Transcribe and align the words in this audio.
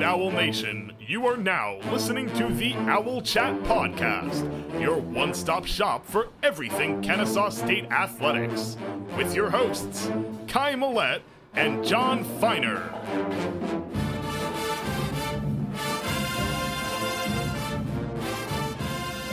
Owl 0.00 0.30
Nation. 0.30 0.92
You 0.98 1.26
are 1.26 1.36
now 1.36 1.78
listening 1.90 2.32
to 2.34 2.46
the 2.54 2.72
Owl 2.74 3.20
Chat 3.20 3.54
Podcast, 3.64 4.80
your 4.80 4.96
one 4.96 5.34
stop 5.34 5.66
shop 5.66 6.06
for 6.06 6.28
everything 6.42 7.02
Kennesaw 7.02 7.50
State 7.50 7.90
athletics, 7.90 8.78
with 9.18 9.34
your 9.34 9.50
hosts, 9.50 10.10
Kai 10.48 10.74
Millette 10.74 11.20
and 11.54 11.84
John 11.84 12.24
Feiner. 12.40 12.90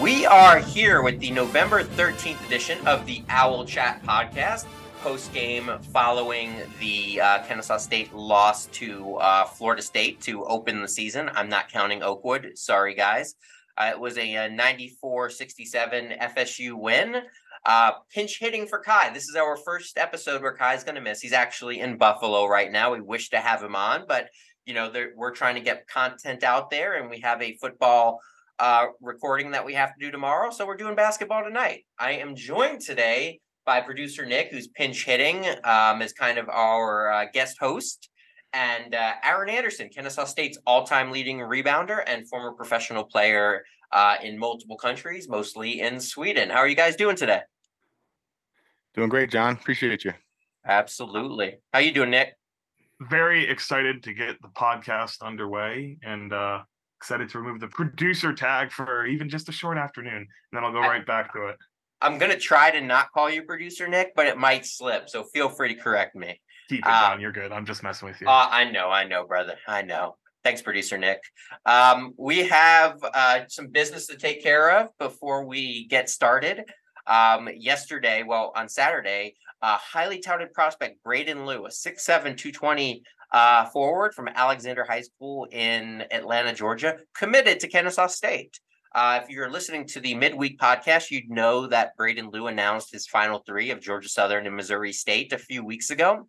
We 0.02 0.26
are 0.26 0.60
here 0.60 1.02
with 1.02 1.20
the 1.20 1.32
November 1.32 1.84
13th 1.84 2.46
edition 2.48 2.86
of 2.86 3.06
the 3.06 3.24
Owl 3.30 3.64
Chat 3.66 4.04
Podcast 4.04 4.66
post 5.02 5.34
game 5.34 5.72
following 5.94 6.54
the 6.80 7.22
uh, 7.22 7.44
Kennesaw 7.44 7.78
State 7.78 8.14
loss 8.14 8.66
to 8.68 9.16
uh, 9.16 9.46
Florida 9.46 9.82
State 9.82 10.20
to 10.22 10.44
open 10.46 10.82
the 10.82 10.88
season. 10.88 11.30
I'm 11.34 11.48
not 11.48 11.72
counting 11.72 12.04
Oakwood. 12.04 12.52
Sorry, 12.56 12.94
guys. 12.96 13.36
Uh, 13.78 13.92
it 13.94 14.00
was 14.00 14.18
a 14.18 14.50
94 14.50 15.30
67 15.30 16.14
FSU 16.22 16.74
win. 16.74 17.22
Uh, 17.66 17.92
pinch 18.14 18.40
hitting 18.40 18.68
for 18.68 18.80
Kai. 18.80 19.10
This 19.12 19.30
is 19.30 19.36
our 19.36 19.56
first 19.56 19.98
episode 19.98 20.42
where 20.42 20.54
Kai's 20.54 20.84
going 20.84 20.96
to 20.96 21.02
miss. 21.02 21.22
He's 21.22 21.34
actually 21.34 21.80
in 21.80 21.98
Buffalo 21.98 22.46
right 22.46 22.72
now. 22.72 22.94
We 22.94 23.02
wish 23.02 23.30
to 23.30 23.38
have 23.38 23.64
him 23.64 23.76
on, 23.76 24.04
but 24.08 24.28
you 24.66 24.74
know 24.74 24.92
we're 25.16 25.32
trying 25.32 25.56
to 25.56 25.62
get 25.62 25.88
content 25.88 26.44
out 26.44 26.70
there, 26.70 26.96
and 27.02 27.10
we 27.10 27.22
have 27.22 27.42
a 27.42 27.58
football 27.58 28.20
uh, 28.60 28.88
recording 29.02 29.52
that 29.52 29.66
we 29.66 29.74
have 29.76 29.94
to 29.94 30.00
do 30.00 30.12
tomorrow. 30.12 30.52
So 30.52 30.66
we're 30.66 30.78
doing 30.78 30.96
basketball 30.96 31.44
tonight. 31.44 31.86
I 31.98 32.14
am 32.14 32.36
joined 32.36 32.82
today 32.82 33.40
by 33.70 33.80
producer 33.80 34.26
Nick, 34.26 34.50
who's 34.50 34.68
pinch 34.68 35.06
hitting 35.06 35.46
um, 35.64 36.02
as 36.02 36.12
kind 36.12 36.40
of 36.40 36.50
our 36.50 37.12
uh, 37.12 37.26
guest 37.32 37.56
host, 37.60 38.10
and 38.52 38.96
uh, 38.96 39.12
Aaron 39.24 39.48
Anderson, 39.48 39.90
Kennesaw 39.90 40.26
State's 40.26 40.58
all-time 40.66 41.12
leading 41.12 41.38
rebounder 41.38 42.02
and 42.08 42.28
former 42.28 42.52
professional 42.52 43.04
player 43.04 43.64
uh, 43.92 44.16
in 44.24 44.40
multiple 44.40 44.76
countries, 44.76 45.30
mostly 45.30 45.82
in 45.82 46.00
Sweden. 46.00 46.50
How 46.50 46.58
are 46.58 46.68
you 46.68 46.76
guys 46.76 46.96
doing 46.96 47.16
today? 47.16 47.42
Doing 48.96 49.08
great, 49.08 49.30
John. 49.30 49.54
Appreciate 49.54 50.04
you. 50.04 50.14
Absolutely. 50.66 51.60
How 51.72 51.78
you 51.78 51.92
doing, 51.92 52.10
Nick? 52.10 52.34
Very 53.02 53.48
excited 53.48 54.02
to 54.02 54.14
get 54.16 54.42
the 54.42 54.48
podcast 54.48 55.22
underway 55.22 56.00
and 56.02 56.34
uh, 56.34 56.64
excited 57.00 57.30
to 57.30 57.40
remove 57.40 57.60
the 57.60 57.68
producer 57.68 58.34
tag 58.34 58.72
for 58.72 59.06
even 59.06 59.30
just 59.30 59.48
a 59.48 59.52
short 59.52 59.78
afternoon. 59.78 60.16
And 60.16 60.28
then 60.54 60.64
I'll 60.64 60.74
go 60.74 60.80
right 60.80 61.06
back 61.06 61.32
to 61.34 61.50
it. 61.50 61.58
I'm 62.02 62.18
gonna 62.18 62.38
try 62.38 62.72
to 62.72 62.82
not 62.82 63.12
call 63.12 63.30
you 63.30 63.44
producer 63.44 63.88
Nick, 63.88 64.14
but 64.16 64.28
it 64.28 64.38
might 64.38 64.66
slip. 64.66 65.10
So 65.10 65.24
feel 65.24 65.50
free 65.50 65.74
to 65.74 65.82
correct 65.82 66.16
me. 66.16 66.42
Keep 66.70 66.80
it 66.80 66.86
uh, 66.86 67.10
down. 67.10 67.22
You're 67.22 67.32
good. 67.32 67.52
I'm 67.52 67.66
just 67.66 67.84
messing 67.84 68.08
with 68.08 68.22
you. 68.22 68.28
Uh, 68.28 68.48
I 68.50 68.70
know, 68.70 68.90
I 68.90 69.06
know, 69.06 69.26
brother. 69.26 69.56
I 69.68 69.82
know. 69.82 70.16
Thanks, 70.44 70.62
producer 70.62 70.98
Nick. 70.98 71.22
Um, 71.66 72.14
we 72.18 72.48
have 72.48 72.98
uh, 73.04 73.42
some 73.50 73.68
business 73.68 74.08
to 74.08 74.18
take 74.18 74.42
care 74.42 74.80
of 74.80 74.90
before 74.98 75.46
we 75.46 75.88
get 75.88 76.10
started. 76.10 76.64
Um, 77.08 77.50
yesterday, 77.58 78.24
well, 78.24 78.54
on 78.56 78.70
Saturday, 78.70 79.36
uh, 79.62 79.78
highly 79.78 80.20
touted 80.20 80.54
prospect 80.54 81.04
Braden 81.04 81.40
a 81.40 81.44
6'7", 81.44 82.38
220 82.38 83.04
uh, 83.32 83.66
forward 83.66 84.14
from 84.14 84.30
Alexander 84.30 84.86
High 84.88 85.02
School 85.02 85.48
in 85.52 86.04
Atlanta, 86.12 86.54
Georgia, 86.54 86.98
committed 87.14 87.60
to 87.60 87.68
Kennesaw 87.68 88.08
State. 88.08 88.60
Uh, 88.94 89.20
if 89.22 89.30
you're 89.30 89.52
listening 89.52 89.86
to 89.86 90.00
the 90.00 90.16
midweek 90.16 90.60
podcast, 90.60 91.12
you'd 91.12 91.30
know 91.30 91.68
that 91.68 91.96
Braden 91.96 92.32
Liu 92.32 92.48
announced 92.48 92.92
his 92.92 93.06
final 93.06 93.40
three 93.40 93.70
of 93.70 93.80
Georgia 93.80 94.10
Southern 94.10 94.48
and 94.48 94.56
Missouri 94.56 94.92
State 94.92 95.32
a 95.32 95.38
few 95.38 95.64
weeks 95.64 95.92
ago. 95.92 96.28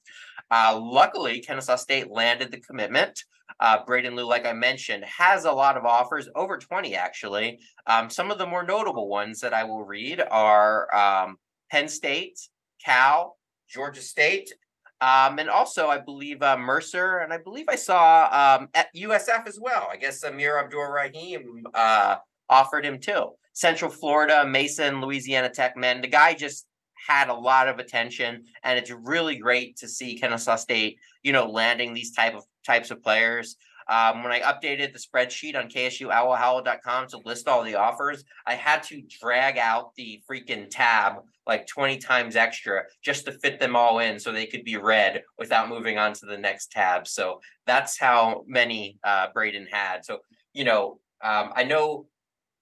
Uh, 0.50 0.78
luckily, 0.80 1.40
Kennesaw 1.40 1.76
State 1.76 2.10
landed 2.10 2.50
the 2.50 2.60
commitment. 2.60 3.24
Uh, 3.60 3.84
Braden 3.84 4.14
Liu, 4.14 4.26
like 4.26 4.46
I 4.46 4.52
mentioned, 4.52 5.04
has 5.04 5.44
a 5.44 5.52
lot 5.52 5.76
of 5.76 5.84
offers, 5.86 6.28
over 6.34 6.58
20 6.58 6.94
actually. 6.94 7.58
Um, 7.86 8.10
some 8.10 8.30
of 8.30 8.38
the 8.38 8.46
more 8.46 8.64
notable 8.64 9.08
ones 9.08 9.40
that 9.40 9.54
I 9.54 9.64
will 9.64 9.84
read 9.84 10.22
are 10.30 10.94
um, 10.94 11.36
Penn 11.70 11.88
State, 11.88 12.38
Cal, 12.84 13.38
Georgia 13.68 14.02
State, 14.02 14.52
um, 15.00 15.38
and 15.38 15.48
also, 15.48 15.88
I 15.88 15.96
believe 15.96 16.42
uh, 16.42 16.58
Mercer, 16.58 17.18
and 17.18 17.32
I 17.32 17.38
believe 17.38 17.66
I 17.70 17.76
saw 17.76 18.58
um, 18.60 18.68
at 18.74 18.94
USF 18.94 19.46
as 19.46 19.58
well. 19.58 19.88
I 19.90 19.96
guess 19.96 20.22
Amir 20.24 20.58
Abdur-Rahim 20.58 21.64
uh, 21.72 22.16
offered 22.50 22.84
him 22.84 22.98
too. 22.98 23.30
Central 23.54 23.90
Florida, 23.90 24.44
Mason, 24.46 25.00
Louisiana 25.00 25.48
Tech 25.48 25.76
men. 25.76 26.00
The 26.00 26.08
guy 26.08 26.34
just 26.34 26.66
had 27.08 27.28
a 27.28 27.34
lot 27.34 27.68
of 27.68 27.78
attention, 27.78 28.44
and 28.62 28.78
it's 28.78 28.90
really 28.90 29.36
great 29.36 29.76
to 29.78 29.88
see 29.88 30.18
Kennesaw 30.18 30.56
State, 30.56 30.98
you 31.22 31.32
know, 31.32 31.50
landing 31.50 31.94
these 31.94 32.12
type 32.14 32.34
of 32.34 32.44
types 32.66 32.90
of 32.90 33.02
players. 33.02 33.56
Um, 33.88 34.22
when 34.22 34.30
I 34.32 34.40
updated 34.40 34.92
the 34.92 35.00
spreadsheet 35.00 35.56
on 35.56 35.68
KSUOwlHowl.com 35.68 37.08
to 37.08 37.18
list 37.24 37.48
all 37.48 37.64
the 37.64 37.74
offers, 37.74 38.22
I 38.46 38.54
had 38.54 38.84
to 38.84 39.02
drag 39.20 39.58
out 39.58 39.94
the 39.96 40.22
freaking 40.30 40.68
tab 40.70 41.14
like 41.44 41.66
20 41.66 41.98
times 41.98 42.36
extra 42.36 42.84
just 43.02 43.24
to 43.24 43.32
fit 43.32 43.58
them 43.58 43.74
all 43.74 43.98
in 43.98 44.20
so 44.20 44.30
they 44.30 44.46
could 44.46 44.62
be 44.62 44.76
read 44.76 45.22
without 45.38 45.68
moving 45.68 45.98
on 45.98 46.12
to 46.12 46.26
the 46.26 46.38
next 46.38 46.70
tab. 46.70 47.08
So 47.08 47.40
that's 47.66 47.98
how 47.98 48.44
many 48.46 48.98
uh, 49.02 49.26
Braden 49.34 49.66
had. 49.72 50.04
So, 50.04 50.20
you 50.52 50.62
know, 50.62 51.00
um, 51.22 51.52
I 51.56 51.64
know 51.64 52.06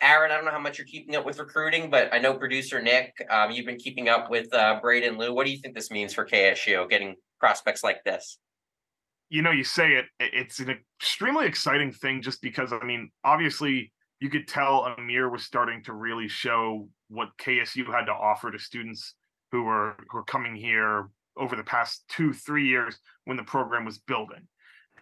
Aaron, 0.01 0.31
I 0.31 0.37
don't 0.37 0.45
know 0.45 0.53
how 0.53 0.61
much 0.61 0.79
you're 0.79 0.87
keeping 0.87 1.17
up 1.17 1.27
with 1.27 1.39
recruiting, 1.39 1.91
but 1.91 2.13
I 2.13 2.19
know 2.19 2.35
producer 2.35 2.81
Nick, 2.81 3.15
um, 3.31 3.51
you've 3.51 3.67
been 3.67 3.79
keeping 3.79 4.09
up 4.09 4.31
with 4.31 4.53
uh, 4.55 4.79
Braden 4.81 5.19
Liu. 5.19 5.35
What 5.35 5.45
do 5.45 5.51
you 5.51 5.59
think 5.59 5.75
this 5.75 5.91
means 5.91 6.15
for 6.15 6.25
KSU 6.25 6.89
getting 6.89 7.17
prospects 7.41 7.83
like 7.83 8.05
this? 8.05 8.39
You 9.29 9.43
know, 9.43 9.51
you 9.51 9.65
say 9.65 9.95
it, 9.95 10.07
it's 10.21 10.61
an 10.61 10.71
extremely 11.01 11.47
exciting 11.47 11.93
thing 11.93 12.23
just 12.23 12.41
because, 12.41 12.73
I 12.73 12.85
mean, 12.85 13.11
obviously 13.25 13.93
you 14.21 14.31
could 14.31 14.49
tell 14.49 14.85
Amir 14.99 15.29
was 15.29 15.45
starting 15.45 15.83
to 15.85 15.93
really 15.93 16.29
show 16.29 16.89
what 17.09 17.31
KSU 17.41 17.87
had 17.87 18.07
to 18.07 18.13
offer 18.13 18.51
to 18.51 18.59
students 18.59 19.15
who 19.53 19.65
were 19.65 19.97
who 20.11 20.19
were 20.19 20.25
coming 20.25 20.55
here 20.55 21.09
over 21.37 21.57
the 21.57 21.65
past 21.65 22.05
two, 22.09 22.33
three 22.33 22.67
years 22.67 22.99
when 23.25 23.37
the 23.37 23.43
program 23.43 23.85
was 23.85 23.99
building. 23.99 24.47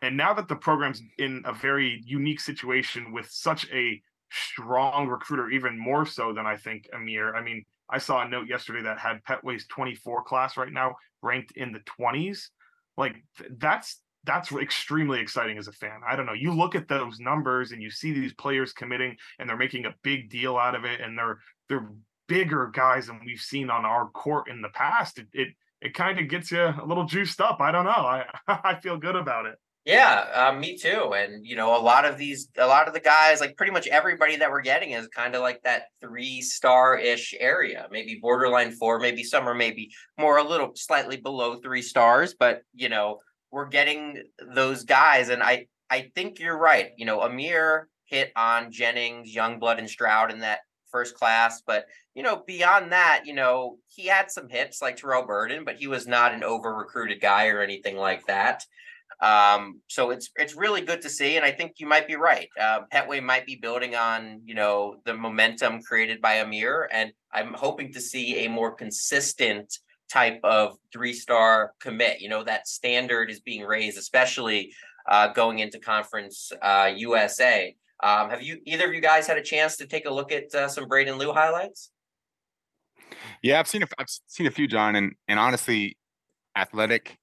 And 0.02 0.16
now 0.16 0.34
that 0.34 0.48
the 0.48 0.56
program's 0.56 1.02
in 1.18 1.42
a 1.46 1.52
very 1.52 2.02
unique 2.04 2.40
situation 2.40 3.12
with 3.12 3.28
such 3.30 3.66
a 3.72 4.00
strong 4.30 5.08
recruiter, 5.08 5.50
even 5.50 5.78
more 5.78 6.06
so 6.06 6.32
than 6.32 6.46
I 6.46 6.56
think 6.56 6.88
Amir. 6.92 7.34
I 7.34 7.42
mean, 7.42 7.64
I 7.88 7.98
saw 7.98 8.22
a 8.22 8.28
note 8.28 8.48
yesterday 8.48 8.82
that 8.82 8.98
had 8.98 9.22
Pettway's 9.24 9.66
24 9.66 10.24
class 10.24 10.56
right 10.56 10.72
now 10.72 10.96
ranked 11.22 11.52
in 11.56 11.72
the 11.72 11.80
20s. 12.00 12.48
Like 12.96 13.16
that's 13.58 14.00
that's 14.24 14.50
extremely 14.52 15.20
exciting 15.20 15.56
as 15.56 15.68
a 15.68 15.72
fan. 15.72 16.00
I 16.06 16.16
don't 16.16 16.26
know. 16.26 16.32
You 16.32 16.52
look 16.52 16.74
at 16.74 16.88
those 16.88 17.20
numbers 17.20 17.70
and 17.70 17.80
you 17.80 17.90
see 17.90 18.12
these 18.12 18.34
players 18.34 18.72
committing 18.72 19.16
and 19.38 19.48
they're 19.48 19.56
making 19.56 19.86
a 19.86 19.94
big 20.02 20.28
deal 20.30 20.56
out 20.56 20.74
of 20.74 20.84
it 20.84 21.00
and 21.00 21.16
they're 21.16 21.38
they're 21.68 21.90
bigger 22.28 22.68
guys 22.72 23.06
than 23.06 23.20
we've 23.24 23.40
seen 23.40 23.70
on 23.70 23.84
our 23.84 24.08
court 24.08 24.50
in 24.50 24.62
the 24.62 24.68
past. 24.70 25.18
It 25.18 25.28
it, 25.32 25.48
it 25.80 25.94
kind 25.94 26.18
of 26.18 26.28
gets 26.28 26.50
you 26.50 26.60
a 26.60 26.84
little 26.84 27.04
juiced 27.04 27.40
up. 27.40 27.60
I 27.60 27.70
don't 27.70 27.84
know. 27.84 27.90
I 27.90 28.24
I 28.48 28.80
feel 28.80 28.96
good 28.96 29.16
about 29.16 29.46
it. 29.46 29.56
Yeah, 29.86 30.26
uh, 30.34 30.52
me 30.52 30.76
too. 30.76 31.14
And 31.14 31.46
you 31.46 31.54
know, 31.54 31.76
a 31.76 31.80
lot 31.80 32.04
of 32.04 32.18
these, 32.18 32.48
a 32.58 32.66
lot 32.66 32.88
of 32.88 32.94
the 32.94 32.98
guys, 33.00 33.40
like 33.40 33.56
pretty 33.56 33.70
much 33.70 33.86
everybody 33.86 34.34
that 34.36 34.50
we're 34.50 34.60
getting 34.60 34.90
is 34.90 35.06
kind 35.06 35.36
of 35.36 35.42
like 35.42 35.62
that 35.62 35.84
three 36.00 36.42
star 36.42 36.98
ish 36.98 37.34
area, 37.38 37.86
maybe 37.92 38.18
borderline 38.20 38.72
four, 38.72 38.98
maybe 38.98 39.22
some 39.22 39.48
are 39.48 39.54
maybe 39.54 39.92
more 40.18 40.38
a 40.38 40.42
little 40.42 40.72
slightly 40.74 41.18
below 41.18 41.60
three 41.60 41.82
stars. 41.82 42.34
But 42.38 42.62
you 42.74 42.88
know, 42.88 43.20
we're 43.52 43.68
getting 43.68 44.24
those 44.54 44.82
guys, 44.82 45.28
and 45.28 45.40
I 45.40 45.68
I 45.88 46.10
think 46.16 46.40
you're 46.40 46.58
right. 46.58 46.90
You 46.96 47.06
know, 47.06 47.20
Amir 47.20 47.88
hit 48.06 48.32
on 48.34 48.72
Jennings, 48.72 49.32
Youngblood, 49.32 49.78
and 49.78 49.88
Stroud 49.88 50.32
in 50.32 50.40
that 50.40 50.60
first 50.90 51.14
class, 51.14 51.62
but 51.64 51.86
you 52.14 52.24
know, 52.24 52.42
beyond 52.46 52.90
that, 52.92 53.22
you 53.24 53.34
know, 53.34 53.76
he 53.88 54.06
had 54.06 54.30
some 54.32 54.48
hits 54.48 54.82
like 54.82 54.96
Terrell 54.96 55.26
Burden, 55.26 55.64
but 55.64 55.76
he 55.76 55.86
was 55.86 56.08
not 56.08 56.34
an 56.34 56.42
over 56.42 56.74
recruited 56.74 57.20
guy 57.20 57.48
or 57.48 57.60
anything 57.60 57.96
like 57.96 58.26
that. 58.26 58.64
Um, 59.20 59.80
so 59.88 60.10
it's 60.10 60.30
it's 60.36 60.54
really 60.54 60.82
good 60.82 61.00
to 61.02 61.08
see, 61.08 61.36
and 61.36 61.44
I 61.44 61.50
think 61.50 61.74
you 61.78 61.86
might 61.86 62.06
be 62.06 62.16
right. 62.16 62.48
Uh, 62.60 62.80
Pettway 62.92 63.22
might 63.22 63.46
be 63.46 63.56
building 63.56 63.94
on 63.94 64.42
you 64.44 64.54
know 64.54 64.96
the 65.04 65.14
momentum 65.14 65.80
created 65.82 66.20
by 66.20 66.34
Amir, 66.34 66.88
and 66.92 67.12
I'm 67.32 67.54
hoping 67.54 67.92
to 67.94 68.00
see 68.00 68.44
a 68.44 68.48
more 68.48 68.74
consistent 68.74 69.78
type 70.12 70.38
of 70.44 70.76
three 70.92 71.14
star 71.14 71.72
commit. 71.80 72.20
You 72.20 72.28
know 72.28 72.44
that 72.44 72.68
standard 72.68 73.30
is 73.30 73.40
being 73.40 73.64
raised, 73.64 73.96
especially 73.96 74.72
uh, 75.08 75.28
going 75.28 75.60
into 75.60 75.78
Conference 75.78 76.52
uh, 76.60 76.92
USA. 76.94 77.74
Um, 78.02 78.28
have 78.28 78.42
you 78.42 78.60
either 78.66 78.86
of 78.86 78.92
you 78.94 79.00
guys 79.00 79.26
had 79.26 79.38
a 79.38 79.42
chance 79.42 79.78
to 79.78 79.86
take 79.86 80.04
a 80.04 80.10
look 80.10 80.30
at 80.30 80.54
uh, 80.54 80.68
some 80.68 80.88
Braden 80.88 81.16
Lou 81.16 81.32
highlights? 81.32 81.90
Yeah, 83.42 83.58
I've 83.60 83.68
seen 83.68 83.82
a, 83.82 83.86
I've 83.98 84.08
seen 84.26 84.46
a 84.46 84.50
few, 84.50 84.66
John, 84.66 84.94
and 84.94 85.14
and 85.26 85.38
honestly, 85.38 85.96
athletic, 86.54 87.16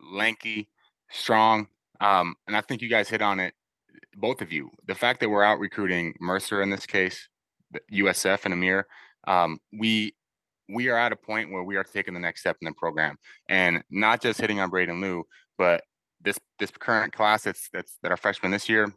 lanky 0.00 0.68
strong. 1.10 1.68
Um, 2.00 2.34
and 2.46 2.56
I 2.56 2.60
think 2.60 2.82
you 2.82 2.88
guys 2.88 3.08
hit 3.08 3.22
on 3.22 3.40
it, 3.40 3.54
both 4.16 4.42
of 4.42 4.52
you. 4.52 4.70
The 4.86 4.94
fact 4.94 5.20
that 5.20 5.28
we're 5.28 5.42
out 5.42 5.58
recruiting 5.58 6.14
Mercer 6.20 6.62
in 6.62 6.70
this 6.70 6.86
case, 6.86 7.28
USF 7.92 8.44
and 8.44 8.54
Amir, 8.54 8.86
um, 9.26 9.58
we 9.72 10.14
we 10.68 10.88
are 10.88 10.98
at 10.98 11.12
a 11.12 11.16
point 11.16 11.52
where 11.52 11.62
we 11.62 11.76
are 11.76 11.84
taking 11.84 12.14
the 12.14 12.20
next 12.20 12.40
step 12.40 12.56
in 12.60 12.66
the 12.66 12.72
program, 12.72 13.16
and 13.48 13.82
not 13.90 14.20
just 14.20 14.40
hitting 14.40 14.60
on 14.60 14.70
Braden 14.70 15.00
Lou, 15.00 15.24
but 15.58 15.82
this 16.20 16.38
this 16.58 16.70
current 16.70 17.12
class 17.12 17.42
that's 17.42 17.68
that's 17.72 17.98
that 18.02 18.12
are 18.12 18.16
freshmen 18.16 18.52
this 18.52 18.68
year, 18.68 18.92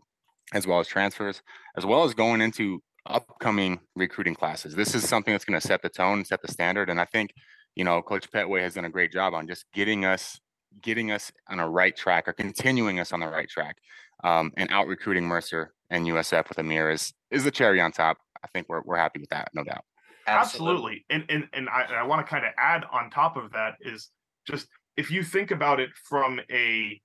as 0.53 0.65
well 0.67 0.79
as 0.79 0.87
transfers, 0.87 1.41
as 1.77 1.85
well 1.85 2.03
as 2.03 2.13
going 2.13 2.41
into 2.41 2.81
upcoming 3.05 3.79
recruiting 3.95 4.35
classes. 4.35 4.75
This 4.75 4.93
is 4.95 5.07
something 5.07 5.33
that's 5.33 5.45
going 5.45 5.59
to 5.59 5.65
set 5.65 5.81
the 5.81 5.89
tone, 5.89 6.25
set 6.25 6.41
the 6.41 6.51
standard, 6.51 6.89
and 6.89 6.99
I 6.99 7.05
think 7.05 7.33
you 7.75 7.83
know 7.83 8.01
Coach 8.01 8.31
Pettway 8.31 8.61
has 8.61 8.73
done 8.73 8.85
a 8.85 8.89
great 8.89 9.11
job 9.11 9.33
on 9.33 9.47
just 9.47 9.65
getting 9.73 10.05
us 10.05 10.39
getting 10.81 11.11
us 11.11 11.31
on 11.47 11.59
a 11.59 11.69
right 11.69 11.95
track 11.95 12.27
or 12.27 12.33
continuing 12.33 12.99
us 12.99 13.11
on 13.11 13.19
the 13.19 13.27
right 13.27 13.49
track 13.49 13.77
um, 14.23 14.51
and 14.57 14.69
out 14.71 14.87
recruiting 14.87 15.25
Mercer 15.25 15.73
and 15.89 16.05
USF 16.05 16.49
with 16.49 16.57
Amir 16.59 16.89
is 16.89 17.13
is 17.31 17.43
the 17.43 17.51
cherry 17.51 17.81
on 17.81 17.91
top. 17.91 18.17
I 18.43 18.47
think 18.47 18.67
we're 18.69 18.81
we're 18.83 18.97
happy 18.97 19.19
with 19.19 19.29
that, 19.29 19.49
no 19.53 19.63
doubt. 19.63 19.83
Absolutely, 20.27 21.03
Absolutely. 21.09 21.29
and 21.29 21.43
and 21.43 21.47
and 21.53 21.69
I, 21.69 22.01
I 22.01 22.03
want 22.03 22.25
to 22.25 22.29
kind 22.29 22.45
of 22.45 22.51
add 22.57 22.85
on 22.91 23.09
top 23.09 23.37
of 23.37 23.51
that 23.51 23.75
is 23.81 24.09
just 24.47 24.67
if 24.97 25.11
you 25.11 25.23
think 25.23 25.51
about 25.51 25.79
it 25.79 25.89
from 26.03 26.39
a 26.51 27.01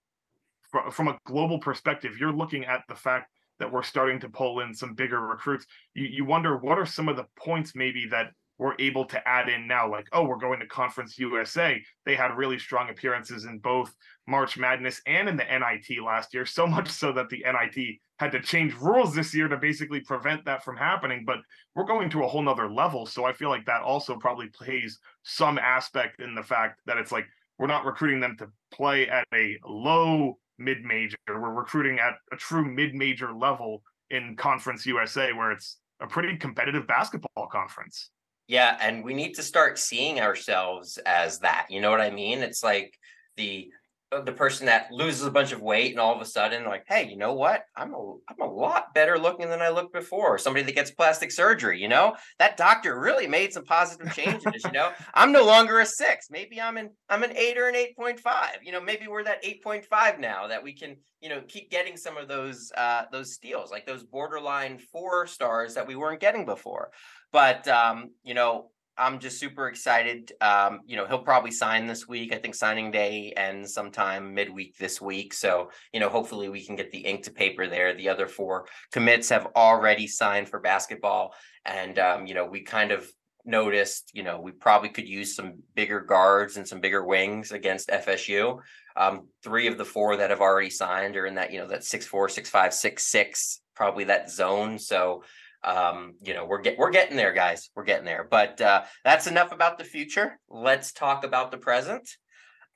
from 0.91 1.09
a 1.09 1.19
global 1.25 1.59
perspective, 1.59 2.19
you're 2.19 2.33
looking 2.33 2.65
at 2.65 2.83
the 2.89 2.95
fact 2.95 3.31
that 3.61 3.71
we're 3.71 3.85
starting 3.85 4.19
to 4.21 4.29
pull 4.29 4.61
in 4.61 4.75
some 4.75 4.95
bigger 4.95 5.21
recruits. 5.21 5.67
You 5.95 6.07
you 6.07 6.25
wonder 6.25 6.57
what 6.57 6.79
are 6.79 6.87
some 6.87 7.09
of 7.09 7.17
the 7.17 7.27
points 7.37 7.75
maybe 7.75 8.07
that 8.11 8.33
we're 8.59 8.75
able 8.79 9.05
to 9.05 9.29
add 9.29 9.49
in 9.49 9.67
now 9.67 9.91
like 9.91 10.07
oh 10.13 10.25
we're 10.25 10.37
going 10.37 10.61
to 10.61 10.67
conference 10.67 11.19
usa 11.19 11.83
they 12.07 12.15
had 12.15 12.37
really 12.37 12.59
strong 12.59 12.89
appearances 12.91 13.45
in 13.45 13.59
both 13.59 13.95
march 14.27 14.57
madness 14.57 15.01
and 15.07 15.29
in 15.29 15.37
the 15.37 15.45
nit 15.45 16.03
last 16.03 16.33
year 16.35 16.47
so 16.47 16.67
much 16.67 16.89
so 16.89 17.13
that 17.13 17.29
the 17.29 17.45
nit 17.45 17.99
had 18.19 18.31
to 18.31 18.41
change 18.41 18.75
rules 18.75 19.15
this 19.15 19.35
year 19.35 19.49
to 19.49 19.57
basically 19.57 20.01
prevent 20.01 20.45
that 20.45 20.65
from 20.65 20.77
happening 20.77 21.25
but 21.27 21.39
we're 21.75 21.85
going 21.85 22.09
to 22.09 22.23
a 22.23 22.29
whole 22.29 22.43
nother 22.43 22.71
level 22.71 23.07
so 23.07 23.25
i 23.25 23.33
feel 23.33 23.49
like 23.49 23.67
that 23.67 23.83
also 23.83 24.17
probably 24.17 24.49
plays 24.49 24.99
some 25.23 25.59
aspect 25.59 26.21
in 26.21 26.35
the 26.35 26.43
fact 26.43 26.81
that 26.87 26.99
it's 26.99 27.13
like 27.13 27.27
we're 27.59 27.67
not 27.67 27.85
recruiting 27.85 28.21
them 28.21 28.37
to 28.37 28.49
play 28.73 29.09
at 29.09 29.27
a 29.35 29.59
low 29.67 30.39
mid-major 30.59 31.17
we're 31.29 31.51
recruiting 31.51 31.99
at 31.99 32.15
a 32.33 32.37
true 32.37 32.65
mid-major 32.65 33.33
level 33.33 33.83
in 34.11 34.37
conference 34.37 34.87
usa 34.87 35.33
where 35.33 35.51
it's 35.51 35.79
a 36.01 36.07
pretty 36.07 36.37
competitive 36.37 36.87
basketball 36.87 37.49
conference 37.51 38.11
yeah, 38.47 38.77
and 38.81 39.05
we 39.05 39.15
need 39.15 39.35
to 39.35 39.43
start 39.43 39.79
seeing 39.79 40.21
ourselves 40.21 40.99
as 41.07 41.41
that. 41.41 41.67
You 41.71 41.81
know 41.81 41.91
what 41.91 42.01
I 42.01 42.11
mean? 42.11 42.43
It's 42.43 42.63
like 42.63 42.95
the 43.37 43.71
uh, 44.13 44.21
the 44.21 44.33
person 44.33 44.67
that 44.67 44.93
loses 44.93 45.25
a 45.25 45.31
bunch 45.31 45.53
of 45.53 45.63
weight 45.63 45.91
and 45.91 45.99
all 45.99 46.15
of 46.15 46.21
a 46.21 46.27
sudden 46.27 46.65
like, 46.65 46.85
hey, 46.87 47.09
you 47.09 47.17
know 47.17 47.33
what? 47.33 47.65
I'm 47.75 47.95
a 47.95 48.15
I'm 48.29 48.41
a 48.41 48.53
lot 48.53 48.95
better 48.95 49.19
looking 49.19 49.49
than 49.49 49.63
I 49.63 49.71
looked 49.71 49.95
before. 49.95 50.39
Somebody 50.39 50.65
that 50.67 50.75
gets 50.75 50.91
plastic 50.91 51.33
surgery, 51.33 51.81
you 51.81 51.89
know, 51.89 52.15
that 52.39 52.57
doctor 52.57 53.01
really 53.01 53.27
made 53.27 53.53
some 53.53 53.65
positive 53.65 54.15
changes. 54.15 54.63
you 54.65 54.73
know, 54.73 54.93
I'm 55.15 55.33
no 55.33 55.45
longer 55.45 55.81
a 55.81 55.87
six. 55.87 56.27
Maybe 56.31 56.61
I'm 56.61 56.77
an 56.77 56.91
I'm 57.09 57.23
an 57.23 57.37
eight 57.37 57.57
or 57.57 57.69
an 57.69 57.77
eight 57.77 57.97
point 57.97 58.21
five. 58.21 58.59
You 58.63 58.73
know, 58.73 58.81
maybe 58.81 59.09
we're 59.09 59.25
that 59.25 59.41
eight 59.43 59.63
point 59.65 59.87
five 59.87 60.21
now 60.21 60.49
that 60.49 60.63
we 60.63 60.75
can 60.75 60.97
you 61.21 61.31
know 61.31 61.41
keep 61.49 61.71
getting 61.71 61.97
some 61.97 62.19
of 62.19 62.29
those 62.29 62.71
uh 62.77 63.05
those 63.11 63.33
steals 63.33 63.71
like 63.71 63.87
those 63.87 64.03
borderline 64.03 64.79
four 64.79 65.27
stars 65.27 65.75
that 65.75 65.87
we 65.87 65.97
weren't 65.97 66.21
getting 66.21 66.45
before 66.45 66.91
but 67.35 67.67
um, 67.67 68.13
you 68.23 68.33
know, 68.33 68.71
I'm 68.97 69.19
just 69.19 69.41
super 69.41 69.67
excited. 69.67 70.33
Um, 70.41 70.83
you 70.87 70.97
know, 70.97 71.05
he'll 71.05 71.25
probably 71.25 71.51
sign 71.51 71.89
this 71.89 72.07
week. 72.07 72.33
I 72.33 72.39
think 72.39 72.55
signing 72.55 72.93
day 72.93 73.33
ends 73.37 73.75
sometime 73.75 74.35
midweek 74.35 74.79
this 74.79 75.01
week. 75.01 75.35
So, 75.35 75.71
you 75.93 75.99
know, 75.99 76.09
hopefully 76.09 76.49
we 76.49 76.65
can 76.65 76.77
get 76.77 76.93
the 76.93 76.99
ink 76.99 77.25
to 77.25 77.33
paper 77.33 77.67
there. 77.67 77.93
The 77.93 78.09
other 78.09 78.29
four 78.29 78.67
commits 78.93 79.31
have 79.31 79.49
already 79.57 80.07
signed 80.07 80.49
for 80.49 80.61
basketball. 80.61 81.35
And, 81.65 81.99
um, 81.99 82.29
you 82.29 82.35
know, 82.35 82.47
we 82.47 82.63
kind 82.63 82.93
of 82.93 83.11
noticed, 83.45 84.13
you 84.15 84.23
know, 84.23 84.41
we 84.41 84.53
probably 84.53 84.91
could 84.91 85.09
use 85.09 85.35
some 85.35 85.55
bigger 85.75 86.01
guards 86.01 86.57
and 86.57 86.69
some 86.69 86.81
bigger 86.81 87.05
wings 87.05 87.51
against 87.51 87.89
FSU. 87.89 88.61
Um, 88.97 89.27
three 89.43 89.67
of 89.67 89.77
the 89.77 89.85
four 89.85 90.17
that 90.19 90.31
have 90.31 90.41
already 90.41 90.71
signed 90.71 91.17
are 91.17 91.27
in 91.27 91.35
that, 91.35 91.53
you 91.53 91.59
know, 91.59 91.67
that 91.67 91.83
six, 91.83 92.07
four, 92.07 92.29
six, 92.29 92.49
five, 92.49 92.73
six, 92.73 93.11
six, 93.11 93.61
probably 93.75 94.05
that 94.05 94.31
zone. 94.31 94.79
So, 94.79 95.25
um, 95.65 96.15
you 96.23 96.35
know, 96.35 96.45
we're 96.45 96.61
get 96.61 96.79
we're 96.79 96.91
getting 96.91 97.17
there, 97.17 97.33
guys. 97.33 97.71
We're 97.75 97.85
getting 97.85 98.05
there. 98.05 98.27
But 98.31 98.61
uh, 98.61 98.83
that's 99.05 99.27
enough 99.27 99.53
about 99.53 99.79
the 99.79 99.85
future. 99.85 100.39
Let's 100.49 100.93
talk 100.93 101.25
about 101.25 101.51
the 101.51 101.59
present. 101.59 102.09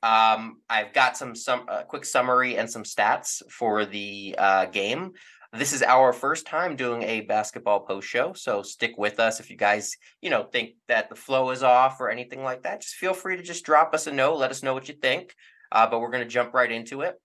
Um, 0.01 0.61
I've 0.69 0.93
got 0.93 1.17
some 1.17 1.35
some 1.35 1.65
uh, 1.67 1.83
quick 1.83 2.05
summary 2.05 2.57
and 2.57 2.69
some 2.69 2.83
stats 2.83 3.41
for 3.51 3.85
the 3.85 4.35
uh, 4.37 4.65
game. 4.65 5.11
This 5.51 5.73
is 5.73 5.81
our 5.81 6.13
first 6.13 6.45
time 6.45 6.75
doing 6.75 7.01
a 7.01 7.21
basketball 7.21 7.79
post 7.79 8.07
show, 8.07 8.33
so 8.33 8.61
stick 8.61 8.97
with 8.97 9.19
us. 9.19 9.39
If 9.39 9.49
you 9.49 9.57
guys, 9.57 9.91
you 10.21 10.29
know, 10.29 10.43
think 10.43 10.75
that 10.87 11.09
the 11.09 11.15
flow 11.15 11.49
is 11.49 11.63
off 11.63 11.99
or 11.99 12.11
anything 12.11 12.43
like 12.43 12.63
that, 12.63 12.81
just 12.81 12.95
feel 12.95 13.15
free 13.15 13.35
to 13.35 13.41
just 13.41 13.65
drop 13.65 13.95
us 13.95 14.05
a 14.05 14.11
note. 14.11 14.37
Let 14.37 14.51
us 14.51 14.61
know 14.61 14.75
what 14.75 14.87
you 14.87 14.95
think. 14.95 15.33
Uh, 15.71 15.87
but 15.87 15.99
we're 15.99 16.11
going 16.11 16.23
to 16.23 16.29
jump 16.29 16.53
right 16.53 16.71
into 16.71 17.01
it. 17.01 17.15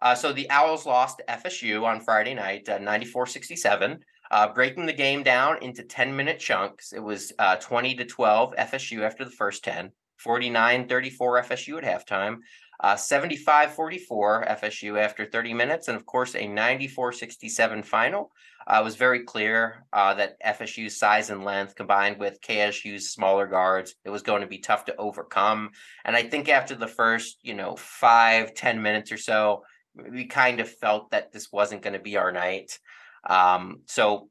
Uh, 0.00 0.14
so 0.14 0.32
the 0.32 0.48
Owls 0.50 0.86
lost 0.86 1.18
to 1.18 1.24
FSU 1.24 1.84
on 1.84 2.00
Friday 2.00 2.34
night, 2.34 2.68
uh, 2.68 2.78
94 2.78 3.26
67. 3.26 3.98
Uh, 4.30 4.52
breaking 4.52 4.86
the 4.86 4.92
game 4.92 5.22
down 5.22 5.62
into 5.62 5.82
10 5.82 6.14
minute 6.14 6.38
chunks, 6.38 6.92
it 6.92 7.02
was 7.02 7.32
uh, 7.38 7.56
20 7.56 7.94
to 7.96 8.04
12 8.04 8.54
FSU 8.56 9.02
after 9.02 9.24
the 9.24 9.30
first 9.30 9.64
10, 9.64 9.90
49 10.18 10.88
34 10.88 11.42
FSU 11.42 11.82
at 11.82 12.06
halftime, 12.08 12.38
uh, 12.80 12.94
75 12.94 13.72
44 13.74 14.44
FSU 14.44 15.02
after 15.02 15.26
30 15.26 15.54
minutes, 15.54 15.88
and 15.88 15.96
of 15.96 16.06
course, 16.06 16.34
a 16.34 16.46
94 16.46 17.12
67 17.12 17.82
final. 17.82 18.30
Uh, 18.66 18.80
it 18.80 18.84
was 18.84 18.96
very 18.96 19.24
clear 19.24 19.86
uh, 19.94 20.12
that 20.14 20.36
FSU's 20.44 20.98
size 20.98 21.30
and 21.30 21.42
length 21.42 21.74
combined 21.74 22.18
with 22.18 22.40
KSU's 22.42 23.10
smaller 23.10 23.46
guards, 23.46 23.94
it 24.04 24.10
was 24.10 24.22
going 24.22 24.42
to 24.42 24.46
be 24.46 24.58
tough 24.58 24.84
to 24.84 24.96
overcome. 24.96 25.70
And 26.04 26.14
I 26.14 26.22
think 26.22 26.50
after 26.50 26.74
the 26.74 26.86
first, 26.86 27.38
you 27.42 27.54
know, 27.54 27.76
five 27.76 28.54
ten 28.54 28.82
minutes 28.82 29.10
or 29.10 29.16
so, 29.16 29.64
we 29.94 30.26
kind 30.26 30.60
of 30.60 30.68
felt 30.68 31.10
that 31.10 31.32
this 31.32 31.50
wasn't 31.50 31.82
going 31.82 31.94
to 31.94 31.98
be 31.98 32.16
our 32.16 32.30
night. 32.30 32.78
Um, 33.24 33.82
so 33.86 34.28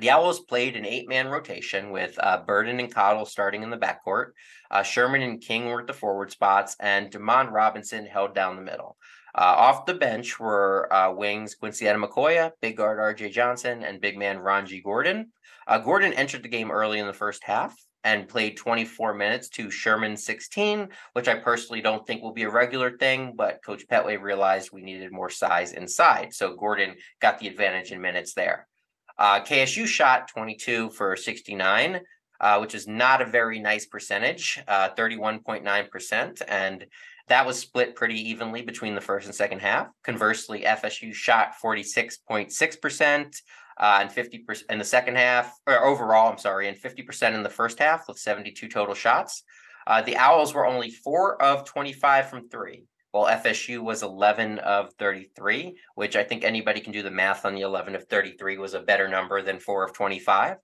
the 0.00 0.10
Owls 0.10 0.40
played 0.40 0.76
an 0.76 0.86
eight 0.86 1.08
man 1.08 1.28
rotation 1.28 1.90
with 1.90 2.18
uh, 2.18 2.42
Burden 2.46 2.80
and 2.80 2.92
Cottle 2.92 3.26
starting 3.26 3.62
in 3.62 3.70
the 3.70 3.76
backcourt. 3.76 4.30
Uh, 4.70 4.82
Sherman 4.82 5.22
and 5.22 5.40
King 5.40 5.66
were 5.66 5.80
at 5.80 5.86
the 5.86 5.92
forward 5.92 6.30
spots, 6.30 6.76
and 6.80 7.10
Demond 7.10 7.50
Robinson 7.50 8.06
held 8.06 8.34
down 8.34 8.56
the 8.56 8.62
middle. 8.62 8.96
Uh, 9.34 9.54
off 9.56 9.86
the 9.86 9.94
bench 9.94 10.40
were 10.40 10.92
uh, 10.92 11.12
wings 11.12 11.54
Quincy 11.54 11.84
Adekokoya, 11.84 12.52
big 12.60 12.76
guard 12.76 12.98
RJ 12.98 13.32
Johnson, 13.32 13.84
and 13.84 14.00
big 14.00 14.18
man 14.18 14.38
Ranji 14.38 14.80
Gordon. 14.80 15.32
Uh, 15.66 15.78
Gordon 15.78 16.12
entered 16.14 16.42
the 16.42 16.48
game 16.48 16.70
early 16.70 16.98
in 16.98 17.06
the 17.06 17.12
first 17.12 17.44
half 17.44 17.76
and 18.04 18.28
played 18.28 18.56
24 18.56 19.14
minutes 19.14 19.48
to 19.50 19.70
Sherman 19.70 20.16
16, 20.16 20.88
which 21.12 21.28
I 21.28 21.36
personally 21.36 21.82
don't 21.82 22.06
think 22.06 22.22
will 22.22 22.32
be 22.32 22.44
a 22.44 22.50
regular 22.50 22.96
thing, 22.96 23.34
but 23.36 23.60
Coach 23.64 23.86
Pettway 23.88 24.20
realized 24.20 24.70
we 24.72 24.82
needed 24.82 25.12
more 25.12 25.30
size 25.30 25.72
inside. 25.72 26.32
So 26.32 26.56
Gordon 26.56 26.94
got 27.20 27.38
the 27.38 27.48
advantage 27.48 27.92
in 27.92 28.00
minutes 28.00 28.34
there. 28.34 28.66
Uh, 29.18 29.40
KSU 29.40 29.86
shot 29.86 30.28
22 30.28 30.90
for 30.90 31.14
69, 31.14 32.00
uh, 32.40 32.58
which 32.58 32.74
is 32.74 32.88
not 32.88 33.20
a 33.20 33.26
very 33.26 33.60
nice 33.60 33.84
percentage, 33.84 34.58
uh, 34.66 34.88
31.9%. 34.96 36.42
And 36.48 36.86
that 37.28 37.46
was 37.46 37.58
split 37.58 37.94
pretty 37.94 38.30
evenly 38.30 38.62
between 38.62 38.94
the 38.94 39.00
first 39.00 39.26
and 39.26 39.34
second 39.34 39.60
half. 39.60 39.88
Conversely, 40.02 40.62
FSU 40.62 41.12
shot 41.12 41.52
46.6%, 41.62 43.36
uh, 43.80 43.98
and 44.02 44.10
50% 44.10 44.64
in 44.68 44.78
the 44.78 44.84
second 44.84 45.16
half, 45.16 45.58
or 45.66 45.82
overall, 45.84 46.30
I'm 46.30 46.38
sorry, 46.38 46.68
and 46.68 46.76
50% 46.76 47.34
in 47.34 47.42
the 47.42 47.48
first 47.48 47.78
half 47.78 48.06
with 48.06 48.18
72 48.18 48.68
total 48.68 48.94
shots. 48.94 49.42
Uh, 49.86 50.02
the 50.02 50.18
Owls 50.18 50.52
were 50.52 50.66
only 50.66 50.90
four 50.90 51.42
of 51.42 51.64
25 51.64 52.28
from 52.28 52.48
three, 52.50 52.84
while 53.10 53.34
FSU 53.34 53.80
was 53.80 54.02
11 54.02 54.58
of 54.58 54.92
33, 54.98 55.74
which 55.94 56.14
I 56.14 56.22
think 56.22 56.44
anybody 56.44 56.80
can 56.80 56.92
do 56.92 57.02
the 57.02 57.10
math 57.10 57.46
on 57.46 57.54
the 57.54 57.62
11 57.62 57.94
of 57.94 58.04
33 58.04 58.58
was 58.58 58.74
a 58.74 58.80
better 58.80 59.08
number 59.08 59.40
than 59.40 59.58
four 59.58 59.82
of 59.82 59.94
25. 59.94 60.58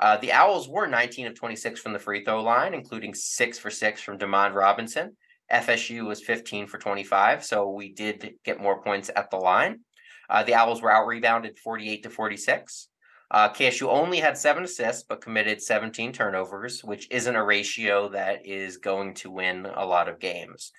Uh, 0.00 0.16
the 0.16 0.32
Owls 0.32 0.66
were 0.66 0.86
19 0.86 1.26
of 1.26 1.34
26 1.34 1.80
from 1.80 1.92
the 1.92 1.98
free 1.98 2.24
throw 2.24 2.42
line, 2.42 2.72
including 2.72 3.14
six 3.14 3.58
for 3.58 3.70
six 3.70 4.00
from 4.00 4.18
Demond 4.18 4.54
Robinson. 4.54 5.14
FSU 5.52 6.06
was 6.06 6.24
15 6.24 6.66
for 6.66 6.78
25, 6.78 7.44
so 7.44 7.68
we 7.70 7.92
did 7.92 8.36
get 8.42 8.60
more 8.60 8.82
points 8.82 9.10
at 9.14 9.30
the 9.30 9.36
line. 9.36 9.80
Uh, 10.28 10.42
the 10.42 10.54
Owls 10.54 10.82
were 10.82 10.90
out 10.90 11.06
rebounded 11.06 11.58
48 11.58 12.02
to 12.02 12.10
46. 12.10 12.88
Uh, 13.30 13.48
KSU 13.48 13.88
only 13.88 14.20
had 14.20 14.38
seven 14.38 14.64
assists, 14.64 15.02
but 15.02 15.20
committed 15.20 15.60
17 15.60 16.12
turnovers, 16.12 16.84
which 16.84 17.10
isn't 17.10 17.34
a 17.34 17.44
ratio 17.44 18.08
that 18.10 18.46
is 18.46 18.76
going 18.76 19.14
to 19.14 19.30
win 19.30 19.66
a 19.74 19.84
lot 19.84 20.08
of 20.08 20.20
games. 20.20 20.72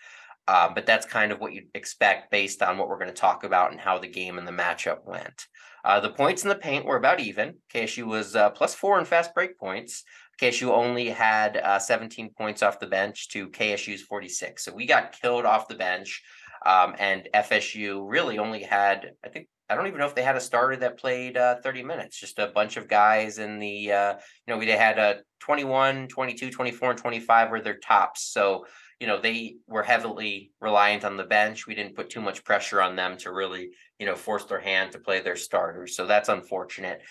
Uh, 0.47 0.69
but 0.73 0.85
that's 0.85 1.05
kind 1.05 1.31
of 1.31 1.39
what 1.39 1.53
you'd 1.53 1.67
expect 1.73 2.29
based 2.29 2.61
on 2.61 2.77
what 2.77 2.87
we're 2.87 2.99
going 2.99 3.09
to 3.09 3.13
talk 3.13 3.43
about 3.43 3.71
and 3.71 3.81
how 3.81 3.97
the 3.97 4.07
game 4.07 4.37
and 4.37 4.47
the 4.47 4.51
matchup 4.51 5.03
went. 5.03 5.47
Uh, 5.83 5.99
the 5.99 6.11
points 6.11 6.43
in 6.43 6.49
the 6.49 6.55
paint 6.55 6.85
were 6.85 6.97
about 6.97 7.19
even. 7.19 7.55
KSU 7.73 8.05
was 8.05 8.35
uh, 8.35 8.49
plus 8.51 8.73
four 8.73 8.99
in 8.99 9.05
fast 9.05 9.33
break 9.33 9.57
points. 9.59 10.03
KSU 10.41 10.69
only 10.69 11.09
had 11.09 11.57
uh, 11.57 11.79
17 11.79 12.31
points 12.37 12.61
off 12.61 12.79
the 12.79 12.87
bench 12.87 13.29
to 13.29 13.49
KSU's 13.49 14.01
46. 14.01 14.63
So 14.63 14.73
we 14.73 14.85
got 14.85 15.19
killed 15.19 15.45
off 15.45 15.67
the 15.67 15.75
bench. 15.75 16.21
Um, 16.65 16.95
and 16.97 17.29
FSU 17.33 18.03
really 18.05 18.39
only 18.39 18.63
had, 18.63 19.11
I 19.23 19.29
think, 19.29 19.47
I 19.69 19.75
don't 19.75 19.87
even 19.87 19.99
know 19.99 20.05
if 20.05 20.15
they 20.15 20.23
had 20.23 20.35
a 20.35 20.41
starter 20.41 20.75
that 20.77 20.97
played 20.97 21.37
uh, 21.37 21.55
30 21.63 21.83
minutes, 21.83 22.19
just 22.19 22.39
a 22.39 22.47
bunch 22.47 22.77
of 22.77 22.87
guys 22.87 23.39
in 23.39 23.59
the, 23.59 23.91
uh, 23.91 24.13
you 24.13 24.53
know, 24.53 24.57
we 24.57 24.67
had 24.67 24.99
a 24.99 25.21
21, 25.39 26.07
22, 26.07 26.51
24, 26.51 26.91
and 26.91 26.99
25 26.99 27.49
were 27.49 27.61
their 27.61 27.77
tops. 27.77 28.23
So, 28.31 28.65
you 28.99 29.07
know, 29.07 29.19
they 29.19 29.55
were 29.67 29.83
heavily 29.83 30.51
reliant 30.61 31.03
on 31.03 31.17
the 31.17 31.23
bench. 31.23 31.67
We 31.67 31.75
didn't 31.75 31.95
put 31.95 32.09
too 32.09 32.21
much 32.21 32.43
pressure 32.43 32.81
on 32.81 32.95
them 32.95 33.17
to 33.17 33.31
really, 33.31 33.71
you 33.99 34.05
know, 34.05 34.15
force 34.15 34.45
their 34.45 34.59
hand 34.59 34.91
to 34.91 34.99
play 34.99 35.19
their 35.21 35.35
starters. 35.35 35.95
So 35.95 36.05
that's 36.05 36.29
unfortunate. 36.29 37.01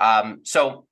Um, 0.00 0.40
so 0.44 0.86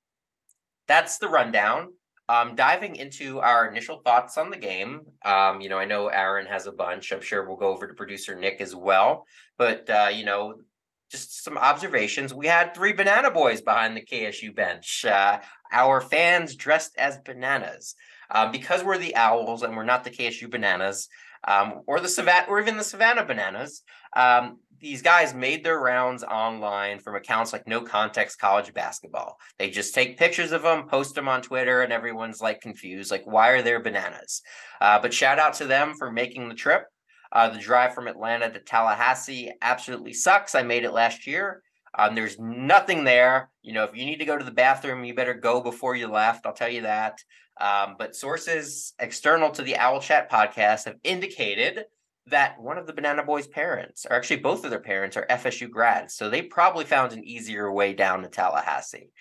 that's 0.87 1.17
the 1.17 1.29
rundown. 1.29 1.93
Um, 2.29 2.55
diving 2.55 2.95
into 2.95 3.41
our 3.41 3.67
initial 3.67 3.99
thoughts 3.99 4.37
on 4.37 4.49
the 4.49 4.57
game. 4.57 5.01
Um, 5.25 5.59
you 5.59 5.67
know, 5.67 5.77
I 5.77 5.85
know 5.85 6.07
Aaron 6.07 6.45
has 6.45 6.67
a 6.67 6.71
bunch. 6.71 7.11
I'm 7.11 7.21
sure 7.21 7.45
we'll 7.45 7.57
go 7.57 7.67
over 7.67 7.85
to 7.85 7.93
producer 7.93 8.33
Nick 8.33 8.61
as 8.61 8.73
well. 8.73 9.25
But 9.57 9.89
uh, 9.89 10.09
you 10.13 10.23
know, 10.23 10.55
just 11.11 11.43
some 11.43 11.57
observations. 11.57 12.33
We 12.33 12.47
had 12.47 12.73
three 12.73 12.93
banana 12.93 13.29
boys 13.29 13.61
behind 13.61 13.95
the 13.95 14.01
KSU 14.01 14.55
bench. 14.55 15.05
Uh, 15.05 15.39
our 15.71 15.99
fans 16.01 16.55
dressed 16.55 16.95
as 16.97 17.19
bananas. 17.19 17.95
Um, 18.31 18.51
because 18.51 18.83
we're 18.83 18.97
the 18.97 19.15
owls 19.15 19.61
and 19.61 19.75
we're 19.75 19.83
not 19.83 20.03
the 20.03 20.09
KSU 20.09 20.49
bananas, 20.49 21.07
um, 21.47 21.81
or 21.85 21.99
the 21.99 22.07
Savannah, 22.07 22.47
or 22.49 22.59
even 22.59 22.77
the 22.77 22.83
Savannah 22.83 23.25
bananas. 23.25 23.83
Um, 24.15 24.59
these 24.83 25.01
guys 25.01 25.33
made 25.33 25.63
their 25.63 25.79
rounds 25.79 26.25
online 26.25 26.99
from 26.99 27.15
accounts 27.15 27.53
like 27.53 27.65
No 27.65 27.79
Context 27.81 28.37
College 28.37 28.73
Basketball. 28.73 29.37
They 29.57 29.69
just 29.69 29.95
take 29.95 30.19
pictures 30.19 30.51
of 30.51 30.63
them, 30.63 30.89
post 30.89 31.15
them 31.15 31.29
on 31.29 31.41
Twitter, 31.41 31.81
and 31.81 31.93
everyone's 31.93 32.41
like 32.41 32.59
confused, 32.59 33.09
like 33.09 33.23
why 33.25 33.51
are 33.51 33.61
there 33.61 33.81
bananas? 33.81 34.41
Uh, 34.81 34.99
but 34.99 35.13
shout 35.13 35.39
out 35.39 35.53
to 35.55 35.65
them 35.65 35.93
for 35.97 36.11
making 36.11 36.49
the 36.49 36.55
trip. 36.55 36.83
Uh, 37.31 37.49
the 37.49 37.59
drive 37.59 37.95
from 37.95 38.07
Atlanta 38.07 38.51
to 38.51 38.59
Tallahassee 38.59 39.53
absolutely 39.61 40.11
sucks. 40.11 40.53
I 40.53 40.63
made 40.63 40.83
it 40.83 40.91
last 40.91 41.25
year. 41.25 41.63
Um, 41.97 42.13
there's 42.13 42.37
nothing 42.37 43.05
there. 43.05 43.51
You 43.61 43.71
know, 43.71 43.85
if 43.85 43.95
you 43.95 44.05
need 44.05 44.19
to 44.19 44.25
go 44.25 44.37
to 44.37 44.43
the 44.43 44.51
bathroom, 44.51 45.05
you 45.05 45.15
better 45.15 45.33
go 45.33 45.61
before 45.61 45.95
you 45.95 46.07
left. 46.09 46.45
I'll 46.45 46.53
tell 46.53 46.69
you 46.69 46.81
that. 46.81 47.19
Um, 47.61 47.95
but 47.97 48.15
sources 48.15 48.93
external 48.99 49.49
to 49.51 49.61
the 49.61 49.77
Owl 49.77 50.01
Chat 50.01 50.29
podcast 50.29 50.85
have 50.85 50.97
indicated 51.03 51.85
that 52.27 52.59
one 52.59 52.77
of 52.77 52.87
the 52.87 52.93
Banana 52.93 53.23
Boys' 53.23 53.47
parents, 53.47 54.05
or 54.09 54.15
actually 54.15 54.37
both 54.37 54.63
of 54.63 54.69
their 54.69 54.79
parents, 54.79 55.17
are 55.17 55.25
FSU 55.29 55.69
grads. 55.69 56.15
So 56.15 56.29
they 56.29 56.41
probably 56.41 56.85
found 56.85 57.11
an 57.11 57.23
easier 57.23 57.71
way 57.71 57.93
down 57.93 58.21
to 58.21 58.29
Tallahassee. 58.29 59.11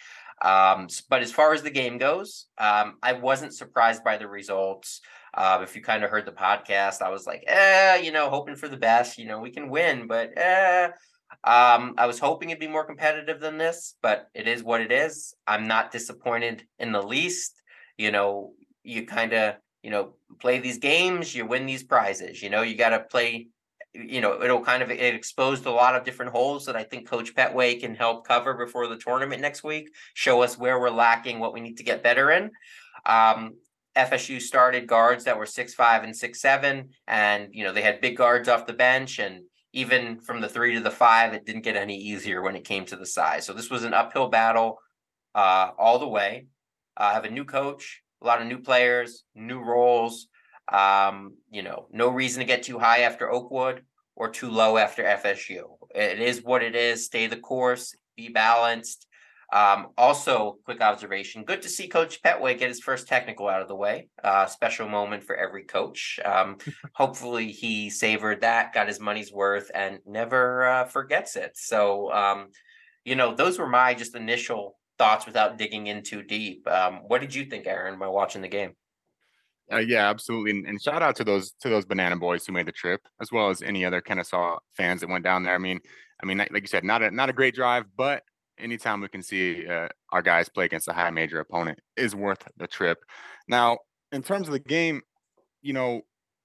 Um, 0.42 0.88
but 1.08 1.22
as 1.22 1.32
far 1.32 1.52
as 1.52 1.62
the 1.62 1.70
game 1.70 1.98
goes, 1.98 2.46
um, 2.58 2.94
I 3.02 3.12
wasn't 3.14 3.54
surprised 3.54 4.02
by 4.02 4.16
the 4.16 4.26
results. 4.26 5.00
Uh, 5.34 5.60
if 5.62 5.76
you 5.76 5.82
kind 5.82 6.04
of 6.04 6.10
heard 6.10 6.26
the 6.26 6.32
podcast, 6.32 7.00
I 7.00 7.10
was 7.10 7.26
like, 7.26 7.44
eh, 7.46 7.96
you 7.96 8.12
know, 8.12 8.28
hoping 8.28 8.56
for 8.56 8.68
the 8.68 8.76
best. 8.76 9.18
You 9.18 9.26
know, 9.26 9.40
we 9.40 9.50
can 9.50 9.70
win, 9.70 10.06
but 10.08 10.30
eh, 10.36 10.88
um, 11.44 11.94
I 11.96 12.06
was 12.06 12.18
hoping 12.18 12.50
it'd 12.50 12.60
be 12.60 12.68
more 12.68 12.84
competitive 12.84 13.40
than 13.40 13.56
this, 13.56 13.96
but 14.02 14.28
it 14.34 14.46
is 14.46 14.62
what 14.62 14.80
it 14.80 14.92
is. 14.92 15.34
I'm 15.46 15.66
not 15.66 15.90
disappointed 15.90 16.64
in 16.78 16.92
the 16.92 17.02
least. 17.02 17.62
You 17.96 18.10
know, 18.10 18.52
you 18.82 19.06
kind 19.06 19.32
of, 19.32 19.54
you 19.82 19.90
know, 19.90 20.14
play 20.40 20.58
these 20.58 20.78
games, 20.78 21.34
you 21.34 21.46
win 21.46 21.66
these 21.66 21.82
prizes. 21.82 22.42
You 22.42 22.50
know, 22.50 22.62
you 22.62 22.76
got 22.76 22.90
to 22.90 23.00
play. 23.00 23.48
You 23.94 24.22
know, 24.22 24.42
it'll 24.42 24.64
kind 24.64 24.82
of 24.82 24.90
it 24.90 25.14
exposed 25.14 25.66
a 25.66 25.70
lot 25.70 25.94
of 25.94 26.04
different 26.04 26.32
holes 26.32 26.64
that 26.64 26.76
I 26.76 26.82
think 26.82 27.06
Coach 27.06 27.34
Pettway 27.34 27.78
can 27.78 27.94
help 27.94 28.26
cover 28.26 28.54
before 28.54 28.86
the 28.86 28.96
tournament 28.96 29.42
next 29.42 29.62
week. 29.62 29.90
Show 30.14 30.42
us 30.42 30.56
where 30.56 30.80
we're 30.80 30.88
lacking, 30.88 31.40
what 31.40 31.52
we 31.52 31.60
need 31.60 31.76
to 31.76 31.82
get 31.82 32.02
better 32.02 32.30
in. 32.30 32.50
Um, 33.04 33.56
FSU 33.94 34.40
started 34.40 34.86
guards 34.86 35.24
that 35.24 35.36
were 35.36 35.44
six 35.44 35.74
five 35.74 36.04
and 36.04 36.16
six 36.16 36.40
seven, 36.40 36.90
and 37.06 37.48
you 37.52 37.64
know 37.64 37.72
they 37.72 37.82
had 37.82 38.00
big 38.00 38.16
guards 38.16 38.48
off 38.48 38.66
the 38.66 38.72
bench, 38.72 39.18
and 39.18 39.42
even 39.72 40.20
from 40.20 40.40
the 40.40 40.48
three 40.48 40.74
to 40.74 40.80
the 40.80 40.90
five, 40.90 41.34
it 41.34 41.44
didn't 41.44 41.62
get 41.62 41.76
any 41.76 41.96
easier 41.96 42.42
when 42.42 42.56
it 42.56 42.64
came 42.64 42.84
to 42.86 42.96
the 42.96 43.06
size. 43.06 43.44
So 43.44 43.52
this 43.52 43.70
was 43.70 43.84
an 43.84 43.94
uphill 43.94 44.28
battle 44.28 44.78
uh, 45.34 45.70
all 45.78 45.98
the 45.98 46.08
way. 46.08 46.46
Uh, 46.96 47.04
I 47.04 47.12
have 47.14 47.24
a 47.24 47.30
new 47.30 47.44
coach, 47.44 48.01
a 48.22 48.26
lot 48.26 48.40
of 48.40 48.48
new 48.48 48.58
players, 48.58 49.24
new 49.34 49.60
roles. 49.60 50.28
Um, 50.72 51.36
you 51.50 51.62
know, 51.62 51.86
no 51.92 52.08
reason 52.08 52.40
to 52.40 52.46
get 52.46 52.62
too 52.62 52.78
high 52.78 53.00
after 53.00 53.30
Oakwood 53.30 53.82
or 54.14 54.30
too 54.30 54.50
low 54.50 54.76
after 54.76 55.02
FSU. 55.02 55.62
It 55.94 56.20
is 56.20 56.42
what 56.42 56.62
it 56.62 56.74
is. 56.74 57.06
Stay 57.06 57.26
the 57.26 57.36
course, 57.36 57.96
be 58.16 58.28
balanced. 58.28 59.06
Um, 59.52 59.88
also, 59.98 60.56
quick 60.64 60.80
observation: 60.80 61.44
good 61.44 61.60
to 61.62 61.68
see 61.68 61.86
Coach 61.86 62.22
Pettway 62.22 62.58
get 62.58 62.68
his 62.68 62.80
first 62.80 63.06
technical 63.06 63.48
out 63.48 63.60
of 63.60 63.68
the 63.68 63.76
way. 63.76 64.08
Uh, 64.24 64.46
special 64.46 64.88
moment 64.88 65.24
for 65.24 65.36
every 65.36 65.64
coach. 65.64 66.18
Um, 66.24 66.56
hopefully, 66.94 67.52
he 67.52 67.90
savored 67.90 68.40
that, 68.40 68.72
got 68.72 68.88
his 68.88 68.98
money's 69.00 69.32
worth, 69.32 69.70
and 69.74 69.98
never 70.06 70.64
uh, 70.66 70.84
forgets 70.86 71.36
it. 71.36 71.52
So, 71.54 72.10
um, 72.12 72.48
you 73.04 73.14
know, 73.14 73.34
those 73.34 73.58
were 73.58 73.68
my 73.68 73.92
just 73.92 74.16
initial 74.16 74.78
thoughts 74.98 75.26
without 75.26 75.58
digging 75.58 75.86
in 75.86 76.02
too 76.02 76.22
deep. 76.22 76.66
Um, 76.68 77.00
what 77.06 77.20
did 77.20 77.34
you 77.34 77.44
think, 77.44 77.66
Aaron, 77.66 77.98
by 77.98 78.08
watching 78.08 78.42
the 78.42 78.48
game? 78.48 78.72
Uh, 79.72 79.78
yeah, 79.78 80.10
absolutely, 80.10 80.50
and, 80.50 80.66
and, 80.66 80.82
shout 80.82 81.02
out 81.02 81.16
to 81.16 81.24
those 81.24 81.52
to 81.60 81.68
those 81.68 81.86
banana 81.86 82.16
boys 82.16 82.44
who 82.44 82.52
made 82.52 82.66
the 82.66 82.72
trip, 82.72 83.00
as 83.20 83.30
well 83.32 83.48
as 83.48 83.62
any 83.62 83.84
other 83.84 84.00
Kennesaw 84.00 84.58
fans 84.76 85.00
that 85.00 85.08
went 85.08 85.24
down 85.24 85.44
there. 85.44 85.54
I 85.54 85.58
mean, 85.58 85.80
I 86.22 86.26
mean, 86.26 86.38
like 86.38 86.60
you 86.60 86.66
said, 86.66 86.84
not 86.84 87.02
a 87.02 87.10
not 87.10 87.30
a 87.30 87.32
great 87.32 87.54
drive, 87.54 87.84
but 87.96 88.22
anytime 88.58 89.00
we 89.00 89.08
can 89.08 89.22
see 89.22 89.66
uh, 89.66 89.88
our 90.10 90.20
guys 90.20 90.48
play 90.48 90.64
against 90.64 90.88
a 90.88 90.92
high 90.92 91.10
major 91.10 91.40
opponent 91.40 91.78
is 91.96 92.14
worth 92.14 92.46
the 92.56 92.66
trip. 92.66 92.98
Now, 93.48 93.78
in 94.10 94.22
terms 94.22 94.48
of 94.48 94.52
the 94.52 94.60
game, 94.60 95.02
you 95.62 95.72
know, 95.72 96.02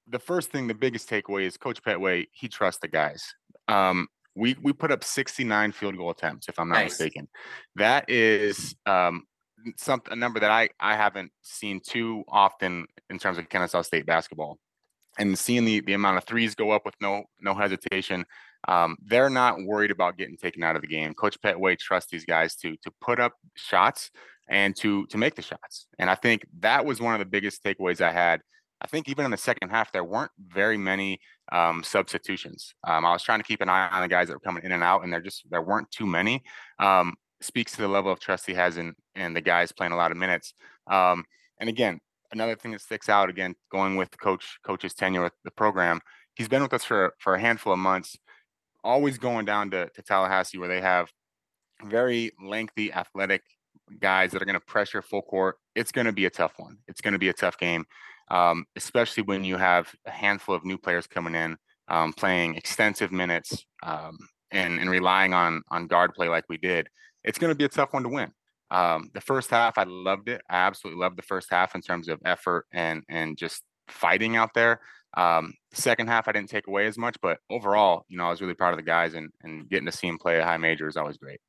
the 0.08 0.20
first 0.20 0.52
thing, 0.52 0.68
the 0.68 0.74
biggest 0.74 1.10
takeaway 1.10 1.44
is 1.44 1.58
Coach 1.58 1.82
Pettway. 1.84 2.28
He 2.32 2.48
trusts 2.48 2.80
the 2.82 2.88
guys. 2.88 3.36
Um, 3.68 4.08
we 4.38 4.56
we 4.62 4.72
put 4.72 4.92
up 4.92 5.04
69 5.04 5.72
field 5.72 5.98
goal 5.98 6.12
attempts, 6.12 6.48
if 6.48 6.60
I'm 6.60 6.70
not 6.70 6.76
nice. 6.76 6.92
mistaken. 6.92 7.28
That 7.76 8.10
is 8.10 8.76
um, 8.86 9.24
some 9.78 10.02
a 10.10 10.16
number 10.16 10.40
that 10.40 10.52
I 10.52 10.70
I 10.80 10.96
haven't 10.96 11.32
seen 11.42 11.82
too 11.86 12.24
often 12.30 12.86
in 13.10 13.20
terms 13.20 13.38
of 13.38 13.50
Kennesaw 13.50 13.82
State 13.82 14.06
basketball. 14.06 14.60
And 15.20 15.38
seeing 15.38 15.66
the 15.66 15.82
the 15.82 15.94
amount 15.94 16.18
of 16.18 16.26
threes 16.26 16.54
go 16.56 16.72
up 16.72 16.86
with 16.86 16.96
no 17.02 17.24
no 17.42 17.56
hesitation, 17.56 18.26
um, 18.68 18.98
they're 19.04 19.32
not 19.32 19.58
worried 19.64 19.92
about 19.92 20.18
getting 20.18 20.38
taken 20.38 20.64
out 20.64 20.76
of 20.76 20.84
the 20.84 20.88
game. 20.88 21.14
Coach 21.16 21.40
Pettway 21.42 21.78
trusts 21.78 22.12
these 22.12 22.26
guys 22.26 22.56
to 22.58 22.78
to 22.84 22.92
put 23.02 23.20
up 23.20 23.34
shots 23.56 24.12
and 24.48 24.76
to 24.78 25.08
to 25.08 25.18
make 25.18 25.36
the 25.36 25.42
shots. 25.42 25.88
And 25.98 26.10
I 26.10 26.16
think 26.16 26.46
that 26.60 26.86
was 26.86 27.02
one 27.02 27.14
of 27.14 27.20
the 27.20 27.26
biggest 27.26 27.64
takeaways 27.64 28.02
I 28.02 28.12
had. 28.12 28.42
I 28.82 28.88
think 28.88 29.10
even 29.10 29.26
in 29.26 29.32
the 29.32 29.38
second 29.38 29.70
half, 29.70 29.92
there 29.92 30.04
weren't 30.04 30.32
very 30.40 30.78
many 30.78 31.20
um, 31.52 31.84
substitutions. 31.84 32.74
Um, 32.88 33.06
I 33.06 33.12
was 33.12 33.24
trying 33.24 33.40
to 33.40 33.46
keep 33.46 33.62
an 33.62 33.70
eye 33.70 33.90
on 33.90 34.02
the 34.02 34.08
guys 34.08 34.28
that 34.28 34.36
were 34.36 34.40
coming 34.40 34.64
in 34.64 34.72
and 34.72 34.84
out, 34.84 35.04
and 35.04 35.12
there 35.12 35.22
just 35.22 35.44
there 35.50 35.62
weren't 35.62 35.90
too 35.92 36.06
many. 36.06 36.44
Um, 36.80 37.16
speaks 37.42 37.72
to 37.74 37.82
the 37.82 37.88
level 37.88 38.12
of 38.12 38.20
trust 38.20 38.46
he 38.46 38.54
has 38.54 38.78
in 38.78 38.94
in 39.16 39.34
the 39.34 39.42
guys 39.42 39.72
playing 39.72 39.94
a 39.94 39.98
lot 39.98 40.12
of 40.12 40.18
minutes. 40.18 40.54
Um, 40.88 41.26
and 41.60 41.70
again, 41.70 42.00
another 42.32 42.56
thing 42.56 42.72
that 42.72 42.82
sticks 42.82 43.10
out 43.10 43.30
again, 43.30 43.56
going 43.72 43.96
with 43.96 44.20
coach 44.20 44.60
coach's 44.64 44.94
tenure 44.94 45.24
with 45.24 45.34
the 45.44 45.52
program, 45.52 46.00
he's 46.36 46.48
been 46.48 46.62
with 46.62 46.74
us 46.74 46.84
for 46.84 47.14
for 47.20 47.36
a 47.36 47.40
handful 47.40 47.74
of 47.74 47.80
months 47.80 48.18
always 48.84 49.18
going 49.18 49.46
down 49.46 49.70
to, 49.72 49.90
to 49.90 50.02
Tallahassee 50.02 50.58
where 50.58 50.70
they 50.70 50.82
have 50.82 51.12
very 51.84 52.32
lengthy 52.42 52.92
athletic 52.94 53.44
guys 54.00 54.32
that 54.32 54.42
are 54.42 54.46
going 54.46 54.60
to 54.60 54.66
pressure 54.66 55.02
full 55.02 55.22
court. 55.22 55.58
It's 55.76 55.92
going 55.92 56.08
to 56.08 56.14
be 56.14 56.26
a 56.26 56.30
tough 56.30 56.54
one. 56.58 56.78
It's 56.88 57.02
going 57.02 57.12
to 57.12 57.20
be 57.20 57.30
a 57.30 57.34
tough 57.34 57.58
game, 57.58 57.86
um, 58.30 58.66
especially 58.76 59.24
when 59.24 59.44
you 59.44 59.58
have 59.58 59.94
a 60.06 60.12
handful 60.12 60.56
of 60.56 60.66
new 60.66 60.78
players 60.78 61.08
coming 61.08 61.36
in, 61.36 61.58
um, 61.88 62.14
playing 62.14 62.56
extensive 62.56 63.12
minutes 63.12 63.66
um, 63.84 64.18
and, 64.52 64.80
and 64.80 64.90
relying 64.90 65.34
on 65.34 65.62
on 65.70 65.88
guard 65.88 66.14
play 66.14 66.30
like 66.30 66.46
we 66.50 66.58
did. 66.58 66.88
It's 67.24 67.38
going 67.38 67.52
to 67.52 67.56
be 67.56 67.66
a 67.66 67.70
tough 67.70 67.94
one 67.94 68.04
to 68.04 68.10
win. 68.10 68.32
Um, 68.70 69.10
the 69.14 69.22
first 69.22 69.50
half, 69.50 69.78
I 69.78 69.84
loved 69.84 70.30
it. 70.30 70.42
I 70.50 70.58
absolutely 70.58 71.02
loved 71.02 71.18
the 71.18 71.24
first 71.24 71.48
half 71.50 71.76
in 71.76 71.82
terms 71.82 72.10
of 72.10 72.20
effort 72.26 72.66
and 72.74 73.04
and 73.10 73.38
just 73.38 73.64
fighting 73.88 74.36
out 74.36 74.54
there. 74.54 74.82
Um, 75.16 75.54
second 75.74 76.08
half, 76.08 76.28
I 76.28 76.32
didn't 76.32 76.50
take 76.50 76.68
away 76.68 76.86
as 76.86 76.98
much, 76.98 77.16
but 77.22 77.40
overall, 77.50 78.06
you 78.10 78.18
know, 78.18 78.26
I 78.26 78.30
was 78.30 78.42
really 78.42 78.54
proud 78.54 78.72
of 78.72 78.78
the 78.78 78.84
guys 78.84 79.14
and, 79.16 79.30
and 79.42 79.68
getting 79.70 79.86
to 79.86 79.92
see 79.92 80.08
them 80.08 80.18
play 80.20 80.38
a 80.38 80.44
high 80.44 80.58
major 80.58 80.88
is 80.88 80.98
always 80.98 81.18
great. 81.18 81.40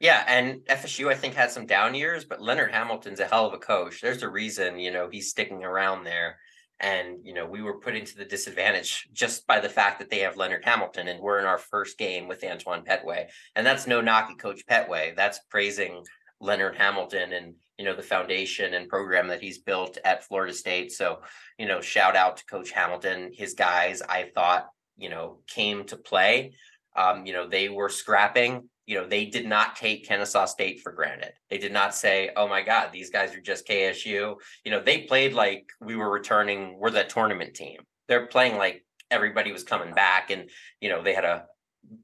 Yeah, 0.00 0.22
and 0.28 0.60
FSU 0.66 1.10
I 1.10 1.14
think 1.14 1.34
had 1.34 1.50
some 1.50 1.66
down 1.66 1.94
years, 1.94 2.24
but 2.24 2.40
Leonard 2.40 2.70
Hamilton's 2.70 3.20
a 3.20 3.26
hell 3.26 3.46
of 3.46 3.54
a 3.54 3.58
coach. 3.58 4.00
There's 4.00 4.22
a 4.22 4.28
reason, 4.28 4.78
you 4.78 4.92
know, 4.92 5.08
he's 5.10 5.30
sticking 5.30 5.64
around 5.64 6.04
there. 6.04 6.36
And, 6.80 7.18
you 7.24 7.34
know, 7.34 7.44
we 7.44 7.60
were 7.60 7.80
put 7.80 7.96
into 7.96 8.16
the 8.16 8.24
disadvantage 8.24 9.08
just 9.12 9.44
by 9.48 9.58
the 9.58 9.68
fact 9.68 9.98
that 9.98 10.10
they 10.10 10.20
have 10.20 10.36
Leonard 10.36 10.64
Hamilton 10.64 11.08
and 11.08 11.20
we're 11.20 11.40
in 11.40 11.44
our 11.44 11.58
first 11.58 11.98
game 11.98 12.28
with 12.28 12.44
Antoine 12.44 12.84
Pettway. 12.84 13.26
And 13.56 13.66
that's 13.66 13.88
no 13.88 14.00
knock 14.00 14.30
at 14.30 14.38
Coach 14.38 14.64
Pettway. 14.70 15.16
That's 15.16 15.40
praising 15.50 16.04
Leonard 16.40 16.76
Hamilton 16.76 17.32
and 17.32 17.54
you 17.78 17.84
know 17.84 17.94
the 17.94 18.02
foundation 18.02 18.74
and 18.74 18.88
program 18.88 19.28
that 19.28 19.40
he's 19.40 19.58
built 19.58 19.98
at 20.04 20.24
Florida 20.24 20.52
State. 20.52 20.92
So 20.92 21.20
you 21.58 21.66
know, 21.66 21.80
shout 21.80 22.16
out 22.16 22.36
to 22.38 22.46
Coach 22.46 22.70
Hamilton. 22.70 23.30
His 23.32 23.54
guys, 23.54 24.02
I 24.02 24.30
thought, 24.34 24.68
you 24.96 25.08
know, 25.08 25.38
came 25.46 25.84
to 25.86 25.96
play. 25.96 26.54
Um, 26.96 27.26
you 27.26 27.32
know, 27.32 27.48
they 27.48 27.68
were 27.68 27.88
scrapping. 27.88 28.68
You 28.88 28.96
know, 28.96 29.06
they 29.06 29.26
did 29.26 29.46
not 29.46 29.76
take 29.76 30.08
Kennesaw 30.08 30.46
State 30.46 30.80
for 30.80 30.92
granted. 30.92 31.32
They 31.50 31.58
did 31.58 31.72
not 31.72 31.94
say, 31.94 32.30
"Oh 32.36 32.48
my 32.48 32.62
God, 32.62 32.90
these 32.90 33.10
guys 33.10 33.34
are 33.34 33.40
just 33.40 33.68
KSU." 33.68 34.36
You 34.64 34.70
know, 34.70 34.82
they 34.82 35.02
played 35.02 35.34
like 35.34 35.66
we 35.80 35.94
were 35.94 36.10
returning. 36.10 36.78
We're 36.78 36.90
the 36.90 37.04
tournament 37.04 37.54
team. 37.54 37.80
They're 38.08 38.26
playing 38.26 38.56
like 38.56 38.84
everybody 39.10 39.52
was 39.52 39.62
coming 39.62 39.92
back, 39.94 40.30
and 40.30 40.48
you 40.80 40.88
know, 40.88 41.02
they 41.02 41.14
had 41.14 41.24
a 41.24 41.44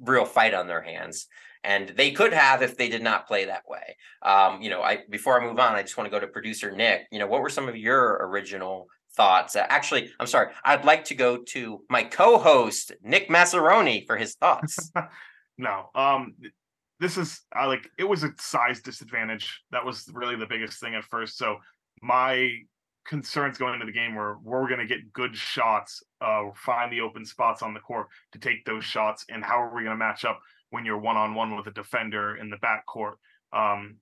real 0.00 0.26
fight 0.26 0.54
on 0.54 0.66
their 0.66 0.82
hands 0.82 1.26
and 1.64 1.88
they 1.96 2.10
could 2.10 2.32
have 2.32 2.62
if 2.62 2.76
they 2.76 2.88
did 2.88 3.02
not 3.02 3.26
play 3.26 3.46
that 3.46 3.64
way. 3.66 3.96
Um, 4.22 4.62
you 4.62 4.70
know, 4.70 4.82
I 4.82 4.98
before 5.10 5.40
I 5.40 5.44
move 5.44 5.58
on, 5.58 5.74
I 5.74 5.82
just 5.82 5.96
want 5.96 6.06
to 6.06 6.10
go 6.10 6.20
to 6.20 6.26
producer 6.26 6.70
Nick. 6.70 7.06
You 7.10 7.18
know, 7.18 7.26
what 7.26 7.40
were 7.40 7.48
some 7.48 7.68
of 7.68 7.76
your 7.76 8.18
original 8.28 8.86
thoughts. 9.16 9.56
Uh, 9.56 9.66
actually, 9.68 10.10
I'm 10.20 10.26
sorry. 10.26 10.48
I'd 10.64 10.84
like 10.84 11.04
to 11.06 11.14
go 11.14 11.38
to 11.38 11.82
my 11.88 12.02
co-host 12.02 12.92
Nick 13.02 13.28
Massaroni 13.28 14.06
for 14.06 14.16
his 14.16 14.34
thoughts. 14.34 14.90
no, 15.58 15.90
um, 15.94 16.34
this 17.00 17.16
is 17.16 17.40
uh, 17.58 17.66
like 17.66 17.88
it 17.98 18.04
was 18.04 18.24
a 18.24 18.30
size 18.38 18.80
disadvantage. 18.80 19.62
That 19.72 19.84
was 19.84 20.08
really 20.12 20.36
the 20.36 20.46
biggest 20.46 20.80
thing 20.80 20.94
at 20.94 21.04
first. 21.04 21.36
So 21.36 21.56
my 22.00 22.50
concerns 23.06 23.58
going 23.58 23.74
into 23.74 23.86
the 23.86 23.92
game 23.92 24.14
were 24.14 24.38
we're 24.42 24.68
going 24.68 24.80
to 24.80 24.86
get 24.86 25.12
good 25.12 25.36
shots, 25.36 26.02
uh, 26.20 26.44
find 26.54 26.92
the 26.92 27.00
open 27.00 27.24
spots 27.24 27.62
on 27.62 27.74
the 27.74 27.80
court 27.80 28.08
to 28.32 28.38
take 28.38 28.64
those 28.64 28.84
shots, 28.84 29.24
and 29.28 29.44
how 29.44 29.60
are 29.60 29.74
we 29.74 29.82
going 29.82 29.96
to 29.96 30.04
match 30.04 30.24
up 30.24 30.40
when 30.70 30.84
you're 30.84 30.98
one 30.98 31.16
on 31.16 31.34
one 31.34 31.56
with 31.56 31.66
a 31.66 31.72
defender 31.72 32.36
in 32.36 32.50
the 32.50 32.56
back 32.58 32.86
court? 32.86 33.18
Um, 33.52 33.96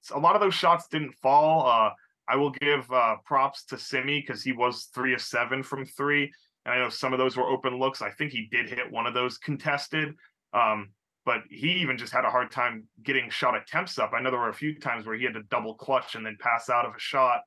so 0.00 0.16
a 0.16 0.20
lot 0.20 0.34
of 0.34 0.40
those 0.40 0.54
shots 0.54 0.86
didn't 0.88 1.14
fall. 1.14 1.66
Uh, 1.66 1.90
I 2.28 2.36
will 2.36 2.50
give 2.50 2.90
uh, 2.90 3.16
props 3.24 3.64
to 3.66 3.78
Simi 3.78 4.20
because 4.20 4.42
he 4.42 4.52
was 4.52 4.90
three 4.94 5.14
of 5.14 5.20
seven 5.20 5.62
from 5.62 5.84
three. 5.84 6.30
And 6.64 6.74
I 6.74 6.78
know 6.78 6.88
some 6.88 7.12
of 7.12 7.18
those 7.18 7.36
were 7.36 7.48
open 7.48 7.78
looks. 7.78 8.02
I 8.02 8.10
think 8.10 8.32
he 8.32 8.48
did 8.50 8.68
hit 8.68 8.90
one 8.90 9.06
of 9.06 9.14
those 9.14 9.38
contested. 9.38 10.14
Um, 10.52 10.90
but 11.24 11.42
he 11.48 11.72
even 11.72 11.96
just 11.96 12.12
had 12.12 12.24
a 12.24 12.30
hard 12.30 12.50
time 12.50 12.84
getting 13.02 13.30
shot 13.30 13.56
attempts 13.56 13.98
up. 13.98 14.12
I 14.14 14.20
know 14.20 14.30
there 14.30 14.40
were 14.40 14.50
a 14.50 14.54
few 14.54 14.78
times 14.78 15.06
where 15.06 15.16
he 15.16 15.24
had 15.24 15.34
to 15.34 15.42
double 15.44 15.74
clutch 15.74 16.14
and 16.14 16.24
then 16.24 16.36
pass 16.40 16.68
out 16.68 16.84
of 16.84 16.94
a 16.94 16.98
shot 16.98 17.40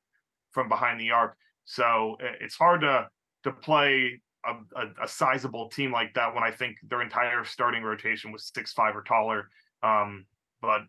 from 0.50 0.68
behind 0.68 1.00
the 1.00 1.10
arc. 1.10 1.36
So 1.64 2.16
it's 2.40 2.56
hard 2.56 2.80
to 2.82 3.08
to 3.44 3.52
play 3.52 4.20
a, 4.44 4.52
a, 4.80 5.04
a 5.04 5.08
sizable 5.08 5.68
team 5.68 5.92
like 5.92 6.14
that 6.14 6.34
when 6.34 6.42
I 6.42 6.50
think 6.50 6.76
their 6.82 7.02
entire 7.02 7.44
starting 7.44 7.82
rotation 7.82 8.32
was 8.32 8.50
six 8.52 8.72
five 8.72 8.96
or 8.96 9.02
taller. 9.02 9.48
Um, 9.82 10.26
but 10.60 10.82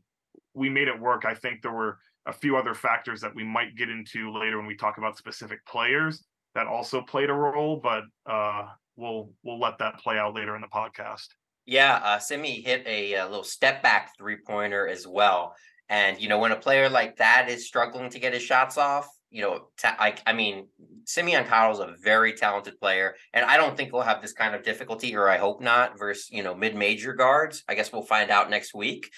we 0.53 0.69
made 0.69 0.87
it 0.87 0.99
work. 0.99 1.25
I 1.25 1.35
think 1.35 1.61
there 1.61 1.71
were 1.71 1.99
a 2.25 2.33
few 2.33 2.57
other 2.57 2.73
factors 2.73 3.21
that 3.21 3.35
we 3.35 3.43
might 3.43 3.75
get 3.75 3.89
into 3.89 4.31
later 4.31 4.57
when 4.57 4.67
we 4.67 4.75
talk 4.75 4.97
about 4.97 5.17
specific 5.17 5.63
players 5.65 6.23
that 6.55 6.67
also 6.67 7.01
played 7.01 7.29
a 7.29 7.33
role, 7.33 7.79
but 7.81 8.03
uh, 8.25 8.67
we'll 8.95 9.31
we'll 9.43 9.59
let 9.59 9.77
that 9.79 9.99
play 9.99 10.17
out 10.17 10.33
later 10.33 10.55
in 10.55 10.61
the 10.61 10.67
podcast. 10.67 11.27
Yeah, 11.69 12.01
uh, 12.03 12.19
Simi 12.19 12.61
hit 12.61 12.83
a, 12.87 13.13
a 13.13 13.25
little 13.27 13.43
step 13.43 13.83
back 13.83 14.17
three 14.17 14.37
pointer 14.45 14.87
as 14.87 15.05
well, 15.07 15.53
and 15.87 16.19
you 16.19 16.27
know 16.27 16.39
when 16.39 16.51
a 16.51 16.55
player 16.55 16.89
like 16.89 17.17
that 17.17 17.47
is 17.47 17.67
struggling 17.67 18.09
to 18.09 18.19
get 18.19 18.33
his 18.33 18.41
shots 18.41 18.75
off, 18.75 19.07
you 19.29 19.43
know, 19.43 19.67
ta- 19.79 19.95
I, 20.25 20.33
mean, 20.33 20.67
Simeon 21.05 21.43
is 21.43 21.79
a 21.79 21.93
very 22.01 22.33
talented 22.33 22.79
player, 22.79 23.15
and 23.33 23.45
I 23.45 23.57
don't 23.57 23.77
think 23.77 23.93
we'll 23.93 24.01
have 24.01 24.21
this 24.21 24.33
kind 24.33 24.55
of 24.55 24.63
difficulty, 24.63 25.15
or 25.15 25.29
I 25.29 25.37
hope 25.37 25.61
not, 25.61 25.99
versus 25.99 26.29
you 26.31 26.41
know 26.41 26.55
mid 26.55 26.75
major 26.75 27.13
guards. 27.13 27.63
I 27.69 27.75
guess 27.75 27.93
we'll 27.93 28.01
find 28.01 28.31
out 28.31 28.49
next 28.49 28.73
week. 28.73 29.11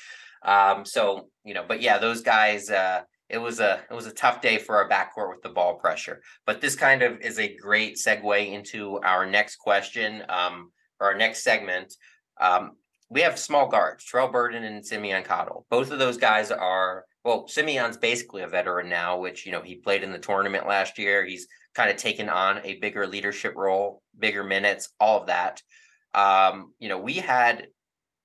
Um, 0.43 0.83
so 0.83 1.29
you 1.45 1.53
know, 1.53 1.63
but 1.65 1.81
yeah, 1.81 1.97
those 1.97 2.21
guys. 2.21 2.69
Uh, 2.69 3.01
it 3.29 3.37
was 3.37 3.61
a 3.61 3.79
it 3.89 3.93
was 3.93 4.07
a 4.07 4.13
tough 4.13 4.41
day 4.41 4.57
for 4.57 4.75
our 4.75 4.89
backcourt 4.89 5.29
with 5.29 5.41
the 5.41 5.47
ball 5.47 5.75
pressure. 5.75 6.19
But 6.45 6.59
this 6.59 6.75
kind 6.75 7.01
of 7.01 7.21
is 7.21 7.39
a 7.39 7.55
great 7.55 7.95
segue 7.95 8.51
into 8.51 8.99
our 8.99 9.25
next 9.25 9.55
question, 9.55 10.23
um, 10.27 10.73
or 10.99 11.07
our 11.07 11.17
next 11.17 11.41
segment. 11.41 11.93
Um, 12.41 12.71
we 13.09 13.21
have 13.21 13.37
small 13.37 13.67
guards, 13.67 14.05
Terrell 14.05 14.29
Burden 14.29 14.63
and 14.63 14.85
Simeon 14.85 15.23
Cottle. 15.23 15.65
Both 15.69 15.91
of 15.91 15.99
those 15.99 16.17
guys 16.17 16.51
are 16.51 17.05
well, 17.23 17.47
Simeon's 17.47 17.97
basically 17.97 18.41
a 18.41 18.47
veteran 18.47 18.89
now, 18.89 19.19
which 19.19 19.45
you 19.45 19.51
know 19.51 19.61
he 19.61 19.75
played 19.75 20.03
in 20.03 20.11
the 20.11 20.19
tournament 20.19 20.67
last 20.67 20.97
year. 20.97 21.25
He's 21.25 21.47
kind 21.75 21.89
of 21.89 21.97
taken 21.97 22.29
on 22.29 22.61
a 22.63 22.75
bigger 22.75 23.05
leadership 23.05 23.53
role, 23.55 24.01
bigger 24.17 24.43
minutes, 24.43 24.89
all 24.99 25.21
of 25.21 25.27
that. 25.27 25.61
Um, 26.13 26.73
you 26.79 26.89
know, 26.89 26.97
we 26.97 27.13
had 27.13 27.67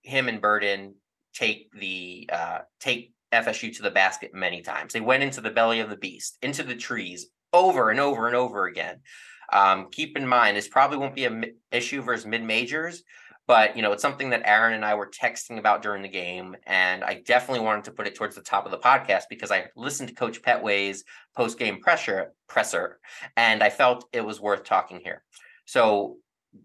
him 0.02 0.28
and 0.28 0.40
Burden 0.40 0.94
take 1.34 1.70
the 1.78 2.30
uh, 2.32 2.58
take 2.80 3.12
FSU 3.32 3.76
to 3.76 3.82
the 3.82 3.90
basket 3.90 4.32
many 4.32 4.62
times. 4.62 4.92
They 4.92 5.00
went 5.00 5.22
into 5.22 5.40
the 5.40 5.50
belly 5.50 5.80
of 5.80 5.90
the 5.90 5.96
beast, 5.96 6.38
into 6.42 6.62
the 6.62 6.76
trees, 6.76 7.26
over 7.52 7.90
and 7.90 8.00
over 8.00 8.26
and 8.26 8.36
over 8.36 8.66
again. 8.66 9.00
Um, 9.52 9.88
keep 9.92 10.16
in 10.16 10.26
mind, 10.26 10.56
this 10.56 10.68
probably 10.68 10.98
won't 10.98 11.14
be 11.14 11.24
an 11.24 11.52
issue 11.70 12.02
versus 12.02 12.26
mid 12.26 12.42
majors, 12.42 13.02
but 13.46 13.76
you 13.76 13.82
know 13.82 13.92
it's 13.92 14.02
something 14.02 14.30
that 14.30 14.42
Aaron 14.44 14.74
and 14.74 14.84
I 14.84 14.94
were 14.94 15.10
texting 15.10 15.58
about 15.58 15.82
during 15.82 16.02
the 16.02 16.08
game, 16.08 16.56
and 16.66 17.04
I 17.04 17.22
definitely 17.24 17.64
wanted 17.64 17.84
to 17.84 17.92
put 17.92 18.06
it 18.06 18.14
towards 18.14 18.34
the 18.34 18.42
top 18.42 18.64
of 18.64 18.72
the 18.72 18.78
podcast 18.78 19.24
because 19.30 19.50
I 19.50 19.66
listened 19.76 20.08
to 20.08 20.14
Coach 20.14 20.42
Pettway's 20.42 21.04
post 21.36 21.58
game 21.58 21.80
pressure 21.80 22.32
presser, 22.48 22.98
and 23.36 23.62
I 23.62 23.70
felt 23.70 24.08
it 24.12 24.24
was 24.24 24.40
worth 24.40 24.64
talking 24.64 25.00
here. 25.02 25.22
So 25.64 26.16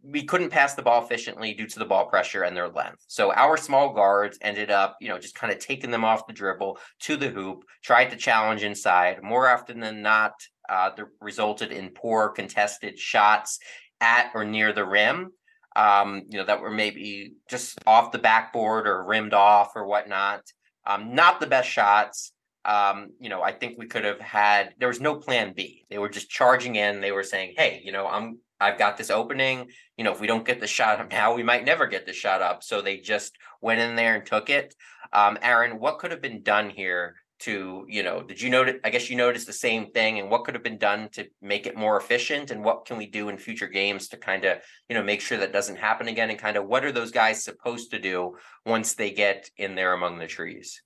we 0.03 0.23
couldn't 0.23 0.49
pass 0.49 0.73
the 0.73 0.81
ball 0.81 1.03
efficiently 1.03 1.53
due 1.53 1.67
to 1.67 1.79
the 1.79 1.85
ball 1.85 2.05
pressure 2.05 2.43
and 2.43 2.55
their 2.55 2.69
length. 2.69 3.03
So 3.07 3.33
our 3.33 3.57
small 3.57 3.93
guards 3.93 4.37
ended 4.41 4.71
up, 4.71 4.97
you 5.01 5.09
know, 5.09 5.19
just 5.19 5.35
kind 5.35 5.51
of 5.51 5.59
taking 5.59 5.91
them 5.91 6.05
off 6.05 6.27
the 6.27 6.33
dribble 6.33 6.79
to 7.01 7.17
the 7.17 7.29
hoop, 7.29 7.63
tried 7.83 8.09
to 8.11 8.15
challenge 8.15 8.63
inside. 8.63 9.21
More 9.23 9.49
often 9.49 9.79
than 9.79 10.01
not, 10.01 10.33
uh, 10.69 10.91
resulted 11.19 11.71
in 11.71 11.89
poor 11.89 12.29
contested 12.29 12.97
shots 12.97 13.59
at 13.99 14.31
or 14.33 14.45
near 14.45 14.73
the 14.73 14.85
rim. 14.85 15.31
Um, 15.75 16.23
you 16.29 16.37
know, 16.37 16.45
that 16.45 16.61
were 16.61 16.71
maybe 16.71 17.33
just 17.49 17.79
off 17.87 18.11
the 18.11 18.19
backboard 18.19 18.87
or 18.87 19.05
rimmed 19.05 19.33
off 19.33 19.71
or 19.75 19.85
whatnot. 19.85 20.41
Um, 20.85 21.15
not 21.15 21.39
the 21.39 21.47
best 21.47 21.69
shots. 21.69 22.33
Um, 22.65 23.11
you 23.19 23.29
know, 23.29 23.41
I 23.41 23.53
think 23.53 23.77
we 23.77 23.87
could 23.87 24.03
have 24.03 24.19
had 24.19 24.73
there 24.77 24.87
was 24.87 24.99
no 24.99 25.15
plan 25.15 25.53
B. 25.55 25.85
They 25.89 25.97
were 25.97 26.09
just 26.09 26.29
charging 26.29 26.75
in. 26.75 27.01
They 27.01 27.11
were 27.11 27.23
saying, 27.23 27.53
Hey, 27.57 27.81
you 27.83 27.91
know, 27.91 28.07
I'm 28.07 28.39
I've 28.59 28.77
got 28.77 28.97
this 28.97 29.09
opening. 29.09 29.69
You 29.97 30.03
know, 30.03 30.11
if 30.11 30.21
we 30.21 30.27
don't 30.27 30.45
get 30.45 30.59
the 30.59 30.67
shot 30.67 30.99
up 30.99 31.09
now, 31.09 31.33
we 31.33 31.41
might 31.41 31.65
never 31.65 31.87
get 31.87 32.05
the 32.05 32.13
shot 32.13 32.41
up. 32.41 32.63
So 32.63 32.81
they 32.81 32.97
just 32.97 33.35
went 33.61 33.79
in 33.79 33.95
there 33.95 34.15
and 34.15 34.25
took 34.25 34.49
it. 34.49 34.75
Um, 35.11 35.37
Aaron, 35.41 35.79
what 35.79 35.97
could 35.97 36.11
have 36.11 36.21
been 36.21 36.43
done 36.43 36.69
here 36.69 37.15
to, 37.41 37.85
you 37.87 38.03
know, 38.03 38.21
did 38.21 38.41
you 38.41 38.49
notice? 38.49 38.75
I 38.83 38.89
guess 38.89 39.09
you 39.09 39.15
noticed 39.15 39.47
the 39.47 39.53
same 39.53 39.91
thing. 39.91 40.19
And 40.19 40.29
what 40.29 40.43
could 40.43 40.55
have 40.55 40.63
been 40.63 40.77
done 40.77 41.09
to 41.13 41.27
make 41.41 41.67
it 41.67 41.75
more 41.75 41.97
efficient? 41.97 42.51
And 42.51 42.63
what 42.63 42.85
can 42.85 42.97
we 42.97 43.07
do 43.07 43.29
in 43.29 43.37
future 43.37 43.67
games 43.67 44.07
to 44.09 44.17
kind 44.17 44.45
of, 44.45 44.59
you 44.89 44.95
know, 44.95 45.03
make 45.03 45.21
sure 45.21 45.37
that 45.37 45.53
doesn't 45.53 45.77
happen 45.77 46.07
again? 46.07 46.29
And 46.29 46.39
kind 46.39 46.57
of 46.57 46.65
what 46.65 46.85
are 46.85 46.91
those 46.91 47.11
guys 47.11 47.43
supposed 47.43 47.91
to 47.91 47.99
do 47.99 48.37
once 48.65 48.93
they 48.93 49.11
get 49.11 49.49
in 49.57 49.75
there 49.75 49.93
among 49.93 50.19
the 50.19 50.27
trees? 50.27 50.81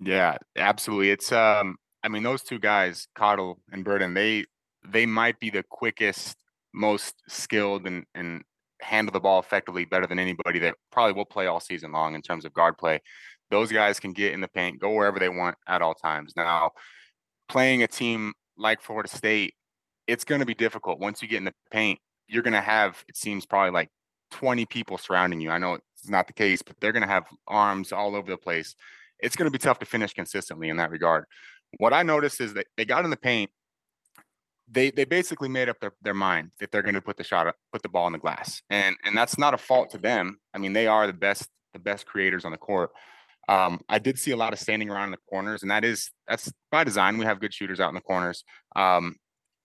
Yeah, 0.00 0.36
absolutely. 0.56 1.10
It's 1.10 1.32
um, 1.32 1.76
I 2.02 2.08
mean, 2.08 2.22
those 2.22 2.42
two 2.42 2.58
guys, 2.58 3.08
Cottle 3.14 3.60
and 3.72 3.84
Burden, 3.84 4.14
they 4.14 4.44
they 4.88 5.06
might 5.06 5.40
be 5.40 5.50
the 5.50 5.64
quickest 5.68 6.36
most 6.72 7.14
skilled 7.28 7.86
and, 7.86 8.04
and 8.14 8.42
handle 8.80 9.12
the 9.12 9.20
ball 9.20 9.40
effectively 9.40 9.84
better 9.84 10.06
than 10.06 10.18
anybody 10.18 10.58
that 10.60 10.74
probably 10.92 11.14
will 11.14 11.24
play 11.24 11.46
all 11.46 11.60
season 11.60 11.92
long 11.92 12.14
in 12.14 12.22
terms 12.22 12.44
of 12.44 12.52
guard 12.52 12.76
play. 12.78 13.00
Those 13.50 13.70
guys 13.70 14.00
can 14.00 14.12
get 14.12 14.32
in 14.32 14.40
the 14.40 14.48
paint, 14.48 14.80
go 14.80 14.92
wherever 14.92 15.18
they 15.18 15.28
want 15.28 15.56
at 15.66 15.82
all 15.82 15.94
times. 15.94 16.34
Now, 16.36 16.72
playing 17.48 17.82
a 17.82 17.86
team 17.86 18.32
like 18.56 18.80
Florida 18.80 19.08
State, 19.08 19.54
it's 20.06 20.24
going 20.24 20.40
to 20.40 20.46
be 20.46 20.54
difficult. 20.54 20.98
Once 20.98 21.22
you 21.22 21.28
get 21.28 21.38
in 21.38 21.44
the 21.44 21.54
paint, 21.70 21.98
you're 22.28 22.42
going 22.42 22.54
to 22.54 22.60
have, 22.60 23.04
it 23.08 23.16
seems, 23.16 23.46
probably 23.46 23.70
like 23.70 23.88
20 24.32 24.66
people 24.66 24.98
surrounding 24.98 25.40
you. 25.40 25.50
I 25.50 25.58
know 25.58 25.74
it's 25.74 26.08
not 26.08 26.26
the 26.26 26.32
case, 26.32 26.62
but 26.62 26.76
they're 26.80 26.92
going 26.92 27.02
to 27.02 27.08
have 27.08 27.24
arms 27.46 27.92
all 27.92 28.16
over 28.16 28.30
the 28.30 28.36
place. 28.36 28.74
It's 29.20 29.36
going 29.36 29.46
to 29.46 29.52
be 29.52 29.58
tough 29.58 29.78
to 29.78 29.86
finish 29.86 30.12
consistently 30.12 30.68
in 30.68 30.76
that 30.78 30.90
regard. 30.90 31.24
What 31.78 31.92
I 31.92 32.02
noticed 32.02 32.40
is 32.40 32.54
that 32.54 32.66
they 32.76 32.84
got 32.84 33.04
in 33.04 33.10
the 33.10 33.16
paint 33.16 33.50
they 34.68 34.90
they 34.90 35.04
basically 35.04 35.48
made 35.48 35.68
up 35.68 35.78
their, 35.80 35.92
their 36.02 36.14
mind 36.14 36.50
that 36.58 36.70
they're 36.70 36.82
going 36.82 36.94
to 36.94 37.00
put 37.00 37.16
the 37.16 37.24
shot 37.24 37.46
up, 37.46 37.56
put 37.72 37.82
the 37.82 37.88
ball 37.88 38.06
in 38.06 38.12
the 38.12 38.18
glass, 38.18 38.62
and 38.70 38.96
and 39.04 39.16
that's 39.16 39.38
not 39.38 39.54
a 39.54 39.58
fault 39.58 39.90
to 39.90 39.98
them. 39.98 40.38
I 40.54 40.58
mean, 40.58 40.72
they 40.72 40.86
are 40.86 41.06
the 41.06 41.12
best 41.12 41.48
the 41.72 41.78
best 41.78 42.06
creators 42.06 42.44
on 42.44 42.52
the 42.52 42.58
court. 42.58 42.90
Um, 43.48 43.80
I 43.88 43.98
did 43.98 44.18
see 44.18 44.32
a 44.32 44.36
lot 44.36 44.52
of 44.52 44.58
standing 44.58 44.90
around 44.90 45.06
in 45.06 45.10
the 45.12 45.18
corners, 45.30 45.62
and 45.62 45.70
that 45.70 45.84
is 45.84 46.10
that's 46.28 46.52
by 46.70 46.84
design. 46.84 47.18
We 47.18 47.24
have 47.24 47.40
good 47.40 47.54
shooters 47.54 47.80
out 47.80 47.88
in 47.88 47.94
the 47.94 48.00
corners. 48.00 48.44
Um, 48.74 49.16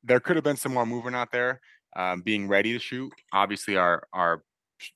there 0.04 0.20
could 0.20 0.36
have 0.36 0.44
been 0.44 0.58
some 0.58 0.74
more 0.74 0.86
movement 0.86 1.15
out 1.15 1.32
there, 1.32 1.60
um, 1.96 2.22
being 2.22 2.48
ready 2.48 2.74
to 2.74 2.80
shoot. 2.80 3.12
Obviously, 3.34 3.78
our 3.78 4.04
our 4.13 4.44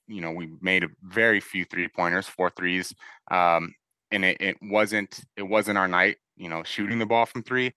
you 0.07 0.21
know 0.21 0.31
we 0.31 0.49
made 0.61 0.83
a 0.83 0.89
very 1.03 1.39
few 1.39 1.65
three 1.65 1.87
pointers, 1.87 2.27
four 2.27 2.51
threes, 2.51 2.93
um, 3.31 3.73
and 4.11 4.23
it, 4.23 4.37
it 4.39 4.57
wasn't 4.61 5.19
it 5.35 5.43
wasn't 5.43 5.77
our 5.77 5.87
night. 5.87 6.17
You 6.37 6.49
know, 6.49 6.63
shooting 6.63 6.99
the 6.99 7.05
ball 7.05 7.25
from 7.25 7.43
three. 7.43 7.73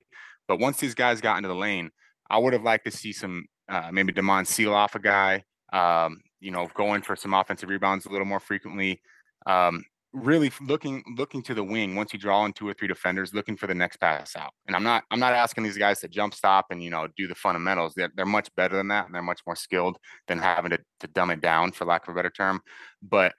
But 0.46 0.58
once 0.58 0.78
these 0.78 0.94
guys 0.94 1.20
got 1.20 1.36
into 1.36 1.48
the 1.48 1.54
lane, 1.54 1.90
I 2.30 2.38
would 2.38 2.52
have 2.52 2.62
liked 2.62 2.84
to 2.86 2.90
see 2.90 3.12
some 3.12 3.46
uh, 3.68 3.90
maybe 3.92 4.12
Demond 4.12 4.46
seal 4.46 4.74
off 4.74 4.94
a 4.94 4.98
guy, 4.98 5.44
um, 5.72 6.20
you 6.40 6.50
know, 6.50 6.68
going 6.74 7.02
for 7.02 7.16
some 7.16 7.34
offensive 7.34 7.68
rebounds 7.68 8.06
a 8.06 8.10
little 8.10 8.26
more 8.26 8.40
frequently. 8.40 9.00
Um, 9.46 9.84
really 10.12 10.50
looking 10.66 11.04
looking 11.16 11.42
to 11.42 11.54
the 11.54 11.62
wing 11.62 11.94
once 11.94 12.12
you 12.12 12.18
draw 12.18 12.44
in 12.44 12.52
two 12.52 12.66
or 12.66 12.74
three 12.74 12.88
defenders, 12.88 13.34
looking 13.34 13.56
for 13.56 13.66
the 13.66 13.74
next 13.74 13.98
pass 13.98 14.36
out. 14.36 14.52
And 14.66 14.74
I'm 14.74 14.82
not 14.82 15.04
I'm 15.10 15.20
not 15.20 15.34
asking 15.34 15.64
these 15.64 15.78
guys 15.78 16.00
to 16.00 16.08
jump 16.08 16.34
stop 16.34 16.66
and 16.70 16.82
you 16.82 16.90
know 16.90 17.08
do 17.16 17.26
the 17.26 17.34
fundamentals. 17.34 17.94
They're, 17.94 18.10
they're 18.14 18.26
much 18.26 18.48
better 18.56 18.76
than 18.76 18.88
that, 18.88 19.06
and 19.06 19.14
they're 19.14 19.22
much 19.22 19.40
more 19.46 19.56
skilled 19.56 19.98
than 20.26 20.38
having 20.38 20.70
to, 20.70 20.78
to 21.00 21.06
dumb 21.08 21.30
it 21.30 21.40
down, 21.40 21.72
for 21.72 21.84
lack 21.84 22.06
of 22.06 22.12
a 22.12 22.16
better 22.16 22.30
term. 22.30 22.60
But 23.02 23.32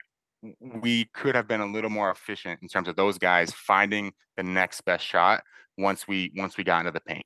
we 0.60 1.06
could 1.12 1.34
have 1.34 1.48
been 1.48 1.60
a 1.60 1.66
little 1.66 1.90
more 1.90 2.10
efficient 2.10 2.60
in 2.62 2.68
terms 2.68 2.88
of 2.88 2.96
those 2.96 3.18
guys 3.18 3.52
finding 3.52 4.12
the 4.36 4.42
next 4.42 4.80
best 4.82 5.04
shot 5.04 5.42
once 5.76 6.06
we 6.06 6.32
once 6.36 6.56
we 6.56 6.64
got 6.64 6.80
into 6.80 6.92
the 6.92 7.00
paint. 7.00 7.24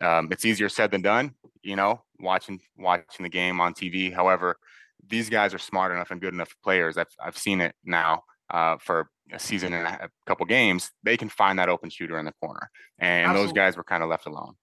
Um, 0.00 0.28
it's 0.30 0.44
easier 0.44 0.68
said 0.68 0.90
than 0.90 1.02
done, 1.02 1.34
you 1.62 1.76
know, 1.76 2.02
watching 2.20 2.60
watching 2.76 3.22
the 3.22 3.30
game 3.30 3.60
on 3.60 3.72
TV. 3.72 4.12
However, 4.12 4.56
these 5.08 5.30
guys 5.30 5.54
are 5.54 5.58
smart 5.58 5.92
enough 5.92 6.10
and 6.10 6.20
good 6.20 6.34
enough 6.34 6.54
players. 6.62 6.98
I've 6.98 7.14
I've 7.18 7.38
seen 7.38 7.60
it 7.60 7.74
now 7.84 8.22
uh, 8.52 8.76
for 8.78 9.08
a 9.32 9.38
season 9.38 9.72
and 9.72 9.86
a 9.86 10.10
couple 10.26 10.46
games. 10.46 10.90
They 11.02 11.16
can 11.16 11.28
find 11.28 11.58
that 11.58 11.68
open 11.68 11.90
shooter 11.90 12.18
in 12.18 12.26
the 12.26 12.34
corner, 12.40 12.70
and 12.98 13.26
Absolutely. 13.26 13.46
those 13.46 13.52
guys 13.54 13.76
were 13.76 13.84
kind 13.84 14.02
of 14.02 14.08
left 14.08 14.26
alone. 14.26 14.54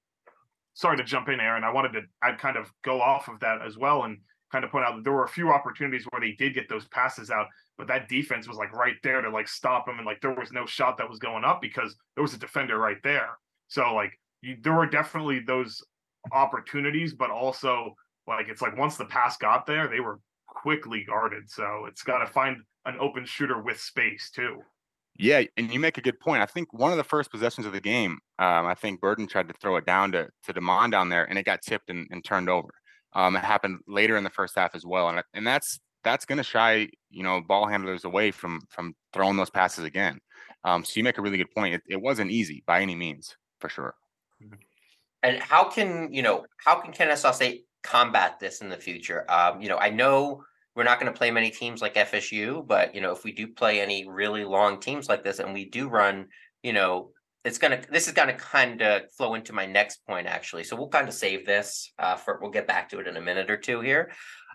sorry 0.73 0.97
to 0.97 1.03
jump 1.03 1.27
in, 1.27 1.39
Aaron. 1.39 1.63
I 1.63 1.71
wanted 1.71 1.93
to 1.93 2.01
I'd 2.21 2.37
kind 2.37 2.55
of 2.55 2.71
go 2.83 3.01
off 3.01 3.27
of 3.27 3.39
that 3.41 3.61
as 3.65 3.77
well 3.77 4.03
and 4.03 4.19
kind 4.51 4.63
of 4.63 4.71
point 4.71 4.85
out 4.85 4.95
that 4.95 5.03
there 5.03 5.13
were 5.13 5.25
a 5.25 5.29
few 5.29 5.49
opportunities 5.51 6.05
where 6.09 6.21
they 6.21 6.31
did 6.31 6.53
get 6.53 6.67
those 6.69 6.87
passes 6.87 7.29
out, 7.29 7.47
but 7.77 7.87
that 7.87 8.09
defense 8.09 8.47
was 8.47 8.57
like 8.57 8.71
right 8.73 8.95
there 9.03 9.21
to 9.21 9.29
like 9.29 9.47
stop 9.47 9.85
them 9.85 9.97
and 9.97 10.05
like 10.05 10.21
there 10.21 10.33
was 10.33 10.51
no 10.51 10.65
shot 10.65 10.97
that 10.97 11.09
was 11.09 11.19
going 11.19 11.43
up 11.43 11.61
because 11.61 11.95
there 12.15 12.23
was 12.23 12.33
a 12.33 12.39
defender 12.39 12.77
right 12.77 12.97
there. 13.03 13.37
So 13.67 13.93
like 13.93 14.11
you, 14.41 14.57
there 14.61 14.73
were 14.73 14.87
definitely 14.87 15.39
those 15.39 15.83
opportunities, 16.31 17.13
but 17.13 17.29
also 17.29 17.93
like 18.27 18.47
it's 18.49 18.61
like 18.61 18.77
once 18.77 18.97
the 18.97 19.05
pass 19.05 19.37
got 19.37 19.65
there, 19.65 19.87
they 19.87 19.99
were 19.99 20.19
quickly 20.49 21.03
guarded. 21.03 21.49
So 21.49 21.85
it's 21.87 22.03
got 22.03 22.19
to 22.19 22.27
find 22.27 22.57
an 22.85 22.97
open 22.99 23.25
shooter 23.25 23.61
with 23.61 23.79
space 23.79 24.31
too. 24.33 24.61
Yeah, 25.17 25.43
and 25.57 25.73
you 25.73 25.81
make 25.81 25.97
a 25.97 26.01
good 26.01 26.19
point. 26.19 26.41
I 26.41 26.45
think 26.45 26.71
one 26.71 26.91
of 26.91 26.97
the 26.97 27.03
first 27.03 27.29
possessions 27.29 27.67
of 27.67 27.73
the 27.73 27.81
game, 27.81 28.19
um, 28.39 28.65
I 28.65 28.73
think 28.73 29.01
Burden 29.01 29.27
tried 29.27 29.49
to 29.49 29.53
throw 29.61 29.75
it 29.75 29.85
down 29.85 30.13
to 30.13 30.29
to 30.43 30.53
Demond 30.53 30.91
down 30.91 31.09
there, 31.09 31.25
and 31.25 31.37
it 31.37 31.45
got 31.45 31.61
tipped 31.61 31.89
and, 31.89 32.07
and 32.09 32.23
turned 32.23 32.49
over. 32.49 32.69
Um, 33.13 33.35
it 33.35 33.43
happened 33.43 33.79
later 33.85 34.15
in 34.17 34.23
the 34.23 34.29
first 34.29 34.55
half 34.55 34.75
as 34.75 34.85
well, 34.85 35.09
and 35.09 35.21
and 35.33 35.45
that's 35.45 35.79
that's 36.05 36.25
going 36.25 36.37
to 36.37 36.43
shy 36.43 36.87
you 37.09 37.23
know 37.23 37.41
ball 37.41 37.67
handlers 37.67 38.05
away 38.05 38.31
from 38.31 38.61
from 38.69 38.93
throwing 39.11 39.35
those 39.35 39.49
passes 39.49 39.83
again. 39.83 40.19
Um, 40.63 40.85
so 40.85 40.93
you 40.95 41.03
make 41.03 41.17
a 41.17 41.21
really 41.21 41.37
good 41.37 41.51
point. 41.51 41.75
It, 41.75 41.81
it 41.89 42.01
wasn't 42.01 42.31
easy 42.31 42.63
by 42.65 42.81
any 42.81 42.95
means, 42.95 43.35
for 43.59 43.69
sure. 43.69 43.95
And 45.21 45.39
how 45.39 45.69
can 45.69 46.13
you 46.13 46.21
know 46.21 46.45
how 46.63 46.79
can 46.79 46.93
Kennesaw 46.93 47.33
State 47.33 47.65
combat 47.83 48.39
this 48.39 48.61
in 48.61 48.69
the 48.69 48.77
future? 48.77 49.29
Um, 49.29 49.61
you 49.61 49.69
know, 49.69 49.77
I 49.77 49.89
know 49.89 50.43
we're 50.75 50.83
not 50.83 50.99
going 50.99 51.11
to 51.11 51.17
play 51.17 51.31
many 51.31 51.49
teams 51.49 51.81
like 51.81 51.95
FSU, 51.95 52.65
but 52.65 52.95
you 52.95 53.01
know, 53.01 53.11
if 53.11 53.23
we 53.23 53.31
do 53.31 53.47
play 53.47 53.81
any 53.81 54.07
really 54.07 54.45
long 54.45 54.79
teams 54.79 55.09
like 55.09 55.23
this, 55.23 55.39
and 55.39 55.53
we 55.53 55.65
do 55.65 55.89
run, 55.89 56.27
you 56.63 56.73
know, 56.73 57.11
it's 57.45 57.57
gonna 57.57 57.81
this 57.89 58.07
is 58.07 58.13
gonna 58.13 58.33
kind 58.33 58.81
of 58.81 59.09
flow 59.13 59.33
into 59.33 59.53
my 59.53 59.65
next 59.65 60.05
point 60.05 60.27
actually. 60.27 60.63
So 60.63 60.75
we'll 60.75 60.89
kind 60.89 61.07
of 61.07 61.13
save 61.13 61.45
this 61.45 61.91
uh, 61.97 62.15
for 62.15 62.37
we'll 62.41 62.51
get 62.51 62.67
back 62.67 62.89
to 62.89 62.99
it 62.99 63.07
in 63.07 63.17
a 63.17 63.21
minute 63.21 63.49
or 63.49 63.57
two 63.57 63.79
here. 63.79 64.11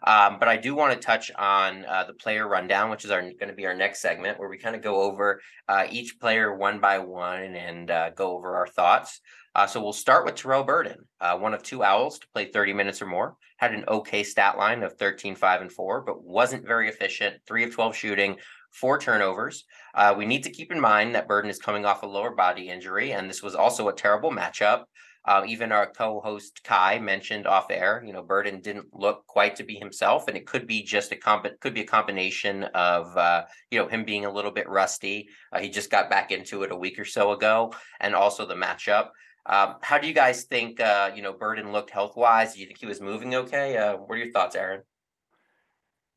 Um, 0.07 0.37
but 0.39 0.49
I 0.49 0.59
do 0.59 0.75
want 0.75 0.93
to 0.93 0.99
touch 0.99 1.31
on 1.33 1.87
uh, 1.87 2.05
the 2.05 2.13
player 2.13 2.47
rundown, 2.47 2.91
which 2.91 3.05
is 3.05 3.11
our 3.11 3.23
going 3.23 3.49
to 3.49 3.55
be 3.55 3.67
our 3.67 3.75
next 3.75 4.01
segment, 4.01 4.39
where 4.39 4.51
we 4.51 4.59
kind 4.59 4.77
of 4.77 4.83
go 4.83 5.01
over 5.03 5.41
uh, 5.69 5.87
each 5.91 6.21
player 6.21 6.55
one 6.55 6.79
by 6.79 6.99
one 6.99 7.55
and 7.55 7.91
uh, 7.91 8.11
go 8.11 8.37
over 8.37 8.57
our 8.57 8.67
thoughts. 8.67 9.21
Uh, 9.55 9.67
so 9.67 9.81
we'll 9.81 9.93
start 9.93 10.25
with 10.25 10.35
Terrell 10.35 10.64
Burden, 10.64 10.97
uh, 11.21 11.38
one 11.38 11.55
of 11.55 11.62
two 11.62 11.85
Owls 11.85 12.19
to 12.19 12.27
play 12.35 12.47
30 12.47 12.73
minutes 12.73 13.01
or 13.01 13.07
more. 13.07 13.37
Had 13.59 13.73
an 13.73 13.85
okay 13.87 14.25
stat 14.25 14.59
line 14.59 14.83
of 14.83 14.95
13, 14.95 15.37
5, 15.37 15.61
and 15.61 15.73
4, 15.73 16.03
but 16.03 16.25
wasn't 16.25 16.67
very 16.67 16.88
efficient. 16.88 17.37
Three 17.47 17.62
of 17.62 17.73
12 17.73 17.95
shooting, 17.95 18.37
four 18.73 18.99
turnovers. 18.99 19.64
Uh, 19.95 20.14
we 20.17 20.27
need 20.27 20.43
to 20.43 20.51
keep 20.51 20.73
in 20.73 20.81
mind 20.81 21.14
that 21.14 21.29
Burden 21.29 21.51
is 21.51 21.59
coming 21.59 21.85
off 21.85 22.03
a 22.03 22.07
lower 22.07 22.35
body 22.35 22.69
injury, 22.69 23.12
and 23.12 23.31
this 23.31 23.43
was 23.43 23.55
also 23.55 23.88
a 23.88 23.95
terrible 23.95 24.33
matchup. 24.33 24.85
Uh, 25.27 25.43
even 25.47 25.73
our 25.73 25.87
co-host 25.87 26.62
Kai 26.64 26.99
mentioned 26.99 27.47
off 27.47 27.71
air, 27.71 28.03
you 28.05 28.12
know, 28.12 28.23
Burden 28.23 28.61
didn't 28.61 28.93
look 28.93 29.27
quite 29.27 29.57
to 29.57 29.64
be 29.64 29.77
himself, 29.77 30.29
and 30.29 30.37
it 30.37 30.47
could 30.47 30.67
be 30.67 30.83
just 30.83 31.12
a 31.12 31.17
comp- 31.17 31.61
could 31.61 31.73
be 31.73 31.81
a 31.81 31.87
combination 31.87 32.64
of 32.75 33.17
uh, 33.17 33.45
you 33.71 33.79
know 33.79 33.88
him 33.88 34.05
being 34.05 34.27
a 34.27 34.31
little 34.31 34.51
bit 34.51 34.69
rusty. 34.69 35.29
Uh, 35.51 35.61
he 35.61 35.71
just 35.71 35.90
got 35.90 36.11
back 36.11 36.31
into 36.31 36.62
it 36.62 36.73
a 36.73 36.77
week 36.77 36.99
or 36.99 37.07
so 37.07 37.33
ago, 37.33 37.73
and 38.01 38.14
also 38.14 38.45
the 38.45 38.55
matchup. 38.55 39.09
Um, 39.47 39.77
how 39.83 39.99
do 39.99 40.07
you 40.07 40.15
guys 40.15 40.45
think 40.45 40.81
uh, 40.81 41.11
you 41.15 41.23
know 41.23 41.33
Burden 41.33 41.73
looked 41.73 41.91
health 41.91 42.17
wise? 42.17 42.55
Do 42.55 42.61
you 42.61 42.67
think 42.67 42.79
he 42.79 42.87
was 42.87 43.01
moving 43.01 43.35
okay? 43.35 43.77
Uh, 43.77 43.97
what 43.97 44.15
are 44.15 44.19
your 44.19 44.33
thoughts, 44.33 44.57
Aaron? 44.57 44.83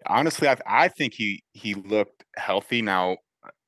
Honestly, 0.06 0.48
I, 0.48 0.58
I 0.66 0.88
think 0.88 1.13
he 1.13 1.44
he 1.52 1.74
looked 1.74 2.24
healthy. 2.38 2.82
Now, 2.82 3.18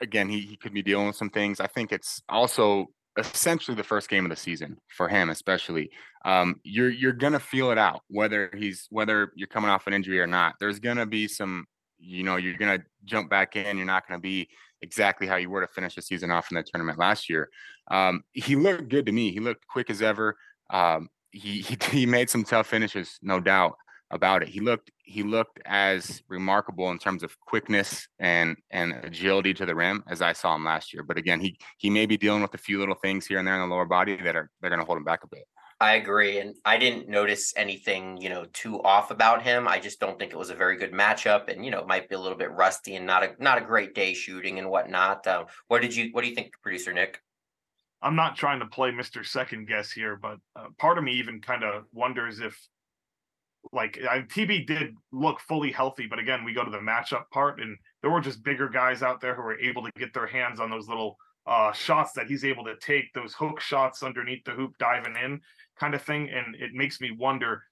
again, 0.01 0.29
he, 0.29 0.41
he 0.41 0.55
could 0.55 0.73
be 0.73 0.81
dealing 0.81 1.07
with 1.07 1.15
some 1.15 1.29
things. 1.29 1.59
I 1.59 1.67
think 1.67 1.91
it's 1.91 2.21
also 2.29 2.87
essentially 3.17 3.75
the 3.75 3.83
first 3.83 4.09
game 4.09 4.25
of 4.25 4.29
the 4.29 4.35
season 4.35 4.77
for 4.95 5.07
him, 5.07 5.29
especially. 5.29 5.89
Um, 6.25 6.59
you're 6.63 6.89
you're 6.89 7.13
gonna 7.13 7.39
feel 7.39 7.71
it 7.71 7.77
out 7.77 8.01
whether 8.07 8.51
he's 8.57 8.87
whether 8.89 9.31
you're 9.35 9.47
coming 9.47 9.69
off 9.69 9.87
an 9.87 9.93
injury 9.93 10.19
or 10.19 10.27
not. 10.27 10.55
There's 10.59 10.79
gonna 10.79 11.05
be 11.05 11.27
some, 11.27 11.65
you 11.97 12.23
know, 12.23 12.37
you're 12.37 12.57
gonna 12.57 12.79
jump 13.05 13.29
back 13.29 13.55
in. 13.55 13.77
You're 13.77 13.85
not 13.85 14.07
gonna 14.07 14.19
be 14.19 14.49
exactly 14.81 15.27
how 15.27 15.35
you 15.35 15.49
were 15.49 15.61
to 15.61 15.67
finish 15.67 15.95
the 15.95 16.01
season 16.01 16.31
off 16.31 16.51
in 16.51 16.55
that 16.55 16.65
tournament 16.67 16.97
last 16.97 17.29
year. 17.29 17.49
Um, 17.89 18.23
he 18.33 18.55
looked 18.55 18.89
good 18.89 19.05
to 19.05 19.11
me. 19.11 19.31
He 19.31 19.39
looked 19.39 19.65
quick 19.67 19.89
as 19.89 20.01
ever. 20.01 20.35
Um, 20.69 21.09
he, 21.31 21.61
he 21.61 21.77
he 21.91 22.05
made 22.05 22.29
some 22.29 22.43
tough 22.43 22.67
finishes, 22.67 23.19
no 23.21 23.39
doubt 23.39 23.75
about 24.11 24.41
it. 24.41 24.49
He 24.49 24.59
looked 24.59 24.91
he 25.03 25.23
looked 25.23 25.59
as 25.65 26.21
remarkable 26.27 26.89
in 26.91 26.99
terms 26.99 27.23
of 27.23 27.39
quickness 27.41 28.07
and 28.19 28.57
and 28.71 28.93
agility 29.03 29.53
to 29.55 29.65
the 29.65 29.75
rim 29.75 30.03
as 30.07 30.21
I 30.21 30.33
saw 30.33 30.55
him 30.55 30.65
last 30.65 30.93
year. 30.93 31.03
But 31.03 31.17
again, 31.17 31.39
he 31.39 31.57
he 31.77 31.89
may 31.89 32.05
be 32.05 32.17
dealing 32.17 32.41
with 32.41 32.53
a 32.53 32.59
few 32.59 32.79
little 32.79 32.95
things 32.95 33.27
here 33.27 33.39
and 33.39 33.47
there 33.47 33.55
in 33.55 33.61
the 33.61 33.73
lower 33.73 33.85
body 33.85 34.15
that 34.17 34.35
are 34.35 34.49
they're 34.61 34.69
going 34.69 34.79
to 34.79 34.85
hold 34.85 34.97
him 34.97 35.03
back 35.03 35.23
a 35.23 35.27
bit. 35.27 35.45
I 35.81 35.93
agree, 35.93 36.39
and 36.39 36.55
I 36.65 36.77
didn't 36.77 37.07
notice 37.07 37.53
anything 37.55 38.17
you 38.17 38.29
know 38.29 38.45
too 38.51 38.81
off 38.83 39.11
about 39.11 39.43
him. 39.43 39.67
I 39.67 39.79
just 39.79 39.99
don't 39.99 40.19
think 40.19 40.33
it 40.33 40.37
was 40.37 40.49
a 40.49 40.55
very 40.55 40.77
good 40.77 40.91
matchup, 40.91 41.47
and 41.47 41.63
you 41.63 41.71
know 41.71 41.79
it 41.79 41.87
might 41.87 42.09
be 42.09 42.15
a 42.15 42.19
little 42.19 42.37
bit 42.37 42.51
rusty 42.51 42.95
and 42.95 43.05
not 43.05 43.23
a 43.23 43.35
not 43.39 43.59
a 43.59 43.65
great 43.65 43.95
day 43.95 44.13
shooting 44.13 44.59
and 44.59 44.69
whatnot. 44.69 45.25
Uh, 45.25 45.45
what 45.67 45.81
did 45.81 45.95
you 45.95 46.09
What 46.11 46.23
do 46.23 46.29
you 46.29 46.35
think, 46.35 46.51
producer 46.61 46.91
Nick? 46.91 47.21
I'm 48.01 48.15
not 48.15 48.35
trying 48.35 48.59
to 48.59 48.65
play 48.65 48.91
Mr. 48.91 49.25
Second 49.25 49.67
Guess 49.67 49.91
here, 49.91 50.17
but 50.21 50.37
uh, 50.55 50.67
part 50.77 50.97
of 50.97 51.03
me 51.03 51.13
even 51.13 51.41
kind 51.41 51.63
of 51.63 51.83
wonders 51.93 52.39
if 52.39 52.57
like 53.73 53.99
I, 54.09 54.21
TB 54.21 54.67
did 54.67 54.95
look 55.11 55.39
fully 55.41 55.71
healthy, 55.71 56.07
but 56.07 56.19
again, 56.19 56.43
we 56.43 56.53
go 56.53 56.63
to 56.63 56.71
the 56.71 56.77
matchup 56.77 57.29
part, 57.31 57.59
and 57.59 57.77
there 58.01 58.09
were 58.09 58.21
just 58.21 58.43
bigger 58.43 58.69
guys 58.69 59.03
out 59.03 59.21
there 59.21 59.35
who 59.35 59.41
were 59.41 59.59
able 59.59 59.83
to 59.83 59.91
get 59.97 60.13
their 60.13 60.27
hands 60.27 60.59
on 60.59 60.69
those 60.69 60.87
little 60.87 61.17
uh, 61.45 61.71
shots 61.71 62.13
that 62.13 62.27
he's 62.27 62.45
able 62.45 62.63
to 62.63 62.75
take, 62.77 63.11
those 63.13 63.33
hook 63.33 63.59
shots 63.59 64.03
underneath 64.03 64.43
the 64.45 64.51
hoop, 64.51 64.77
diving 64.77 65.15
in, 65.21 65.41
kind 65.79 65.93
of 65.93 66.01
thing. 66.01 66.29
And 66.29 66.55
it 66.55 66.73
makes 66.73 67.01
me 67.01 67.11
wonder, 67.11 67.63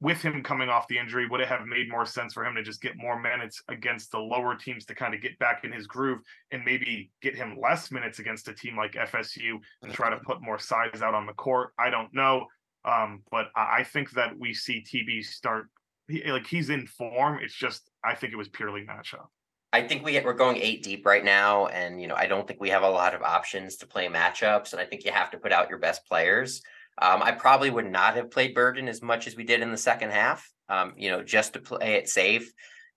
with 0.00 0.22
him 0.22 0.42
coming 0.42 0.68
off 0.68 0.86
the 0.88 0.98
injury, 0.98 1.26
would 1.26 1.40
it 1.40 1.48
have 1.48 1.66
made 1.66 1.90
more 1.90 2.06
sense 2.06 2.32
for 2.32 2.44
him 2.44 2.54
to 2.54 2.62
just 2.62 2.80
get 2.80 2.96
more 2.96 3.20
minutes 3.20 3.62
against 3.68 4.12
the 4.12 4.18
lower 4.18 4.54
teams 4.54 4.84
to 4.86 4.94
kind 4.94 5.12
of 5.12 5.20
get 5.20 5.38
back 5.38 5.64
in 5.64 5.72
his 5.72 5.86
groove 5.86 6.20
and 6.52 6.64
maybe 6.64 7.10
get 7.20 7.34
him 7.34 7.58
less 7.60 7.90
minutes 7.90 8.20
against 8.20 8.46
a 8.48 8.52
team 8.52 8.76
like 8.76 8.92
FSU 8.92 9.58
and 9.82 9.92
try 9.92 10.08
to 10.08 10.18
put 10.18 10.40
more 10.40 10.58
size 10.58 11.02
out 11.02 11.14
on 11.14 11.26
the 11.26 11.32
court? 11.32 11.72
I 11.78 11.90
don't 11.90 12.12
know. 12.14 12.46
Um, 12.84 13.22
but 13.30 13.48
I 13.56 13.82
think 13.82 14.12
that 14.12 14.38
we 14.38 14.54
see 14.54 14.82
TB 14.82 15.24
start 15.24 15.68
he, 16.08 16.30
like 16.30 16.46
he's 16.46 16.70
in 16.70 16.86
form. 16.86 17.38
It's 17.42 17.54
just 17.54 17.90
I 18.02 18.14
think 18.14 18.32
it 18.32 18.36
was 18.36 18.48
purely 18.48 18.82
matchup. 18.82 19.26
I 19.70 19.86
think 19.86 20.02
we 20.02 20.12
get, 20.12 20.24
we're 20.24 20.32
going 20.32 20.56
eight 20.56 20.82
deep 20.82 21.04
right 21.04 21.24
now, 21.24 21.66
and 21.66 22.00
you 22.00 22.08
know 22.08 22.14
I 22.14 22.26
don't 22.26 22.48
think 22.48 22.60
we 22.60 22.70
have 22.70 22.82
a 22.82 22.88
lot 22.88 23.14
of 23.14 23.22
options 23.22 23.76
to 23.76 23.86
play 23.86 24.08
matchups, 24.08 24.72
and 24.72 24.80
I 24.80 24.86
think 24.86 25.04
you 25.04 25.12
have 25.12 25.30
to 25.32 25.38
put 25.38 25.52
out 25.52 25.68
your 25.68 25.78
best 25.78 26.06
players. 26.06 26.62
Um, 27.00 27.22
I 27.22 27.32
probably 27.32 27.70
would 27.70 27.90
not 27.90 28.16
have 28.16 28.30
played 28.30 28.54
Burden 28.54 28.88
as 28.88 29.02
much 29.02 29.26
as 29.26 29.36
we 29.36 29.44
did 29.44 29.62
in 29.62 29.70
the 29.70 29.76
second 29.76 30.10
half. 30.10 30.48
Um, 30.68 30.94
you 30.96 31.10
know, 31.10 31.22
just 31.22 31.54
to 31.54 31.60
play 31.60 31.94
it 31.94 32.08
safe. 32.08 32.52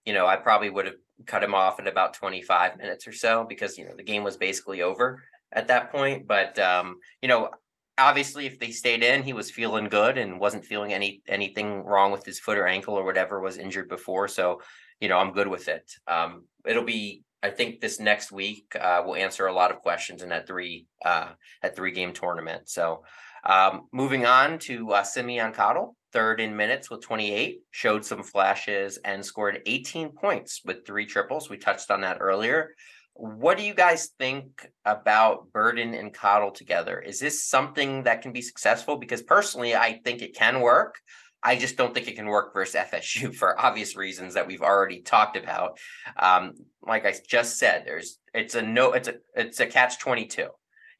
You 0.05 0.13
know, 0.13 0.25
I 0.25 0.35
probably 0.35 0.69
would 0.69 0.85
have 0.85 0.95
cut 1.25 1.43
him 1.43 1.53
off 1.53 1.79
at 1.79 1.87
about 1.87 2.15
25 2.15 2.77
minutes 2.77 3.07
or 3.07 3.11
so 3.11 3.45
because 3.47 3.77
you 3.77 3.85
know 3.85 3.95
the 3.95 4.03
game 4.03 4.23
was 4.23 4.37
basically 4.37 4.81
over 4.81 5.23
at 5.51 5.67
that 5.67 5.91
point. 5.91 6.27
But 6.27 6.57
um, 6.59 6.97
you 7.21 7.29
know, 7.29 7.49
obviously 7.97 8.45
if 8.45 8.59
they 8.59 8.71
stayed 8.71 9.03
in 9.03 9.23
he 9.23 9.33
was 9.33 9.51
feeling 9.51 9.85
good 9.85 10.17
and 10.17 10.39
wasn't 10.39 10.65
feeling 10.65 10.93
any 10.93 11.21
anything 11.27 11.83
wrong 11.83 12.11
with 12.11 12.25
his 12.25 12.39
foot 12.39 12.57
or 12.57 12.67
ankle 12.67 12.95
or 12.95 13.03
whatever 13.03 13.39
was 13.39 13.57
injured 13.57 13.89
before 13.89 14.27
so 14.27 14.61
you 14.99 15.09
know 15.09 15.17
i'm 15.17 15.31
good 15.33 15.47
with 15.47 15.67
it 15.67 15.91
um 16.07 16.43
it'll 16.65 16.83
be 16.83 17.23
i 17.43 17.49
think 17.49 17.79
this 17.79 17.99
next 17.99 18.31
week 18.31 18.75
uh 18.79 19.03
we'll 19.05 19.15
answer 19.15 19.47
a 19.47 19.53
lot 19.53 19.71
of 19.71 19.81
questions 19.81 20.23
in 20.23 20.29
that 20.29 20.47
three 20.47 20.85
uh 21.05 21.29
three 21.75 21.91
game 21.91 22.13
tournament 22.13 22.67
so 22.69 23.03
um 23.45 23.87
moving 23.91 24.25
on 24.25 24.59
to 24.59 24.91
uh 24.91 25.03
simeon 25.03 25.51
cottle 25.51 25.95
third 26.13 26.41
in 26.41 26.55
minutes 26.55 26.89
with 26.89 27.01
28 27.01 27.61
showed 27.71 28.03
some 28.03 28.23
flashes 28.23 28.99
and 29.05 29.25
scored 29.25 29.61
18 29.65 30.09
points 30.09 30.61
with 30.65 30.85
three 30.85 31.05
triples 31.05 31.49
we 31.49 31.57
touched 31.57 31.89
on 31.91 32.01
that 32.01 32.17
earlier 32.19 32.71
what 33.13 33.57
do 33.57 33.63
you 33.63 33.73
guys 33.73 34.09
think 34.17 34.67
about 34.85 35.51
Burden 35.51 35.93
and 35.93 36.13
Cottle 36.13 36.51
together? 36.51 36.99
Is 36.99 37.19
this 37.19 37.45
something 37.45 38.03
that 38.03 38.21
can 38.21 38.31
be 38.31 38.41
successful? 38.41 38.97
Because 38.97 39.21
personally, 39.21 39.75
I 39.75 39.99
think 40.03 40.21
it 40.21 40.35
can 40.35 40.61
work. 40.61 40.95
I 41.43 41.55
just 41.55 41.75
don't 41.75 41.93
think 41.93 42.07
it 42.07 42.15
can 42.15 42.27
work 42.27 42.53
versus 42.53 42.75
FSU 42.75 43.33
for 43.39 43.59
obvious 43.59 43.95
reasons 43.95 44.35
that 44.35 44.47
we've 44.47 44.61
already 44.61 45.01
talked 45.01 45.37
about. 45.37 45.77
Um, 46.17 46.53
like 46.81 47.05
I 47.05 47.13
just 47.27 47.57
said, 47.57 47.83
there's 47.85 48.19
it's 48.33 48.55
a 48.55 48.61
no, 48.61 48.93
it's 48.93 49.07
a 49.07 49.15
it's 49.35 49.59
a 49.59 49.65
catch 49.65 49.99
twenty 49.99 50.27
two. 50.27 50.47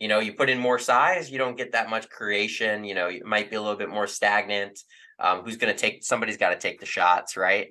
You 0.02 0.08
know, 0.08 0.20
you 0.20 0.34
put 0.34 0.50
in 0.50 0.58
more 0.58 0.80
size, 0.80 1.30
you 1.32 1.38
don't 1.38 1.56
get 1.56 1.74
that 1.74 1.88
much 1.88 2.10
creation. 2.10 2.84
You 2.84 2.96
know, 2.96 3.08
it 3.08 3.24
might 3.24 3.52
be 3.52 3.56
a 3.56 3.62
little 3.62 3.78
bit 3.78 3.90
more 3.90 4.08
stagnant. 4.08 4.80
Um, 5.20 5.44
who's 5.44 5.58
going 5.58 5.72
to 5.72 5.80
take? 5.80 6.04
Somebody's 6.04 6.38
got 6.38 6.50
to 6.50 6.58
take 6.58 6.80
the 6.80 6.88
shots, 6.88 7.38
right? 7.38 7.68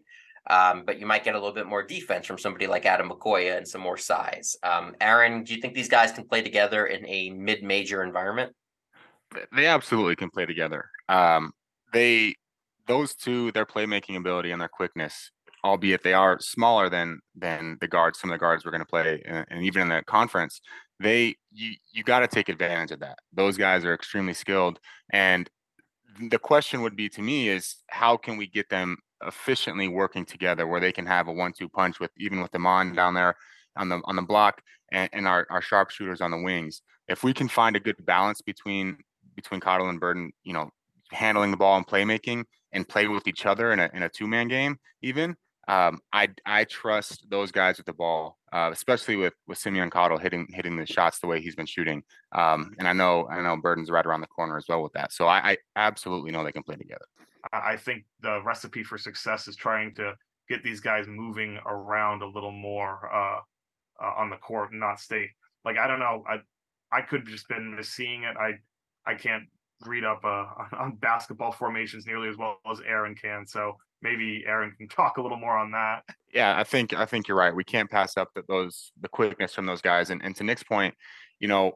Um, 0.49 0.85
but 0.87 1.01
you 1.01 1.07
might 1.07 1.25
get 1.25 1.35
a 1.35 1.39
little 1.39 1.53
bit 1.53 1.67
more 1.67 1.83
defense 1.83 2.27
from 2.27 2.39
somebody 2.39 2.69
like 2.69 2.85
Adekokoya 2.85 3.57
and 3.57 3.67
some 3.67 3.81
more 3.81 3.97
size. 3.97 4.55
Um, 4.63 4.95
Aaron, 5.01 5.43
do 5.43 5.53
you 5.53 5.61
think 5.61 5.75
these 5.75 5.89
guys 5.89 6.13
can 6.13 6.25
play 6.29 6.41
together 6.41 6.87
in 6.87 7.05
a 7.09 7.31
mid-major 7.31 8.05
environment? 8.05 8.55
They 9.55 9.67
absolutely 9.67 10.15
can 10.15 10.31
play 10.31 10.47
together. 10.47 10.89
Um, 11.09 11.53
they, 11.93 12.37
those 12.87 13.17
two, 13.17 13.51
their 13.51 13.67
playmaking 13.67 14.17
ability 14.17 14.53
and 14.53 14.61
their 14.61 14.69
quickness, 14.69 15.33
albeit 15.65 16.05
they 16.05 16.15
are 16.15 16.39
smaller 16.39 16.89
than 16.89 17.19
than 17.35 17.77
the 17.81 17.89
guards. 17.89 18.21
Some 18.21 18.31
of 18.31 18.35
the 18.35 18.45
guards 18.47 18.65
we're 18.65 18.71
going 18.71 18.87
to 18.87 18.87
play, 18.87 19.21
and, 19.27 19.45
and 19.51 19.65
even 19.65 19.83
in 19.83 19.89
the 19.89 20.03
conference, 20.07 20.61
they 21.01 21.37
you 21.51 21.73
you 21.93 22.05
got 22.05 22.21
to 22.21 22.29
take 22.29 22.49
advantage 22.49 22.93
of 22.93 23.01
that. 23.01 23.19
Those 23.33 23.57
guys 23.57 23.85
are 23.85 23.95
extremely 23.95 24.35
skilled, 24.35 24.79
and 25.13 25.49
the 26.29 26.39
question 26.39 26.83
would 26.83 26.97
be 26.97 27.09
to 27.09 27.23
me 27.23 27.49
is 27.49 27.77
how 27.89 28.17
can 28.17 28.37
we 28.37 28.47
get 28.47 28.69
them 28.69 28.99
efficiently 29.27 29.89
working 29.89 30.25
together 30.25 30.67
where 30.67 30.81
they 30.81 30.93
can 30.93 31.07
have 31.07 31.29
a 31.29 31.33
one-two 31.33 31.69
punch 31.69 32.01
with 32.01 32.11
even 32.19 32.41
with 32.41 32.51
Demond 32.53 32.97
down 32.97 33.15
there 33.15 33.35
on 33.77 33.89
the 33.89 34.01
on 34.05 34.17
the 34.17 34.23
block 34.23 34.63
and, 34.93 35.09
and 35.13 35.27
our, 35.27 35.47
our 35.51 35.63
sharpshooters 35.63 36.21
on 36.21 36.31
the 36.31 36.43
wings. 36.43 36.83
If 37.09 37.23
we 37.25 37.33
can 37.33 37.49
find 37.49 37.77
a 37.77 37.81
good 37.81 38.05
balance 38.05 38.41
between 38.43 38.99
between 39.35 39.61
Cottle 39.61 39.89
and 39.89 40.01
Burden, 40.01 40.33
you 40.43 40.53
know, 40.53 40.71
handling 41.13 41.51
the 41.51 41.57
ball 41.57 41.77
and 41.77 41.87
playmaking 41.87 42.45
and 42.73 42.89
play 42.89 43.09
with 43.09 43.27
each 43.27 43.47
other 43.47 43.73
in 43.73 43.81
a 43.81 43.91
in 43.95 44.03
a 44.03 44.09
two-man 44.09 44.49
game, 44.49 44.79
even 45.03 45.37
um, 45.69 46.01
I 46.13 46.29
I 46.47 46.65
trust 46.65 47.27
those 47.31 47.53
guys 47.53 47.77
with 47.77 47.87
the 47.87 47.93
ball, 47.93 48.39
uh, 48.53 48.71
especially 48.73 49.17
with 49.17 49.35
with 49.47 49.59
Simeon 49.59 49.91
Cottle 49.91 50.19
hitting 50.19 50.47
hitting 50.51 50.77
the 50.77 50.87
shots 50.87 51.21
the 51.21 51.27
way 51.27 51.41
he's 51.41 51.55
been 51.55 51.67
shooting. 51.67 52.03
Um, 52.33 52.75
and 52.79 52.89
I 52.89 52.93
know 52.93 53.29
I 53.29 53.41
know 53.41 53.57
Burden's 53.57 53.91
right 53.91 54.05
around 54.05 54.21
the 54.21 54.27
corner 54.27 54.57
as 54.57 54.65
well 54.69 54.83
with 54.83 54.93
that. 54.93 55.13
So 55.13 55.27
I, 55.27 55.53
I 55.53 55.57
absolutely 55.77 56.31
know 56.31 56.43
they 56.45 56.53
can 56.53 56.63
play 56.63 56.77
together. 56.77 57.05
I 57.53 57.77
think 57.77 58.05
the 58.21 58.43
recipe 58.43 58.83
for 58.83 58.99
success 58.99 59.49
is 59.49 59.57
trying 59.57 59.95
to 59.95 60.15
get 60.49 60.63
these 60.63 60.81
guys 60.81 61.07
moving 61.07 61.59
around 61.65 62.23
a 62.23 62.27
little 62.27 62.53
more 62.53 63.09
uh, 63.13 63.41
uh, 64.03 64.13
on 64.17 64.31
the 64.31 64.37
court 64.37 64.73
and 64.73 64.81
not 64.81 65.01
stay 65.01 65.31
like 65.65 65.77
I 65.79 65.87
don't 65.87 66.01
know. 66.01 66.25
I 66.29 66.39
I 66.93 67.03
could 67.03 67.27
just 67.27 67.49
been 67.49 67.79
seeing 67.83 68.25
it. 68.25 68.37
I 68.37 68.55
I 69.07 69.15
can't 69.15 69.45
read 69.87 70.05
up 70.05 70.21
uh, 70.25 70.47
on 70.79 70.97
basketball 70.97 71.53
formations 71.53 72.07
nearly 72.07 72.29
as 72.29 72.37
well 72.37 72.59
as 72.71 72.81
Aaron 72.87 73.15
can. 73.15 73.47
So 73.47 73.77
maybe 74.03 74.45
Aaron 74.47 74.75
can 74.77 74.89
talk 74.89 75.17
a 75.19 75.23
little 75.23 75.39
more 75.39 75.57
on 75.57 75.71
that. 75.73 76.03
Yeah, 76.33 76.59
I 76.59 76.65
think 76.65 76.93
I 76.93 77.07
think 77.07 77.29
you're 77.29 77.37
right. 77.37 77.55
We 77.55 77.65
can't 77.65 77.91
pass 77.91 78.17
up 78.17 78.31
that 78.35 78.47
those 78.49 78.93
the 79.01 79.09
quickness 79.09 79.55
from 79.55 79.67
those 79.67 79.81
guys. 79.81 80.11
And 80.11 80.23
and 80.23 80.35
to 80.37 80.45
Nick's 80.45 80.63
point, 80.63 80.95
you 81.39 81.49
know, 81.49 81.73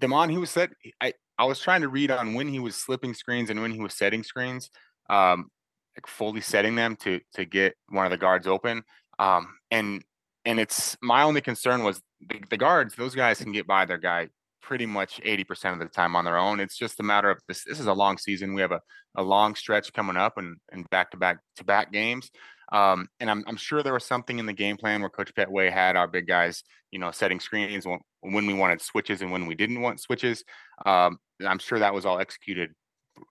Demond, 0.00 0.30
he 0.30 0.38
was 0.38 0.50
set. 0.50 0.70
I 1.00 1.12
I 1.38 1.44
was 1.44 1.60
trying 1.60 1.82
to 1.82 1.88
read 1.88 2.10
on 2.10 2.34
when 2.34 2.48
he 2.48 2.60
was 2.60 2.76
slipping 2.76 3.14
screens 3.14 3.50
and 3.50 3.60
when 3.60 3.72
he 3.72 3.80
was 3.80 3.94
setting 3.94 4.22
screens, 4.22 4.70
um, 5.10 5.50
like 5.96 6.06
fully 6.06 6.40
setting 6.40 6.74
them 6.74 6.96
to 6.96 7.20
to 7.34 7.44
get 7.44 7.74
one 7.88 8.04
of 8.04 8.10
the 8.10 8.18
guards 8.18 8.46
open. 8.46 8.82
Um, 9.18 9.54
and 9.70 10.02
and 10.44 10.60
it's 10.60 10.96
my 11.02 11.22
only 11.22 11.40
concern 11.40 11.82
was 11.82 12.00
the, 12.20 12.42
the 12.50 12.56
guards; 12.56 12.94
those 12.94 13.14
guys 13.14 13.38
can 13.38 13.52
get 13.52 13.66
by 13.66 13.84
their 13.84 13.98
guy 13.98 14.28
pretty 14.64 14.86
much 14.86 15.20
80% 15.22 15.74
of 15.74 15.78
the 15.78 15.86
time 15.86 16.16
on 16.16 16.24
their 16.24 16.38
own. 16.38 16.58
It's 16.58 16.76
just 16.76 16.98
a 16.98 17.02
matter 17.02 17.30
of 17.30 17.38
this. 17.46 17.64
This 17.64 17.78
is 17.78 17.86
a 17.86 17.92
long 17.92 18.16
season. 18.16 18.54
We 18.54 18.62
have 18.62 18.72
a, 18.72 18.80
a 19.16 19.22
long 19.22 19.54
stretch 19.54 19.92
coming 19.92 20.16
up 20.16 20.38
and, 20.38 20.56
and 20.72 20.88
back 20.90 21.10
to 21.10 21.16
back 21.18 21.38
to 21.56 21.64
back 21.64 21.92
games. 21.92 22.30
Um, 22.72 23.08
and 23.20 23.30
I'm, 23.30 23.44
I'm 23.46 23.56
sure 23.56 23.82
there 23.82 23.92
was 23.92 24.06
something 24.06 24.38
in 24.38 24.46
the 24.46 24.52
game 24.52 24.76
plan 24.76 25.02
where 25.02 25.10
Coach 25.10 25.32
Pettway 25.34 25.70
had 25.70 25.96
our 25.96 26.08
big 26.08 26.26
guys, 26.26 26.64
you 26.90 26.98
know, 26.98 27.10
setting 27.10 27.38
screens 27.38 27.86
when, 27.86 28.00
when 28.22 28.46
we 28.46 28.54
wanted 28.54 28.80
switches 28.80 29.20
and 29.20 29.30
when 29.30 29.46
we 29.46 29.54
didn't 29.54 29.82
want 29.82 30.00
switches. 30.00 30.42
Um, 30.86 31.18
I'm 31.46 31.58
sure 31.58 31.78
that 31.78 31.94
was 31.94 32.06
all 32.06 32.18
executed 32.18 32.70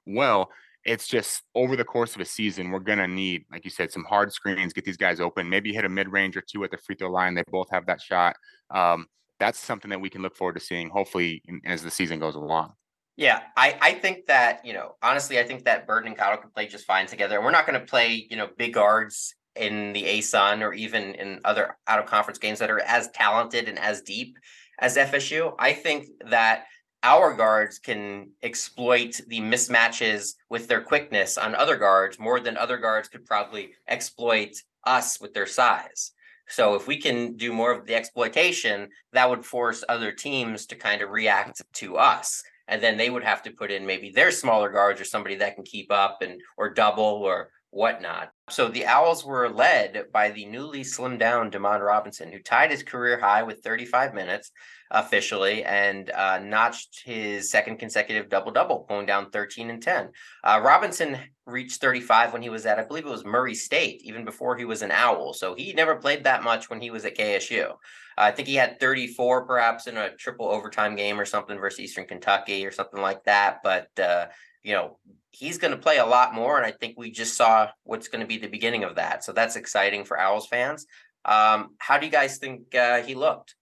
well. 0.05 0.49
It's 0.85 1.07
just 1.07 1.41
over 1.55 1.75
the 1.75 1.85
course 1.85 2.13
of 2.13 2.21
a 2.21 2.25
season, 2.25 2.69
we're 2.69 2.79
gonna 2.79 3.07
need, 3.07 3.45
like 3.51 3.63
you 3.63 3.71
said, 3.71 3.91
some 3.91 4.03
hard 4.03 4.33
screens, 4.33 4.73
get 4.73 4.83
these 4.83 4.97
guys 4.97 5.21
open, 5.21 5.49
maybe 5.49 5.73
hit 5.73 5.85
a 5.85 5.89
mid 5.89 6.11
range 6.11 6.35
or 6.35 6.43
two 6.45 6.63
at 6.65 6.71
the 6.71 6.77
free 6.77 6.95
throw 6.95 7.09
line. 7.09 7.33
They 7.33 7.43
both 7.49 7.69
have 7.71 7.85
that 7.85 8.01
shot. 8.01 8.35
Um, 8.69 9.07
that's 9.39 9.59
something 9.59 9.89
that 9.89 10.01
we 10.01 10.09
can 10.09 10.21
look 10.21 10.35
forward 10.35 10.53
to 10.53 10.59
seeing 10.59 10.89
hopefully 10.89 11.41
as 11.65 11.83
the 11.83 11.91
season 11.91 12.19
goes 12.19 12.35
along. 12.35 12.73
Yeah, 13.15 13.41
I, 13.55 13.77
I 13.79 13.93
think 13.93 14.25
that, 14.25 14.65
you 14.65 14.73
know, 14.73 14.95
honestly, 15.03 15.39
I 15.39 15.43
think 15.43 15.65
that 15.65 15.85
Burden 15.85 16.07
and 16.07 16.17
Cottle 16.17 16.39
can 16.39 16.49
play 16.49 16.67
just 16.67 16.85
fine 16.85 17.05
together. 17.05 17.35
And 17.35 17.45
we're 17.45 17.51
not 17.51 17.67
going 17.67 17.79
to 17.79 17.85
play, 17.85 18.25
you 18.29 18.37
know, 18.37 18.47
big 18.57 18.73
guards 18.73 19.35
in 19.55 19.93
the 19.93 20.03
ASUN 20.03 20.61
or 20.61 20.73
even 20.73 21.13
in 21.15 21.39
other 21.45 21.77
out 21.87 21.99
of 21.99 22.07
conference 22.07 22.39
games 22.39 22.57
that 22.59 22.71
are 22.71 22.79
as 22.79 23.09
talented 23.09 23.69
and 23.69 23.77
as 23.77 24.01
deep 24.01 24.37
as 24.79 24.97
FSU. 24.97 25.53
I 25.59 25.73
think 25.73 26.07
that 26.29 26.65
our 27.03 27.35
guards 27.35 27.79
can 27.79 28.31
exploit 28.41 29.19
the 29.27 29.41
mismatches 29.41 30.33
with 30.49 30.67
their 30.67 30.81
quickness 30.81 31.37
on 31.37 31.53
other 31.53 31.75
guards 31.75 32.17
more 32.17 32.39
than 32.39 32.57
other 32.57 32.77
guards 32.77 33.09
could 33.09 33.25
probably 33.25 33.73
exploit 33.87 34.55
us 34.85 35.19
with 35.19 35.33
their 35.33 35.45
size. 35.45 36.11
So 36.47 36.75
if 36.75 36.87
we 36.87 36.97
can 36.97 37.35
do 37.35 37.53
more 37.53 37.71
of 37.71 37.85
the 37.85 37.95
exploitation, 37.95 38.89
that 39.13 39.29
would 39.29 39.45
force 39.45 39.83
other 39.87 40.11
teams 40.11 40.65
to 40.67 40.75
kind 40.75 41.01
of 41.01 41.09
react 41.09 41.61
to 41.73 41.97
us. 41.97 42.43
And 42.67 42.81
then 42.81 42.97
they 42.97 43.09
would 43.09 43.23
have 43.23 43.43
to 43.43 43.51
put 43.51 43.71
in 43.71 43.85
maybe 43.85 44.11
their 44.11 44.31
smaller 44.31 44.69
guards 44.69 45.01
or 45.01 45.05
somebody 45.05 45.35
that 45.35 45.55
can 45.55 45.63
keep 45.63 45.91
up 45.91 46.21
and 46.21 46.39
or 46.57 46.73
double 46.73 47.03
or 47.03 47.49
whatnot. 47.73 48.31
So 48.49 48.67
the 48.67 48.85
Owls 48.85 49.25
were 49.25 49.49
led 49.49 50.05
by 50.13 50.29
the 50.29 50.45
newly 50.45 50.81
slimmed 50.81 51.19
down 51.19 51.49
Demond 51.49 51.85
Robinson, 51.85 52.31
who 52.31 52.39
tied 52.39 52.71
his 52.71 52.83
career 52.83 53.19
high 53.19 53.43
with 53.43 53.63
35 53.63 54.13
minutes 54.13 54.51
officially 54.91 55.63
and 55.63 56.09
uh, 56.11 56.39
notched 56.39 57.01
his 57.03 57.49
second 57.49 57.77
consecutive 57.77 58.29
double 58.29 58.51
double, 58.51 58.85
going 58.87 59.07
down 59.07 59.31
13 59.31 59.71
and 59.71 59.81
10. 59.81 60.09
Uh, 60.43 60.61
Robinson 60.63 61.17
reached 61.45 61.81
35 61.81 62.33
when 62.33 62.41
he 62.41 62.49
was 62.49 62.65
at, 62.65 62.79
I 62.79 62.83
believe 62.83 63.05
it 63.05 63.11
was 63.11 63.25
Murray 63.25 63.55
State, 63.55 64.01
even 64.03 64.23
before 64.23 64.55
he 64.55 64.65
was 64.65 64.81
an 64.81 64.91
Owl. 64.91 65.33
So 65.33 65.55
he 65.55 65.73
never 65.73 65.95
played 65.95 66.23
that 66.23 66.43
much 66.43 66.69
when 66.69 66.79
he 66.79 66.89
was 66.89 67.05
at 67.05 67.17
KSU. 67.17 67.71
Uh, 67.71 67.75
I 68.17 68.31
think 68.31 68.47
he 68.47 68.55
had 68.55 68.79
34 68.79 69.45
perhaps 69.45 69.87
in 69.87 69.97
a 69.97 70.15
triple 70.15 70.47
overtime 70.47 70.95
game 70.95 71.19
or 71.19 71.25
something 71.25 71.57
versus 71.57 71.79
Eastern 71.79 72.05
Kentucky 72.05 72.65
or 72.65 72.71
something 72.71 73.01
like 73.01 73.23
that. 73.25 73.59
But, 73.63 73.89
uh, 73.99 74.27
you 74.63 74.73
know, 74.73 74.97
he's 75.31 75.57
going 75.57 75.71
to 75.71 75.77
play 75.77 75.97
a 75.97 76.05
lot 76.05 76.33
more. 76.33 76.57
And 76.57 76.65
I 76.65 76.71
think 76.71 76.97
we 76.97 77.11
just 77.11 77.35
saw 77.35 77.69
what's 77.83 78.07
going 78.07 78.21
to 78.21 78.27
be 78.27 78.37
the 78.37 78.47
beginning 78.47 78.83
of 78.83 78.95
that. 78.95 79.23
So 79.23 79.33
that's 79.33 79.55
exciting 79.55 80.05
for 80.05 80.19
Owls 80.19 80.47
fans. 80.47 80.85
Um, 81.25 81.75
how 81.79 81.97
do 81.97 82.05
you 82.05 82.11
guys 82.11 82.37
think 82.37 82.73
uh, 82.75 83.01
he 83.01 83.15
looked? 83.15 83.55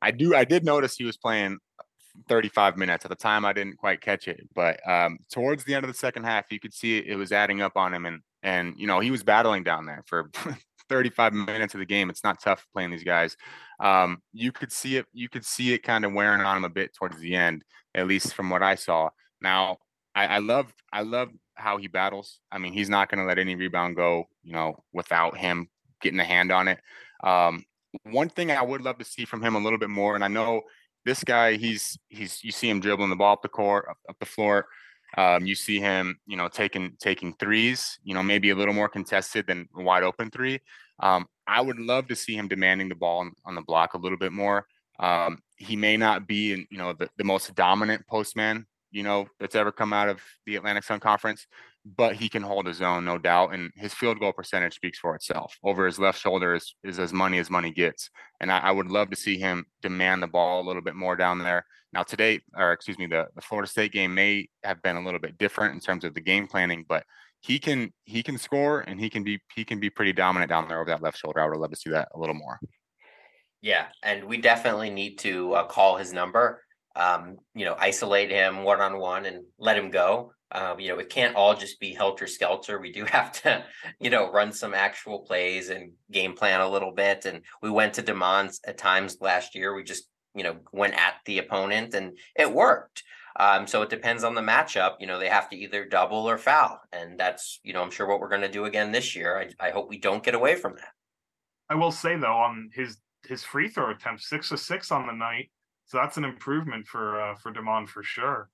I 0.00 0.10
do. 0.10 0.34
I 0.34 0.44
did 0.44 0.64
notice 0.64 0.96
he 0.96 1.04
was 1.04 1.16
playing 1.16 1.58
35 2.28 2.76
minutes 2.76 3.04
at 3.04 3.10
the 3.10 3.16
time. 3.16 3.44
I 3.44 3.52
didn't 3.52 3.78
quite 3.78 4.00
catch 4.00 4.28
it, 4.28 4.48
but 4.54 4.86
um, 4.88 5.18
towards 5.30 5.64
the 5.64 5.74
end 5.74 5.84
of 5.84 5.90
the 5.90 5.98
second 5.98 6.24
half, 6.24 6.50
you 6.50 6.60
could 6.60 6.74
see 6.74 6.98
it, 6.98 7.06
it 7.06 7.16
was 7.16 7.32
adding 7.32 7.62
up 7.62 7.76
on 7.76 7.94
him, 7.94 8.06
and 8.06 8.20
and 8.42 8.74
you 8.76 8.86
know 8.86 9.00
he 9.00 9.10
was 9.10 9.22
battling 9.22 9.62
down 9.62 9.86
there 9.86 10.02
for 10.06 10.30
35 10.88 11.32
minutes 11.32 11.74
of 11.74 11.80
the 11.80 11.86
game. 11.86 12.10
It's 12.10 12.24
not 12.24 12.40
tough 12.42 12.66
playing 12.72 12.90
these 12.90 13.04
guys. 13.04 13.36
Um, 13.80 14.18
you 14.32 14.52
could 14.52 14.72
see 14.72 14.96
it. 14.96 15.06
You 15.12 15.28
could 15.28 15.44
see 15.44 15.72
it 15.72 15.82
kind 15.82 16.04
of 16.04 16.12
wearing 16.12 16.40
on 16.40 16.56
him 16.56 16.64
a 16.64 16.70
bit 16.70 16.94
towards 16.94 17.18
the 17.18 17.34
end, 17.34 17.64
at 17.94 18.06
least 18.06 18.34
from 18.34 18.50
what 18.50 18.62
I 18.62 18.74
saw. 18.74 19.10
Now, 19.40 19.78
I, 20.14 20.26
I 20.26 20.38
love 20.38 20.72
I 20.92 21.02
love 21.02 21.30
how 21.54 21.76
he 21.78 21.88
battles. 21.88 22.40
I 22.50 22.58
mean, 22.58 22.72
he's 22.72 22.88
not 22.88 23.10
going 23.10 23.20
to 23.20 23.26
let 23.26 23.38
any 23.38 23.54
rebound 23.54 23.96
go, 23.96 24.28
you 24.42 24.52
know, 24.52 24.82
without 24.92 25.36
him 25.36 25.68
getting 26.00 26.20
a 26.20 26.24
hand 26.24 26.50
on 26.52 26.68
it. 26.68 26.80
Um, 27.22 27.64
one 28.04 28.28
thing 28.28 28.50
I 28.50 28.62
would 28.62 28.82
love 28.82 28.98
to 28.98 29.04
see 29.04 29.24
from 29.24 29.42
him 29.42 29.54
a 29.54 29.58
little 29.58 29.78
bit 29.78 29.90
more, 29.90 30.14
and 30.14 30.24
I 30.24 30.28
know 30.28 30.62
this 31.04 31.24
guy, 31.24 31.56
he's 31.56 31.98
he's 32.08 32.42
you 32.44 32.52
see 32.52 32.68
him 32.68 32.80
dribbling 32.80 33.10
the 33.10 33.16
ball 33.16 33.34
up 33.34 33.42
the 33.42 33.48
court, 33.48 33.86
up, 33.90 33.98
up 34.08 34.16
the 34.18 34.26
floor. 34.26 34.66
Um, 35.16 35.44
you 35.44 35.54
see 35.54 35.78
him, 35.78 36.18
you 36.26 36.36
know, 36.36 36.48
taking 36.48 36.96
taking 36.98 37.34
threes, 37.34 37.98
you 38.02 38.14
know, 38.14 38.22
maybe 38.22 38.50
a 38.50 38.54
little 38.54 38.74
more 38.74 38.88
contested 38.88 39.46
than 39.46 39.68
wide 39.74 40.02
open 40.02 40.30
three. 40.30 40.60
Um, 41.00 41.26
I 41.46 41.60
would 41.60 41.78
love 41.78 42.08
to 42.08 42.16
see 42.16 42.34
him 42.34 42.48
demanding 42.48 42.88
the 42.88 42.94
ball 42.94 43.20
on, 43.20 43.32
on 43.44 43.54
the 43.54 43.62
block 43.62 43.94
a 43.94 43.98
little 43.98 44.18
bit 44.18 44.32
more. 44.32 44.66
Um, 44.98 45.42
he 45.56 45.76
may 45.76 45.96
not 45.96 46.26
be, 46.26 46.52
in, 46.52 46.66
you 46.70 46.78
know, 46.78 46.92
the, 46.92 47.08
the 47.18 47.24
most 47.24 47.54
dominant 47.54 48.06
postman, 48.06 48.66
you 48.92 49.02
know, 49.02 49.26
that's 49.40 49.54
ever 49.54 49.72
come 49.72 49.92
out 49.92 50.08
of 50.08 50.20
the 50.46 50.56
Atlantic 50.56 50.84
Sun 50.84 51.00
Conference, 51.00 51.46
but 51.84 52.14
he 52.14 52.28
can 52.28 52.42
hold 52.42 52.66
his 52.66 52.80
own, 52.80 53.04
no 53.04 53.18
doubt. 53.18 53.54
And 53.54 53.72
his 53.74 53.94
field 53.94 54.20
goal 54.20 54.32
percentage 54.32 54.74
speaks 54.74 54.98
for 54.98 55.14
itself. 55.16 55.56
Over 55.64 55.86
his 55.86 55.98
left 55.98 56.20
shoulder 56.20 56.54
is, 56.54 56.74
is 56.84 56.98
as 56.98 57.12
money 57.12 57.38
as 57.38 57.50
money 57.50 57.72
gets. 57.72 58.10
And 58.40 58.52
I, 58.52 58.58
I, 58.58 58.70
would 58.70 58.88
love 58.88 59.10
to 59.10 59.16
see 59.16 59.38
him 59.38 59.64
demand 59.80 60.22
the 60.22 60.28
ball 60.28 60.60
a 60.60 60.66
little 60.66 60.82
bit 60.82 60.94
more 60.94 61.16
down 61.16 61.38
there. 61.38 61.64
Now, 61.92 62.02
today, 62.02 62.40
or 62.56 62.72
excuse 62.72 62.98
me, 62.98 63.06
the, 63.06 63.26
the 63.34 63.42
Florida 63.42 63.68
State 63.68 63.92
game 63.92 64.14
may 64.14 64.48
have 64.62 64.80
been 64.82 64.96
a 64.96 65.04
little 65.04 65.20
bit 65.20 65.38
different 65.38 65.74
in 65.74 65.80
terms 65.80 66.04
of 66.04 66.14
the 66.14 66.20
game 66.20 66.46
planning, 66.46 66.84
but 66.88 67.04
he 67.40 67.58
can 67.58 67.92
he 68.04 68.22
can 68.22 68.38
score 68.38 68.80
and 68.80 69.00
he 69.00 69.10
can 69.10 69.24
be 69.24 69.40
he 69.54 69.64
can 69.64 69.80
be 69.80 69.90
pretty 69.90 70.12
dominant 70.12 70.48
down 70.48 70.68
there 70.68 70.80
over 70.80 70.90
that 70.90 71.02
left 71.02 71.18
shoulder. 71.18 71.40
I 71.40 71.46
would 71.46 71.58
love 71.58 71.70
to 71.70 71.76
see 71.76 71.90
that 71.90 72.08
a 72.14 72.18
little 72.18 72.36
more. 72.36 72.58
Yeah, 73.60 73.86
and 74.02 74.24
we 74.24 74.38
definitely 74.38 74.90
need 74.90 75.18
to 75.18 75.52
uh, 75.54 75.66
call 75.66 75.96
his 75.96 76.12
number. 76.12 76.62
Um, 76.94 77.38
you 77.54 77.64
know, 77.64 77.76
isolate 77.78 78.30
him 78.30 78.64
one 78.64 78.80
on 78.80 78.98
one 78.98 79.26
and 79.26 79.44
let 79.58 79.78
him 79.78 79.90
go. 79.90 80.32
Um, 80.50 80.78
you 80.78 80.88
know, 80.88 80.98
it 80.98 81.08
can't 81.08 81.34
all 81.34 81.54
just 81.54 81.80
be 81.80 81.94
helter 81.94 82.26
skelter. 82.26 82.78
We 82.78 82.92
do 82.92 83.04
have 83.06 83.32
to, 83.42 83.64
you 84.00 84.10
know, 84.10 84.30
run 84.30 84.52
some 84.52 84.74
actual 84.74 85.20
plays 85.20 85.70
and 85.70 85.92
game 86.10 86.34
plan 86.34 86.60
a 86.60 86.68
little 86.68 86.92
bit. 86.92 87.24
And 87.24 87.42
we 87.62 87.70
went 87.70 87.94
to 87.94 88.02
demands 88.02 88.60
at 88.66 88.78
times 88.78 89.16
last 89.20 89.54
year. 89.54 89.74
We 89.74 89.84
just, 89.84 90.04
you 90.34 90.44
know, 90.44 90.56
went 90.72 90.94
at 90.94 91.14
the 91.24 91.38
opponent 91.38 91.94
and 91.94 92.16
it 92.36 92.52
worked. 92.52 93.02
Um, 93.40 93.66
so 93.66 93.80
it 93.80 93.88
depends 93.88 94.24
on 94.24 94.34
the 94.34 94.42
matchup. 94.42 94.96
You 95.00 95.06
know, 95.06 95.18
they 95.18 95.28
have 95.28 95.48
to 95.50 95.56
either 95.56 95.86
double 95.86 96.28
or 96.28 96.36
foul. 96.36 96.80
And 96.92 97.18
that's, 97.18 97.60
you 97.62 97.72
know, 97.72 97.82
I'm 97.82 97.90
sure 97.90 98.06
what 98.06 98.20
we're 98.20 98.28
going 98.28 98.42
to 98.42 98.50
do 98.50 98.66
again 98.66 98.92
this 98.92 99.16
year. 99.16 99.38
I, 99.38 99.68
I 99.68 99.70
hope 99.70 99.88
we 99.88 99.98
don't 99.98 100.22
get 100.22 100.34
away 100.34 100.54
from 100.54 100.76
that. 100.76 100.92
I 101.70 101.74
will 101.74 101.92
say 101.92 102.16
though, 102.16 102.36
on 102.36 102.68
his 102.74 102.98
his 103.26 103.44
free 103.44 103.68
throw 103.68 103.90
attempt, 103.90 104.22
six 104.22 104.50
of 104.50 104.60
six 104.60 104.90
on 104.90 105.06
the 105.06 105.12
night. 105.12 105.50
So 105.86 105.98
that's 105.98 106.16
an 106.16 106.24
improvement 106.24 106.86
for 106.86 107.20
uh, 107.20 107.34
for 107.34 107.52
Demond 107.52 107.88
for 107.88 108.02
sure. 108.02 108.48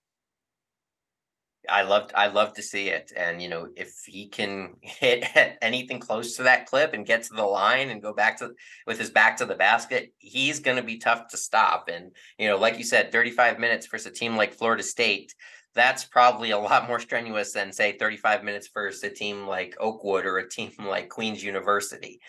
I 1.68 1.82
love 1.82 2.10
I 2.14 2.28
love 2.28 2.54
to 2.54 2.62
see 2.62 2.88
it, 2.88 3.12
and 3.16 3.42
you 3.42 3.48
know 3.48 3.68
if 3.76 3.92
he 4.06 4.28
can 4.28 4.74
hit 4.80 5.24
anything 5.62 6.00
close 6.00 6.36
to 6.36 6.44
that 6.44 6.66
clip 6.66 6.94
and 6.94 7.06
get 7.06 7.24
to 7.24 7.34
the 7.34 7.44
line 7.44 7.90
and 7.90 8.02
go 8.02 8.14
back 8.14 8.38
to 8.38 8.52
with 8.86 8.98
his 8.98 9.10
back 9.10 9.36
to 9.38 9.46
the 9.46 9.54
basket, 9.54 10.12
he's 10.18 10.60
going 10.60 10.76
to 10.76 10.82
be 10.82 10.98
tough 10.98 11.28
to 11.28 11.36
stop. 11.36 11.88
And 11.92 12.12
you 12.38 12.48
know, 12.48 12.56
like 12.56 12.78
you 12.78 12.84
said, 12.84 13.12
35 13.12 13.58
minutes 13.58 13.86
versus 13.86 14.06
a 14.06 14.10
team 14.10 14.36
like 14.36 14.54
Florida 14.54 14.82
State, 14.82 15.34
that's 15.74 16.04
probably 16.04 16.50
a 16.50 16.58
lot 16.58 16.88
more 16.88 17.00
strenuous 17.00 17.52
than 17.52 17.72
say 17.72 17.96
35 17.98 18.44
minutes 18.44 18.68
versus 18.72 19.02
a 19.02 19.10
team 19.10 19.46
like 19.46 19.76
Oakwood 19.78 20.26
or 20.26 20.38
a 20.38 20.48
team 20.48 20.72
like 20.78 21.08
Queens 21.08 21.42
University. 21.42 22.20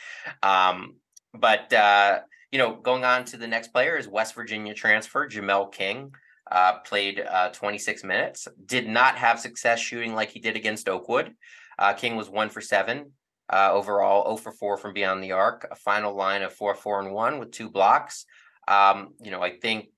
Um, 0.43 0.95
but 1.33 1.71
uh, 1.71 2.19
you 2.51 2.57
know, 2.57 2.75
going 2.75 3.03
on 3.03 3.25
to 3.25 3.37
the 3.37 3.47
next 3.47 3.69
player 3.69 3.97
is 3.97 4.07
West 4.07 4.35
Virginia 4.35 4.73
transfer 4.73 5.27
Jamel 5.27 5.71
King. 5.71 6.11
Uh, 6.51 6.79
played 6.79 7.19
uh, 7.19 7.49
26 7.49 8.03
minutes. 8.03 8.47
Did 8.65 8.87
not 8.87 9.17
have 9.17 9.39
success 9.39 9.79
shooting 9.79 10.15
like 10.15 10.31
he 10.31 10.39
did 10.39 10.55
against 10.55 10.89
Oakwood. 10.89 11.35
Uh, 11.77 11.93
King 11.93 12.15
was 12.15 12.27
one 12.27 12.49
for 12.49 12.59
seven 12.59 13.11
uh, 13.51 13.69
overall, 13.71 14.23
0 14.25 14.37
for 14.37 14.51
four 14.51 14.77
from 14.77 14.93
beyond 14.93 15.23
the 15.23 15.33
arc. 15.33 15.67
A 15.69 15.75
final 15.75 16.15
line 16.15 16.41
of 16.41 16.51
four, 16.51 16.73
four, 16.73 17.01
and 17.01 17.13
one 17.13 17.37
with 17.37 17.51
two 17.51 17.69
blocks. 17.69 18.25
Um, 18.67 19.09
you 19.21 19.29
know, 19.29 19.43
I 19.43 19.57
think 19.57 19.89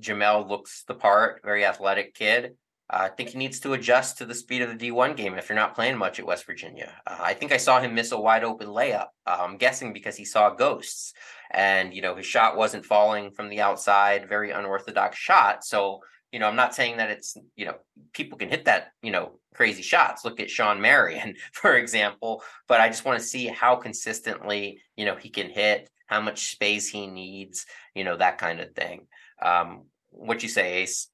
Jamel 0.00 0.48
looks 0.48 0.82
the 0.88 0.94
part. 0.94 1.40
Very 1.44 1.64
athletic 1.64 2.14
kid. 2.14 2.56
Uh, 2.90 3.02
I 3.02 3.08
think 3.08 3.30
he 3.30 3.38
needs 3.38 3.60
to 3.60 3.72
adjust 3.72 4.18
to 4.18 4.26
the 4.26 4.34
speed 4.34 4.62
of 4.62 4.76
the 4.76 4.90
D1 4.90 5.16
game 5.16 5.34
if 5.34 5.48
you're 5.48 5.56
not 5.56 5.74
playing 5.74 5.96
much 5.96 6.18
at 6.18 6.26
West 6.26 6.46
Virginia. 6.46 6.92
Uh, 7.06 7.16
I 7.20 7.34
think 7.34 7.52
I 7.52 7.56
saw 7.56 7.80
him 7.80 7.94
miss 7.94 8.12
a 8.12 8.20
wide 8.20 8.44
open 8.44 8.68
layup. 8.68 9.06
I'm 9.24 9.56
guessing 9.56 9.92
because 9.92 10.16
he 10.16 10.24
saw 10.24 10.50
ghosts 10.50 11.14
and, 11.52 11.94
you 11.94 12.02
know, 12.02 12.16
his 12.16 12.26
shot 12.26 12.56
wasn't 12.56 12.86
falling 12.86 13.30
from 13.30 13.48
the 13.48 13.60
outside, 13.60 14.28
very 14.28 14.50
unorthodox 14.50 15.18
shot. 15.18 15.64
So, 15.64 16.00
you 16.32 16.38
know, 16.38 16.48
I'm 16.48 16.56
not 16.56 16.74
saying 16.74 16.96
that 16.96 17.10
it's, 17.10 17.36
you 17.56 17.66
know, 17.66 17.74
people 18.14 18.38
can 18.38 18.48
hit 18.48 18.64
that, 18.64 18.92
you 19.02 19.10
know, 19.10 19.38
crazy 19.54 19.82
shots. 19.82 20.24
Look 20.24 20.40
at 20.40 20.50
Shawn 20.50 20.80
Marion, 20.80 21.36
for 21.52 21.76
example. 21.76 22.42
But 22.68 22.80
I 22.80 22.88
just 22.88 23.04
want 23.04 23.20
to 23.20 23.24
see 23.24 23.46
how 23.46 23.76
consistently, 23.76 24.80
you 24.96 25.04
know, 25.04 25.14
he 25.14 25.28
can 25.28 25.50
hit, 25.50 25.90
how 26.06 26.20
much 26.20 26.52
space 26.52 26.88
he 26.88 27.06
needs, 27.06 27.66
you 27.94 28.04
know, 28.04 28.16
that 28.16 28.38
kind 28.38 28.60
of 28.60 28.74
thing. 28.74 29.06
Um, 29.42 29.84
what 30.10 30.42
you 30.42 30.48
say, 30.48 30.82
Ace? 30.82 31.08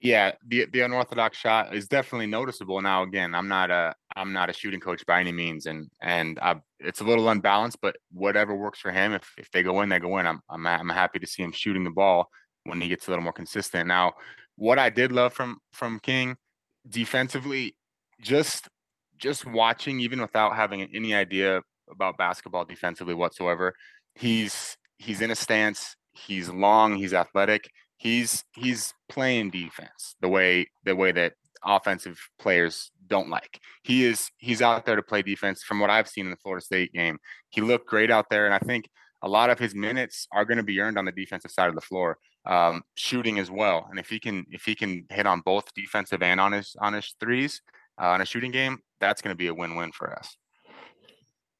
Yeah, 0.00 0.32
the 0.46 0.66
the 0.72 0.82
unorthodox 0.82 1.36
shot 1.36 1.74
is 1.74 1.88
definitely 1.88 2.26
noticeable. 2.28 2.80
Now, 2.80 3.02
again, 3.02 3.34
I'm 3.34 3.48
not 3.48 3.72
a 3.72 3.94
I'm 4.14 4.32
not 4.32 4.48
a 4.48 4.52
shooting 4.52 4.78
coach 4.78 5.04
by 5.06 5.18
any 5.18 5.32
means, 5.32 5.66
and 5.66 5.90
and 6.00 6.38
I, 6.40 6.56
it's 6.80 7.00
a 7.00 7.04
little 7.04 7.28
unbalanced. 7.28 7.78
But 7.80 7.96
whatever 8.12 8.54
works 8.54 8.78
for 8.78 8.90
him, 8.90 9.12
if 9.12 9.32
if 9.38 9.50
they 9.50 9.62
go 9.62 9.80
in, 9.82 9.88
they 9.88 9.98
go 9.98 10.18
in. 10.18 10.26
I'm 10.26 10.40
I'm 10.48 10.66
I'm 10.66 10.88
happy 10.88 11.18
to 11.18 11.26
see 11.26 11.42
him 11.42 11.52
shooting 11.52 11.84
the 11.84 11.90
ball 11.90 12.28
when 12.64 12.80
he 12.80 12.88
gets 12.88 13.06
a 13.06 13.10
little 13.10 13.24
more 13.24 13.32
consistent. 13.32 13.86
Now, 13.86 14.12
what 14.56 14.78
I 14.78 14.90
did 14.90 15.12
love 15.12 15.32
from 15.32 15.58
from 15.72 16.00
King 16.00 16.36
defensively, 16.88 17.76
just 18.20 18.68
just 19.16 19.46
watching, 19.46 20.00
even 20.00 20.20
without 20.20 20.54
having 20.54 20.82
any 20.94 21.14
idea 21.14 21.62
about 21.90 22.18
basketball 22.18 22.64
defensively 22.64 23.14
whatsoever, 23.14 23.74
he's 24.14 24.76
he's 24.98 25.20
in 25.20 25.30
a 25.30 25.36
stance. 25.36 25.96
He's 26.12 26.48
long. 26.48 26.96
He's 26.96 27.14
athletic 27.14 27.68
he's 27.98 28.44
he's 28.54 28.94
playing 29.08 29.50
defense 29.50 30.14
the 30.20 30.28
way 30.28 30.66
the 30.84 30.96
way 30.96 31.12
that 31.12 31.34
offensive 31.64 32.18
players 32.38 32.90
don't 33.08 33.28
like. 33.28 33.60
He 33.82 34.04
is 34.04 34.30
he's 34.38 34.62
out 34.62 34.84
there 34.84 34.96
to 34.96 35.02
play 35.02 35.22
defense 35.22 35.62
from 35.62 35.80
what 35.80 35.90
I've 35.90 36.08
seen 36.08 36.26
in 36.26 36.30
the 36.30 36.36
Florida 36.36 36.64
State 36.64 36.92
game. 36.92 37.18
He 37.50 37.60
looked 37.60 37.86
great 37.86 38.10
out 38.10 38.26
there 38.30 38.46
and 38.46 38.54
I 38.54 38.58
think 38.58 38.88
a 39.22 39.28
lot 39.28 39.50
of 39.50 39.58
his 39.58 39.74
minutes 39.74 40.28
are 40.32 40.44
going 40.44 40.58
to 40.58 40.64
be 40.64 40.80
earned 40.80 40.98
on 40.98 41.04
the 41.04 41.12
defensive 41.12 41.50
side 41.50 41.68
of 41.68 41.74
the 41.74 41.80
floor, 41.80 42.18
um, 42.46 42.82
shooting 42.94 43.38
as 43.38 43.50
well. 43.50 43.86
And 43.90 43.98
if 43.98 44.08
he 44.08 44.20
can 44.20 44.46
if 44.50 44.64
he 44.64 44.74
can 44.74 45.06
hit 45.10 45.26
on 45.26 45.40
both 45.40 45.72
defensive 45.74 46.22
and 46.22 46.40
on 46.40 46.52
his 46.52 46.76
on 46.80 46.92
his 46.92 47.14
threes 47.18 47.62
uh, 48.00 48.08
on 48.08 48.20
a 48.20 48.26
shooting 48.26 48.52
game, 48.52 48.78
that's 49.00 49.22
going 49.22 49.32
to 49.32 49.38
be 49.38 49.48
a 49.48 49.54
win-win 49.54 49.92
for 49.92 50.16
us. 50.16 50.36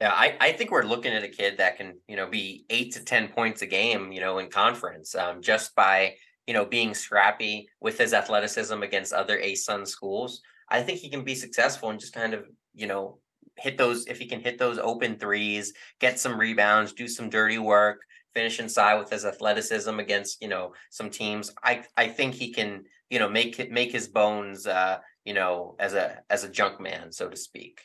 Yeah, 0.00 0.12
I, 0.12 0.36
I 0.40 0.52
think 0.52 0.70
we're 0.70 0.84
looking 0.84 1.12
at 1.12 1.24
a 1.24 1.28
kid 1.28 1.58
that 1.58 1.76
can, 1.76 1.98
you 2.06 2.14
know, 2.14 2.28
be 2.28 2.64
eight 2.70 2.92
to 2.92 3.04
10 3.04 3.28
points 3.30 3.62
a 3.62 3.66
game, 3.66 4.12
you 4.12 4.20
know, 4.20 4.38
in 4.38 4.48
conference 4.48 5.16
um, 5.16 5.42
just 5.42 5.74
by 5.74 6.14
you 6.48 6.54
know, 6.54 6.64
being 6.64 6.94
scrappy 6.94 7.68
with 7.82 7.98
his 7.98 8.14
athleticism 8.14 8.82
against 8.82 9.12
other 9.12 9.38
ASUN 9.38 9.86
schools, 9.86 10.40
I 10.70 10.82
think 10.82 10.98
he 10.98 11.10
can 11.10 11.24
be 11.24 11.34
successful 11.34 11.90
and 11.90 12.00
just 12.00 12.12
kind 12.12 12.34
of, 12.34 12.44
you 12.74 12.86
know, 12.86 13.18
hit 13.56 13.76
those 13.76 14.06
if 14.06 14.18
he 14.18 14.26
can 14.26 14.40
hit 14.40 14.58
those 14.58 14.78
open 14.78 15.18
threes, 15.18 15.72
get 16.00 16.18
some 16.18 16.38
rebounds, 16.38 16.92
do 16.92 17.08
some 17.08 17.30
dirty 17.30 17.58
work, 17.58 18.00
finish 18.34 18.60
inside 18.60 18.98
with 18.98 19.10
his 19.10 19.24
athleticism 19.24 19.98
against, 19.98 20.40
you 20.42 20.48
know, 20.48 20.72
some 20.90 21.10
teams. 21.10 21.52
I 21.62 21.84
I 21.96 22.08
think 22.08 22.34
he 22.34 22.52
can, 22.52 22.84
you 23.10 23.18
know, 23.18 23.28
make 23.28 23.70
make 23.70 23.92
his 23.92 24.08
bones 24.08 24.66
uh, 24.66 24.98
you 25.24 25.34
know, 25.34 25.76
as 25.78 25.94
a 25.94 26.22
as 26.30 26.44
a 26.44 26.48
junk 26.48 26.80
man, 26.80 27.12
so 27.12 27.28
to 27.28 27.36
speak. 27.36 27.80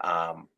Um 0.00 0.48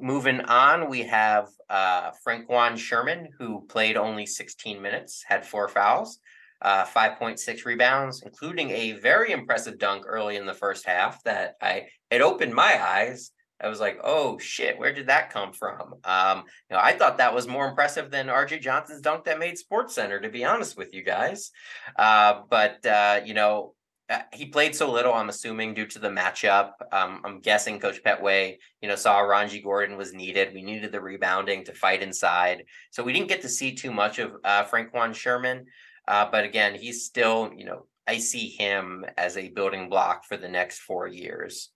moving 0.00 0.40
on, 0.40 0.88
we 0.88 1.02
have 1.02 1.48
uh 1.68 2.10
Frank 2.22 2.48
Juan 2.48 2.76
Sherman, 2.76 3.28
who 3.38 3.66
played 3.68 3.96
only 3.96 4.26
16 4.26 4.80
minutes, 4.80 5.24
had 5.26 5.44
four 5.46 5.68
fouls 5.68 6.18
uh, 6.62 6.84
5.6 6.84 7.64
rebounds, 7.64 8.22
including 8.24 8.70
a 8.70 8.92
very 8.92 9.32
impressive 9.32 9.78
dunk 9.78 10.04
early 10.06 10.36
in 10.36 10.46
the 10.46 10.54
first 10.54 10.86
half 10.86 11.22
that 11.24 11.54
I 11.60 11.88
it 12.10 12.20
opened 12.20 12.54
my 12.54 12.82
eyes. 12.82 13.30
I 13.60 13.68
was 13.68 13.80
like, 13.80 13.98
oh 14.02 14.38
shit, 14.38 14.78
where 14.78 14.92
did 14.92 15.06
that 15.06 15.30
come 15.30 15.52
from? 15.52 15.94
Um, 16.04 16.44
you 16.68 16.76
know, 16.76 16.80
I 16.82 16.92
thought 16.92 17.18
that 17.18 17.34
was 17.34 17.46
more 17.46 17.68
impressive 17.68 18.10
than 18.10 18.26
RJ 18.26 18.60
Johnson's 18.60 19.00
dunk 19.00 19.24
that 19.24 19.38
made 19.38 19.56
SportsCenter, 19.56 20.20
to 20.22 20.28
be 20.28 20.44
honest 20.44 20.76
with 20.76 20.92
you 20.92 21.02
guys. 21.02 21.50
Uh, 21.96 22.40
but 22.50 22.84
uh, 22.84 23.20
you 23.24 23.32
know, 23.32 23.74
uh, 24.10 24.20
he 24.32 24.46
played 24.46 24.74
so 24.74 24.92
little. 24.92 25.14
I'm 25.14 25.30
assuming 25.30 25.72
due 25.72 25.86
to 25.86 25.98
the 25.98 26.10
matchup. 26.10 26.72
Um, 26.92 27.22
I'm 27.24 27.40
guessing 27.40 27.80
Coach 27.80 28.02
Pettway, 28.02 28.56
you 28.82 28.88
know, 28.88 28.96
saw 28.96 29.20
Ranji 29.20 29.62
Gordon 29.62 29.96
was 29.96 30.12
needed. 30.12 30.52
We 30.52 30.62
needed 30.62 30.92
the 30.92 31.00
rebounding 31.00 31.64
to 31.64 31.72
fight 31.72 32.02
inside, 32.02 32.64
so 32.90 33.02
we 33.02 33.14
didn't 33.14 33.28
get 33.28 33.42
to 33.42 33.48
see 33.48 33.74
too 33.74 33.92
much 33.92 34.18
of 34.18 34.32
uh, 34.44 34.64
Frank 34.64 34.92
Juan 34.92 35.14
Sherman. 35.14 35.64
Uh, 36.06 36.28
but 36.30 36.44
again, 36.44 36.74
he's 36.74 37.04
still, 37.04 37.52
you 37.56 37.64
know, 37.64 37.86
I 38.06 38.18
see 38.18 38.48
him 38.48 39.04
as 39.16 39.36
a 39.36 39.48
building 39.48 39.88
block 39.88 40.24
for 40.26 40.36
the 40.36 40.48
next 40.48 40.80
four 40.80 41.08
years. 41.08 41.70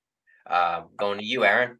Uh, 0.46 0.82
going 0.96 1.18
to 1.18 1.24
you, 1.24 1.44
Aaron. 1.44 1.78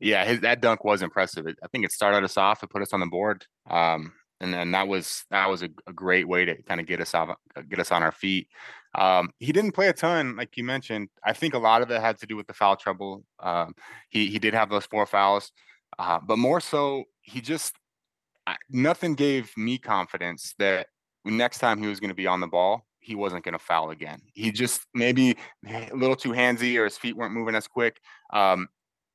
Yeah, 0.00 0.24
his, 0.24 0.40
that 0.40 0.60
dunk 0.60 0.84
was 0.84 1.02
impressive. 1.02 1.46
I 1.46 1.68
think 1.68 1.84
it 1.84 1.92
started 1.92 2.24
us 2.24 2.36
off. 2.36 2.62
It 2.62 2.70
put 2.70 2.82
us 2.82 2.92
on 2.92 2.98
the 2.98 3.06
board, 3.06 3.46
um, 3.70 4.12
and 4.40 4.52
then 4.52 4.72
that 4.72 4.88
was 4.88 5.24
that 5.30 5.48
was 5.48 5.62
a, 5.62 5.68
a, 5.86 5.92
great 5.92 6.26
way 6.26 6.44
to 6.44 6.60
kind 6.62 6.80
of 6.80 6.86
get 6.88 7.00
us 7.00 7.14
off, 7.14 7.36
get 7.68 7.78
us 7.78 7.92
on 7.92 8.02
our 8.02 8.10
feet. 8.10 8.48
Um, 8.96 9.30
he 9.38 9.52
didn't 9.52 9.72
play 9.72 9.86
a 9.86 9.92
ton, 9.92 10.34
like 10.34 10.56
you 10.56 10.64
mentioned. 10.64 11.08
I 11.24 11.32
think 11.32 11.54
a 11.54 11.58
lot 11.58 11.82
of 11.82 11.90
it 11.92 12.00
had 12.00 12.18
to 12.18 12.26
do 12.26 12.36
with 12.36 12.48
the 12.48 12.52
foul 12.52 12.74
trouble. 12.74 13.24
Um, 13.38 13.74
he 14.10 14.26
he 14.26 14.40
did 14.40 14.54
have 14.54 14.70
those 14.70 14.86
four 14.86 15.06
fouls, 15.06 15.52
uh, 16.00 16.18
but 16.20 16.36
more 16.36 16.60
so, 16.60 17.04
he 17.20 17.40
just 17.40 17.76
nothing 18.68 19.14
gave 19.14 19.56
me 19.56 19.78
confidence 19.78 20.54
that 20.58 20.88
next 21.24 21.58
time 21.58 21.78
he 21.78 21.86
was 21.86 22.00
going 22.00 22.10
to 22.10 22.14
be 22.14 22.26
on 22.26 22.40
the 22.40 22.46
ball, 22.46 22.86
he 23.00 23.14
wasn't 23.14 23.44
going 23.44 23.52
to 23.52 23.58
foul 23.58 23.90
again. 23.90 24.20
He 24.32 24.52
just 24.52 24.86
maybe 24.94 25.36
a 25.68 25.94
little 25.94 26.16
too 26.16 26.30
handsy 26.30 26.78
or 26.78 26.84
his 26.84 26.96
feet 26.96 27.16
weren't 27.16 27.34
moving 27.34 27.54
as 27.54 27.66
quick. 27.66 28.00
Um, 28.32 28.68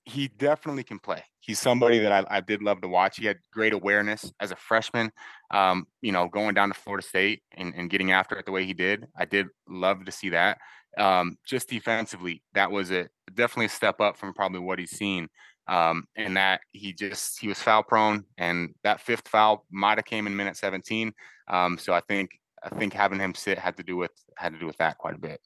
he 0.04 0.30
definitely 0.30 0.84
can 0.84 1.00
play. 1.00 1.24
He's 1.40 1.60
somebody 1.60 2.00
that 2.00 2.12
I, 2.12 2.38
I, 2.38 2.40
did 2.40 2.62
love 2.62 2.80
to 2.82 2.88
watch. 2.88 3.18
He 3.18 3.26
had 3.26 3.40
great 3.52 3.74
awareness 3.74 4.32
as 4.40 4.52
a 4.52 4.56
freshman. 4.56 5.12
Um, 5.52 5.86
you 6.02 6.14
know, 6.14 6.30
going 6.30 6.54
down 6.54 6.70
to 6.70 6.74
Florida 6.74 7.06
State 7.06 7.42
and, 7.58 7.74
and, 7.76 7.90
getting 7.90 8.12
after 8.12 8.38
it 8.38 8.46
the 8.46 8.54
way 8.54 8.66
he 8.66 8.74
did. 8.74 9.06
I 9.18 9.26
did 9.26 9.48
love 9.68 10.06
to 10.06 10.12
see 10.12 10.30
that. 10.30 10.60
Um, 10.98 11.38
just 11.46 11.70
defensively, 11.70 12.42
that 12.54 12.72
was 12.72 12.90
a 12.92 13.10
definitely 13.34 13.66
a 13.66 13.70
step 13.70 14.00
up 14.00 14.18
from 14.18 14.34
probably 14.34 14.60
what 14.60 14.80
he's 14.80 14.92
seen 14.92 15.28
um, 15.68 16.06
and 16.16 16.38
that 16.38 16.62
he 16.72 16.94
just 16.94 17.40
he 17.40 17.48
was 17.48 17.62
foul 17.62 17.84
prone, 17.84 18.24
and 18.38 18.74
that 18.84 19.02
fifth 19.02 19.28
foul 19.28 19.66
might 19.72 19.98
have 19.98 20.06
came 20.06 20.28
in 20.28 20.36
minute 20.36 20.58
17. 20.58 21.14
Um, 21.48 21.78
so 21.78 21.94
I 21.94 22.02
think 22.02 22.32
I 22.64 22.70
think 22.70 22.94
having 22.94 23.20
him 23.20 23.36
sit 23.36 23.58
had 23.58 23.78
to 23.78 23.84
do 23.84 23.98
with 23.98 24.12
had 24.38 24.54
to 24.54 24.60
do 24.60 24.66
with 24.66 24.78
that 24.78 24.98
quite 24.98 25.16
a 25.16 25.20
bit. 25.20 25.40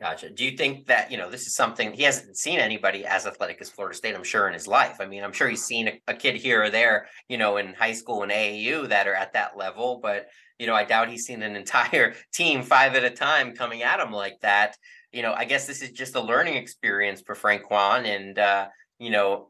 Gotcha. 0.00 0.30
Do 0.30 0.44
you 0.44 0.56
think 0.56 0.86
that, 0.86 1.10
you 1.10 1.18
know, 1.18 1.28
this 1.28 1.48
is 1.48 1.56
something 1.56 1.92
he 1.92 2.04
hasn't 2.04 2.36
seen 2.36 2.60
anybody 2.60 3.04
as 3.04 3.26
athletic 3.26 3.60
as 3.60 3.68
Florida 3.68 3.96
State, 3.96 4.14
I'm 4.14 4.22
sure, 4.22 4.46
in 4.46 4.54
his 4.54 4.68
life? 4.68 4.98
I 5.00 5.06
mean, 5.06 5.24
I'm 5.24 5.32
sure 5.32 5.48
he's 5.48 5.64
seen 5.64 5.88
a, 5.88 6.00
a, 6.06 6.14
kid 6.14 6.36
here 6.36 6.62
or 6.62 6.70
there, 6.70 7.08
you 7.28 7.36
know, 7.36 7.56
in 7.56 7.74
high 7.74 7.94
school 7.94 8.22
and 8.22 8.30
AAU 8.30 8.88
that 8.90 9.08
are 9.08 9.14
at 9.14 9.32
that 9.32 9.56
level, 9.56 9.98
but, 10.00 10.28
you 10.60 10.68
know, 10.68 10.74
I 10.74 10.84
doubt 10.84 11.10
he's 11.10 11.24
seen 11.24 11.42
an 11.42 11.56
entire 11.56 12.14
team 12.32 12.62
five 12.62 12.94
at 12.94 13.02
a 13.02 13.10
time 13.10 13.56
coming 13.56 13.82
at 13.82 13.98
him 13.98 14.12
like 14.12 14.38
that. 14.42 14.76
You 15.10 15.22
know, 15.22 15.32
I 15.32 15.44
guess 15.44 15.66
this 15.66 15.82
is 15.82 15.90
just 15.90 16.14
a 16.14 16.20
learning 16.20 16.54
experience 16.54 17.20
for 17.20 17.34
Frank 17.34 17.68
Juan. 17.68 18.06
And, 18.06 18.38
uh, 18.38 18.68
you 19.00 19.10
know, 19.10 19.48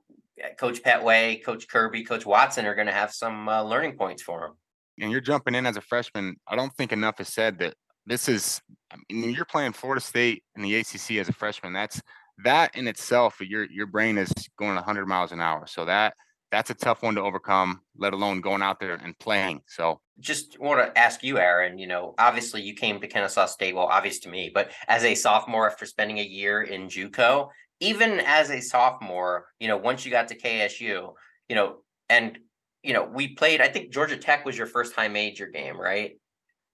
Coach 0.57 0.83
Pettway, 0.83 1.45
Coach 1.45 1.69
Kirby, 1.69 2.05
Coach 2.05 2.25
Watson 2.25 2.65
are 2.65 2.75
going 2.75 2.87
to 2.87 2.93
have 2.93 3.13
some 3.13 3.51
uh, 3.51 3.63
learning 3.63 3.99
points 3.99 4.23
for 4.23 4.47
him. 4.47 4.53
And 5.01 5.13
you're 5.13 5.21
jumping 5.21 5.55
in 5.55 5.67
as 5.67 5.77
a 5.77 5.81
freshman. 5.81 6.37
I 6.47 6.57
don't 6.57 6.75
think 6.75 6.93
enough 6.93 7.21
is 7.21 7.29
said 7.29 7.59
that 7.59 7.75
this 8.07 8.29
is. 8.29 8.61
I 8.91 8.97
mean, 9.13 9.31
you're 9.31 9.45
playing 9.45 9.73
Florida 9.73 10.01
State 10.01 10.43
in 10.57 10.63
the 10.63 10.75
ACC 10.77 11.13
as 11.13 11.29
a 11.29 11.33
freshman. 11.33 11.73
That's 11.73 12.01
that 12.45 12.75
in 12.75 12.89
itself. 12.89 13.41
Your 13.41 13.65
your 13.71 13.87
brain 13.87 14.19
is 14.19 14.33
going 14.59 14.75
100 14.75 15.07
miles 15.07 15.33
an 15.33 15.41
hour. 15.41 15.67
So 15.67 15.85
that 15.85 16.15
that's 16.51 16.71
a 16.71 16.75
tough 16.75 17.03
one 17.03 17.15
to 17.17 17.23
overcome. 17.23 17.81
Let 17.97 18.13
alone 18.13 18.41
going 18.41 18.63
out 18.63 18.81
there 18.81 18.95
and 18.95 19.19
playing. 19.19 19.63
So 19.67 20.01
just 20.19 20.59
want 20.59 20.85
to 20.85 20.99
ask 20.99 21.23
you, 21.23 21.39
Aaron. 21.39 21.79
You 21.79 21.87
know, 21.87 22.15
obviously 22.19 22.63
you 22.63 22.75
came 22.75 23.01
to 23.01 23.09
Kennesaw 23.09 23.47
State. 23.47 23.75
Well, 23.75 23.87
obvious 23.87 24.19
to 24.21 24.29
me, 24.29 24.51
but 24.53 24.71
as 24.89 25.05
a 25.05 25.15
sophomore 25.15 25.71
after 25.71 25.87
spending 25.87 26.19
a 26.19 26.25
year 26.25 26.63
in 26.63 26.89
JUCO, 26.89 27.49
even 27.81 28.21
as 28.21 28.51
a 28.51 28.61
sophomore, 28.61 29.47
you 29.61 29.69
know, 29.69 29.77
once 29.77 30.05
you 30.05 30.11
got 30.11 30.29
to 30.29 30.39
KSU, 30.39 31.13
you 31.49 31.57
know, 31.57 31.77
and 32.09 32.39
you 32.83 32.93
know, 32.93 33.05
we 33.05 33.29
played. 33.29 33.61
I 33.61 33.69
think 33.69 33.93
Georgia 33.93 34.17
Tech 34.17 34.45
was 34.45 34.57
your 34.57 34.67
first 34.67 34.95
high 34.95 35.09
major 35.09 35.47
game, 35.47 35.79
right? 35.79 36.13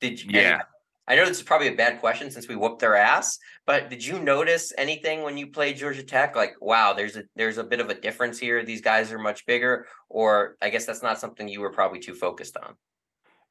Did 0.00 0.22
you? 0.22 0.30
Yeah. 0.32 0.62
I 1.06 1.16
know 1.16 1.26
this 1.26 1.36
is 1.36 1.42
probably 1.42 1.68
a 1.68 1.74
bad 1.74 2.00
question 2.00 2.30
since 2.30 2.48
we 2.48 2.56
whooped 2.56 2.80
their 2.80 2.96
ass, 2.96 3.38
but 3.66 3.90
did 3.90 4.04
you 4.04 4.18
notice 4.18 4.72
anything 4.78 5.22
when 5.22 5.36
you 5.36 5.48
played 5.48 5.76
Georgia 5.76 6.02
Tech? 6.02 6.34
Like, 6.34 6.54
wow, 6.62 6.94
there's 6.94 7.16
a 7.16 7.24
there's 7.36 7.58
a 7.58 7.64
bit 7.64 7.80
of 7.80 7.90
a 7.90 7.94
difference 7.94 8.38
here. 8.38 8.64
These 8.64 8.80
guys 8.80 9.12
are 9.12 9.18
much 9.18 9.44
bigger, 9.44 9.86
or 10.08 10.56
I 10.62 10.70
guess 10.70 10.86
that's 10.86 11.02
not 11.02 11.20
something 11.20 11.46
you 11.46 11.60
were 11.60 11.72
probably 11.72 12.00
too 12.00 12.14
focused 12.14 12.56
on. 12.56 12.74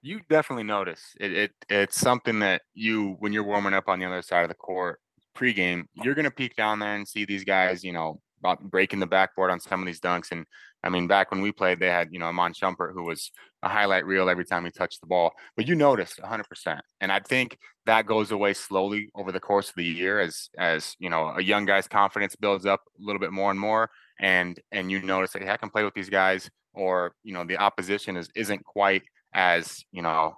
You 0.01 0.19
definitely 0.29 0.63
notice 0.63 1.15
it. 1.19 1.31
it 1.31 1.51
it's 1.69 1.99
something 1.99 2.39
that 2.39 2.63
you 2.73 3.17
when 3.19 3.33
you're 3.33 3.43
warming 3.43 3.73
up 3.73 3.87
on 3.87 3.99
the 3.99 4.05
other 4.05 4.23
side 4.23 4.43
of 4.43 4.49
the 4.49 4.55
court 4.55 4.99
pregame, 5.35 5.83
you're 5.93 6.15
gonna 6.15 6.31
peek 6.31 6.55
down 6.55 6.79
there 6.79 6.95
and 6.95 7.07
see 7.07 7.25
these 7.25 7.43
guys, 7.43 7.83
you 7.83 7.93
know, 7.93 8.19
breaking 8.61 8.99
the 8.99 9.07
backboard 9.07 9.51
on 9.51 9.59
some 9.59 9.81
of 9.81 9.85
these 9.85 9.99
dunks. 9.99 10.31
And 10.31 10.45
I 10.83 10.89
mean, 10.89 11.07
back 11.07 11.31
when 11.31 11.41
we 11.41 11.51
played, 11.51 11.79
they 11.79 11.89
had, 11.89 12.09
you 12.11 12.19
know, 12.19 12.27
Iman 12.27 12.53
Shumpert, 12.53 12.93
who 12.93 13.03
was 13.03 13.31
a 13.61 13.69
highlight 13.69 14.05
reel 14.05 14.29
every 14.29 14.45
time 14.45 14.65
he 14.65 14.71
touched 14.71 15.01
the 15.01 15.07
ball. 15.07 15.31
But 15.55 15.67
you 15.67 15.75
noticed 15.75 16.19
100%. 16.19 16.79
And 17.01 17.11
I 17.11 17.19
think 17.19 17.57
that 17.85 18.05
goes 18.05 18.31
away 18.31 18.53
slowly 18.53 19.09
over 19.15 19.31
the 19.31 19.39
course 19.39 19.69
of 19.69 19.75
the 19.75 19.85
year 19.85 20.19
as, 20.19 20.49
as 20.57 20.95
you 20.99 21.09
know, 21.09 21.33
a 21.35 21.41
young 21.41 21.65
guy's 21.65 21.87
confidence 21.87 22.35
builds 22.35 22.65
up 22.65 22.81
a 22.99 23.03
little 23.03 23.19
bit 23.19 23.31
more 23.31 23.51
and 23.51 23.59
more. 23.59 23.89
And, 24.19 24.59
and 24.71 24.91
you 24.91 25.01
notice 25.01 25.31
that 25.31 25.41
hey, 25.41 25.49
I 25.49 25.57
can 25.57 25.69
play 25.69 25.83
with 25.83 25.93
these 25.93 26.09
guys 26.09 26.49
or, 26.73 27.13
you 27.23 27.33
know, 27.33 27.43
the 27.43 27.57
opposition 27.57 28.17
is, 28.17 28.29
isn't 28.35 28.63
quite 28.65 29.03
as, 29.33 29.83
you 29.91 30.01
know, 30.01 30.35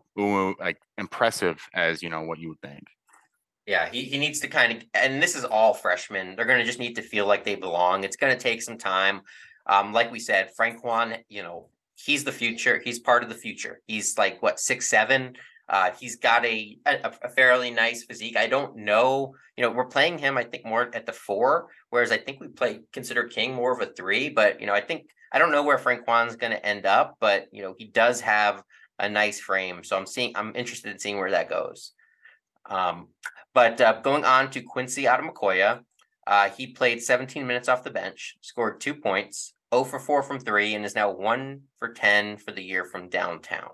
like 0.59 0.77
impressive 0.97 1.59
as, 1.73 2.01
you 2.01 2.09
know, 2.09 2.21
what 2.21 2.39
you 2.39 2.49
would 2.49 2.61
think. 2.61 2.83
Yeah, 3.65 3.89
he, 3.89 4.03
he 4.03 4.17
needs 4.17 4.39
to 4.41 4.47
kind 4.47 4.73
of, 4.73 4.83
and 4.93 5.21
this 5.21 5.35
is 5.35 5.43
all 5.43 5.73
freshmen. 5.73 6.35
They're 6.35 6.45
going 6.45 6.59
to 6.59 6.65
just 6.65 6.79
need 6.79 6.95
to 6.95 7.01
feel 7.01 7.25
like 7.25 7.43
they 7.43 7.55
belong. 7.55 8.03
It's 8.03 8.15
going 8.15 8.35
to 8.35 8.41
take 8.41 8.61
some 8.61 8.77
time. 8.77 9.21
Um, 9.65 9.91
like 9.91 10.11
we 10.11 10.19
said, 10.19 10.51
Frank 10.55 10.83
Juan, 10.83 11.15
you 11.29 11.41
know, 11.41 11.69
he's 11.95 12.23
the 12.23 12.31
future. 12.31 12.79
He's 12.83 12.99
part 12.99 13.23
of 13.23 13.29
the 13.29 13.35
future. 13.35 13.81
He's 13.87 14.17
like 14.17 14.41
what 14.43 14.59
six 14.59 14.87
seven. 14.87 15.35
Uh, 15.67 15.91
he's 15.99 16.17
got 16.17 16.45
a, 16.45 16.77
a, 16.85 17.11
a 17.23 17.29
fairly 17.29 17.71
nice 17.71 18.03
physique. 18.03 18.37
I 18.37 18.45
don't 18.45 18.77
know, 18.77 19.33
you 19.57 19.63
know, 19.63 19.71
we're 19.71 19.85
playing 19.85 20.19
him. 20.19 20.37
I 20.37 20.43
think 20.43 20.63
more 20.63 20.91
at 20.93 21.07
the 21.07 21.11
four, 21.11 21.69
whereas 21.89 22.11
I 22.11 22.17
think 22.17 22.39
we 22.39 22.49
play 22.49 22.81
consider 22.93 23.23
King 23.23 23.55
more 23.55 23.73
of 23.73 23.81
a 23.81 23.91
three. 23.91 24.29
But 24.29 24.61
you 24.61 24.67
know, 24.67 24.73
I 24.73 24.81
think 24.81 25.07
I 25.31 25.39
don't 25.39 25.51
know 25.51 25.63
where 25.63 25.79
Frank 25.79 26.05
Juan's 26.05 26.35
going 26.35 26.51
to 26.51 26.63
end 26.63 26.85
up, 26.85 27.15
but 27.19 27.47
you 27.51 27.63
know, 27.63 27.73
he 27.75 27.85
does 27.85 28.21
have 28.21 28.61
a 28.99 29.09
nice 29.09 29.39
frame. 29.39 29.83
So 29.83 29.97
I'm 29.97 30.05
seeing. 30.05 30.33
I'm 30.35 30.55
interested 30.55 30.91
in 30.91 30.99
seeing 30.99 31.17
where 31.17 31.31
that 31.31 31.49
goes. 31.49 31.93
Um, 32.69 33.07
but 33.55 33.79
uh, 33.79 34.01
going 34.01 34.25
on 34.25 34.51
to 34.51 34.61
Quincy 34.61 35.03
Adekokoya, 35.03 35.79
uh, 36.27 36.49
he 36.49 36.67
played 36.67 37.01
17 37.01 37.47
minutes 37.47 37.69
off 37.69 37.83
the 37.83 37.89
bench, 37.89 38.35
scored 38.41 38.81
two 38.81 38.93
points, 38.93 39.53
0 39.73 39.85
for 39.85 39.97
4 39.97 40.23
from 40.23 40.39
three, 40.39 40.75
and 40.75 40.83
is 40.83 40.93
now 40.93 41.09
1 41.11 41.61
for 41.79 41.93
10 41.93 42.37
for 42.37 42.51
the 42.51 42.61
year 42.61 42.83
from 42.83 43.07
downtown. 43.07 43.71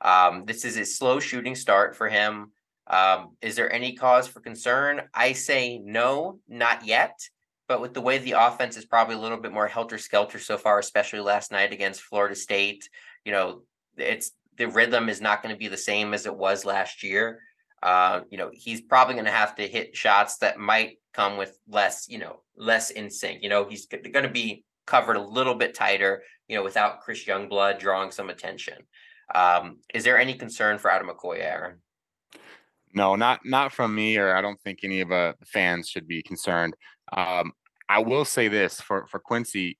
Um, 0.00 0.44
this 0.44 0.64
is 0.64 0.76
a 0.76 0.84
slow 0.84 1.18
shooting 1.18 1.56
start 1.56 1.96
for 1.96 2.08
him. 2.08 2.52
Um, 2.86 3.36
is 3.42 3.56
there 3.56 3.72
any 3.72 3.94
cause 3.94 4.28
for 4.28 4.40
concern? 4.40 5.02
I 5.12 5.32
say 5.32 5.78
no, 5.78 6.38
not 6.48 6.86
yet. 6.86 7.18
But 7.66 7.80
with 7.80 7.94
the 7.94 8.02
way 8.02 8.18
the 8.18 8.32
offense 8.32 8.76
is 8.76 8.84
probably 8.84 9.14
a 9.14 9.20
little 9.20 9.38
bit 9.38 9.52
more 9.52 9.66
helter 9.66 9.98
skelter 9.98 10.38
so 10.38 10.58
far, 10.58 10.78
especially 10.78 11.20
last 11.20 11.50
night 11.50 11.72
against 11.72 12.02
Florida 12.02 12.36
State, 12.36 12.88
you 13.24 13.32
know, 13.32 13.62
it's 13.96 14.32
the 14.58 14.68
rhythm 14.68 15.08
is 15.08 15.22
not 15.22 15.42
going 15.42 15.54
to 15.54 15.58
be 15.58 15.68
the 15.68 15.76
same 15.76 16.12
as 16.12 16.26
it 16.26 16.36
was 16.36 16.66
last 16.66 17.02
year. 17.02 17.40
Uh, 17.84 18.22
you 18.30 18.38
know, 18.38 18.50
he's 18.54 18.80
probably 18.80 19.12
going 19.12 19.26
to 19.26 19.30
have 19.30 19.54
to 19.54 19.68
hit 19.68 19.94
shots 19.94 20.38
that 20.38 20.58
might 20.58 20.96
come 21.12 21.36
with 21.36 21.58
less, 21.68 22.08
you 22.08 22.16
know, 22.16 22.40
less 22.56 22.90
in 22.90 23.10
sync. 23.10 23.42
You 23.42 23.50
know, 23.50 23.68
he's 23.68 23.84
going 23.84 24.24
to 24.24 24.30
be 24.30 24.64
covered 24.86 25.16
a 25.16 25.22
little 25.22 25.54
bit 25.54 25.74
tighter, 25.74 26.22
you 26.48 26.56
know, 26.56 26.64
without 26.64 27.02
Chris 27.02 27.26
Youngblood 27.26 27.78
drawing 27.78 28.10
some 28.10 28.30
attention. 28.30 28.78
Um, 29.34 29.80
is 29.92 30.02
there 30.02 30.18
any 30.18 30.32
concern 30.32 30.78
for 30.78 30.90
Adekokoya, 30.90 31.40
Aaron? 31.40 31.82
No, 32.94 33.16
not 33.16 33.40
not 33.44 33.70
from 33.70 33.94
me, 33.94 34.16
or 34.16 34.34
I 34.34 34.40
don't 34.40 34.60
think 34.62 34.78
any 34.82 35.00
of 35.00 35.12
uh, 35.12 35.34
the 35.38 35.46
fans 35.46 35.88
should 35.90 36.08
be 36.08 36.22
concerned. 36.22 36.74
Um, 37.14 37.52
I 37.86 37.98
will 37.98 38.24
say 38.24 38.48
this 38.48 38.80
for 38.80 39.06
for 39.08 39.18
Quincy, 39.18 39.78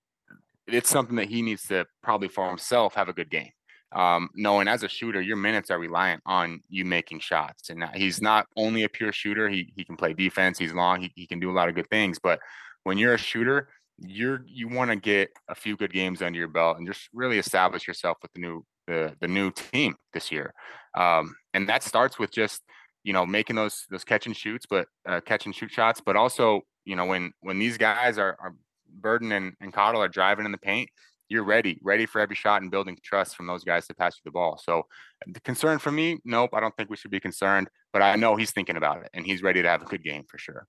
it's 0.67 0.91
something 0.91 1.17
that 1.17 1.29
he 1.29 1.41
needs 1.41 1.63
to 1.69 1.87
probably 2.03 2.29
for 2.29 2.49
himself 2.49 2.97
have 2.97 3.09
a 3.09 3.15
good 3.15 3.31
game 3.31 3.53
um, 3.95 4.29
knowing 4.35 4.69
as 4.69 4.83
a 4.83 4.89
shooter, 4.89 5.21
your 5.21 5.37
minutes 5.37 5.71
are 5.71 5.79
reliant 5.79 6.23
on 6.27 6.61
you 6.69 6.85
making 6.85 7.21
shots. 7.21 7.71
And 7.71 7.85
he's 7.95 8.21
not 8.21 8.47
only 8.57 8.83
a 8.83 8.89
pure 8.89 9.13
shooter; 9.13 9.49
he 9.49 9.73
he 9.77 9.85
can 9.85 9.97
play 9.97 10.13
defense. 10.13 10.59
He's 10.59 10.73
long. 10.73 11.01
He, 11.03 11.13
he 11.15 11.27
can 11.27 11.41
do 11.41 11.51
a 11.51 11.55
lot 11.55 11.69
of 11.69 11.75
good 11.75 11.89
things. 11.91 12.19
But 12.19 12.41
when 12.83 12.99
you're 12.99 13.15
a 13.15 13.19
shooter, 13.19 13.69
you're 13.99 14.43
you 14.47 14.69
want 14.69 14.91
to 14.91 14.97
get 14.97 15.31
a 15.49 15.55
few 15.55 15.77
good 15.77 15.93
games 15.93 16.23
under 16.23 16.39
your 16.39 16.49
belt 16.49 16.79
and 16.79 16.87
just 16.87 17.09
really 17.13 17.39
establish 17.39 17.87
yourself 17.87 18.19
with 18.21 18.33
the 18.33 18.41
new 18.41 18.65
the 18.87 19.15
the 19.21 19.29
new 19.29 19.51
team 19.51 19.95
this 20.13 20.33
year. 20.33 20.53
Um, 20.97 21.35
and 21.53 21.69
that 21.69 21.83
starts 21.83 22.19
with 22.19 22.33
just 22.33 22.63
you 23.05 23.13
know 23.13 23.25
making 23.25 23.57
those 23.57 23.87
those 23.91 24.05
catch 24.05 24.27
and 24.27 24.37
shoots, 24.37 24.67
but 24.69 24.89
uh, 25.09 25.21
catch 25.21 25.47
and 25.47 25.55
shoot 25.55 25.71
shots. 25.71 26.01
But 26.05 26.17
also 26.17 26.63
you 26.85 26.97
know 26.97 27.07
when 27.07 27.33
when 27.41 27.59
these 27.59 27.79
guys 27.79 28.19
are, 28.19 28.37
are 28.41 28.55
Burden 28.89 29.33
and, 29.33 29.55
and 29.61 29.73
Cottle 29.73 30.03
are 30.03 30.09
driving 30.09 30.47
in 30.47 30.53
the 30.53 30.59
paint, 30.59 30.89
you're 31.29 31.45
ready, 31.45 31.79
ready 31.83 32.07
for 32.07 32.21
every 32.21 32.37
shot 32.37 32.63
and 32.63 32.71
building 32.71 32.99
trust 33.03 33.37
from 33.37 33.47
those 33.47 33.65
guys 33.65 33.87
to 33.87 33.95
pass 33.95 34.17
you 34.17 34.23
the 34.25 34.31
ball. 34.31 34.61
So 34.63 34.87
the 35.27 35.41
concern 35.41 35.79
for 35.79 35.91
me, 35.91 36.19
nope, 36.25 36.51
I 36.53 36.61
don't 36.61 36.77
think 36.77 36.91
we 36.91 36.97
should 36.97 37.11
be 37.11 37.21
concerned, 37.21 37.69
but 37.93 38.03
I 38.03 38.17
know 38.17 38.37
he's 38.37 38.53
thinking 38.53 38.77
about 38.77 39.03
it 39.03 39.11
and 39.15 39.25
he's 39.25 39.43
ready 39.43 39.63
to 39.63 39.69
have 39.69 39.83
a 39.83 39.87
good 39.87 40.03
game 40.03 40.25
for 40.29 40.39
sure. 40.39 40.67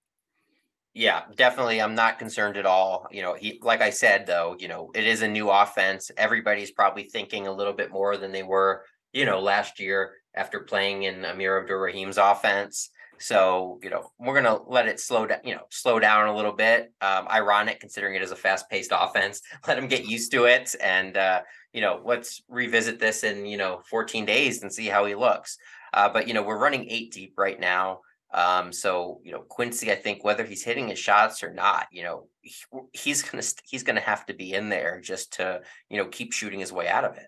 Yeah, 0.93 1.23
definitely. 1.35 1.81
I'm 1.81 1.93
not 1.93 2.19
concerned 2.19 2.55
at 2.55 2.65
all. 2.65 3.07
You 3.11 3.21
know, 3.21 3.33
he 3.33 3.59
like 3.61 3.81
I 3.81 3.89
said 3.89 4.25
though, 4.25 4.55
you 4.57 4.69
know, 4.69 4.91
it 4.95 5.05
is 5.05 5.21
a 5.21 5.27
new 5.27 5.49
offense. 5.49 6.09
Everybody's 6.15 6.71
probably 6.71 7.03
thinking 7.03 7.47
a 7.47 7.53
little 7.53 7.73
bit 7.73 7.91
more 7.91 8.15
than 8.15 8.31
they 8.31 8.43
were, 8.43 8.85
you 9.11 9.25
know, 9.25 9.41
last 9.41 9.79
year 9.79 10.13
after 10.33 10.61
playing 10.61 11.03
in 11.03 11.25
Amir 11.25 11.59
Abdur-Rahim's 11.59 12.17
offense. 12.17 12.91
So, 13.19 13.79
you 13.81 13.89
know, 13.89 14.11
we're 14.19 14.39
going 14.39 14.57
to 14.57 14.63
let 14.67 14.87
it 14.87 14.99
slow 14.99 15.25
down, 15.25 15.39
you 15.43 15.55
know, 15.55 15.63
slow 15.69 15.99
down 15.99 16.27
a 16.27 16.35
little 16.35 16.51
bit. 16.51 16.93
Um, 17.01 17.27
ironic 17.29 17.79
considering 17.79 18.15
it 18.15 18.21
is 18.21 18.31
a 18.31 18.35
fast 18.35 18.69
paced 18.69 18.91
offense. 18.93 19.41
Let 19.67 19.77
him 19.77 19.87
get 19.87 20.05
used 20.05 20.31
to 20.31 20.45
it. 20.45 20.75
And, 20.81 21.17
uh, 21.17 21.41
you 21.73 21.81
know, 21.81 22.01
let's 22.05 22.41
revisit 22.47 22.99
this 22.99 23.23
in, 23.23 23.45
you 23.45 23.57
know, 23.57 23.81
14 23.89 24.25
days 24.25 24.61
and 24.61 24.71
see 24.71 24.87
how 24.87 25.05
he 25.05 25.15
looks. 25.15 25.57
Uh, 25.93 26.09
but, 26.09 26.27
you 26.27 26.33
know, 26.33 26.43
we're 26.43 26.57
running 26.57 26.89
eight 26.89 27.11
deep 27.11 27.33
right 27.37 27.59
now. 27.59 27.99
Um, 28.33 28.73
so, 28.73 29.21
you 29.23 29.31
know, 29.31 29.41
Quincy, 29.41 29.91
I 29.91 29.95
think 29.95 30.23
whether 30.23 30.43
he's 30.43 30.63
hitting 30.63 30.89
his 30.89 30.99
shots 30.99 31.43
or 31.43 31.53
not, 31.53 31.87
you 31.91 32.03
know, 32.03 32.27
he, 32.41 32.53
he's 32.93 33.21
going 33.23 33.41
to, 33.41 33.55
he's 33.63 33.83
going 33.83 33.95
to 33.95 34.01
have 34.01 34.25
to 34.25 34.33
be 34.33 34.53
in 34.53 34.69
there 34.69 34.99
just 35.01 35.33
to, 35.33 35.61
you 35.89 35.97
know, 35.97 36.07
keep 36.07 36.33
shooting 36.33 36.59
his 36.59 36.73
way 36.73 36.87
out 36.87 37.05
of 37.05 37.17
it. 37.17 37.27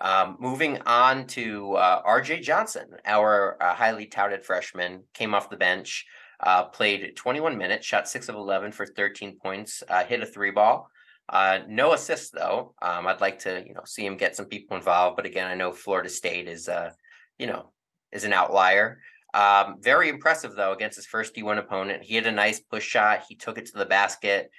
Um, 0.00 0.36
moving 0.38 0.78
on 0.82 1.26
to 1.28 1.74
uh, 1.74 2.02
RJ 2.02 2.42
Johnson, 2.42 2.88
our 3.06 3.56
uh, 3.62 3.74
highly 3.74 4.06
touted 4.06 4.44
freshman, 4.44 5.04
came 5.14 5.34
off 5.34 5.50
the 5.50 5.56
bench, 5.56 6.04
uh, 6.40 6.64
played 6.64 7.16
21 7.16 7.56
minutes, 7.56 7.86
shot 7.86 8.08
six 8.08 8.28
of 8.28 8.34
11 8.34 8.72
for 8.72 8.84
13 8.84 9.38
points, 9.38 9.82
uh, 9.88 10.04
hit 10.04 10.22
a 10.22 10.26
three 10.26 10.50
ball. 10.50 10.88
Uh, 11.28 11.60
no 11.66 11.94
assists 11.94 12.30
though. 12.30 12.74
Um, 12.82 13.06
I'd 13.06 13.20
like 13.20 13.40
to, 13.40 13.64
you 13.66 13.74
know, 13.74 13.82
see 13.84 14.04
him 14.04 14.16
get 14.16 14.36
some 14.36 14.46
people 14.46 14.76
involved, 14.76 15.16
but 15.16 15.26
again, 15.26 15.46
I 15.46 15.54
know 15.54 15.72
Florida 15.72 16.08
State 16.08 16.46
is, 16.46 16.68
uh, 16.68 16.90
you 17.38 17.46
know, 17.46 17.72
is 18.12 18.24
an 18.24 18.32
outlier. 18.32 19.00
Um, 19.34 19.76
very 19.80 20.08
impressive 20.08 20.54
though 20.54 20.72
against 20.72 20.96
his 20.96 21.06
first 21.06 21.34
D1 21.34 21.58
opponent. 21.58 22.04
He 22.04 22.14
had 22.14 22.26
a 22.26 22.32
nice 22.32 22.60
push 22.60 22.84
shot. 22.84 23.24
He 23.28 23.34
took 23.34 23.58
it 23.58 23.66
to 23.66 23.78
the 23.78 23.86
basket. 23.86 24.50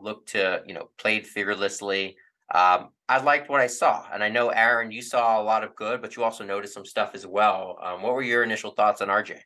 looked 0.00 0.30
to, 0.30 0.62
you 0.66 0.74
know, 0.74 0.90
played 0.98 1.26
fearlessly. 1.26 2.16
Um, 2.54 2.88
I 3.08 3.20
liked 3.22 3.48
what 3.48 3.60
I 3.60 3.66
saw, 3.66 4.06
and 4.12 4.22
I 4.22 4.28
know 4.28 4.48
Aaron, 4.48 4.90
you 4.90 5.02
saw 5.02 5.40
a 5.40 5.42
lot 5.42 5.64
of 5.64 5.74
good, 5.74 6.00
but 6.02 6.16
you 6.16 6.24
also 6.24 6.44
noticed 6.44 6.74
some 6.74 6.84
stuff 6.84 7.10
as 7.14 7.26
well. 7.26 7.78
Um, 7.82 8.02
what 8.02 8.14
were 8.14 8.22
your 8.22 8.42
initial 8.42 8.70
thoughts 8.70 9.00
on 9.00 9.08
RJ? 9.08 9.38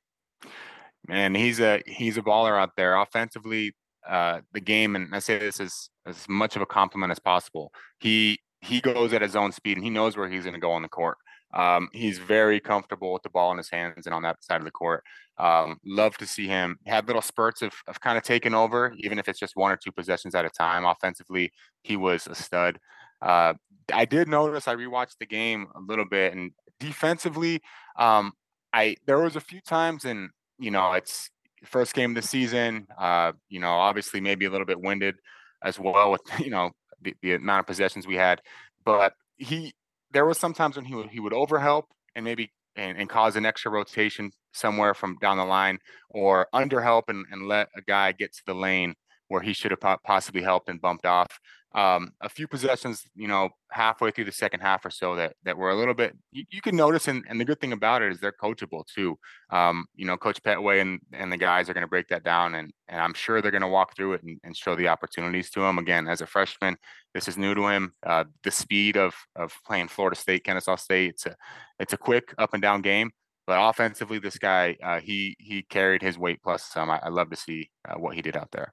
Man, 1.06 1.34
he's 1.34 1.60
a 1.60 1.82
he's 1.86 2.16
a 2.16 2.22
baller 2.22 2.60
out 2.60 2.70
there. 2.76 2.96
Offensively, 2.96 3.74
uh, 4.08 4.40
the 4.52 4.60
game, 4.60 4.94
and 4.96 5.14
I 5.14 5.18
say 5.18 5.38
this 5.38 5.60
as 5.60 5.90
as 6.06 6.28
much 6.28 6.56
of 6.56 6.62
a 6.62 6.66
compliment 6.66 7.10
as 7.10 7.18
possible. 7.18 7.72
He 7.98 8.38
he 8.60 8.80
goes 8.80 9.12
at 9.12 9.22
his 9.22 9.34
own 9.34 9.52
speed, 9.52 9.76
and 9.76 9.84
he 9.84 9.90
knows 9.90 10.16
where 10.16 10.28
he's 10.28 10.44
going 10.44 10.54
to 10.54 10.60
go 10.60 10.72
on 10.72 10.82
the 10.82 10.88
court. 10.88 11.18
Um, 11.54 11.88
he's 11.92 12.18
very 12.18 12.60
comfortable 12.60 13.12
with 13.12 13.22
the 13.22 13.30
ball 13.30 13.50
in 13.52 13.58
his 13.58 13.70
hands 13.70 14.06
and 14.06 14.14
on 14.14 14.22
that 14.22 14.42
side 14.42 14.60
of 14.60 14.64
the 14.64 14.70
court. 14.70 15.04
Um, 15.38 15.78
love 15.84 16.16
to 16.18 16.26
see 16.26 16.46
him 16.46 16.78
had 16.86 17.06
little 17.06 17.22
spurts 17.22 17.62
of, 17.62 17.72
of 17.86 18.00
kind 18.00 18.18
of 18.18 18.24
taking 18.24 18.54
over, 18.54 18.94
even 18.98 19.18
if 19.18 19.28
it's 19.28 19.38
just 19.38 19.56
one 19.56 19.72
or 19.72 19.76
two 19.76 19.92
possessions 19.92 20.34
at 20.34 20.44
a 20.44 20.50
time. 20.50 20.84
Offensively, 20.84 21.52
he 21.82 21.96
was 21.96 22.26
a 22.26 22.34
stud. 22.34 22.78
Uh, 23.20 23.54
I 23.92 24.04
did 24.04 24.28
notice 24.28 24.68
I 24.68 24.74
rewatched 24.74 25.18
the 25.18 25.26
game 25.26 25.66
a 25.74 25.80
little 25.80 26.04
bit, 26.04 26.34
and 26.34 26.52
defensively, 26.78 27.60
um, 27.98 28.32
I 28.72 28.96
there 29.06 29.18
was 29.18 29.36
a 29.36 29.40
few 29.40 29.60
times, 29.60 30.04
and 30.04 30.30
you 30.58 30.70
know, 30.70 30.92
it's 30.92 31.30
first 31.64 31.94
game 31.94 32.10
of 32.10 32.16
the 32.16 32.28
season. 32.28 32.86
Uh, 32.98 33.32
you 33.48 33.60
know, 33.60 33.72
obviously 33.72 34.20
maybe 34.20 34.44
a 34.46 34.50
little 34.50 34.66
bit 34.66 34.80
winded 34.80 35.16
as 35.64 35.78
well 35.78 36.10
with 36.12 36.22
you 36.38 36.50
know 36.50 36.70
the, 37.00 37.14
the 37.22 37.34
amount 37.34 37.60
of 37.60 37.66
possessions 37.66 38.06
we 38.06 38.16
had, 38.16 38.40
but 38.84 39.14
he 39.36 39.72
there 40.12 40.26
was 40.26 40.38
sometimes 40.38 40.76
when 40.76 40.84
he 40.84 40.94
would 40.94 41.08
he 41.08 41.20
would 41.20 41.32
overhelp 41.32 41.84
and 42.14 42.24
maybe 42.24 42.52
and, 42.76 42.98
and 42.98 43.08
cause 43.08 43.36
an 43.36 43.46
extra 43.46 43.70
rotation 43.70 44.30
somewhere 44.52 44.94
from 44.94 45.16
down 45.20 45.38
the 45.38 45.44
line 45.44 45.78
or 46.10 46.48
underhelp 46.54 47.04
and, 47.08 47.26
and 47.30 47.48
let 47.48 47.68
a 47.76 47.82
guy 47.82 48.12
get 48.12 48.32
to 48.32 48.42
the 48.46 48.54
lane 48.54 48.94
where 49.28 49.40
he 49.40 49.52
should 49.52 49.70
have 49.70 49.98
possibly 50.04 50.42
helped 50.42 50.68
and 50.68 50.80
bumped 50.80 51.06
off. 51.06 51.40
Um, 51.74 52.12
a 52.20 52.28
few 52.28 52.46
possessions, 52.46 53.04
you 53.14 53.28
know, 53.28 53.48
halfway 53.70 54.10
through 54.10 54.26
the 54.26 54.32
second 54.32 54.60
half 54.60 54.84
or 54.84 54.90
so 54.90 55.16
that 55.16 55.34
that 55.44 55.56
were 55.56 55.70
a 55.70 55.74
little 55.74 55.94
bit 55.94 56.14
you, 56.30 56.44
you 56.50 56.60
can 56.60 56.76
notice, 56.76 57.08
and, 57.08 57.24
and 57.28 57.40
the 57.40 57.44
good 57.44 57.60
thing 57.60 57.72
about 57.72 58.02
it 58.02 58.12
is 58.12 58.20
they're 58.20 58.32
coachable 58.32 58.84
too. 58.86 59.18
Um, 59.50 59.86
you 59.94 60.04
know, 60.04 60.16
Coach 60.16 60.42
Pettway 60.42 60.82
and 60.82 61.00
and 61.12 61.32
the 61.32 61.36
guys 61.36 61.70
are 61.70 61.74
going 61.74 61.82
to 61.82 61.88
break 61.88 62.08
that 62.08 62.24
down, 62.24 62.54
and 62.56 62.72
and 62.88 63.00
I'm 63.00 63.14
sure 63.14 63.40
they're 63.40 63.50
going 63.50 63.62
to 63.62 63.68
walk 63.68 63.96
through 63.96 64.14
it 64.14 64.22
and, 64.22 64.38
and 64.44 64.56
show 64.56 64.76
the 64.76 64.88
opportunities 64.88 65.50
to 65.50 65.62
him. 65.62 65.78
Again, 65.78 66.08
as 66.08 66.20
a 66.20 66.26
freshman, 66.26 66.76
this 67.14 67.28
is 67.28 67.38
new 67.38 67.54
to 67.54 67.66
him. 67.68 67.94
Uh, 68.04 68.24
the 68.42 68.50
speed 68.50 68.96
of 68.96 69.14
of 69.36 69.52
playing 69.66 69.88
Florida 69.88 70.16
State, 70.16 70.44
Kennesaw 70.44 70.76
State, 70.76 71.10
it's 71.10 71.26
a 71.26 71.36
it's 71.78 71.92
a 71.92 71.98
quick 71.98 72.34
up 72.38 72.52
and 72.52 72.62
down 72.62 72.82
game. 72.82 73.10
But 73.46 73.58
offensively, 73.60 74.18
this 74.18 74.38
guy, 74.38 74.76
uh, 74.82 75.00
he 75.00 75.36
he 75.38 75.62
carried 75.62 76.02
his 76.02 76.18
weight 76.18 76.42
plus 76.42 76.64
some. 76.64 76.90
I, 76.90 77.00
I 77.02 77.08
love 77.08 77.30
to 77.30 77.36
see 77.36 77.70
uh, 77.88 77.94
what 77.94 78.14
he 78.14 78.22
did 78.22 78.36
out 78.36 78.50
there. 78.52 78.72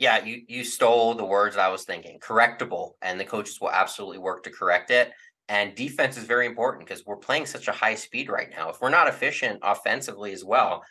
Yeah, 0.00 0.24
you 0.24 0.42
you 0.48 0.64
stole 0.64 1.14
the 1.14 1.26
words 1.26 1.58
I 1.58 1.68
was 1.68 1.84
thinking. 1.84 2.18
Correctable, 2.20 2.92
and 3.02 3.20
the 3.20 3.24
coaches 3.26 3.60
will 3.60 3.70
absolutely 3.70 4.16
work 4.16 4.42
to 4.44 4.50
correct 4.50 4.90
it. 4.90 5.12
And 5.50 5.74
defense 5.74 6.16
is 6.16 6.24
very 6.24 6.46
important 6.46 6.88
because 6.88 7.04
we're 7.04 7.16
playing 7.18 7.44
such 7.44 7.68
a 7.68 7.72
high 7.72 7.96
speed 7.96 8.30
right 8.30 8.48
now. 8.50 8.70
If 8.70 8.80
we're 8.80 8.88
not 8.88 9.08
efficient 9.08 9.58
offensively 9.62 10.32
as 10.32 10.42
well, 10.42 10.82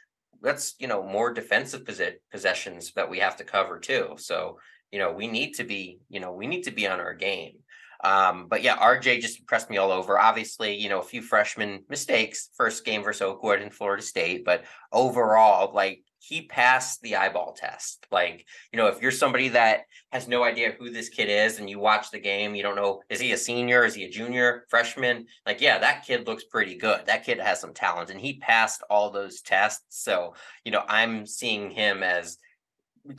that's 0.43 0.75
you 0.77 0.87
know 0.87 1.01
more 1.01 1.33
defensive 1.33 1.85
possessions 2.31 2.93
that 2.93 3.09
we 3.09 3.17
have 3.17 3.35
to 3.37 3.43
cover 3.43 3.79
too. 3.79 4.13
So 4.17 4.59
you 4.91 4.99
know 4.99 5.11
we 5.11 5.25
need 5.25 5.53
to 5.55 5.63
be 5.63 5.97
you 6.07 6.19
know 6.19 6.31
we 6.31 6.45
need 6.45 6.63
to 6.65 6.71
be 6.71 6.85
on 6.87 6.99
our 6.99 7.15
game. 7.15 7.55
Um, 8.03 8.45
but 8.47 8.61
yeah, 8.61 8.77
RJ 8.77 9.21
just 9.21 9.39
impressed 9.39 9.71
me 9.71 9.77
all 9.77 9.91
over. 9.91 10.19
Obviously, 10.19 10.77
you 10.77 10.87
know, 10.87 10.99
a 10.99 11.03
few 11.03 11.21
freshman 11.21 11.83
mistakes, 11.89 12.49
first 12.55 12.85
game 12.85 13.03
versus 13.03 13.23
Oakwood 13.23 13.61
in 13.61 13.71
Florida 13.71 14.01
State, 14.03 14.45
but 14.45 14.63
overall, 14.93 15.73
like 15.73 16.03
he 16.19 16.43
passed 16.47 17.01
the 17.01 17.15
eyeball 17.15 17.53
test. 17.53 18.05
Like, 18.11 18.45
you 18.71 18.77
know, 18.77 18.87
if 18.87 19.01
you're 19.01 19.11
somebody 19.11 19.49
that 19.49 19.81
has 20.11 20.27
no 20.27 20.43
idea 20.43 20.75
who 20.77 20.91
this 20.91 21.09
kid 21.09 21.29
is 21.29 21.59
and 21.59 21.69
you 21.69 21.79
watch 21.79 22.11
the 22.11 22.19
game, 22.19 22.55
you 22.55 22.63
don't 22.63 22.75
know, 22.75 23.01
is 23.09 23.19
he 23.19 23.31
a 23.31 23.37
senior? 23.37 23.85
Is 23.85 23.95
he 23.95 24.03
a 24.03 24.09
junior, 24.09 24.65
freshman? 24.69 25.25
Like, 25.45 25.61
yeah, 25.61 25.79
that 25.79 26.05
kid 26.05 26.27
looks 26.27 26.43
pretty 26.43 26.75
good. 26.75 27.05
That 27.05 27.23
kid 27.23 27.39
has 27.39 27.59
some 27.59 27.73
talent 27.73 28.09
and 28.09 28.19
he 28.19 28.37
passed 28.37 28.83
all 28.89 29.09
those 29.09 29.41
tests. 29.41 30.03
So, 30.03 30.35
you 30.63 30.71
know, 30.71 30.83
I'm 30.87 31.25
seeing 31.25 31.71
him 31.71 32.03
as, 32.03 32.37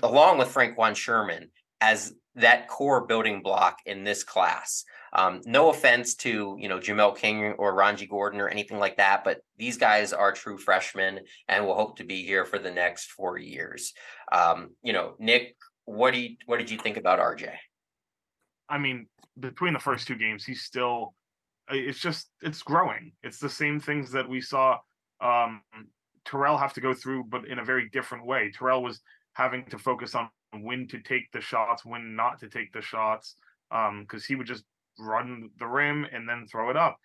along 0.03 0.39
with 0.39 0.49
Frank-Juan 0.49 0.95
Sherman, 0.95 1.51
as 1.81 2.15
that 2.37 2.69
core 2.69 3.07
building 3.07 3.43
block 3.43 3.79
in 3.87 4.05
this 4.05 4.23
class. 4.23 4.85
Um, 5.13 5.41
no 5.45 5.71
offense 5.71 6.15
to 6.17 6.57
you 6.59 6.69
know 6.69 6.79
Jamel 6.79 7.17
King 7.17 7.55
or 7.59 7.75
Ronji 7.75 8.09
Gordon 8.09 8.41
or 8.41 8.49
anything 8.49 8.79
like 8.79 8.97
that, 8.99 9.25
but 9.25 9.41
these 9.57 9.77
guys 9.77 10.13
are 10.13 10.33
true 10.33 10.59
freshmen 10.59 11.21
and 11.49 11.67
will 11.67 11.75
hope 11.75 11.97
to 11.97 12.05
be 12.05 12.25
here 12.25 12.45
for 12.45 12.59
the 12.59 12.71
next 12.71 13.11
four 13.11 13.39
years. 13.39 13.93
Um, 14.33 14.71
you 14.83 14.93
know, 14.93 15.15
Nick, 15.19 15.57
what 15.85 16.13
do 16.13 16.21
you 16.21 16.37
what 16.47 16.59
did 16.59 16.71
you 16.71 16.79
think 16.79 16.97
about 16.97 17.19
RJ? 17.19 17.51
I 18.69 18.79
mean, 18.79 19.07
between 19.39 19.73
the 19.73 19.81
first 19.81 20.07
two 20.07 20.17
games, 20.17 20.45
he's 20.45 20.63
still 20.63 21.15
it's 21.69 22.01
just 22.01 22.31
it's 22.43 22.63
growing. 22.63 23.13
It's 23.23 23.39
the 23.39 23.51
same 23.51 23.81
things 23.81 24.13
that 24.13 24.29
we 24.29 24.41
saw 24.41 24.79
um 25.21 25.63
Terrell 26.25 26.59
have 26.59 26.75
to 26.75 26.81
go 26.81 26.95
through, 26.95 27.25
but 27.25 27.47
in 27.47 27.59
a 27.59 27.65
very 27.65 27.89
different 27.89 28.27
way. 28.27 28.51
Terrell 28.51 28.83
was 28.83 29.01
having 29.33 29.65
to 29.67 29.79
focus 29.79 30.15
on 30.15 30.29
when 30.53 30.87
to 30.89 31.01
take 31.01 31.31
the 31.33 31.41
shots, 31.41 31.85
when 31.85 32.15
not 32.15 32.39
to 32.41 32.49
take 32.49 32.73
the 32.73 32.83
shots, 32.83 33.37
because 33.71 33.89
um, 33.89 34.27
he 34.27 34.35
would 34.35 34.47
just 34.47 34.65
run 35.01 35.51
the 35.59 35.67
rim 35.67 36.07
and 36.13 36.29
then 36.29 36.47
throw 36.47 36.71
it 36.71 36.77
up. 36.77 36.97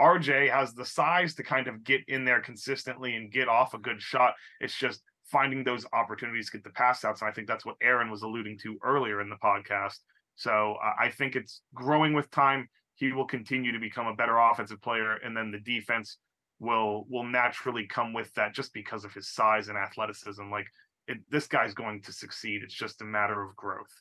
RJ 0.00 0.50
has 0.50 0.74
the 0.74 0.84
size 0.84 1.34
to 1.34 1.42
kind 1.42 1.68
of 1.68 1.84
get 1.84 2.00
in 2.08 2.24
there 2.24 2.40
consistently 2.40 3.14
and 3.14 3.32
get 3.32 3.48
off 3.48 3.74
a 3.74 3.78
good 3.78 4.00
shot. 4.00 4.34
It's 4.60 4.76
just 4.76 5.02
finding 5.24 5.64
those 5.64 5.86
opportunities 5.92 6.46
to 6.46 6.58
get 6.58 6.64
the 6.64 6.70
pass 6.70 7.04
outs. 7.04 7.22
And 7.22 7.30
I 7.30 7.32
think 7.32 7.46
that's 7.46 7.64
what 7.64 7.76
Aaron 7.82 8.10
was 8.10 8.22
alluding 8.22 8.58
to 8.62 8.78
earlier 8.82 9.20
in 9.20 9.28
the 9.28 9.36
podcast. 9.36 9.98
So 10.34 10.76
uh, 10.82 10.92
I 10.98 11.10
think 11.10 11.36
it's 11.36 11.62
growing 11.74 12.14
with 12.14 12.30
time. 12.30 12.68
He 12.94 13.12
will 13.12 13.26
continue 13.26 13.72
to 13.72 13.78
become 13.78 14.06
a 14.06 14.14
better 14.14 14.38
offensive 14.38 14.80
player, 14.82 15.14
and 15.14 15.36
then 15.36 15.50
the 15.50 15.58
defense 15.58 16.18
will 16.60 17.06
will 17.08 17.24
naturally 17.24 17.86
come 17.86 18.12
with 18.12 18.32
that 18.34 18.54
just 18.54 18.72
because 18.72 19.04
of 19.04 19.12
his 19.12 19.28
size 19.28 19.68
and 19.68 19.76
athleticism. 19.76 20.50
Like 20.50 20.66
it, 21.08 21.18
this 21.30 21.46
guy's 21.46 21.74
going 21.74 22.02
to 22.02 22.12
succeed. 22.12 22.62
It's 22.62 22.74
just 22.74 23.02
a 23.02 23.04
matter 23.04 23.42
of 23.42 23.56
growth. 23.56 23.92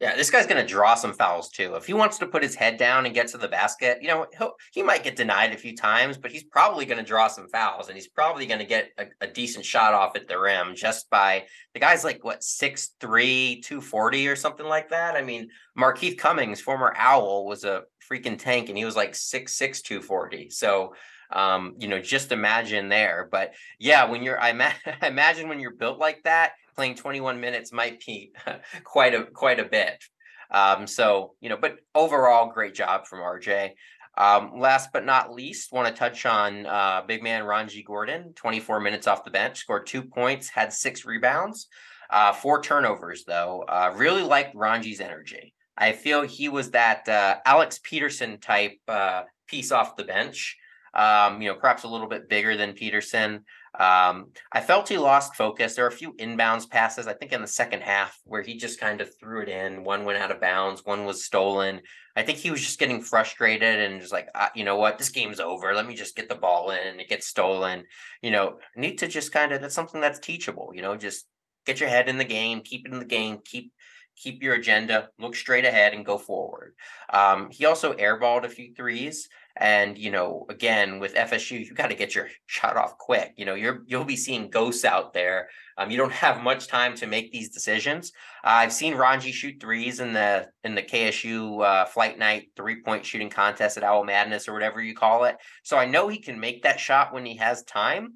Yeah, 0.00 0.16
this 0.16 0.30
guy's 0.30 0.46
going 0.46 0.62
to 0.62 0.66
draw 0.66 0.94
some 0.94 1.12
fouls 1.12 1.50
too. 1.50 1.74
If 1.74 1.84
he 1.84 1.92
wants 1.92 2.16
to 2.18 2.26
put 2.26 2.42
his 2.42 2.54
head 2.54 2.78
down 2.78 3.04
and 3.04 3.14
get 3.14 3.28
to 3.28 3.38
the 3.38 3.48
basket, 3.48 3.98
you 4.00 4.08
know, 4.08 4.26
he 4.38 4.46
he 4.72 4.82
might 4.82 5.04
get 5.04 5.14
denied 5.14 5.52
a 5.52 5.58
few 5.58 5.76
times, 5.76 6.16
but 6.16 6.30
he's 6.30 6.44
probably 6.44 6.86
going 6.86 6.98
to 6.98 7.04
draw 7.04 7.28
some 7.28 7.48
fouls 7.48 7.88
and 7.88 7.96
he's 7.96 8.08
probably 8.08 8.46
going 8.46 8.60
to 8.60 8.64
get 8.64 8.92
a, 8.96 9.06
a, 9.20 9.26
decent 9.26 9.64
shot 9.64 9.92
off 9.92 10.16
at 10.16 10.26
the 10.26 10.38
rim 10.38 10.74
just 10.74 11.10
by 11.10 11.44
the 11.74 11.80
guy's 11.80 12.02
like 12.02 12.24
what 12.24 12.40
6'3, 12.40 13.62
240 13.62 14.28
or 14.28 14.36
something 14.36 14.66
like 14.66 14.88
that. 14.88 15.16
I 15.16 15.22
mean, 15.22 15.48
Markeith 15.78 16.16
Cummings, 16.16 16.62
former 16.62 16.94
Owl, 16.96 17.44
was 17.44 17.64
a 17.64 17.82
freaking 18.10 18.38
tank 18.38 18.70
and 18.70 18.78
he 18.78 18.86
was 18.86 18.96
like 18.96 19.12
6'6, 19.12 19.82
240. 19.82 20.48
So 20.48 20.94
um, 21.32 21.74
you 21.78 21.88
know, 21.88 22.00
just 22.00 22.32
imagine 22.32 22.88
there. 22.88 23.28
But 23.30 23.54
yeah, 23.78 24.06
when 24.06 24.22
you're, 24.22 24.40
I, 24.40 24.52
ma- 24.52 24.72
I 25.02 25.08
imagine 25.08 25.48
when 25.48 25.60
you're 25.60 25.74
built 25.74 25.98
like 25.98 26.22
that, 26.24 26.52
playing 26.74 26.94
21 26.96 27.40
minutes 27.40 27.72
might 27.72 28.00
be 28.04 28.32
quite 28.84 29.14
a 29.14 29.24
quite 29.24 29.60
a 29.60 29.64
bit. 29.64 30.02
Um, 30.50 30.86
so 30.86 31.34
you 31.40 31.48
know, 31.48 31.56
but 31.56 31.76
overall, 31.94 32.52
great 32.52 32.74
job 32.74 33.06
from 33.06 33.20
RJ. 33.20 33.70
Um, 34.18 34.58
last 34.58 34.90
but 34.92 35.06
not 35.06 35.32
least, 35.32 35.72
want 35.72 35.88
to 35.88 35.94
touch 35.94 36.26
on 36.26 36.66
uh, 36.66 37.02
big 37.06 37.22
man 37.22 37.42
Ronji 37.44 37.84
Gordon. 37.84 38.32
24 38.34 38.80
minutes 38.80 39.06
off 39.06 39.24
the 39.24 39.30
bench, 39.30 39.58
scored 39.58 39.86
two 39.86 40.02
points, 40.02 40.48
had 40.48 40.72
six 40.72 41.04
rebounds, 41.04 41.68
uh, 42.10 42.32
four 42.32 42.60
turnovers 42.60 43.24
though. 43.24 43.64
Uh, 43.68 43.92
really 43.96 44.22
liked 44.22 44.54
Ronji's 44.54 45.00
energy. 45.00 45.54
I 45.78 45.92
feel 45.92 46.22
he 46.22 46.48
was 46.48 46.72
that 46.72 47.08
uh, 47.08 47.36
Alex 47.46 47.80
Peterson 47.82 48.38
type 48.38 48.76
uh, 48.88 49.22
piece 49.46 49.72
off 49.72 49.96
the 49.96 50.04
bench 50.04 50.56
um, 50.94 51.40
you 51.40 51.48
know, 51.48 51.54
perhaps 51.54 51.84
a 51.84 51.88
little 51.88 52.08
bit 52.08 52.28
bigger 52.28 52.56
than 52.56 52.72
Peterson. 52.72 53.44
Um, 53.78 54.32
I 54.52 54.60
felt 54.60 54.88
he 54.88 54.98
lost 54.98 55.36
focus. 55.36 55.74
There 55.74 55.84
were 55.84 55.90
a 55.90 55.92
few 55.92 56.12
inbounds 56.14 56.68
passes, 56.68 57.06
I 57.06 57.14
think 57.14 57.32
in 57.32 57.40
the 57.40 57.46
second 57.46 57.82
half, 57.82 58.18
where 58.24 58.42
he 58.42 58.56
just 58.56 58.80
kind 58.80 59.00
of 59.00 59.10
threw 59.18 59.42
it 59.42 59.48
in. 59.48 59.84
One 59.84 60.04
went 60.04 60.18
out 60.18 60.30
of 60.30 60.40
bounds, 60.40 60.84
one 60.84 61.04
was 61.04 61.24
stolen. 61.24 61.80
I 62.16 62.22
think 62.22 62.38
he 62.38 62.50
was 62.50 62.60
just 62.60 62.80
getting 62.80 63.00
frustrated 63.00 63.78
and 63.78 64.00
just 64.00 64.12
like, 64.12 64.28
ah, 64.34 64.50
you 64.54 64.64
know 64.64 64.76
what, 64.76 64.98
this 64.98 65.10
game's 65.10 65.40
over. 65.40 65.72
Let 65.72 65.86
me 65.86 65.94
just 65.94 66.16
get 66.16 66.28
the 66.28 66.34
ball 66.34 66.70
in. 66.70 66.80
And 66.84 67.00
it 67.00 67.08
gets 67.08 67.28
stolen. 67.28 67.84
You 68.22 68.32
know, 68.32 68.58
need 68.76 68.98
to 68.98 69.08
just 69.08 69.32
kind 69.32 69.52
of, 69.52 69.60
that's 69.60 69.74
something 69.74 70.00
that's 70.00 70.18
teachable, 70.18 70.72
you 70.74 70.82
know, 70.82 70.96
just 70.96 71.26
get 71.64 71.78
your 71.78 71.88
head 71.88 72.08
in 72.08 72.18
the 72.18 72.24
game, 72.24 72.62
keep 72.62 72.86
it 72.86 72.92
in 72.92 72.98
the 72.98 73.04
game, 73.04 73.38
keep 73.44 73.72
keep 74.16 74.42
your 74.42 74.54
agenda, 74.54 75.08
look 75.18 75.34
straight 75.34 75.64
ahead, 75.64 75.94
and 75.94 76.04
go 76.04 76.18
forward. 76.18 76.74
Um, 77.12 77.48
he 77.50 77.64
also 77.64 77.94
airballed 77.94 78.44
a 78.44 78.50
few 78.50 78.74
threes. 78.74 79.28
And 79.56 79.98
you 79.98 80.10
know, 80.10 80.46
again 80.48 81.00
with 81.00 81.14
FSU, 81.14 81.64
you 81.64 81.74
got 81.74 81.88
to 81.88 81.94
get 81.94 82.14
your 82.14 82.28
shot 82.46 82.76
off 82.76 82.96
quick. 82.98 83.34
You 83.36 83.44
know, 83.44 83.54
you're 83.54 83.82
you'll 83.86 84.04
be 84.04 84.16
seeing 84.16 84.50
ghosts 84.50 84.84
out 84.84 85.12
there. 85.12 85.48
Um, 85.76 85.90
you 85.90 85.96
don't 85.96 86.12
have 86.12 86.42
much 86.42 86.68
time 86.68 86.94
to 86.96 87.06
make 87.06 87.32
these 87.32 87.50
decisions. 87.50 88.12
Uh, 88.44 88.50
I've 88.50 88.72
seen 88.72 88.94
Ronji 88.94 89.32
shoot 89.32 89.60
threes 89.60 90.00
in 90.00 90.12
the 90.12 90.48
in 90.64 90.74
the 90.74 90.82
KSU 90.82 91.64
uh, 91.64 91.84
Flight 91.86 92.18
Night 92.18 92.48
three 92.56 92.82
point 92.82 93.04
shooting 93.04 93.30
contest 93.30 93.76
at 93.76 93.84
Owl 93.84 94.04
Madness 94.04 94.48
or 94.48 94.52
whatever 94.52 94.80
you 94.80 94.94
call 94.94 95.24
it. 95.24 95.36
So 95.62 95.76
I 95.76 95.86
know 95.86 96.08
he 96.08 96.18
can 96.18 96.38
make 96.38 96.62
that 96.62 96.80
shot 96.80 97.12
when 97.12 97.26
he 97.26 97.36
has 97.36 97.62
time. 97.64 98.14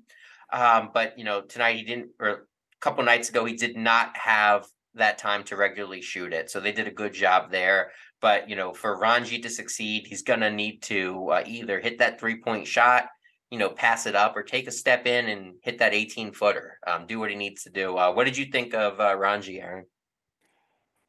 Um, 0.52 0.90
but 0.94 1.18
you 1.18 1.24
know, 1.24 1.40
tonight 1.40 1.76
he 1.76 1.84
didn't, 1.84 2.10
or 2.20 2.28
a 2.28 2.38
couple 2.80 3.02
nights 3.02 3.28
ago 3.28 3.44
he 3.44 3.54
did 3.54 3.76
not 3.76 4.16
have 4.16 4.66
that 4.94 5.18
time 5.18 5.42
to 5.44 5.56
regularly 5.56 6.00
shoot 6.00 6.32
it. 6.32 6.50
So 6.50 6.60
they 6.60 6.72
did 6.72 6.86
a 6.86 6.92
good 6.92 7.12
job 7.12 7.50
there. 7.50 7.90
But 8.24 8.48
you 8.48 8.56
know, 8.56 8.72
for 8.72 8.98
Ranji 8.98 9.38
to 9.40 9.50
succeed, 9.50 10.06
he's 10.06 10.22
gonna 10.22 10.50
need 10.50 10.80
to 10.84 11.28
uh, 11.28 11.42
either 11.44 11.78
hit 11.78 11.98
that 11.98 12.18
three 12.18 12.40
point 12.40 12.66
shot, 12.66 13.08
you 13.50 13.58
know, 13.58 13.68
pass 13.68 14.06
it 14.06 14.16
up, 14.16 14.34
or 14.34 14.42
take 14.42 14.66
a 14.66 14.72
step 14.72 15.06
in 15.06 15.28
and 15.28 15.56
hit 15.62 15.78
that 15.80 15.92
18 15.92 16.32
footer. 16.32 16.78
Um, 16.86 17.06
do 17.06 17.20
what 17.20 17.28
he 17.28 17.36
needs 17.36 17.64
to 17.64 17.70
do. 17.70 17.98
Uh, 17.98 18.10
what 18.12 18.24
did 18.24 18.38
you 18.38 18.46
think 18.46 18.72
of 18.72 18.98
uh, 18.98 19.14
Ronji, 19.14 19.62
Aaron? 19.62 19.84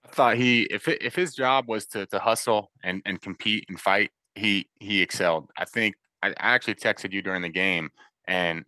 I 0.03 0.09
thought 0.09 0.35
he, 0.35 0.63
if 0.63 0.89
it, 0.89 1.01
if 1.01 1.15
his 1.15 1.33
job 1.33 1.69
was 1.69 1.85
to 1.85 2.05
to 2.07 2.19
hustle 2.19 2.69
and 2.83 3.01
and 3.05 3.21
compete 3.21 3.63
and 3.69 3.79
fight, 3.79 4.11
he 4.33 4.67
he 4.81 5.01
excelled. 5.01 5.49
I 5.57 5.63
think 5.63 5.95
I 6.21 6.33
actually 6.35 6.75
texted 6.75 7.13
you 7.13 7.21
during 7.21 7.43
the 7.43 7.47
game 7.47 7.91
and 8.27 8.65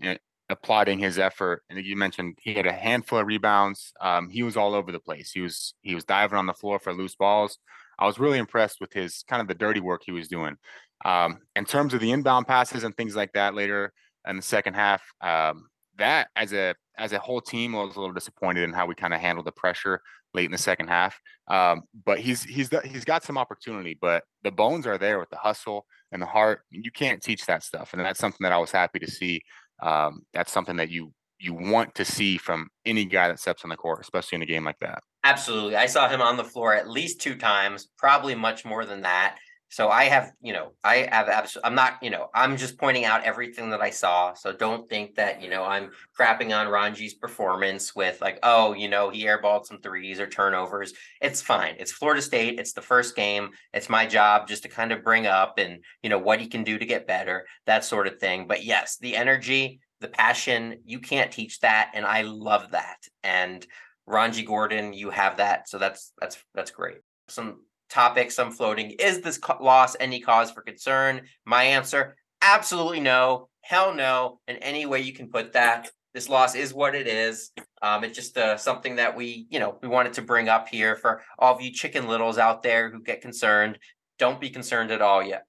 applauding 0.47 0.99
his 0.99 1.19
effort. 1.19 1.63
And 1.69 1.83
you 1.83 1.97
mentioned 1.97 2.37
he 2.41 2.53
had 2.53 2.65
a 2.65 2.71
handful 2.71 3.19
of 3.19 3.27
rebounds. 3.27 3.91
Um, 3.99 4.29
he 4.29 4.41
was 4.41 4.55
all 4.55 4.73
over 4.73 4.93
the 4.93 5.01
place. 5.01 5.31
He 5.33 5.41
was 5.41 5.73
he 5.81 5.95
was 5.95 6.05
diving 6.05 6.37
on 6.37 6.45
the 6.45 6.53
floor 6.53 6.79
for 6.79 6.93
loose 6.93 7.15
balls. 7.15 7.59
I 7.99 8.05
was 8.05 8.19
really 8.19 8.37
impressed 8.37 8.79
with 8.79 8.93
his 8.93 9.23
kind 9.27 9.41
of 9.41 9.47
the 9.47 9.55
dirty 9.55 9.79
work 9.79 10.01
he 10.05 10.11
was 10.11 10.27
doing. 10.27 10.57
Um, 11.05 11.39
in 11.55 11.65
terms 11.65 11.93
of 11.93 11.99
the 11.99 12.11
inbound 12.11 12.47
passes 12.47 12.83
and 12.83 12.95
things 12.95 13.15
like 13.15 13.33
that 13.33 13.53
later 13.53 13.93
in 14.27 14.35
the 14.35 14.41
second 14.41 14.73
half, 14.73 15.01
um, 15.21 15.67
that 15.97 16.29
as 16.35 16.53
a 16.53 16.75
as 16.97 17.11
a 17.11 17.19
whole 17.19 17.41
team 17.41 17.75
I 17.75 17.83
was 17.83 17.95
a 17.95 17.99
little 17.99 18.13
disappointed 18.13 18.63
in 18.63 18.73
how 18.73 18.85
we 18.85 18.95
kind 18.95 19.13
of 19.13 19.19
handled 19.19 19.45
the 19.45 19.51
pressure 19.51 20.01
late 20.33 20.45
in 20.45 20.51
the 20.51 20.57
second 20.57 20.87
half. 20.87 21.19
Um, 21.47 21.83
but 22.05 22.19
he's 22.19 22.43
he's 22.43 22.69
he's 22.85 23.05
got 23.05 23.23
some 23.23 23.37
opportunity, 23.37 23.97
but 23.99 24.23
the 24.43 24.51
bones 24.51 24.85
are 24.87 24.97
there 24.97 25.19
with 25.19 25.29
the 25.29 25.37
hustle 25.37 25.85
and 26.11 26.21
the 26.21 26.25
heart. 26.25 26.61
You 26.69 26.91
can't 26.91 27.21
teach 27.21 27.45
that 27.45 27.63
stuff, 27.63 27.93
and 27.93 28.01
that's 28.01 28.19
something 28.19 28.43
that 28.43 28.53
I 28.53 28.57
was 28.57 28.71
happy 28.71 28.99
to 28.99 29.09
see. 29.09 29.41
Um, 29.81 30.21
that's 30.33 30.51
something 30.51 30.77
that 30.77 30.89
you 30.89 31.13
you 31.39 31.53
want 31.53 31.93
to 31.95 32.05
see 32.05 32.37
from 32.37 32.67
any 32.85 33.05
guy 33.05 33.27
that 33.27 33.39
steps 33.39 33.63
on 33.63 33.69
the 33.69 33.77
court, 33.77 33.99
especially 34.01 34.37
in 34.37 34.41
a 34.41 34.47
game 34.47 34.63
like 34.63 34.79
that. 34.79 35.03
Absolutely. 35.27 35.75
I 35.75 35.87
saw 35.87 36.07
him 36.07 36.21
on 36.21 36.37
the 36.37 36.43
floor 36.45 36.73
at 36.73 36.89
least 36.89 37.19
two 37.19 37.35
times, 37.35 37.89
probably 37.97 38.33
much 38.33 38.63
more 38.63 38.85
than 38.85 39.01
that. 39.01 39.35
So 39.67 39.89
I 39.89 40.05
have, 40.05 40.31
you 40.41 40.53
know, 40.53 40.71
I 40.85 41.09
have 41.11 41.27
absolutely, 41.27 41.67
I'm 41.67 41.75
not, 41.75 42.01
you 42.01 42.09
know, 42.09 42.29
I'm 42.33 42.55
just 42.55 42.79
pointing 42.79 43.03
out 43.03 43.25
everything 43.25 43.69
that 43.71 43.81
I 43.81 43.89
saw. 43.89 44.33
So 44.35 44.53
don't 44.53 44.87
think 44.87 45.15
that, 45.15 45.41
you 45.41 45.49
know, 45.49 45.65
I'm 45.65 45.91
crapping 46.17 46.57
on 46.57 46.67
Ranji's 46.67 47.15
performance 47.15 47.93
with 47.93 48.21
like, 48.21 48.39
oh, 48.41 48.73
you 48.73 48.87
know, 48.87 49.09
he 49.09 49.25
airballed 49.25 49.65
some 49.65 49.81
threes 49.81 50.21
or 50.21 50.27
turnovers. 50.27 50.93
It's 51.19 51.41
fine. 51.41 51.75
It's 51.77 51.91
Florida 51.91 52.21
State. 52.21 52.57
It's 52.57 52.71
the 52.71 52.81
first 52.81 53.13
game. 53.13 53.49
It's 53.73 53.89
my 53.89 54.05
job 54.05 54.47
just 54.47 54.63
to 54.63 54.69
kind 54.69 54.93
of 54.93 55.03
bring 55.03 55.27
up 55.27 55.57
and, 55.57 55.83
you 56.01 56.09
know, 56.09 56.19
what 56.19 56.39
he 56.39 56.47
can 56.47 56.63
do 56.63 56.77
to 56.77 56.85
get 56.85 57.05
better, 57.05 57.45
that 57.65 57.83
sort 57.83 58.07
of 58.07 58.17
thing. 58.17 58.47
But 58.47 58.63
yes, 58.63 58.95
the 59.01 59.17
energy, 59.17 59.81
the 59.99 60.07
passion, 60.07 60.79
you 60.85 60.99
can't 61.01 61.33
teach 61.33 61.59
that. 61.59 61.91
And 61.93 62.05
I 62.05 62.21
love 62.21 62.71
that. 62.71 62.99
And 63.25 63.67
Ranji 64.07 64.43
Gordon, 64.43 64.93
you 64.93 65.09
have 65.09 65.37
that. 65.37 65.69
So 65.69 65.77
that's, 65.77 66.13
that's, 66.19 66.37
that's 66.55 66.71
great. 66.71 66.97
Some 67.27 67.61
topics 67.89 68.39
I'm 68.39 68.51
floating. 68.51 68.91
Is 68.91 69.21
this 69.21 69.39
loss 69.59 69.95
any 69.99 70.21
cause 70.21 70.51
for 70.51 70.61
concern? 70.61 71.21
My 71.45 71.63
answer 71.63 72.15
absolutely 72.41 72.99
no. 72.99 73.49
Hell 73.61 73.93
no. 73.93 74.39
In 74.47 74.57
any 74.57 74.85
way 74.85 75.01
you 75.01 75.13
can 75.13 75.29
put 75.29 75.53
that. 75.53 75.89
This 76.13 76.29
loss 76.29 76.55
is 76.55 76.73
what 76.73 76.95
it 76.95 77.07
is. 77.07 77.51
Um, 77.81 78.03
it's 78.03 78.15
just 78.15 78.37
uh, 78.37 78.57
something 78.57 78.95
that 78.95 79.15
we, 79.15 79.45
you 79.49 79.59
know, 79.59 79.77
we 79.81 79.87
wanted 79.87 80.13
to 80.13 80.21
bring 80.21 80.49
up 80.49 80.67
here 80.67 80.95
for 80.95 81.21
all 81.37 81.53
of 81.53 81.61
you 81.61 81.71
chicken 81.71 82.07
littles 82.07 82.37
out 82.37 82.63
there 82.63 82.89
who 82.89 83.03
get 83.03 83.21
concerned. 83.21 83.77
Don't 84.17 84.39
be 84.39 84.49
concerned 84.49 84.89
at 84.89 85.01
all 85.01 85.21
yet. 85.21 85.45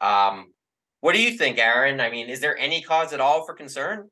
Um, 0.00 0.52
what 1.00 1.14
do 1.14 1.22
you 1.22 1.38
think, 1.38 1.58
Aaron? 1.58 2.00
I 2.00 2.10
mean, 2.10 2.28
is 2.28 2.40
there 2.40 2.58
any 2.58 2.82
cause 2.82 3.14
at 3.14 3.20
all 3.20 3.46
for 3.46 3.54
concern? 3.54 4.10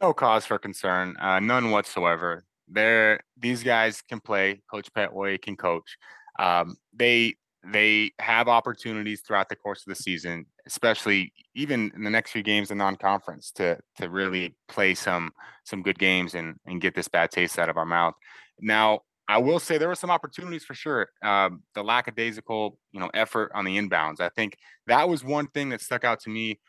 No 0.00 0.12
cause 0.12 0.46
for 0.46 0.58
concern, 0.58 1.16
uh, 1.20 1.38
none 1.40 1.70
whatsoever. 1.70 2.44
There, 2.70 3.20
these 3.36 3.62
guys 3.62 4.02
can 4.02 4.20
play. 4.20 4.60
Coach 4.70 4.92
Pettway 4.92 5.40
can 5.40 5.56
coach 5.56 5.96
um, 6.38 6.76
they 6.94 7.36
they 7.66 8.12
have 8.20 8.48
opportunities 8.48 9.20
throughout 9.20 9.48
the 9.48 9.56
course 9.56 9.84
of 9.86 9.90
the 9.90 10.00
season, 10.00 10.46
especially 10.66 11.32
even 11.54 11.90
in 11.94 12.04
the 12.04 12.10
next 12.10 12.30
few 12.30 12.42
games 12.42 12.70
in 12.70 12.78
non-conference, 12.78 13.50
to 13.52 13.78
to 13.96 14.08
really 14.08 14.54
play 14.68 14.94
some 14.94 15.32
some 15.64 15.82
good 15.82 15.98
games 15.98 16.34
and 16.34 16.56
and 16.66 16.80
get 16.80 16.94
this 16.94 17.08
bad 17.08 17.30
taste 17.30 17.58
out 17.58 17.68
of 17.68 17.76
our 17.76 17.86
mouth. 17.86 18.14
Now, 18.60 19.00
I 19.28 19.38
will 19.38 19.58
say 19.58 19.76
there 19.76 19.88
were 19.88 19.94
some 19.94 20.10
opportunities 20.10 20.64
for 20.64 20.74
sure. 20.74 21.08
Um, 21.22 21.62
the 21.74 21.82
lackadaisical, 21.82 22.78
you 22.92 23.00
know, 23.00 23.10
effort 23.12 23.50
on 23.54 23.64
the 23.64 23.76
inbounds. 23.76 24.20
I 24.20 24.30
think 24.30 24.56
that 24.86 25.08
was 25.08 25.24
one 25.24 25.48
thing 25.48 25.70
that 25.70 25.80
stuck 25.80 26.04
out 26.04 26.20
to 26.20 26.30
me. 26.30 26.60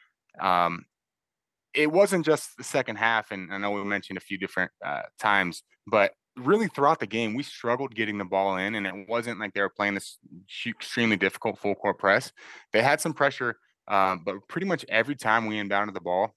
Um, 0.42 0.86
it 1.74 1.92
wasn't 1.92 2.26
just 2.26 2.58
the 2.58 2.64
second 2.64 2.96
half, 2.96 3.32
and 3.32 3.54
I 3.54 3.60
know 3.60 3.72
we 3.72 3.84
mentioned 3.84 4.18
a 4.18 4.22
few 4.22 4.40
different 4.40 4.72
uh, 4.84 5.04
times, 5.20 5.64
but 5.90 6.14
really 6.38 6.68
throughout 6.68 7.00
the 7.00 7.08
game, 7.08 7.34
we 7.34 7.44
struggled 7.44 7.96
getting 7.96 8.18
the 8.18 8.26
ball 8.26 8.58
in, 8.58 8.76
and 8.76 8.88
it 8.88 9.08
wasn't 9.08 9.40
like 9.40 9.54
they 9.54 9.62
were 9.62 9.70
playing 9.70 9.96
this 9.96 10.18
extremely 10.66 11.18
difficult 11.18 11.60
full 11.60 11.76
court 11.76 11.98
press. 11.98 12.32
They 12.72 12.82
had 12.82 13.02
some 13.02 13.14
pressure, 13.14 13.58
um, 13.88 14.22
but 14.26 14.36
pretty 14.48 14.68
much 14.68 14.86
every 14.90 15.16
time 15.16 15.46
we 15.46 15.56
inbounded 15.56 15.94
the 15.94 16.02
ball 16.02 16.34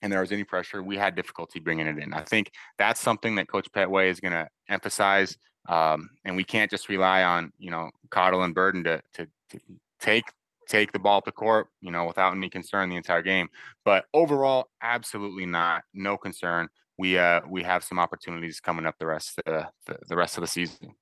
and 0.00 0.12
there 0.12 0.20
was 0.20 0.32
any 0.32 0.44
pressure, 0.44 0.82
we 0.82 0.96
had 0.96 1.14
difficulty 1.14 1.60
bringing 1.60 1.86
it 1.86 1.98
in. 1.98 2.12
I 2.12 2.22
think 2.22 2.50
that's 2.78 3.00
something 3.00 3.36
that 3.36 3.48
Coach 3.48 3.70
Pettway 3.72 4.08
is 4.10 4.20
going 4.20 4.32
to 4.32 4.48
emphasize, 4.68 5.36
um, 5.68 6.10
and 6.24 6.36
we 6.36 6.44
can't 6.44 6.70
just 6.70 6.88
rely 6.88 7.22
on 7.22 7.52
you 7.58 7.70
know 7.70 7.90
Cottle 8.10 8.42
and 8.42 8.54
Burden 8.54 8.84
to, 8.84 9.00
to 9.14 9.26
to 9.50 9.60
take 10.00 10.24
take 10.68 10.92
the 10.92 10.98
ball 10.98 11.20
to 11.20 11.32
court, 11.32 11.68
you 11.80 11.90
know, 11.90 12.06
without 12.06 12.34
any 12.34 12.48
concern 12.48 12.88
the 12.88 12.96
entire 12.96 13.22
game. 13.22 13.48
But 13.84 14.06
overall, 14.14 14.68
absolutely 14.80 15.44
not, 15.44 15.82
no 15.92 16.16
concern 16.16 16.68
we 16.98 17.18
uh 17.18 17.40
we 17.48 17.62
have 17.62 17.84
some 17.84 17.98
opportunities 17.98 18.60
coming 18.60 18.86
up 18.86 18.96
the 18.98 19.06
rest 19.06 19.38
of 19.38 19.44
the, 19.44 19.68
the, 19.86 19.98
the 20.08 20.16
rest 20.16 20.36
of 20.36 20.42
the 20.42 20.46
season. 20.46 20.94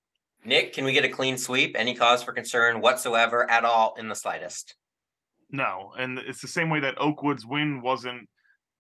Nick, 0.45 0.73
can 0.73 0.85
we 0.85 0.93
get 0.93 1.05
a 1.05 1.09
clean 1.09 1.37
sweep? 1.37 1.77
Any 1.79 1.95
cause 1.95 2.23
for 2.23 2.33
concern 2.33 2.81
whatsoever 2.81 3.51
at 3.51 3.65
all 3.65 3.95
in 3.99 4.09
the 4.09 4.15
slightest? 4.15 4.75
No, 5.51 5.93
and 5.99 6.19
it's 6.19 6.41
the 6.41 6.49
same 6.49 6.71
way 6.71 6.81
that 6.81 6.99
Oakwood's 6.99 7.45
win 7.45 7.83
wasn't 7.83 8.29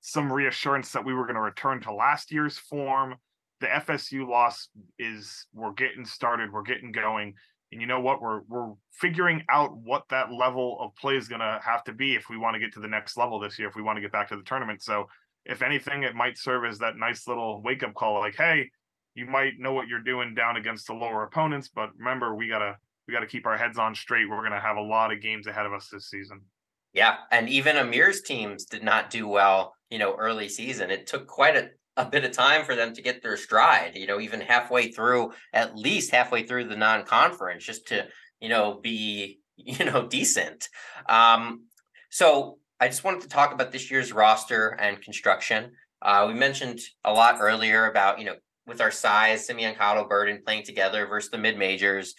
some 0.00 0.32
reassurance 0.32 0.92
that 0.92 1.04
we 1.04 1.12
were 1.12 1.24
going 1.24 1.34
to 1.34 1.42
return 1.42 1.80
to 1.82 1.92
last 1.92 2.32
year's 2.32 2.56
form. 2.56 3.16
The 3.60 3.66
FSU 3.66 4.26
loss 4.26 4.68
is 4.98 5.46
we're 5.52 5.72
getting 5.72 6.06
started, 6.06 6.52
we're 6.52 6.62
getting 6.62 6.92
going. 6.92 7.34
And 7.72 7.80
you 7.80 7.86
know 7.86 8.00
what? 8.00 8.22
We're 8.22 8.40
we're 8.48 8.72
figuring 8.92 9.44
out 9.48 9.76
what 9.76 10.04
that 10.10 10.32
level 10.32 10.78
of 10.80 10.94
play 10.96 11.16
is 11.16 11.28
going 11.28 11.40
to 11.40 11.60
have 11.62 11.84
to 11.84 11.92
be 11.92 12.14
if 12.14 12.28
we 12.28 12.36
want 12.36 12.54
to 12.54 12.60
get 12.60 12.72
to 12.74 12.80
the 12.80 12.88
next 12.88 13.16
level 13.16 13.38
this 13.38 13.58
year, 13.58 13.68
if 13.68 13.76
we 13.76 13.82
want 13.82 13.96
to 13.96 14.00
get 14.00 14.12
back 14.12 14.28
to 14.30 14.36
the 14.36 14.42
tournament. 14.42 14.82
So 14.82 15.06
if 15.44 15.62
anything, 15.62 16.02
it 16.02 16.14
might 16.14 16.38
serve 16.38 16.64
as 16.64 16.78
that 16.78 16.96
nice 16.96 17.26
little 17.26 17.62
wake 17.62 17.82
up 17.82 17.94
call, 17.94 18.20
like, 18.20 18.36
hey, 18.36 18.70
you 19.14 19.26
might 19.26 19.58
know 19.58 19.72
what 19.72 19.88
you're 19.88 20.02
doing 20.02 20.34
down 20.34 20.56
against 20.56 20.86
the 20.86 20.94
lower 20.94 21.24
opponents, 21.24 21.68
but 21.74 21.90
remember, 21.98 22.34
we 22.34 22.48
gotta 22.48 22.76
we 23.08 23.14
gotta 23.14 23.26
keep 23.26 23.46
our 23.46 23.56
heads 23.56 23.78
on 23.78 23.94
straight. 23.94 24.28
We're 24.28 24.42
gonna 24.42 24.60
have 24.60 24.76
a 24.76 24.82
lot 24.82 25.12
of 25.12 25.20
games 25.20 25.46
ahead 25.46 25.66
of 25.66 25.72
us 25.72 25.88
this 25.92 26.08
season. 26.08 26.42
Yeah, 26.92 27.16
and 27.30 27.48
even 27.48 27.76
Amir's 27.76 28.22
teams 28.22 28.64
did 28.64 28.82
not 28.82 29.10
do 29.10 29.26
well, 29.26 29.74
you 29.90 29.98
know, 29.98 30.14
early 30.16 30.48
season. 30.48 30.90
It 30.90 31.06
took 31.06 31.26
quite 31.26 31.56
a 31.56 31.70
a 31.96 32.04
bit 32.04 32.24
of 32.24 32.32
time 32.32 32.64
for 32.64 32.74
them 32.74 32.94
to 32.94 33.02
get 33.02 33.22
their 33.22 33.36
stride, 33.36 33.96
you 33.96 34.06
know, 34.06 34.20
even 34.20 34.40
halfway 34.40 34.90
through, 34.90 35.32
at 35.52 35.76
least 35.76 36.10
halfway 36.12 36.44
through 36.44 36.64
the 36.64 36.76
non-conference, 36.76 37.64
just 37.64 37.88
to, 37.88 38.06
you 38.40 38.48
know, 38.48 38.80
be, 38.80 39.40
you 39.56 39.84
know, 39.84 40.06
decent. 40.06 40.68
Um, 41.08 41.66
so 42.10 42.58
I 42.80 42.88
just 42.88 43.04
wanted 43.04 43.20
to 43.20 43.28
talk 43.28 43.52
about 43.52 43.72
this 43.72 43.90
year's 43.90 44.10
roster 44.10 44.70
and 44.80 45.02
construction. 45.02 45.72
Uh, 46.00 46.24
we 46.26 46.34
mentioned 46.34 46.80
a 47.04 47.12
lot 47.12 47.36
earlier 47.38 47.90
about, 47.90 48.18
you 48.18 48.24
know, 48.24 48.36
with 48.66 48.80
our 48.80 48.90
size, 48.90 49.46
Simeon 49.46 49.74
Cottle 49.74 50.04
Burden 50.04 50.40
playing 50.44 50.62
together 50.62 51.06
versus 51.06 51.30
the 51.30 51.36
mid 51.36 51.58
majors. 51.58 52.14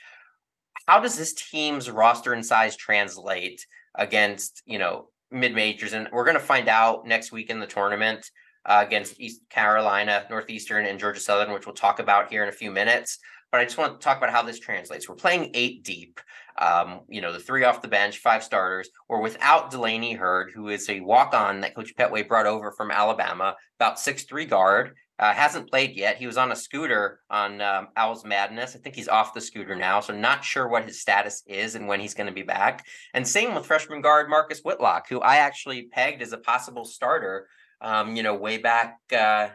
How 0.87 0.99
does 0.99 1.17
this 1.17 1.33
team's 1.33 1.89
roster 1.89 2.33
and 2.33 2.45
size 2.45 2.75
translate 2.75 3.65
against, 3.95 4.61
you 4.67 4.77
know, 4.77 5.09
mid 5.31 5.55
majors? 5.55 5.93
And 5.93 6.07
we're 6.11 6.25
going 6.25 6.37
to 6.37 6.39
find 6.39 6.69
out 6.69 7.07
next 7.07 7.31
week 7.31 7.49
in 7.49 7.59
the 7.59 7.65
tournament 7.65 8.29
uh, 8.65 8.83
against 8.85 9.19
East 9.19 9.41
Carolina, 9.49 10.27
Northeastern, 10.29 10.85
and 10.85 10.99
Georgia 10.99 11.19
Southern, 11.19 11.53
which 11.53 11.65
we'll 11.65 11.73
talk 11.73 11.97
about 11.97 12.29
here 12.29 12.43
in 12.43 12.49
a 12.49 12.53
few 12.53 12.69
minutes. 12.69 13.17
But 13.51 13.61
I 13.61 13.65
just 13.65 13.77
want 13.77 13.99
to 13.99 14.03
talk 14.03 14.17
about 14.17 14.31
how 14.31 14.43
this 14.43 14.59
translates. 14.59 15.09
We're 15.09 15.15
playing 15.15 15.51
eight 15.53 15.83
deep 15.83 16.19
um, 16.57 17.01
you 17.07 17.21
know, 17.21 17.33
the 17.33 17.39
three 17.39 17.63
off 17.63 17.81
the 17.81 17.87
bench, 17.87 18.19
five 18.19 18.43
starters, 18.43 18.89
We're 19.07 19.21
without 19.21 19.71
Delaney 19.71 20.13
Hurd, 20.13 20.51
who 20.53 20.69
is 20.69 20.89
a 20.89 20.99
walk 20.99 21.33
on 21.33 21.61
that 21.61 21.75
Coach 21.75 21.95
Pettway 21.95 22.27
brought 22.27 22.45
over 22.45 22.71
from 22.71 22.91
Alabama, 22.91 23.55
about 23.79 23.99
six 23.99 24.23
three 24.23 24.45
guard. 24.45 24.95
Uh, 25.17 25.33
hasn't 25.33 25.69
played 25.69 25.95
yet. 25.95 26.17
He 26.17 26.25
was 26.25 26.37
on 26.37 26.51
a 26.51 26.55
scooter 26.55 27.19
on 27.29 27.61
um, 27.61 27.89
Owls 27.95 28.25
Madness. 28.25 28.75
I 28.75 28.79
think 28.79 28.95
he's 28.95 29.07
off 29.07 29.35
the 29.35 29.41
scooter 29.41 29.75
now, 29.75 29.99
so 29.99 30.15
not 30.15 30.43
sure 30.43 30.67
what 30.67 30.85
his 30.85 30.99
status 30.99 31.43
is 31.45 31.75
and 31.75 31.87
when 31.87 31.99
he's 31.99 32.15
going 32.15 32.25
to 32.25 32.33
be 32.33 32.41
back. 32.41 32.87
And 33.13 33.27
same 33.27 33.53
with 33.53 33.67
freshman 33.67 34.01
guard 34.01 34.31
Marcus 34.31 34.61
Whitlock, 34.61 35.07
who 35.09 35.19
I 35.19 35.37
actually 35.37 35.89
pegged 35.91 36.23
as 36.23 36.33
a 36.33 36.39
possible 36.39 36.85
starter. 36.85 37.47
Um, 37.81 38.15
you 38.15 38.23
know, 38.23 38.35
way 38.35 38.57
back 38.57 38.97
uh, 39.15 39.49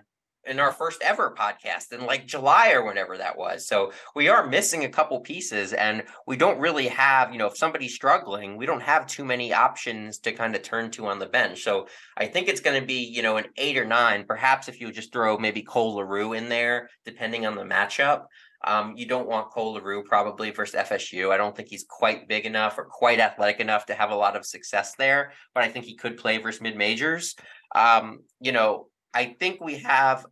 in 0.47 0.61
our 0.61 0.73
first 0.73 1.03
ever 1.03 1.35
podcast 1.37 1.93
in 1.93 2.07
like 2.07 2.27
July 2.27 2.73
or 2.73 2.85
whenever 2.85 3.19
that 3.19 3.37
was. 3.37 3.67
So 3.67 3.93
we 4.15 4.29
are 4.29 4.47
missing 4.47 4.85
a 4.85 4.89
couple 4.89 5.21
pieces 5.21 5.73
and 5.73 6.05
we 6.27 6.37
don't 6.37 6.61
really 6.61 6.89
have, 6.89 7.33
you 7.33 7.39
know, 7.39 7.47
if 7.47 7.57
somebody's 7.57 7.95
struggling, 7.95 8.57
we 8.57 8.67
don't 8.67 8.83
have 8.83 9.07
too 9.07 9.25
many 9.25 9.53
options 9.53 10.19
to 10.21 10.33
kind 10.33 10.55
of 10.55 10.63
turn 10.63 10.91
to 10.93 11.07
on 11.07 11.19
the 11.19 11.27
bench. 11.27 11.63
So 11.63 11.89
I 12.17 12.27
think 12.27 12.49
it's 12.49 12.61
going 12.61 12.81
to 12.81 12.87
be, 12.87 13.05
you 13.05 13.23
know, 13.23 13.37
an 13.37 13.47
eight 13.57 13.77
or 13.77 13.85
nine, 13.85 14.25
perhaps 14.27 14.69
if 14.69 14.81
you 14.81 14.93
just 14.93 15.13
throw 15.13 15.39
maybe 15.39 15.63
Cole 15.63 15.97
LaRue 15.97 16.33
in 16.33 16.49
there, 16.49 16.89
depending 17.05 17.47
on 17.47 17.55
the 17.55 17.65
matchup. 17.65 18.25
Um, 18.65 18.95
you 18.97 19.07
don't 19.07 19.29
want 19.29 19.51
Cole 19.51 19.75
LaRue 19.75 20.03
probably 20.05 20.51
versus 20.51 20.81
FSU. 20.81 21.31
I 21.31 21.37
don't 21.37 21.55
think 21.55 21.69
he's 21.69 21.85
quite 21.89 22.27
big 22.27 22.47
enough 22.47 22.79
or 22.79 22.85
quite 22.85 23.21
athletic 23.21 23.61
enough 23.61 23.87
to 23.87 23.95
have 23.95 24.11
a 24.11 24.17
lot 24.17 24.37
of 24.37 24.47
success 24.47 24.95
there, 24.97 25.33
but 25.55 25.63
I 25.63 25.69
think 25.69 25.85
he 25.85 25.95
could 25.95 26.17
play 26.17 26.39
versus 26.39 26.61
mid 26.61 26.77
majors. 26.77 27.37
Um, 27.75 28.21
you 28.41 28.53
know, 28.53 28.89
I 29.15 29.37
think 29.39 29.61
we 29.61 29.79
have 29.79 30.27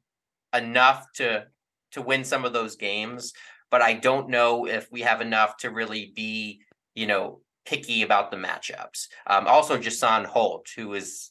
enough 0.55 1.07
to 1.17 1.47
to 1.93 2.03
win 2.03 2.25
some 2.25 2.45
of 2.45 2.53
those 2.53 2.77
games, 2.77 3.33
but 3.71 3.81
I 3.83 3.95
don't 3.95 4.29
know 4.29 4.67
if 4.67 4.91
we 4.91 5.03
have 5.03 5.21
enough 5.21 5.57
to 5.59 5.71
really 5.71 6.13
be, 6.15 6.61
you 6.95 7.07
know, 7.07 7.41
picky 7.65 8.03
about 8.03 8.31
the 8.31 8.37
matchups. 8.37 9.09
Um, 9.27 9.47
also, 9.47 9.79
Jason 9.79 10.25
Holt, 10.25 10.67
who 10.77 10.93
is, 10.95 11.31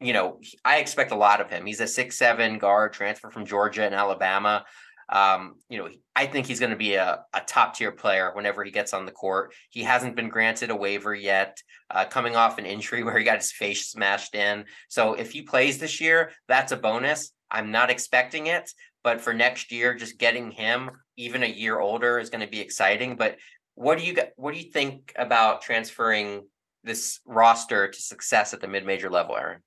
you 0.00 0.12
know, 0.12 0.40
I 0.64 0.78
expect 0.78 1.12
a 1.12 1.16
lot 1.16 1.40
of 1.40 1.48
him. 1.48 1.64
He's 1.64 1.80
a 1.80 1.86
six 1.86 2.16
seven 2.16 2.58
guard 2.58 2.92
transfer 2.92 3.30
from 3.30 3.46
Georgia 3.46 3.84
and 3.84 3.94
Alabama. 3.94 4.64
Um, 5.08 5.56
you 5.68 5.78
know, 5.78 5.88
I 6.16 6.26
think 6.26 6.46
he's 6.46 6.60
going 6.60 6.70
to 6.70 6.76
be 6.76 6.94
a, 6.94 7.24
a 7.34 7.40
top 7.40 7.74
tier 7.74 7.92
player 7.92 8.30
whenever 8.34 8.64
he 8.64 8.70
gets 8.70 8.94
on 8.94 9.04
the 9.04 9.12
court. 9.12 9.52
He 9.70 9.82
hasn't 9.82 10.16
been 10.16 10.28
granted 10.28 10.70
a 10.70 10.76
waiver 10.76 11.14
yet, 11.14 11.58
uh, 11.90 12.06
coming 12.06 12.36
off 12.36 12.58
an 12.58 12.66
injury 12.66 13.02
where 13.04 13.18
he 13.18 13.24
got 13.24 13.40
his 13.40 13.52
face 13.52 13.88
smashed 13.88 14.34
in. 14.34 14.64
So 14.88 15.14
if 15.14 15.32
he 15.32 15.42
plays 15.42 15.78
this 15.78 16.00
year, 16.00 16.32
that's 16.48 16.72
a 16.72 16.76
bonus. 16.76 17.32
I'm 17.54 17.70
not 17.70 17.88
expecting 17.90 18.48
it, 18.48 18.70
but 19.02 19.20
for 19.20 19.32
next 19.32 19.72
year, 19.72 19.94
just 19.94 20.18
getting 20.18 20.50
him 20.50 20.90
even 21.16 21.42
a 21.42 21.46
year 21.46 21.78
older 21.78 22.18
is 22.18 22.30
going 22.30 22.44
to 22.44 22.50
be 22.50 22.60
exciting. 22.60 23.16
But 23.16 23.38
what 23.74 23.98
do 23.98 24.04
you 24.04 24.16
what 24.36 24.52
do 24.54 24.60
you 24.60 24.70
think 24.70 25.12
about 25.16 25.62
transferring 25.62 26.46
this 26.82 27.20
roster 27.24 27.88
to 27.88 28.00
success 28.12 28.52
at 28.52 28.60
the 28.60 28.68
mid 28.68 28.84
major 28.84 29.08
level, 29.08 29.36
Aaron? 29.36 29.62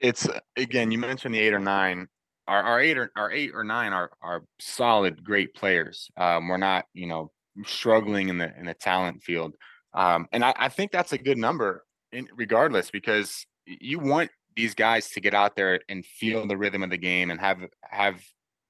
It's 0.00 0.28
again, 0.56 0.90
you 0.90 0.98
mentioned 0.98 1.34
the 1.34 1.40
eight 1.40 1.54
or 1.54 1.60
nine. 1.60 2.08
our, 2.46 2.62
our 2.62 2.80
eight 2.80 2.98
or 2.98 3.10
our 3.16 3.30
eight 3.30 3.52
or 3.54 3.64
nine 3.64 3.92
are 3.92 4.10
are 4.22 4.44
solid, 4.60 5.24
great 5.24 5.54
players. 5.54 6.10
Um, 6.16 6.48
we're 6.48 6.56
not, 6.58 6.84
you 6.92 7.06
know, 7.06 7.30
struggling 7.64 8.28
in 8.28 8.38
the 8.38 8.52
in 8.58 8.66
the 8.66 8.74
talent 8.74 9.22
field. 9.22 9.54
Um, 9.94 10.26
and 10.32 10.44
I, 10.44 10.52
I 10.56 10.68
think 10.68 10.90
that's 10.90 11.12
a 11.12 11.18
good 11.18 11.38
number 11.38 11.84
in 12.12 12.28
regardless 12.36 12.90
because 12.90 13.46
you 13.66 13.98
want 13.98 14.30
these 14.56 14.74
guys 14.74 15.10
to 15.10 15.20
get 15.20 15.34
out 15.34 15.56
there 15.56 15.80
and 15.88 16.04
feel 16.04 16.46
the 16.46 16.56
rhythm 16.56 16.82
of 16.82 16.90
the 16.90 16.98
game 16.98 17.30
and 17.30 17.40
have 17.40 17.58
have 17.82 18.20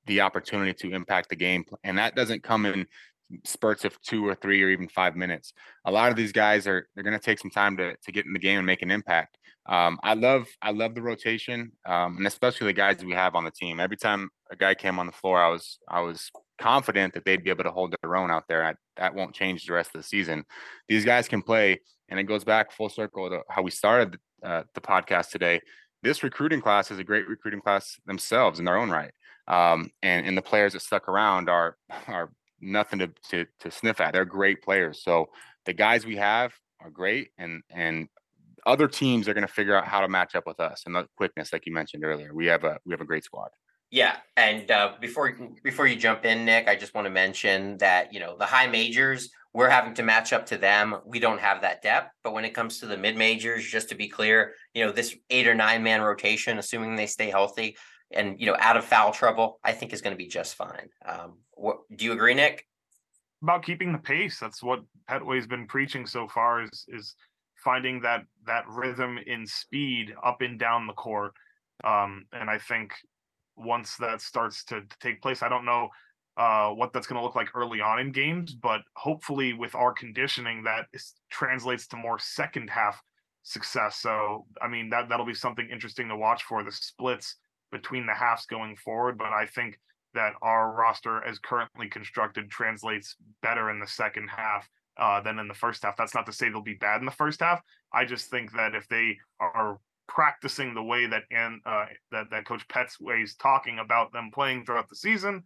the 0.07 0.21
opportunity 0.21 0.73
to 0.75 0.95
impact 0.95 1.31
the 1.31 1.37
game. 1.37 1.65
And 1.83 1.99
that 1.99 2.15
doesn't 2.15 2.43
come 2.43 2.67
in 2.67 2.87
spurts 3.45 3.85
of 3.85 4.01
two 4.03 4.27
or 4.27 4.35
three 4.35 4.63
or 4.63 4.69
even 4.69 4.89
five 4.89 5.17
minutes. 5.17 5.53
A 5.85 5.91
lot 5.91 6.11
of 6.11 6.17
these 6.17 6.33
guys 6.33 6.67
are 6.67 6.89
they're 6.95 7.05
going 7.05 7.19
to 7.19 7.25
take 7.25 7.39
some 7.39 7.51
time 7.51 7.77
to 7.79 7.97
to 7.97 8.13
get 8.13 8.27
in 8.27 8.33
the 8.33 8.39
game 8.39 8.59
and 8.59 8.67
make 8.67 8.83
an 8.83 8.91
impact. 8.91 9.39
Um, 9.67 9.99
I 10.03 10.15
love 10.15 10.47
I 10.61 10.73
love 10.73 10.95
the 10.95 11.03
rotation, 11.03 11.73
um, 11.87 12.19
and 12.19 12.27
especially 12.27 12.67
the 12.67 12.75
guys 12.75 13.03
we 13.03 13.13
have 13.13 13.35
on 13.35 13.45
the 13.45 13.51
team. 13.51 13.81
Every 13.81 13.97
time 13.97 14.29
a 14.51 14.57
guy 14.57 14.75
came 14.75 14.99
on 14.99 15.07
the 15.07 15.13
floor, 15.13 15.43
I 15.43 15.49
was 15.49 15.79
I 15.89 16.01
was 16.01 16.31
confident 16.61 17.15
that 17.15 17.25
they'd 17.25 17.43
be 17.43 17.51
able 17.51 17.65
to 17.65 17.71
hold 17.71 17.95
their 18.03 18.17
own 18.17 18.31
out 18.31 18.45
there. 18.47 18.65
I, 18.65 18.75
that 18.97 19.15
won't 19.15 19.35
change 19.35 19.65
the 19.65 19.73
rest 19.73 19.91
of 19.95 20.03
the 20.03 20.07
season. 20.07 20.45
These 20.89 21.07
guys 21.07 21.29
can 21.29 21.41
play, 21.41 21.81
and 22.11 22.21
it 22.21 22.25
goes 22.25 22.45
back 22.45 22.73
full 22.73 22.91
circle 22.91 23.31
to 23.31 23.41
how 23.49 23.63
we 23.63 23.71
started 23.71 24.19
uh, 24.45 24.63
the 24.75 24.81
podcast 24.81 25.31
today. 25.31 25.61
This 26.03 26.23
recruiting 26.23 26.61
class 26.61 26.91
is 26.91 26.99
a 26.99 27.05
great 27.05 27.27
recruiting 27.29 27.61
class 27.61 27.99
themselves 28.07 28.59
in 28.59 28.65
their 28.65 28.77
own 28.77 28.91
right, 28.91 29.13
um, 29.49 29.91
and 30.03 30.27
and 30.27 30.37
the 30.37 30.43
players 30.43 30.75
that 30.75 30.83
stuck 30.83 31.09
around 31.09 31.49
are 31.49 31.77
are 32.09 32.31
nothing 32.61 32.99
to, 33.01 33.11
to 33.31 33.47
to 33.61 33.71
sniff 33.71 34.01
at. 34.01 34.13
They're 34.13 34.25
great 34.25 34.63
players. 34.63 35.03
So 35.03 35.27
the 35.65 35.73
guys 35.73 36.05
we 36.05 36.17
have 36.17 36.53
are 36.81 36.91
great, 36.91 37.31
and 37.39 37.63
and 37.71 38.09
other 38.67 38.89
teams 38.89 39.29
are 39.29 39.35
going 39.35 39.47
to 39.47 39.53
figure 39.53 39.77
out 39.77 39.87
how 39.87 40.01
to 40.01 40.09
match 40.09 40.35
up 40.35 40.47
with 40.47 40.61
us 40.61 40.85
and 40.87 40.95
the 40.95 41.07
quickness, 41.17 41.53
like 41.53 41.67
you 41.67 41.73
mentioned 41.73 42.05
earlier. 42.05 42.35
We 42.35 42.47
have 42.47 42.65
a 42.65 42.79
we 42.85 42.93
have 42.93 43.01
a 43.01 43.07
great 43.07 43.25
squad. 43.25 43.51
Yeah, 43.91 44.17
and 44.37 44.71
uh, 44.71 44.95
before 45.01 45.37
before 45.63 45.87
you 45.87 45.97
jump 45.97 46.25
in, 46.25 46.45
Nick, 46.45 46.69
I 46.69 46.75
just 46.75 46.95
want 46.95 47.07
to 47.07 47.11
mention 47.11 47.79
that 47.79 48.13
you 48.13 48.21
know 48.21 48.37
the 48.37 48.47
high 48.47 48.67
majors 48.67 49.31
we're 49.55 49.71
having 49.71 49.95
to 49.95 50.03
match 50.03 50.33
up 50.33 50.47
to 50.47 50.59
them. 50.59 50.97
We 51.07 51.21
don't 51.21 51.41
have 51.41 51.63
that 51.63 51.81
depth, 51.81 52.13
but 52.25 52.35
when 52.35 52.45
it 52.45 52.55
comes 52.55 52.81
to 52.81 52.87
the 52.87 52.99
mid 52.99 53.17
majors, 53.17 53.65
just 53.65 53.89
to 53.91 53.95
be 53.95 54.09
clear, 54.09 54.55
you 54.75 54.85
know 54.85 54.93
this 54.93 55.17
eight 55.31 55.47
or 55.47 55.55
nine 55.55 55.83
man 55.83 56.03
rotation, 56.03 56.59
assuming 56.59 56.97
they 56.97 57.07
stay 57.07 57.31
healthy 57.31 57.77
and 58.11 58.39
you 58.39 58.47
know 58.47 58.57
out 58.59 58.77
of 58.77 58.85
foul 58.85 59.13
trouble, 59.13 59.61
I 59.63 59.73
think 59.73 59.93
is 59.93 60.03
going 60.03 60.13
to 60.13 60.23
be 60.23 60.27
just 60.27 60.57
fine. 60.57 60.89
Um, 61.07 61.39
what, 61.53 61.79
do 61.95 62.05
you 62.05 62.13
agree, 62.13 62.35
Nick? 62.35 62.67
About 63.43 63.65
keeping 63.65 63.93
the 63.93 63.99
pace. 63.99 64.39
That's 64.41 64.63
what 64.63 64.81
Pettway's 65.09 65.47
been 65.47 65.69
preaching 65.69 66.05
so 66.05 66.27
far. 66.27 66.63
Is 66.65 66.85
is 66.89 67.15
finding 67.57 68.01
that 68.01 68.25
that 68.47 68.65
rhythm 68.69 69.19
in 69.25 69.47
speed 69.47 70.15
up 70.23 70.41
and 70.41 70.59
down 70.59 70.89
the 70.89 70.93
court. 70.95 71.33
Um, 71.85 72.27
and 72.33 72.51
I 72.51 72.59
think 72.59 72.93
once 73.57 73.97
that 73.99 74.21
starts 74.21 74.65
to, 74.65 74.81
to 74.81 74.97
take 75.01 75.23
place, 75.23 75.43
I 75.43 75.49
don't 75.49 75.65
know 75.65 75.91
uh, 76.37 76.71
what 76.71 76.93
that's 76.93 77.07
going 77.07 77.19
to 77.19 77.25
look 77.25 77.37
like 77.37 77.55
early 77.55 77.81
on 77.81 78.01
in 78.01 78.11
games, 78.11 78.55
but 78.55 78.83
hopefully 78.97 79.53
with 79.53 79.75
our 79.75 79.93
conditioning, 79.93 80.65
that 80.65 80.87
is, 80.93 81.15
translates 81.31 81.87
to 81.89 81.97
more 81.97 82.19
second 82.19 82.69
half 82.69 83.01
success. 83.45 84.01
So, 84.01 84.47
I 84.61 84.69
mean, 84.69 84.91
that 84.91 85.09
that'll 85.09 85.27
be 85.27 85.35
something 85.35 85.69
interesting 85.71 86.09
to 86.09 86.17
watch 86.17 86.43
for 86.43 86.65
the 86.65 86.73
splits 86.73 87.37
between 87.71 88.07
the 88.07 88.15
halves 88.15 88.47
going 88.47 88.77
forward. 88.77 89.17
But 89.17 89.33
I 89.33 89.47
think 89.47 89.79
that 90.15 90.33
our 90.43 90.73
roster, 90.73 91.23
as 91.25 91.39
currently 91.39 91.89
constructed, 91.89 92.51
translates 92.51 93.17
better 93.43 93.71
in 93.71 93.81
the 93.81 93.87
second 93.87 94.29
half 94.29 94.69
uh, 94.97 95.21
than 95.21 95.39
in 95.39 95.49
the 95.49 95.55
first 95.55 95.83
half. 95.83 95.97
That's 95.97 96.15
not 96.15 96.27
to 96.27 96.33
say 96.33 96.49
they'll 96.49 96.63
be 96.63 96.75
bad 96.75 97.01
in 97.01 97.07
the 97.07 97.13
first 97.13 97.41
half. 97.41 97.61
I 97.93 98.05
just 98.05 98.31
think 98.31 98.53
that 98.53 98.75
if 98.75 98.89
they 98.89 99.19
are 99.41 99.79
practicing 100.07 100.75
the 100.75 100.83
way 100.83 101.07
that 101.07 101.23
and 101.31 101.61
uh, 101.65 101.87
that 102.13 102.31
that 102.31 102.47
Coach 102.47 102.67
Pettway 102.69 103.23
is 103.23 103.35
talking 103.37 103.79
about 103.79 104.13
them 104.13 104.31
playing 104.33 104.65
throughout 104.65 104.89
the 104.89 104.97
season, 104.97 105.45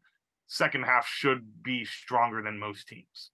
second 0.49 0.83
half 0.83 1.07
should 1.07 1.63
be 1.63 1.85
stronger 1.85 2.43
than 2.43 2.59
most 2.59 2.89
teams. 2.89 3.31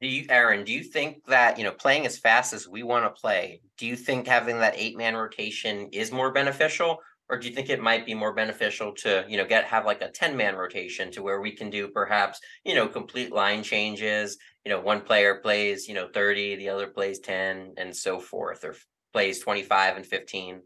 Do 0.00 0.06
you, 0.06 0.24
Aaron? 0.30 0.64
Do 0.64 0.72
you 0.72 0.82
think 0.82 1.24
that 1.26 1.58
you 1.58 1.64
know 1.64 1.72
playing 1.72 2.06
as 2.06 2.18
fast 2.18 2.52
as 2.52 2.68
we 2.68 2.82
want 2.82 3.04
to 3.04 3.20
play? 3.20 3.60
Do 3.76 3.86
you 3.86 3.96
think 3.96 4.26
having 4.26 4.58
that 4.60 4.74
eight 4.76 4.96
man 4.96 5.14
rotation 5.14 5.88
is 5.92 6.12
more 6.12 6.32
beneficial, 6.32 7.00
or 7.30 7.38
do 7.38 7.48
you 7.48 7.54
think 7.54 7.70
it 7.70 7.80
might 7.80 8.04
be 8.04 8.12
more 8.12 8.34
beneficial 8.34 8.92
to 8.92 9.24
you 9.28 9.36
know 9.36 9.46
get 9.46 9.64
have 9.64 9.86
like 9.86 10.02
a 10.02 10.10
10 10.10 10.36
man 10.36 10.56
rotation 10.56 11.10
to 11.12 11.22
where 11.22 11.40
we 11.40 11.52
can 11.52 11.70
do 11.70 11.88
perhaps 11.88 12.40
you 12.64 12.74
know 12.74 12.88
complete 12.88 13.32
line 13.32 13.62
changes 13.62 14.36
you 14.64 14.70
know 14.70 14.80
one 14.80 15.00
player 15.00 15.36
plays 15.36 15.88
you 15.88 15.94
know 15.94 16.08
30 16.12 16.56
the 16.56 16.68
other 16.68 16.88
plays 16.88 17.20
10 17.20 17.74
and 17.78 17.96
so 17.96 18.18
forth 18.18 18.64
or 18.64 18.74
plays 19.12 19.40
25 19.40 19.96
and 19.96 20.06
15 20.06 20.60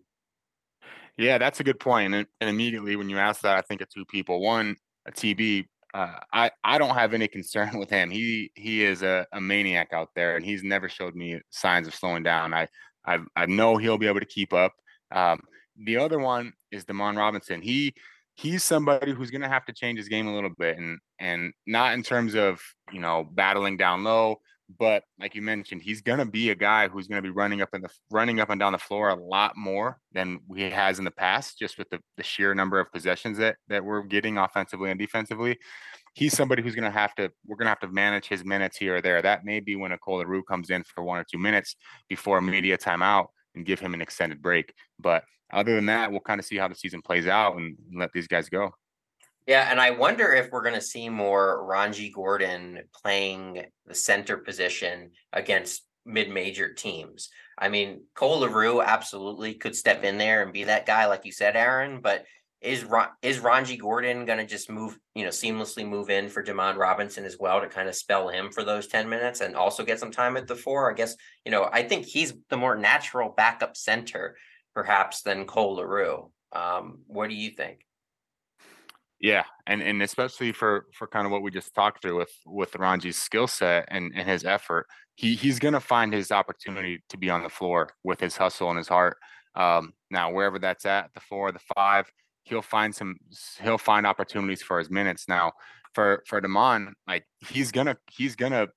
yeah 1.16 1.38
that's 1.38 1.60
a 1.60 1.64
good 1.64 1.78
point 1.78 2.14
and, 2.14 2.26
and 2.40 2.50
immediately 2.50 2.96
when 2.96 3.10
you 3.10 3.18
ask 3.18 3.42
that 3.42 3.56
i 3.56 3.60
think 3.60 3.80
of 3.80 3.88
two 3.90 4.04
people 4.06 4.40
one 4.40 4.74
a 5.06 5.12
tb 5.12 5.66
uh, 5.94 6.18
I 6.32 6.50
I 6.64 6.76
don't 6.76 6.94
have 6.96 7.14
any 7.14 7.28
concern 7.28 7.70
with 7.78 7.88
him. 7.88 8.10
He 8.10 8.50
he 8.54 8.84
is 8.84 9.02
a, 9.02 9.26
a 9.32 9.40
maniac 9.40 9.92
out 9.92 10.10
there, 10.14 10.36
and 10.36 10.44
he's 10.44 10.62
never 10.62 10.88
showed 10.88 11.14
me 11.14 11.40
signs 11.50 11.86
of 11.86 11.94
slowing 11.94 12.24
down. 12.24 12.52
I 12.52 12.68
I, 13.06 13.20
I 13.36 13.46
know 13.46 13.76
he'll 13.76 13.98
be 13.98 14.08
able 14.08 14.20
to 14.20 14.26
keep 14.26 14.52
up. 14.52 14.72
Um, 15.12 15.40
the 15.76 15.96
other 15.98 16.18
one 16.18 16.52
is 16.72 16.84
Demond 16.84 17.16
Robinson. 17.16 17.62
He 17.62 17.94
he's 18.34 18.64
somebody 18.64 19.12
who's 19.12 19.30
going 19.30 19.42
to 19.42 19.48
have 19.48 19.64
to 19.66 19.72
change 19.72 19.98
his 19.98 20.08
game 20.08 20.26
a 20.26 20.34
little 20.34 20.50
bit, 20.58 20.76
and 20.76 20.98
and 21.20 21.52
not 21.66 21.94
in 21.94 22.02
terms 22.02 22.34
of 22.34 22.60
you 22.92 23.00
know 23.00 23.28
battling 23.32 23.76
down 23.76 24.02
low, 24.02 24.40
but 24.78 25.04
like 25.20 25.34
you 25.34 25.42
mentioned, 25.42 25.82
he's 25.82 26.00
going 26.00 26.18
to 26.18 26.24
be 26.24 26.50
a 26.50 26.54
guy 26.54 26.88
who's 26.88 27.06
going 27.06 27.22
to 27.22 27.26
be 27.26 27.34
running 27.34 27.60
up 27.60 27.70
in 27.74 27.82
the 27.82 27.90
running 28.10 28.40
up 28.40 28.50
and 28.50 28.58
down 28.58 28.72
the 28.72 28.78
floor 28.78 29.10
a 29.10 29.14
lot 29.14 29.52
more 29.56 29.98
than 30.12 30.40
he 30.54 30.70
has 30.70 30.98
in 30.98 31.04
the 31.04 31.10
past, 31.10 31.58
just 31.58 31.76
with 31.78 31.88
the, 31.90 32.00
the 32.16 32.22
sheer 32.22 32.54
number 32.54 32.80
of 32.80 32.90
possessions 32.90 33.36
that 33.38 33.56
that 33.68 33.84
we're 33.84 34.02
getting 34.02 34.38
offensively 34.38 34.90
and 34.90 34.98
defensively. 34.98 35.58
He's 36.14 36.34
somebody 36.34 36.62
who's 36.62 36.74
going 36.74 36.90
to 36.90 36.98
have 36.98 37.14
to. 37.16 37.30
We're 37.46 37.56
going 37.56 37.66
to 37.66 37.70
have 37.70 37.80
to 37.80 37.88
manage 37.88 38.26
his 38.26 38.44
minutes 38.44 38.76
here 38.76 38.96
or 38.96 39.02
there. 39.02 39.20
That 39.20 39.44
may 39.44 39.60
be 39.60 39.76
when 39.76 39.96
Cole 39.98 40.18
LaRue 40.18 40.44
comes 40.44 40.70
in 40.70 40.82
for 40.84 41.04
one 41.04 41.18
or 41.18 41.24
two 41.30 41.38
minutes 41.38 41.76
before 42.08 42.38
a 42.38 42.42
media 42.42 42.78
timeout 42.78 43.26
and 43.54 43.66
give 43.66 43.80
him 43.80 43.94
an 43.94 44.00
extended 44.00 44.40
break. 44.40 44.72
But 44.98 45.24
other 45.52 45.74
than 45.74 45.86
that, 45.86 46.10
we'll 46.10 46.20
kind 46.20 46.40
of 46.40 46.46
see 46.46 46.56
how 46.56 46.68
the 46.68 46.74
season 46.74 47.02
plays 47.02 47.26
out 47.26 47.56
and 47.56 47.76
let 47.94 48.12
these 48.12 48.28
guys 48.28 48.48
go. 48.48 48.70
Yeah, 49.46 49.68
and 49.70 49.78
I 49.80 49.90
wonder 49.90 50.32
if 50.32 50.50
we're 50.50 50.62
going 50.62 50.74
to 50.74 50.80
see 50.80 51.08
more 51.08 51.66
Ranji 51.66 52.10
Gordon 52.10 52.80
playing 53.02 53.66
the 53.86 53.94
center 53.94 54.38
position 54.38 55.10
against 55.32 55.86
mid-major 56.06 56.72
teams. 56.72 57.28
I 57.58 57.68
mean, 57.68 58.04
Cole 58.14 58.40
LaRue 58.40 58.80
absolutely 58.80 59.54
could 59.54 59.76
step 59.76 60.02
in 60.02 60.18
there 60.18 60.42
and 60.42 60.52
be 60.52 60.64
that 60.64 60.86
guy, 60.86 61.06
like 61.06 61.24
you 61.24 61.32
said, 61.32 61.56
Aaron. 61.56 62.00
But 62.00 62.24
is 62.62 62.86
is 63.20 63.38
Ranji 63.38 63.76
Gordon 63.76 64.24
going 64.24 64.38
to 64.38 64.46
just 64.46 64.70
move, 64.70 64.98
you 65.14 65.24
know, 65.24 65.30
seamlessly 65.30 65.86
move 65.86 66.08
in 66.08 66.30
for 66.30 66.42
Demond 66.42 66.76
Robinson 66.76 67.26
as 67.26 67.36
well 67.38 67.60
to 67.60 67.68
kind 67.68 67.88
of 67.88 67.94
spell 67.94 68.28
him 68.28 68.50
for 68.50 68.64
those 68.64 68.86
ten 68.86 69.08
minutes 69.08 69.42
and 69.42 69.54
also 69.54 69.84
get 69.84 70.00
some 70.00 70.10
time 70.10 70.38
at 70.38 70.46
the 70.46 70.56
four? 70.56 70.90
I 70.90 70.94
guess 70.94 71.14
you 71.44 71.52
know, 71.52 71.68
I 71.70 71.82
think 71.82 72.06
he's 72.06 72.32
the 72.48 72.56
more 72.56 72.74
natural 72.74 73.34
backup 73.36 73.76
center 73.76 74.36
perhaps 74.74 75.20
than 75.20 75.44
Cole 75.44 75.76
LaRue. 75.76 76.30
Um, 76.52 77.00
what 77.06 77.28
do 77.28 77.34
you 77.34 77.50
think? 77.50 77.84
Yeah, 79.24 79.44
and 79.66 79.80
and 79.80 80.02
especially 80.02 80.52
for 80.52 80.84
for 80.92 81.06
kind 81.06 81.24
of 81.24 81.32
what 81.32 81.40
we 81.40 81.50
just 81.50 81.74
talked 81.74 82.02
through 82.02 82.18
with 82.18 82.32
with 82.44 82.72
Ranji's 82.72 83.16
skill 83.16 83.46
set 83.46 83.86
and 83.88 84.12
and 84.14 84.28
his 84.28 84.44
effort, 84.44 84.86
he 85.14 85.34
he's 85.34 85.58
gonna 85.58 85.80
find 85.80 86.12
his 86.12 86.30
opportunity 86.30 87.02
to 87.08 87.16
be 87.16 87.30
on 87.30 87.42
the 87.42 87.48
floor 87.48 87.88
with 88.04 88.20
his 88.20 88.36
hustle 88.36 88.68
and 88.68 88.76
his 88.76 88.88
heart. 88.88 89.16
Um, 89.54 89.94
now 90.10 90.30
wherever 90.30 90.58
that's 90.58 90.84
at, 90.84 91.08
the 91.14 91.20
four, 91.20 91.52
the 91.52 91.60
five, 91.74 92.12
he'll 92.42 92.60
find 92.60 92.94
some 92.94 93.16
he'll 93.62 93.78
find 93.78 94.06
opportunities 94.06 94.60
for 94.62 94.78
his 94.78 94.90
minutes. 94.90 95.26
Now 95.26 95.52
for 95.94 96.22
for 96.26 96.42
Demond, 96.42 96.92
like 97.08 97.24
he's 97.48 97.72
gonna 97.72 97.96
he's 98.10 98.36
gonna 98.36 98.68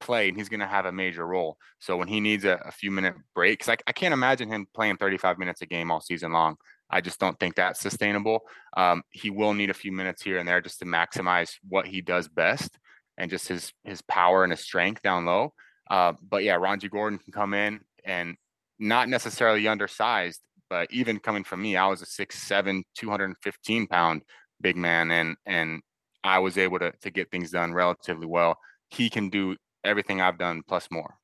play 0.00 0.28
and 0.28 0.36
he's 0.36 0.48
going 0.48 0.60
to 0.60 0.66
have 0.66 0.84
a 0.84 0.92
major 0.92 1.26
role. 1.26 1.56
So 1.78 1.96
when 1.96 2.08
he 2.08 2.20
needs 2.20 2.44
a, 2.44 2.60
a 2.64 2.72
few 2.72 2.90
minute 2.90 3.14
breaks, 3.34 3.66
like 3.68 3.82
I 3.86 3.92
can't 3.92 4.12
imagine 4.12 4.50
him 4.50 4.66
playing 4.74 4.96
35 4.98 5.38
minutes 5.38 5.62
a 5.62 5.66
game 5.66 5.90
all 5.90 6.00
season 6.00 6.32
long. 6.32 6.56
I 6.90 7.00
just 7.00 7.18
don't 7.18 7.38
think 7.38 7.54
that's 7.54 7.80
sustainable. 7.80 8.40
Um, 8.76 9.02
he 9.10 9.30
will 9.30 9.54
need 9.54 9.70
a 9.70 9.74
few 9.74 9.92
minutes 9.92 10.22
here 10.22 10.38
and 10.38 10.48
there 10.48 10.60
just 10.60 10.78
to 10.80 10.84
maximize 10.84 11.50
what 11.68 11.86
he 11.86 12.00
does 12.00 12.28
best 12.28 12.78
and 13.18 13.30
just 13.30 13.48
his 13.48 13.72
his 13.84 14.02
power 14.02 14.44
and 14.44 14.52
his 14.52 14.60
strength 14.60 15.02
down 15.02 15.24
low. 15.24 15.52
Uh, 15.90 16.12
but 16.28 16.44
yeah, 16.44 16.56
Ranji 16.56 16.88
Gordon 16.88 17.18
can 17.18 17.32
come 17.32 17.54
in 17.54 17.80
and 18.04 18.36
not 18.78 19.08
necessarily 19.08 19.66
undersized, 19.66 20.40
but 20.68 20.88
even 20.92 21.18
coming 21.18 21.44
from 21.44 21.62
me, 21.62 21.76
I 21.76 21.86
was 21.86 22.02
a 22.02 22.06
six 22.06 22.42
seven, 22.42 22.84
215 22.96 23.86
pound 23.86 24.22
big 24.60 24.76
man, 24.76 25.10
and 25.10 25.36
and 25.46 25.82
I 26.24 26.38
was 26.38 26.58
able 26.58 26.78
to 26.78 26.92
to 27.02 27.10
get 27.10 27.30
things 27.30 27.50
done 27.50 27.72
relatively 27.72 28.26
well. 28.26 28.58
He 28.90 29.10
can 29.10 29.30
do 29.30 29.56
everything 29.84 30.20
I've 30.20 30.38
done 30.38 30.62
plus 30.66 30.88
more. 30.90 31.14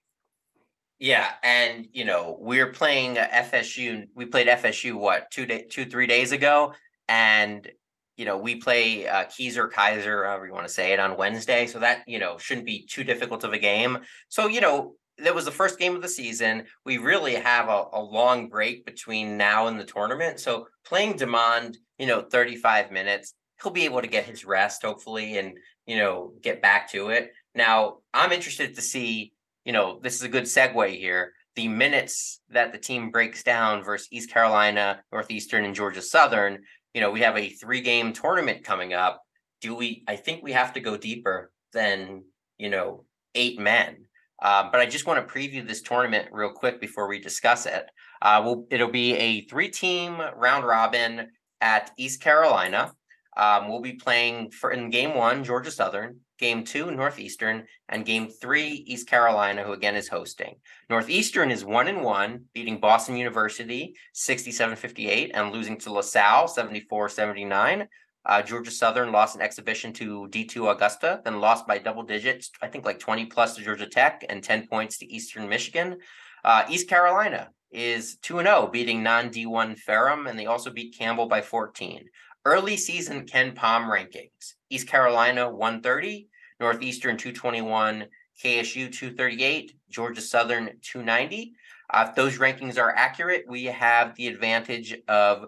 Yeah, 1.03 1.32
and 1.42 1.88
you 1.92 2.05
know 2.05 2.36
we're 2.38 2.68
playing 2.68 3.16
FSU. 3.16 4.07
We 4.14 4.24
played 4.24 4.46
FSU 4.46 4.94
what 4.94 5.32
two 5.32 5.46
day, 5.46 5.66
two 5.68 5.84
three 5.84 6.07
days 6.07 6.30
ago, 6.30 6.74
and 7.09 7.68
you 8.16 8.24
know 8.24 8.38
we 8.38 8.55
play 8.55 9.09
uh, 9.09 9.24
Keiser 9.24 9.68
Kaiser, 9.68 10.24
however 10.24 10.46
you 10.46 10.53
want 10.53 10.68
to 10.68 10.72
say 10.72 10.92
it, 10.92 11.00
on 11.00 11.16
Wednesday. 11.16 11.66
So 11.66 11.80
that 11.80 12.05
you 12.07 12.20
know 12.20 12.38
shouldn't 12.38 12.66
be 12.66 12.86
too 12.86 13.03
difficult 13.03 13.42
of 13.42 13.53
a 13.53 13.59
game. 13.59 13.98
So 14.28 14.46
you 14.46 14.61
know 14.61 14.94
that 15.18 15.34
was 15.34 15.44
the 15.44 15.50
first 15.50 15.76
game 15.76 15.96
of 15.96 16.03
the 16.03 16.09
season. 16.09 16.66
We 16.86 16.98
really 16.98 17.34
have 17.34 17.68
a, 17.68 17.86
a 17.94 18.00
long 18.00 18.48
break 18.48 18.86
between 18.86 19.36
now 19.36 19.66
and 19.66 19.80
the 19.80 19.84
tournament. 19.84 20.38
So 20.38 20.68
playing 20.84 21.14
Demond, 21.14 21.78
you 21.98 22.07
know, 22.07 22.22
35 22.22 22.92
minutes, 22.92 23.34
he'll 23.61 23.72
be 23.72 23.86
able 23.86 24.03
to 24.03 24.07
get 24.07 24.24
his 24.24 24.44
rest, 24.44 24.82
hopefully, 24.82 25.36
and, 25.36 25.59
you 25.84 25.96
know, 25.96 26.32
get 26.40 26.62
back 26.62 26.90
to 26.92 27.09
it. 27.09 27.32
Now, 27.55 27.98
I'm 28.14 28.32
interested 28.32 28.76
to 28.76 28.82
see, 28.82 29.32
you 29.64 29.72
know, 29.72 30.00
this 30.02 30.16
is 30.16 30.22
a 30.22 30.28
good 30.28 30.44
segue 30.44 30.98
here. 30.98 31.32
The 31.54 31.68
minutes 31.68 32.40
that 32.50 32.72
the 32.72 32.78
team 32.78 33.10
breaks 33.10 33.42
down 33.42 33.84
versus 33.84 34.08
East 34.10 34.30
Carolina, 34.30 35.02
Northeastern, 35.12 35.64
and 35.64 35.74
Georgia 35.74 36.02
Southern. 36.02 36.60
You 36.94 37.00
know, 37.00 37.10
we 37.10 37.20
have 37.20 37.36
a 37.36 37.50
three 37.50 37.80
game 37.80 38.12
tournament 38.12 38.64
coming 38.64 38.94
up. 38.94 39.20
Do 39.60 39.74
we, 39.74 40.02
I 40.08 40.16
think 40.16 40.42
we 40.42 40.52
have 40.52 40.72
to 40.74 40.80
go 40.80 40.96
deeper 40.96 41.52
than, 41.72 42.24
you 42.58 42.70
know, 42.70 43.04
eight 43.34 43.58
men. 43.58 44.06
Uh, 44.42 44.68
but 44.70 44.80
I 44.80 44.86
just 44.86 45.06
want 45.06 45.26
to 45.26 45.32
preview 45.32 45.66
this 45.66 45.82
tournament 45.82 46.28
real 46.32 46.50
quick 46.50 46.80
before 46.80 47.06
we 47.06 47.20
discuss 47.20 47.64
it. 47.66 47.84
Uh, 48.20 48.42
we'll, 48.44 48.66
it'll 48.70 48.90
be 48.90 49.14
a 49.14 49.42
three 49.42 49.68
team 49.68 50.20
round 50.36 50.66
robin 50.66 51.28
at 51.60 51.92
East 51.96 52.20
Carolina. 52.20 52.92
Um, 53.37 53.68
we'll 53.68 53.80
be 53.80 53.95
playing 53.95 54.51
for 54.51 54.70
in 54.70 54.91
game 54.91 55.14
one, 55.14 55.43
Georgia 55.43 55.70
Southern, 55.70 56.20
game 56.39 56.64
two, 56.64 56.91
Northeastern, 56.91 57.64
and 57.89 58.05
game 58.05 58.28
three, 58.28 58.85
East 58.87 59.09
Carolina, 59.09 59.62
who 59.62 59.72
again 59.72 59.97
is 59.97 60.09
hosting. 60.09 60.57
Northeastern 60.91 61.51
is 61.51 61.64
one 61.64 61.89
and 61.89 62.03
one, 62.03 62.45
beating 62.53 62.78
Boston 62.78 63.16
University 63.16 63.95
67 64.12 64.76
58 64.76 65.30
and 65.35 65.53
losing 65.53 65.78
to 65.78 65.93
LaSalle 65.93 66.49
74 66.49 67.09
79. 67.09 67.89
Uh, 68.24 68.43
Georgia 68.43 68.70
Southern 68.70 69.11
lost 69.11 69.35
an 69.35 69.43
exhibition 69.43 69.93
to 69.95 70.28
D2 70.30 70.70
Augusta, 70.70 71.20
then 71.24 71.41
lost 71.41 71.66
by 71.66 71.78
double 71.78 72.05
digits, 72.05 72.51
I 72.61 72.68
think 72.68 72.85
like 72.85 73.01
20 73.01 73.26
plus 73.26 73.57
to 73.57 73.62
Georgia 73.62 73.87
Tech 73.87 74.24
and 74.28 74.45
10 74.45 74.68
points 74.68 74.99
to 74.99 75.12
Eastern 75.12 75.49
Michigan. 75.49 75.99
Uh, 76.45 76.64
East 76.68 76.89
Carolina 76.89 77.51
is 77.72 78.16
2 78.22 78.39
0, 78.39 78.68
beating 78.72 79.03
non 79.03 79.30
D1 79.30 79.78
Ferrum, 79.78 80.26
and 80.26 80.39
they 80.39 80.47
also 80.47 80.70
beat 80.70 80.97
Campbell 80.97 81.26
by 81.26 81.41
14. 81.41 82.05
Early 82.45 82.76
season 82.76 83.24
KenPom 83.24 83.86
rankings. 83.86 84.55
East 84.68 84.88
Carolina 84.88 85.49
130, 85.49 86.28
Northeastern 86.59 87.16
221, 87.16 88.07
KSU 88.43 88.90
238, 88.90 89.72
Georgia 89.88 90.20
Southern 90.20 90.70
290. 90.80 91.53
Uh, 91.88 92.07
if 92.09 92.16
those 92.16 92.38
rankings 92.38 92.78
are 92.78 92.93
accurate, 92.97 93.45
we 93.47 93.66
have 93.66 94.16
the 94.16 94.26
advantage 94.26 94.97
of 95.07 95.47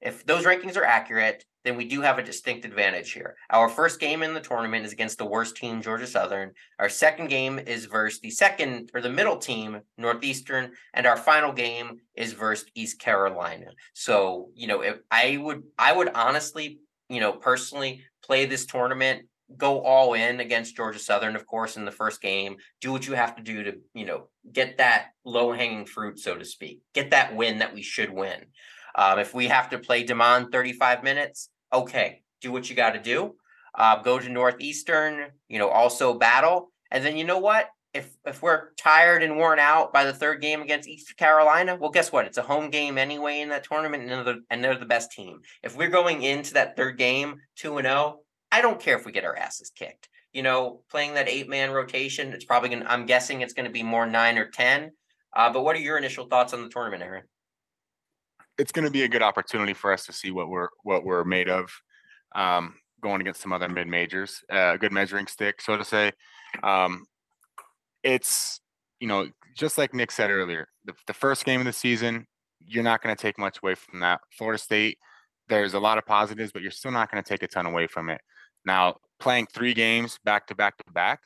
if 0.00 0.24
those 0.24 0.44
rankings 0.44 0.78
are 0.78 0.84
accurate, 0.84 1.44
then 1.64 1.76
we 1.76 1.84
do 1.84 2.00
have 2.00 2.18
a 2.18 2.22
distinct 2.22 2.64
advantage 2.64 3.12
here. 3.12 3.36
Our 3.50 3.68
first 3.68 4.00
game 4.00 4.22
in 4.22 4.34
the 4.34 4.40
tournament 4.40 4.86
is 4.86 4.92
against 4.92 5.18
the 5.18 5.26
worst 5.26 5.56
team, 5.56 5.82
Georgia 5.82 6.06
Southern. 6.06 6.52
Our 6.78 6.88
second 6.88 7.28
game 7.28 7.58
is 7.58 7.84
versus 7.84 8.20
the 8.20 8.30
second 8.30 8.90
or 8.94 9.00
the 9.00 9.10
middle 9.10 9.36
team, 9.36 9.80
Northeastern, 9.98 10.72
and 10.94 11.06
our 11.06 11.16
final 11.16 11.52
game 11.52 12.00
is 12.14 12.32
versus 12.32 12.68
East 12.74 12.98
Carolina. 12.98 13.66
So, 13.92 14.48
you 14.54 14.66
know, 14.66 14.80
if 14.80 14.96
I 15.10 15.36
would 15.36 15.62
I 15.78 15.92
would 15.92 16.10
honestly, 16.14 16.80
you 17.08 17.20
know, 17.20 17.32
personally 17.32 18.02
play 18.22 18.46
this 18.46 18.66
tournament 18.66 19.26
go 19.56 19.82
all 19.82 20.14
in 20.14 20.40
against 20.40 20.76
Georgia 20.76 20.98
Southern, 20.98 21.36
of 21.36 21.46
course, 21.46 21.76
in 21.76 21.84
the 21.84 21.90
first 21.90 22.20
game. 22.20 22.56
Do 22.80 22.92
what 22.92 23.06
you 23.06 23.14
have 23.14 23.36
to 23.36 23.42
do 23.42 23.62
to, 23.64 23.72
you 23.94 24.06
know, 24.06 24.28
get 24.52 24.78
that 24.78 25.08
low 25.24 25.52
hanging 25.52 25.86
fruit, 25.86 26.18
so 26.18 26.36
to 26.36 26.44
speak. 26.44 26.80
Get 26.94 27.10
that 27.10 27.34
win 27.34 27.58
that 27.58 27.74
we 27.74 27.82
should 27.82 28.10
win. 28.10 28.46
Um, 29.00 29.18
if 29.18 29.32
we 29.32 29.48
have 29.48 29.70
to 29.70 29.78
play 29.78 30.04
Demond 30.04 30.52
35 30.52 31.02
minutes, 31.02 31.48
okay, 31.72 32.20
do 32.42 32.52
what 32.52 32.68
you 32.68 32.76
got 32.76 32.90
to 32.90 33.00
do. 33.00 33.34
Uh, 33.74 34.02
go 34.02 34.18
to 34.18 34.28
Northeastern, 34.28 35.28
you 35.48 35.58
know, 35.58 35.70
also 35.70 36.18
battle. 36.18 36.70
And 36.90 37.02
then 37.02 37.16
you 37.16 37.24
know 37.24 37.38
what? 37.38 37.70
If 37.94 38.14
if 38.26 38.42
we're 38.42 38.74
tired 38.74 39.22
and 39.22 39.38
worn 39.38 39.58
out 39.58 39.92
by 39.92 40.04
the 40.04 40.12
third 40.12 40.42
game 40.42 40.60
against 40.60 40.86
East 40.86 41.16
Carolina, 41.16 41.78
well, 41.80 41.90
guess 41.90 42.12
what? 42.12 42.26
It's 42.26 42.36
a 42.36 42.42
home 42.42 42.68
game 42.68 42.98
anyway 42.98 43.40
in 43.40 43.48
that 43.48 43.64
tournament, 43.64 44.08
and 44.08 44.26
they're, 44.26 44.36
and 44.50 44.62
they're 44.62 44.76
the 44.76 44.84
best 44.84 45.12
team. 45.12 45.40
If 45.62 45.76
we're 45.76 45.88
going 45.88 46.22
into 46.22 46.54
that 46.54 46.76
third 46.76 46.98
game 46.98 47.36
two 47.56 47.78
and 47.78 47.86
zero, 47.86 47.96
oh, 47.96 48.24
I 48.52 48.60
don't 48.60 48.78
care 48.78 48.98
if 48.98 49.06
we 49.06 49.12
get 49.12 49.24
our 49.24 49.34
asses 49.34 49.72
kicked. 49.74 50.08
You 50.32 50.42
know, 50.42 50.82
playing 50.90 51.14
that 51.14 51.28
eight 51.28 51.48
man 51.48 51.70
rotation, 51.70 52.32
it's 52.34 52.44
probably 52.44 52.68
going. 52.68 52.82
to 52.82 52.92
I'm 52.92 53.06
guessing 53.06 53.40
it's 53.40 53.54
going 53.54 53.66
to 53.66 53.72
be 53.72 53.82
more 53.82 54.06
nine 54.06 54.36
or 54.36 54.50
ten. 54.50 54.90
Uh, 55.34 55.50
but 55.52 55.64
what 55.64 55.74
are 55.74 55.80
your 55.80 55.96
initial 55.96 56.26
thoughts 56.26 56.52
on 56.52 56.62
the 56.62 56.68
tournament, 56.68 57.02
Aaron? 57.02 57.24
It's 58.60 58.72
going 58.72 58.84
to 58.84 58.90
be 58.90 59.04
a 59.04 59.08
good 59.08 59.22
opportunity 59.22 59.72
for 59.72 59.90
us 59.90 60.04
to 60.04 60.12
see 60.12 60.30
what 60.30 60.48
we're 60.48 60.68
what 60.82 61.02
we're 61.02 61.24
made 61.24 61.48
of 61.48 61.70
um, 62.34 62.74
going 63.02 63.22
against 63.22 63.40
some 63.40 63.52
other 63.52 63.68
mid 63.68 63.88
majors. 63.88 64.44
Uh, 64.52 64.72
a 64.74 64.78
good 64.78 64.92
measuring 64.92 65.26
stick, 65.26 65.62
so 65.62 65.78
to 65.78 65.84
say. 65.84 66.12
Um, 66.62 67.06
it's 68.02 68.60
you 69.00 69.08
know 69.08 69.28
just 69.56 69.78
like 69.78 69.94
Nick 69.94 70.10
said 70.10 70.30
earlier, 70.30 70.68
the, 70.84 70.92
the 71.06 71.14
first 71.14 71.44
game 71.44 71.60
of 71.60 71.66
the 71.66 71.72
season, 71.72 72.26
you're 72.60 72.84
not 72.84 73.02
going 73.02 73.16
to 73.16 73.20
take 73.20 73.38
much 73.38 73.58
away 73.62 73.74
from 73.74 74.00
that. 74.00 74.20
Florida 74.36 74.58
State, 74.58 74.98
there's 75.48 75.74
a 75.74 75.80
lot 75.80 75.96
of 75.96 76.04
positives, 76.04 76.52
but 76.52 76.62
you're 76.62 76.70
still 76.70 76.92
not 76.92 77.10
going 77.10 77.22
to 77.22 77.28
take 77.28 77.42
a 77.42 77.48
ton 77.48 77.66
away 77.66 77.86
from 77.86 78.10
it. 78.10 78.20
Now, 78.66 78.96
playing 79.18 79.48
three 79.52 79.74
games 79.74 80.18
back 80.24 80.46
to 80.48 80.54
back 80.54 80.76
to 80.76 80.92
back, 80.92 81.20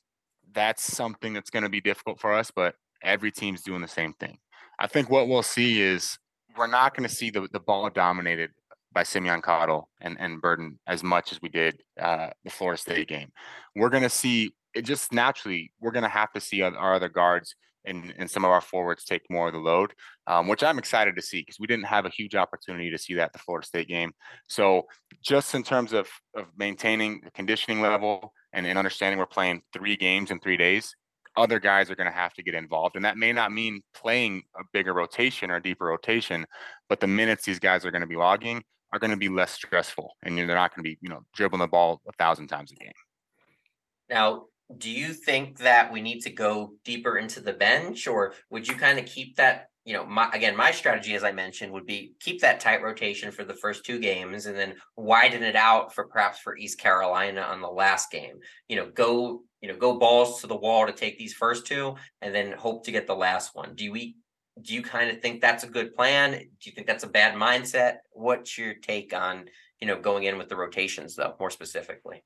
that's 0.52 0.82
something 0.82 1.32
that's 1.32 1.50
going 1.50 1.64
to 1.64 1.68
be 1.68 1.80
difficult 1.80 2.20
for 2.20 2.32
us, 2.32 2.52
but 2.54 2.76
every 3.02 3.32
team's 3.32 3.62
doing 3.62 3.82
the 3.82 3.88
same 3.88 4.14
thing. 4.14 4.38
I 4.78 4.86
think 4.86 5.10
what 5.10 5.28
we'll 5.28 5.42
see 5.42 5.82
is 5.82 6.16
we're 6.56 6.66
not 6.66 6.96
going 6.96 7.08
to 7.08 7.14
see 7.14 7.30
the, 7.30 7.48
the 7.52 7.60
ball 7.60 7.90
dominated 7.90 8.50
by 8.92 9.02
Simeon 9.02 9.42
Cottle 9.42 9.88
and, 10.00 10.16
and 10.20 10.40
Burden 10.40 10.78
as 10.86 11.02
much 11.02 11.32
as 11.32 11.42
we 11.42 11.48
did 11.48 11.82
uh, 12.00 12.28
the 12.44 12.50
Florida 12.50 12.80
State 12.80 13.08
game. 13.08 13.30
We're 13.74 13.90
going 13.90 14.04
to 14.04 14.08
see 14.08 14.52
it 14.74 14.82
just 14.82 15.12
naturally, 15.12 15.72
we're 15.80 15.92
going 15.92 16.04
to 16.04 16.08
have 16.08 16.32
to 16.32 16.40
see 16.40 16.62
our 16.62 16.94
other 16.94 17.08
guards 17.08 17.54
and, 17.84 18.14
and 18.16 18.30
some 18.30 18.44
of 18.44 18.50
our 18.50 18.60
forwards 18.60 19.04
take 19.04 19.22
more 19.30 19.48
of 19.48 19.52
the 19.52 19.58
load, 19.58 19.92
um, 20.26 20.48
which 20.48 20.62
I'm 20.62 20.78
excited 20.78 21.16
to 21.16 21.22
see 21.22 21.40
because 21.40 21.60
we 21.60 21.66
didn't 21.66 21.84
have 21.84 22.06
a 22.06 22.10
huge 22.10 22.34
opportunity 22.34 22.90
to 22.90 22.98
see 22.98 23.14
that 23.14 23.32
the 23.32 23.38
Florida 23.38 23.66
State 23.66 23.88
game. 23.88 24.12
So 24.48 24.86
just 25.22 25.54
in 25.54 25.62
terms 25.62 25.92
of, 25.92 26.08
of 26.34 26.46
maintaining 26.56 27.20
the 27.24 27.30
conditioning 27.30 27.82
level 27.82 28.32
and, 28.52 28.66
and 28.66 28.78
understanding 28.78 29.18
we're 29.18 29.26
playing 29.26 29.62
three 29.72 29.96
games 29.96 30.30
in 30.30 30.40
three 30.40 30.56
days, 30.56 30.94
other 31.36 31.58
guys 31.58 31.90
are 31.90 31.96
going 31.96 32.10
to 32.10 32.16
have 32.16 32.34
to 32.34 32.42
get 32.42 32.54
involved. 32.54 32.96
And 32.96 33.04
that 33.04 33.16
may 33.16 33.32
not 33.32 33.52
mean 33.52 33.82
playing 33.94 34.42
a 34.58 34.62
bigger 34.72 34.92
rotation 34.92 35.50
or 35.50 35.56
a 35.56 35.62
deeper 35.62 35.86
rotation, 35.86 36.46
but 36.88 37.00
the 37.00 37.06
minutes 37.06 37.44
these 37.44 37.58
guys 37.58 37.84
are 37.84 37.90
going 37.90 38.02
to 38.02 38.06
be 38.06 38.16
logging 38.16 38.62
are 38.92 38.98
going 38.98 39.10
to 39.10 39.16
be 39.16 39.28
less 39.28 39.52
stressful. 39.52 40.12
And 40.22 40.38
they're 40.38 40.46
not 40.46 40.74
going 40.74 40.84
to 40.84 40.90
be, 40.90 40.98
you 41.00 41.08
know, 41.08 41.20
dribbling 41.34 41.60
the 41.60 41.66
ball 41.66 42.00
a 42.08 42.12
thousand 42.12 42.46
times 42.46 42.72
a 42.72 42.76
game. 42.76 42.92
Now, 44.08 44.44
do 44.78 44.90
you 44.90 45.12
think 45.12 45.58
that 45.58 45.92
we 45.92 46.00
need 46.00 46.20
to 46.20 46.30
go 46.30 46.74
deeper 46.84 47.18
into 47.18 47.40
the 47.40 47.52
bench 47.52 48.06
or 48.06 48.34
would 48.50 48.66
you 48.66 48.74
kind 48.74 48.98
of 48.98 49.06
keep 49.06 49.36
that 49.36 49.68
you 49.84 49.92
know, 49.92 50.06
my, 50.06 50.30
again, 50.32 50.56
my 50.56 50.70
strategy, 50.70 51.14
as 51.14 51.24
I 51.24 51.32
mentioned, 51.32 51.70
would 51.72 51.84
be 51.84 52.14
keep 52.18 52.40
that 52.40 52.58
tight 52.58 52.82
rotation 52.82 53.30
for 53.30 53.44
the 53.44 53.54
first 53.54 53.84
two 53.84 53.98
games 53.98 54.46
and 54.46 54.56
then 54.56 54.76
widen 54.96 55.42
it 55.42 55.56
out 55.56 55.94
for 55.94 56.06
perhaps 56.06 56.38
for 56.38 56.56
East 56.56 56.78
Carolina 56.78 57.42
on 57.42 57.60
the 57.60 57.68
last 57.68 58.10
game. 58.10 58.38
You 58.68 58.76
know, 58.76 58.90
go, 58.90 59.42
you 59.60 59.68
know, 59.68 59.76
go 59.76 59.98
balls 59.98 60.40
to 60.40 60.46
the 60.46 60.56
wall 60.56 60.86
to 60.86 60.92
take 60.92 61.18
these 61.18 61.34
first 61.34 61.66
two 61.66 61.96
and 62.22 62.34
then 62.34 62.52
hope 62.52 62.84
to 62.84 62.92
get 62.92 63.06
the 63.06 63.14
last 63.14 63.54
one. 63.54 63.74
Do 63.74 63.92
we, 63.92 64.16
do 64.62 64.72
you 64.72 64.82
kind 64.82 65.10
of 65.10 65.20
think 65.20 65.42
that's 65.42 65.64
a 65.64 65.68
good 65.68 65.94
plan? 65.94 66.32
Do 66.32 66.46
you 66.62 66.72
think 66.72 66.86
that's 66.86 67.04
a 67.04 67.08
bad 67.08 67.34
mindset? 67.34 67.96
What's 68.12 68.56
your 68.56 68.74
take 68.74 69.12
on, 69.12 69.46
you 69.80 69.86
know, 69.86 70.00
going 70.00 70.24
in 70.24 70.38
with 70.38 70.48
the 70.48 70.56
rotations 70.56 71.14
though, 71.14 71.34
more 71.38 71.50
specifically? 71.50 72.24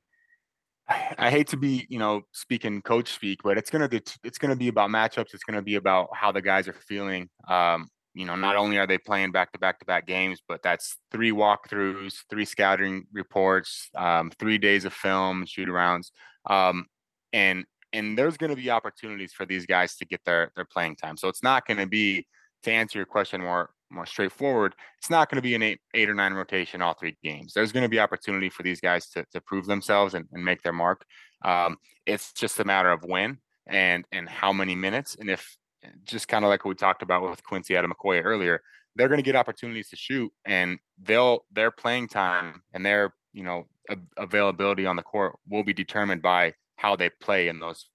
I 1.18 1.30
hate 1.30 1.49
to 1.49 1.57
be, 1.57 1.86
you 1.89 1.99
know, 1.99 2.22
speaking 2.32 2.82
coach 2.82 3.12
speak, 3.12 3.41
but 3.43 3.59
it's 3.59 3.70
gonna 3.70 3.89
be 3.89 4.03
it's 4.24 4.39
gonna 4.39 4.57
be 4.57 4.68
about 4.68 4.91
matchups. 4.91 5.34
It's 5.34 5.45
gonna 5.45 5.62
be 5.62 5.76
about 5.76 6.09
how 6.14 6.32
the 6.32 6.43
guys 6.43 6.68
are 6.68 6.72
feeling. 6.72 7.28
Um, 7.49 7.89
you 8.14 8.24
know, 8.24 8.34
not 8.34 8.57
only 8.57 8.78
are 8.78 8.86
they 8.86 8.99
playing 8.99 9.30
back 9.32 9.53
to 9.53 9.59
back 9.59 9.78
to 9.78 9.84
back 9.84 10.07
games, 10.07 10.41
but 10.49 10.62
that's 10.62 10.97
three 11.12 11.30
walkthroughs, 11.30 12.14
three 12.30 12.45
scouting 12.45 13.05
reports, 13.12 13.91
um, 13.97 14.32
three 14.39 14.59
days 14.59 14.84
of 14.84 14.93
film, 14.93 15.45
shoot 15.47 15.68
arounds, 15.68 16.11
um, 16.47 16.86
and 17.32 17.64
and 17.93 18.18
there's 18.18 18.36
going 18.36 18.51
to 18.51 18.57
be 18.57 18.70
opportunities 18.70 19.32
for 19.32 19.47
these 19.47 19.66
guys 19.66 19.97
to 19.97 20.05
get 20.05 20.20
their 20.24 20.51
their 20.57 20.64
playing 20.64 20.97
time. 20.97 21.16
So 21.16 21.28
it's 21.28 21.43
not 21.43 21.66
going 21.66 21.78
to 21.78 21.86
be 21.86 22.26
to 22.64 22.72
answer 22.72 22.99
your 22.99 23.07
question 23.07 23.41
more 23.41 23.70
more 23.91 24.07
straightforward, 24.07 24.74
it's 24.99 25.11
not 25.11 25.30
going 25.30 25.36
to 25.36 25.43
be 25.43 25.55
an 25.55 25.62
eight, 25.62 25.80
eight 25.95 26.09
or 26.09 26.14
nine 26.14 26.34
rotation 26.34 26.82
all 26.82 26.95
three 26.95 27.16
games. 27.22 27.53
There's 27.55 27.72
going 27.72 27.84
to 27.84 27.89
be 27.89 28.01
opportunity 28.01 28.49
for 28.49 28.62
these 28.62 28.80
guys 28.80 29.09
to, 29.11 29.24
to 29.32 29.41
prove 29.41 29.66
themselves 29.66 30.14
and, 30.14 30.26
and 30.32 30.45
make 30.45 30.62
their 30.62 30.72
mark. 30.72 31.05
Um, 31.45 31.76
it's 32.07 32.32
just 32.32 32.61
a 32.61 32.64
matter 32.64 32.91
of 32.91 33.05
when 33.05 33.39
and 33.66 34.05
and 34.12 34.28
how 34.28 34.53
many 34.53 34.74
minutes. 34.74 35.16
And 35.18 35.30
if 35.30 35.57
just 36.05 36.28
kind 36.28 36.45
of 36.45 36.49
like 36.49 36.64
what 36.64 36.70
we 36.70 36.74
talked 36.74 37.03
about 37.03 37.28
with 37.28 37.43
Quincy 37.45 37.74
Adekokoya 37.74 38.22
earlier, 38.24 38.61
they're 38.97 39.09
going 39.09 39.18
to 39.18 39.24
get 39.24 39.36
opportunities 39.36 39.89
to 39.91 39.97
shoot, 39.97 40.32
and 40.45 40.78
they'll 41.01 41.45
their 41.53 41.70
playing 41.70 42.09
time 42.09 42.62
and 42.72 42.84
their 42.84 43.14
you 43.32 43.45
know 43.45 43.66
availability 44.16 44.86
on 44.86 44.97
the 44.97 45.03
court 45.03 45.36
will 45.49 45.64
be 45.64 45.72
determined 45.72 46.20
by 46.20 46.53
how 46.76 46.97
they 46.97 47.11
play 47.20 47.49
in 47.49 47.61
those 47.61 47.86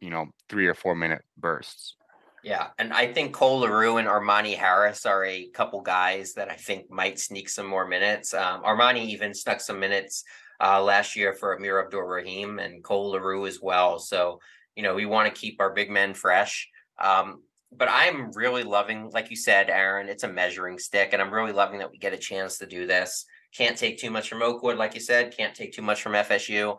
you 0.00 0.10
know 0.10 0.26
three 0.48 0.66
or 0.66 0.74
four 0.74 0.94
minute 0.94 1.22
bursts. 1.36 1.96
Yeah, 2.42 2.68
and 2.78 2.92
I 2.92 3.12
think 3.12 3.34
Cole 3.34 3.60
LaRue 3.60 3.98
and 3.98 4.08
Armani 4.08 4.56
Harris 4.56 5.06
are 5.06 5.24
a 5.24 5.46
couple 5.50 5.80
guys 5.80 6.34
that 6.34 6.50
I 6.50 6.54
think 6.54 6.90
might 6.90 7.20
sneak 7.20 7.48
some 7.48 7.66
more 7.66 7.86
minutes. 7.86 8.34
Um, 8.34 8.64
Armani 8.64 9.04
even 9.06 9.32
snuck 9.32 9.60
some 9.60 9.78
minutes 9.78 10.24
uh, 10.60 10.82
last 10.82 11.14
year 11.14 11.34
for 11.34 11.54
Amir 11.54 11.80
Abdur-Rahim 11.84 12.58
and 12.58 12.82
Cole 12.82 13.10
LaRue 13.10 13.46
as 13.46 13.60
well. 13.62 14.00
So, 14.00 14.40
you 14.74 14.82
know, 14.82 14.94
we 14.94 15.06
want 15.06 15.32
to 15.32 15.40
keep 15.40 15.60
our 15.60 15.72
big 15.72 15.88
men 15.88 16.14
fresh. 16.14 16.68
Um, 17.00 17.42
but 17.76 17.88
I'm 17.88 18.32
really 18.32 18.64
loving, 18.64 19.10
like 19.10 19.30
you 19.30 19.36
said, 19.36 19.70
Aaron, 19.70 20.08
it's 20.08 20.24
a 20.24 20.28
measuring 20.28 20.78
stick, 20.78 21.10
and 21.12 21.22
I'm 21.22 21.32
really 21.32 21.52
loving 21.52 21.78
that 21.78 21.90
we 21.90 21.98
get 21.98 22.12
a 22.12 22.18
chance 22.18 22.58
to 22.58 22.66
do 22.66 22.86
this. 22.86 23.24
Can't 23.56 23.76
take 23.76 23.98
too 23.98 24.10
much 24.10 24.28
from 24.28 24.42
Oakwood, 24.42 24.78
like 24.78 24.94
you 24.94 25.00
said, 25.00 25.36
can't 25.36 25.54
take 25.54 25.72
too 25.72 25.82
much 25.82 26.02
from 26.02 26.12
FSU, 26.12 26.76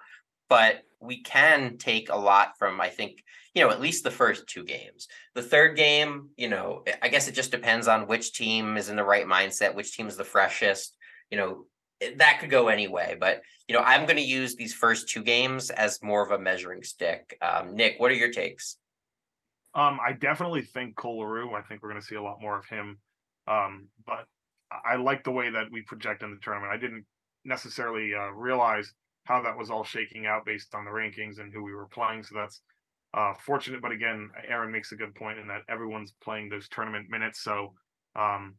but 0.50 0.84
we 1.00 1.22
can 1.22 1.78
take 1.78 2.10
a 2.10 2.16
lot 2.16 2.58
from, 2.58 2.80
I 2.80 2.90
think, 2.90 3.24
you 3.54 3.64
know, 3.64 3.70
at 3.70 3.82
least 3.82 4.04
the 4.04 4.12
first 4.12 4.48
two 4.48 4.64
games. 4.64 5.08
The 5.36 5.42
third 5.42 5.76
game, 5.76 6.30
you 6.38 6.50
know, 6.50 6.84
I 7.02 7.10
guess 7.10 7.28
it 7.28 7.36
just 7.36 7.52
depends 7.52 7.88
on 7.88 8.08
which 8.08 8.34
team 8.34 8.78
is 8.78 8.90
in 8.90 8.96
the 8.96 9.04
right 9.04 9.28
mindset, 9.28 9.76
which 9.76 9.96
team 9.96 10.08
is 10.08 10.18
the 10.18 10.24
freshest. 10.24 10.98
You 11.30 11.38
know, 11.38 11.66
that 12.18 12.40
could 12.40 12.50
go 12.50 12.68
anyway. 12.68 13.18
But 13.20 13.42
you 13.68 13.76
know, 13.76 13.82
I'm 13.82 14.06
going 14.06 14.18
to 14.18 14.24
use 14.24 14.56
these 14.56 14.74
first 14.74 15.10
two 15.10 15.24
games 15.24 15.70
as 15.70 16.02
more 16.02 16.24
of 16.26 16.32
a 16.32 16.40
measuring 16.40 16.84
stick. 16.84 17.38
Um, 17.42 17.76
Nick, 17.76 17.96
what 17.98 18.12
are 18.12 18.16
your 18.16 18.32
takes? 18.32 18.78
Um, 19.76 20.00
I 20.06 20.14
definitely 20.14 20.62
think 20.62 20.96
Cole 20.96 21.20
LaRue. 21.20 21.54
I 21.54 21.62
think 21.62 21.82
we're 21.82 21.90
going 21.90 22.02
to 22.02 22.08
see 22.08 22.16
a 22.16 22.22
lot 22.22 22.42
more 22.42 22.58
of 22.58 22.66
him. 22.66 23.00
Um, 23.48 23.88
but 24.06 24.26
I 24.86 24.96
like 24.96 25.24
the 25.24 25.32
way 25.32 25.50
that 25.50 25.68
we 25.72 25.82
project 25.82 26.24
in 26.24 26.32
the 26.32 26.38
tournament. 26.42 26.72
I 26.72 26.78
didn't 26.78 27.06
necessarily 27.46 28.14
uh, 28.14 28.30
realize 28.30 28.94
how 29.24 29.42
that 29.42 29.58
was 29.58 29.70
all 29.70 29.84
shaking 29.84 30.26
out 30.26 30.46
based 30.46 30.76
on 30.76 30.86
the 30.86 30.92
rankings 30.92 31.40
and 31.40 31.54
who 31.54 31.64
we 31.64 31.74
were 31.74 31.88
playing. 31.88 32.24
So 32.24 32.36
that's 32.36 32.62
uh, 33.14 33.34
fortunate. 33.40 33.82
But 33.82 33.92
again, 33.92 34.30
Aaron 34.48 34.72
makes 34.72 34.92
a 34.92 34.96
good 34.96 35.16
point 35.16 35.40
in 35.40 35.48
that 35.48 35.62
everyone's 35.70 36.14
playing 36.24 36.50
those 36.50 36.68
tournament 36.70 37.10
minutes. 37.10 37.42
So 37.42 37.74
um, 38.16 38.56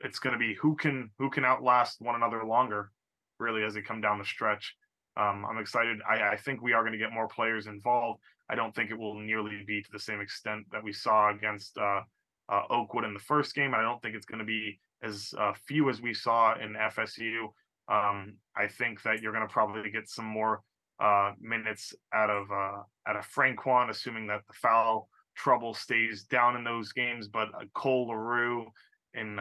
it's 0.00 0.18
going 0.18 0.32
to 0.32 0.38
be 0.38 0.54
who 0.54 0.76
can 0.76 1.10
who 1.18 1.30
can 1.30 1.44
outlast 1.44 2.00
one 2.00 2.14
another 2.14 2.44
longer, 2.44 2.90
really, 3.38 3.64
as 3.64 3.74
they 3.74 3.82
come 3.82 4.00
down 4.00 4.18
the 4.18 4.24
stretch. 4.24 4.74
Um, 5.16 5.44
I'm 5.48 5.58
excited. 5.58 5.98
I, 6.08 6.30
I 6.30 6.36
think 6.36 6.60
we 6.60 6.72
are 6.72 6.82
going 6.82 6.92
to 6.92 6.98
get 6.98 7.12
more 7.12 7.28
players 7.28 7.66
involved. 7.66 8.20
I 8.50 8.54
don't 8.54 8.74
think 8.74 8.90
it 8.90 8.98
will 8.98 9.18
nearly 9.18 9.62
be 9.66 9.82
to 9.82 9.92
the 9.92 9.98
same 9.98 10.20
extent 10.20 10.66
that 10.72 10.82
we 10.82 10.92
saw 10.92 11.30
against 11.30 11.78
uh, 11.78 12.00
uh, 12.48 12.62
Oakwood 12.68 13.04
in 13.04 13.14
the 13.14 13.20
first 13.20 13.54
game. 13.54 13.74
I 13.74 13.82
don't 13.82 14.02
think 14.02 14.14
it's 14.14 14.26
going 14.26 14.40
to 14.40 14.44
be 14.44 14.80
as 15.02 15.32
uh, 15.38 15.52
few 15.66 15.88
as 15.88 16.02
we 16.02 16.12
saw 16.12 16.54
in 16.58 16.74
FSU. 16.74 17.48
Um, 17.88 18.36
I 18.56 18.66
think 18.68 19.02
that 19.02 19.20
you're 19.20 19.32
going 19.32 19.46
to 19.46 19.52
probably 19.52 19.90
get 19.90 20.08
some 20.08 20.24
more 20.24 20.62
uh, 21.00 21.32
minutes 21.40 21.94
out 22.12 22.30
of 22.30 22.50
uh, 22.50 22.82
out 23.06 23.16
of 23.16 23.28
Franquan, 23.28 23.90
assuming 23.90 24.26
that 24.28 24.42
the 24.46 24.54
foul 24.54 25.08
trouble 25.36 25.74
stays 25.74 26.24
down 26.24 26.56
in 26.56 26.64
those 26.64 26.92
games. 26.92 27.28
But 27.28 27.48
uh, 27.48 27.64
Cole 27.74 28.08
LaRue 28.08 28.66
and 29.14 29.38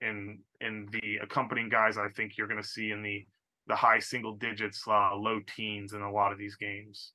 in 0.00 0.38
in 0.60 0.88
the 0.92 1.18
accompanying 1.22 1.68
guys, 1.68 1.98
I 1.98 2.08
think 2.08 2.36
you're 2.36 2.48
going 2.48 2.62
to 2.62 2.68
see 2.68 2.90
in 2.90 3.02
the 3.02 3.26
the 3.66 3.76
high 3.76 3.98
single 3.98 4.34
digits, 4.34 4.82
uh, 4.88 5.14
low 5.14 5.40
teens 5.54 5.92
in 5.92 6.00
a 6.00 6.10
lot 6.10 6.32
of 6.32 6.38
these 6.38 6.56
games. 6.56 7.12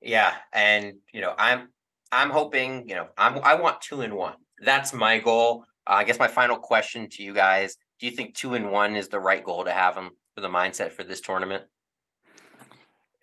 Yeah, 0.00 0.34
and 0.52 0.94
you 1.12 1.20
know, 1.20 1.34
I'm 1.38 1.68
I'm 2.12 2.30
hoping, 2.30 2.88
you 2.88 2.94
know, 2.94 3.08
I'm 3.16 3.38
I 3.42 3.54
want 3.54 3.80
two 3.80 4.02
and 4.02 4.14
one. 4.14 4.34
That's 4.60 4.92
my 4.92 5.18
goal. 5.18 5.64
Uh, 5.86 5.94
I 5.94 6.04
guess 6.04 6.18
my 6.18 6.28
final 6.28 6.58
question 6.58 7.08
to 7.10 7.22
you 7.22 7.34
guys: 7.34 7.76
Do 8.00 8.06
you 8.06 8.12
think 8.12 8.34
two 8.34 8.54
and 8.54 8.70
one 8.70 8.94
is 8.96 9.08
the 9.08 9.20
right 9.20 9.42
goal 9.42 9.64
to 9.64 9.72
have 9.72 9.94
them 9.94 10.10
for 10.34 10.40
the 10.40 10.48
mindset 10.48 10.92
for 10.92 11.02
this 11.02 11.20
tournament? 11.20 11.64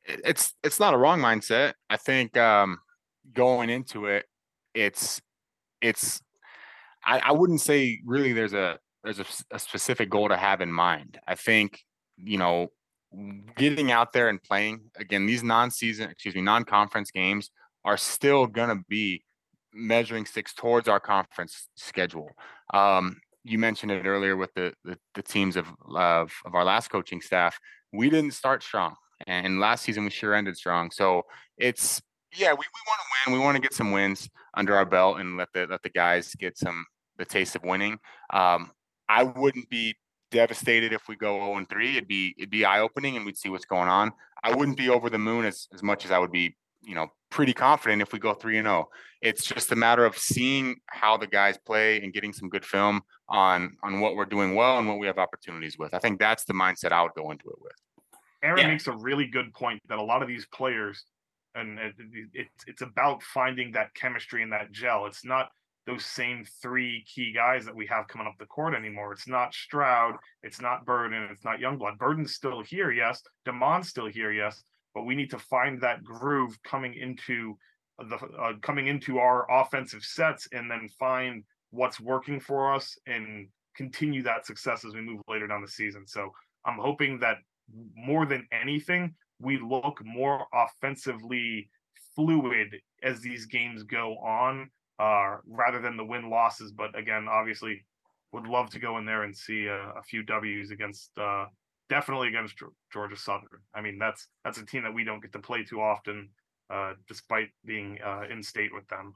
It's 0.06 0.54
it's 0.64 0.80
not 0.80 0.94
a 0.94 0.98
wrong 0.98 1.20
mindset. 1.20 1.74
I 1.90 1.98
think 1.98 2.36
um, 2.36 2.80
going 3.34 3.70
into 3.70 4.08
it, 4.08 4.26
it's 4.74 5.22
it's 5.82 6.22
I, 7.06 7.20
I 7.20 7.32
wouldn't 7.32 7.62
say 7.62 8.02
really 8.06 8.34
there's 8.34 8.54
a 8.54 8.80
there's 9.04 9.20
a, 9.20 9.26
a 9.52 9.60
specific 9.60 10.10
goal 10.10 10.30
to 10.30 10.38
have 10.38 10.62
in 10.62 10.72
mind. 10.72 11.20
I 11.28 11.36
think 11.36 11.84
you 12.18 12.38
know 12.38 12.68
getting 13.56 13.92
out 13.92 14.12
there 14.12 14.30
and 14.30 14.42
playing 14.42 14.82
again 14.98 15.26
these 15.26 15.44
non-season 15.44 16.10
excuse 16.10 16.34
me 16.34 16.42
non-conference 16.42 17.12
games 17.12 17.52
are 17.86 17.98
still 17.98 18.48
going 18.48 18.70
to 18.70 18.84
be 18.88 19.24
measuring 19.74 20.26
sticks 20.26 20.54
towards 20.54 20.88
our 20.88 21.00
conference 21.00 21.68
schedule 21.76 22.30
um, 22.74 23.18
you 23.44 23.58
mentioned 23.58 23.92
it 23.92 24.06
earlier 24.06 24.36
with 24.36 24.54
the 24.54 24.74
the, 24.84 24.98
the 25.16 25.24
teams 25.24 25.56
of, 25.56 25.68
of 25.96 26.32
of 26.46 26.56
our 26.56 26.64
last 26.64 26.90
coaching 26.90 27.22
staff 27.22 27.58
we 27.92 28.10
didn't 28.10 28.32
start 28.32 28.64
strong 28.64 28.96
and 29.28 29.60
last 29.60 29.84
season 29.84 30.04
we 30.04 30.10
sure 30.10 30.34
ended 30.34 30.58
strong 30.58 30.92
so 30.92 31.24
it's 31.58 32.02
yeah 32.36 32.52
we, 32.52 32.58
we 32.58 32.82
want 32.88 33.00
to 33.00 33.32
win 33.32 33.40
we 33.40 33.44
want 33.44 33.56
to 33.56 33.62
get 33.62 33.74
some 33.74 33.92
wins 33.92 34.30
under 34.56 34.76
our 34.76 34.86
belt 34.86 35.20
and 35.20 35.38
let 35.38 35.50
the 35.54 35.68
let 35.70 35.82
the 35.84 35.90
guys 35.90 36.34
get 36.36 36.58
some 36.58 36.86
the 37.18 37.26
taste 37.26 37.56
of 37.56 37.64
winning. 37.64 38.00
Um, 38.32 38.72
I 39.08 39.24
wouldn't 39.24 39.70
be 39.70 39.96
devastated 40.32 40.94
if 40.94 41.08
we 41.08 41.16
go 41.16 41.38
0 41.38 41.58
and 41.58 41.70
3. 41.70 41.98
It'd 41.98 42.08
be 42.08 42.34
it'd 42.38 42.50
be 42.50 42.66
eye 42.66 42.80
opening 42.80 43.16
and 43.16 43.26
we'd 43.26 43.38
see 43.38 43.50
what's 43.50 43.66
going 43.66 43.90
on. 43.90 44.12
I 44.44 44.56
wouldn't 44.56 44.78
be 44.78 44.90
over 44.90 45.10
the 45.10 45.20
moon 45.20 45.46
as, 45.46 45.68
as 45.74 45.82
much 45.82 46.06
as 46.06 46.12
I 46.12 46.20
would 46.20 46.32
be, 46.32 46.56
you 46.86 46.96
know, 46.96 47.08
pretty 47.30 47.54
confident 47.54 48.02
if 48.02 48.14
we 48.14 48.20
go 48.20 48.34
3 48.34 48.58
and 48.58 48.68
0. 48.68 48.90
It's 49.22 49.46
just 49.46 49.72
a 49.72 49.76
matter 49.76 50.06
of 50.06 50.18
seeing 50.18 50.76
how 50.88 51.18
the 51.18 51.28
guys 51.28 51.58
play 51.58 52.02
and 52.02 52.14
getting 52.14 52.34
some 52.34 52.50
good 52.50 52.66
film 52.66 53.02
on 53.30 53.78
on 53.84 54.00
what 54.00 54.16
we're 54.16 54.26
doing 54.26 54.56
well 54.56 54.80
and 54.80 54.88
what 54.88 55.00
we 55.00 55.08
have 55.08 55.18
opportunities 55.18 55.78
with. 55.78 55.94
I 55.94 56.00
think 56.00 56.20
that's 56.20 56.44
the 56.46 56.54
mindset 56.54 56.92
I 56.92 57.02
would 57.04 57.14
go 57.16 57.32
into 57.32 57.50
it 57.50 57.58
with. 57.62 57.74
Aaron 58.44 58.60
yeah. 58.60 58.68
makes 58.68 58.88
a 58.88 58.92
really 58.92 59.28
good 59.28 59.54
point 59.54 59.82
that 59.88 59.98
a 59.98 60.04
lot 60.04 60.22
of 60.22 60.28
these 60.28 60.46
players 60.54 61.06
and 61.56 61.80
it, 61.80 61.94
it, 62.34 62.48
it's 62.68 62.82
about 62.82 63.22
finding 63.22 63.72
that 63.72 63.94
chemistry 63.94 64.42
and 64.42 64.52
that 64.52 64.72
gel. 64.72 65.06
It's 65.06 65.24
not 65.24 65.50
those 65.86 66.06
same 66.06 66.46
three 66.62 67.06
key 67.14 67.34
guys 67.34 67.66
that 67.66 67.76
we 67.76 67.86
have 67.88 68.08
coming 68.08 68.28
up 68.28 68.36
the 68.40 68.46
court 68.46 68.74
anymore. 68.74 69.12
It's 69.14 69.28
not 69.28 69.54
Stroud, 69.54 70.16
it's 70.42 70.62
not 70.62 70.86
Burden, 70.86 71.28
it's 71.32 71.44
not 71.44 71.60
Youngblood. 71.60 71.98
Burden's 71.98 72.34
still 72.34 72.62
here, 72.62 72.92
yes. 72.92 73.22
Demond's 73.46 73.90
still 73.90 74.08
here, 74.08 74.32
yes. 74.32 74.64
But 74.94 75.04
we 75.04 75.16
need 75.16 75.32
to 75.32 75.40
find 75.40 75.82
that 75.82 76.04
groove 76.04 76.58
coming 76.64 76.94
into 76.94 77.58
the 77.98 78.16
uh, 78.16 78.54
coming 78.62 78.88
into 78.88 79.20
our 79.20 79.50
offensive 79.52 80.04
sets, 80.04 80.48
and 80.52 80.70
then 80.70 80.88
find 81.00 81.44
what's 81.72 82.00
working 82.00 82.40
for 82.40 82.74
us 82.74 82.98
and 83.08 83.48
continue 83.76 84.22
that 84.24 84.46
success 84.46 84.86
as 84.86 84.94
we 84.94 85.02
move 85.02 85.22
later 85.28 85.48
down 85.48 85.62
the 85.62 85.68
season. 85.68 86.06
So 86.06 86.32
I'm 86.66 86.78
hoping 86.78 87.20
that 87.20 87.38
more 87.96 88.26
than 88.26 88.48
anything, 88.52 89.16
we 89.40 89.58
look 89.58 90.04
more 90.06 90.46
offensively 90.54 91.70
fluid 92.16 92.76
as 93.02 93.22
these 93.22 93.46
games 93.46 93.84
go 93.84 94.18
on 94.18 94.70
uh, 95.00 95.38
rather 95.48 95.82
than 95.82 95.98
the 95.98 96.06
win 96.06 96.30
losses. 96.30 96.72
But 96.72 96.98
again, 96.98 97.28
obviously, 97.30 97.84
would 98.32 98.48
love 98.48 98.70
to 98.72 98.80
go 98.80 98.98
in 98.98 99.06
there 99.06 99.24
and 99.24 99.36
see 99.36 99.66
a, 99.66 99.94
a 99.98 100.04
few 100.04 100.24
W's 100.24 100.72
against 100.72 101.12
uh, 101.18 101.46
definitely 101.90 102.30
against 102.30 102.56
Georgia 102.92 103.18
Southern. 103.18 103.62
I 103.74 103.82
mean, 103.82 103.98
that's 103.98 104.28
that's 104.44 104.58
a 104.58 104.66
team 104.66 104.84
that 104.84 104.94
we 104.94 105.04
don't 105.04 105.22
get 105.22 105.32
to 105.34 105.40
play 105.40 105.64
too 105.64 105.82
often, 105.82 106.30
uh, 106.70 106.94
despite 107.08 107.50
being 107.66 108.00
uh, 108.06 108.24
in 108.30 108.42
state 108.44 108.74
with 108.74 108.88
them. 108.88 109.14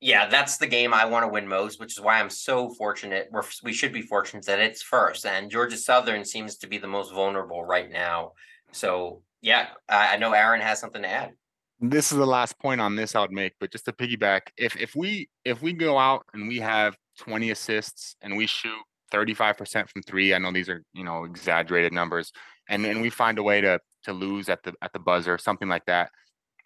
Yeah, 0.00 0.28
that's 0.28 0.58
the 0.58 0.66
game 0.66 0.92
I 0.92 1.06
want 1.06 1.24
to 1.24 1.28
win 1.28 1.48
most, 1.48 1.80
which 1.80 1.92
is 1.92 2.00
why 2.00 2.20
I'm 2.20 2.28
so 2.28 2.68
fortunate. 2.74 3.28
We're, 3.30 3.42
we 3.62 3.72
should 3.72 3.94
be 3.94 4.02
fortunate 4.02 4.44
that 4.46 4.58
it's 4.58 4.82
first, 4.82 5.24
and 5.24 5.50
Georgia 5.50 5.76
Southern 5.76 6.24
seems 6.24 6.56
to 6.58 6.66
be 6.66 6.78
the 6.78 6.86
most 6.86 7.12
vulnerable 7.12 7.64
right 7.64 7.90
now. 7.90 8.32
So, 8.72 9.22
yeah, 9.40 9.68
I, 9.88 10.14
I 10.14 10.16
know 10.18 10.32
Aaron 10.32 10.60
has 10.60 10.80
something 10.80 11.02
to 11.02 11.08
add 11.08 11.32
this 11.80 12.10
is 12.10 12.18
the 12.18 12.26
last 12.26 12.58
point 12.58 12.80
on 12.80 12.96
this 12.96 13.14
I 13.14 13.20
would 13.20 13.32
make, 13.32 13.52
but 13.60 13.70
just 13.70 13.84
to 13.84 13.92
piggyback, 13.92 14.42
if 14.56 14.76
if 14.76 14.94
we 14.96 15.28
if 15.44 15.62
we 15.62 15.72
go 15.72 15.98
out 15.98 16.24
and 16.32 16.48
we 16.48 16.58
have 16.58 16.96
20 17.18 17.50
assists 17.50 18.16
and 18.22 18.36
we 18.36 18.46
shoot 18.46 18.82
35% 19.12 19.88
from 19.88 20.02
three, 20.02 20.34
I 20.34 20.38
know 20.38 20.52
these 20.52 20.68
are 20.68 20.82
you 20.92 21.04
know 21.04 21.24
exaggerated 21.24 21.92
numbers, 21.92 22.32
and 22.68 22.84
and 22.84 23.00
we 23.00 23.10
find 23.10 23.38
a 23.38 23.42
way 23.42 23.60
to 23.60 23.80
to 24.04 24.12
lose 24.12 24.48
at 24.48 24.62
the 24.62 24.74
at 24.82 24.92
the 24.92 24.98
buzzer, 24.98 25.38
something 25.38 25.68
like 25.68 25.86
that. 25.86 26.10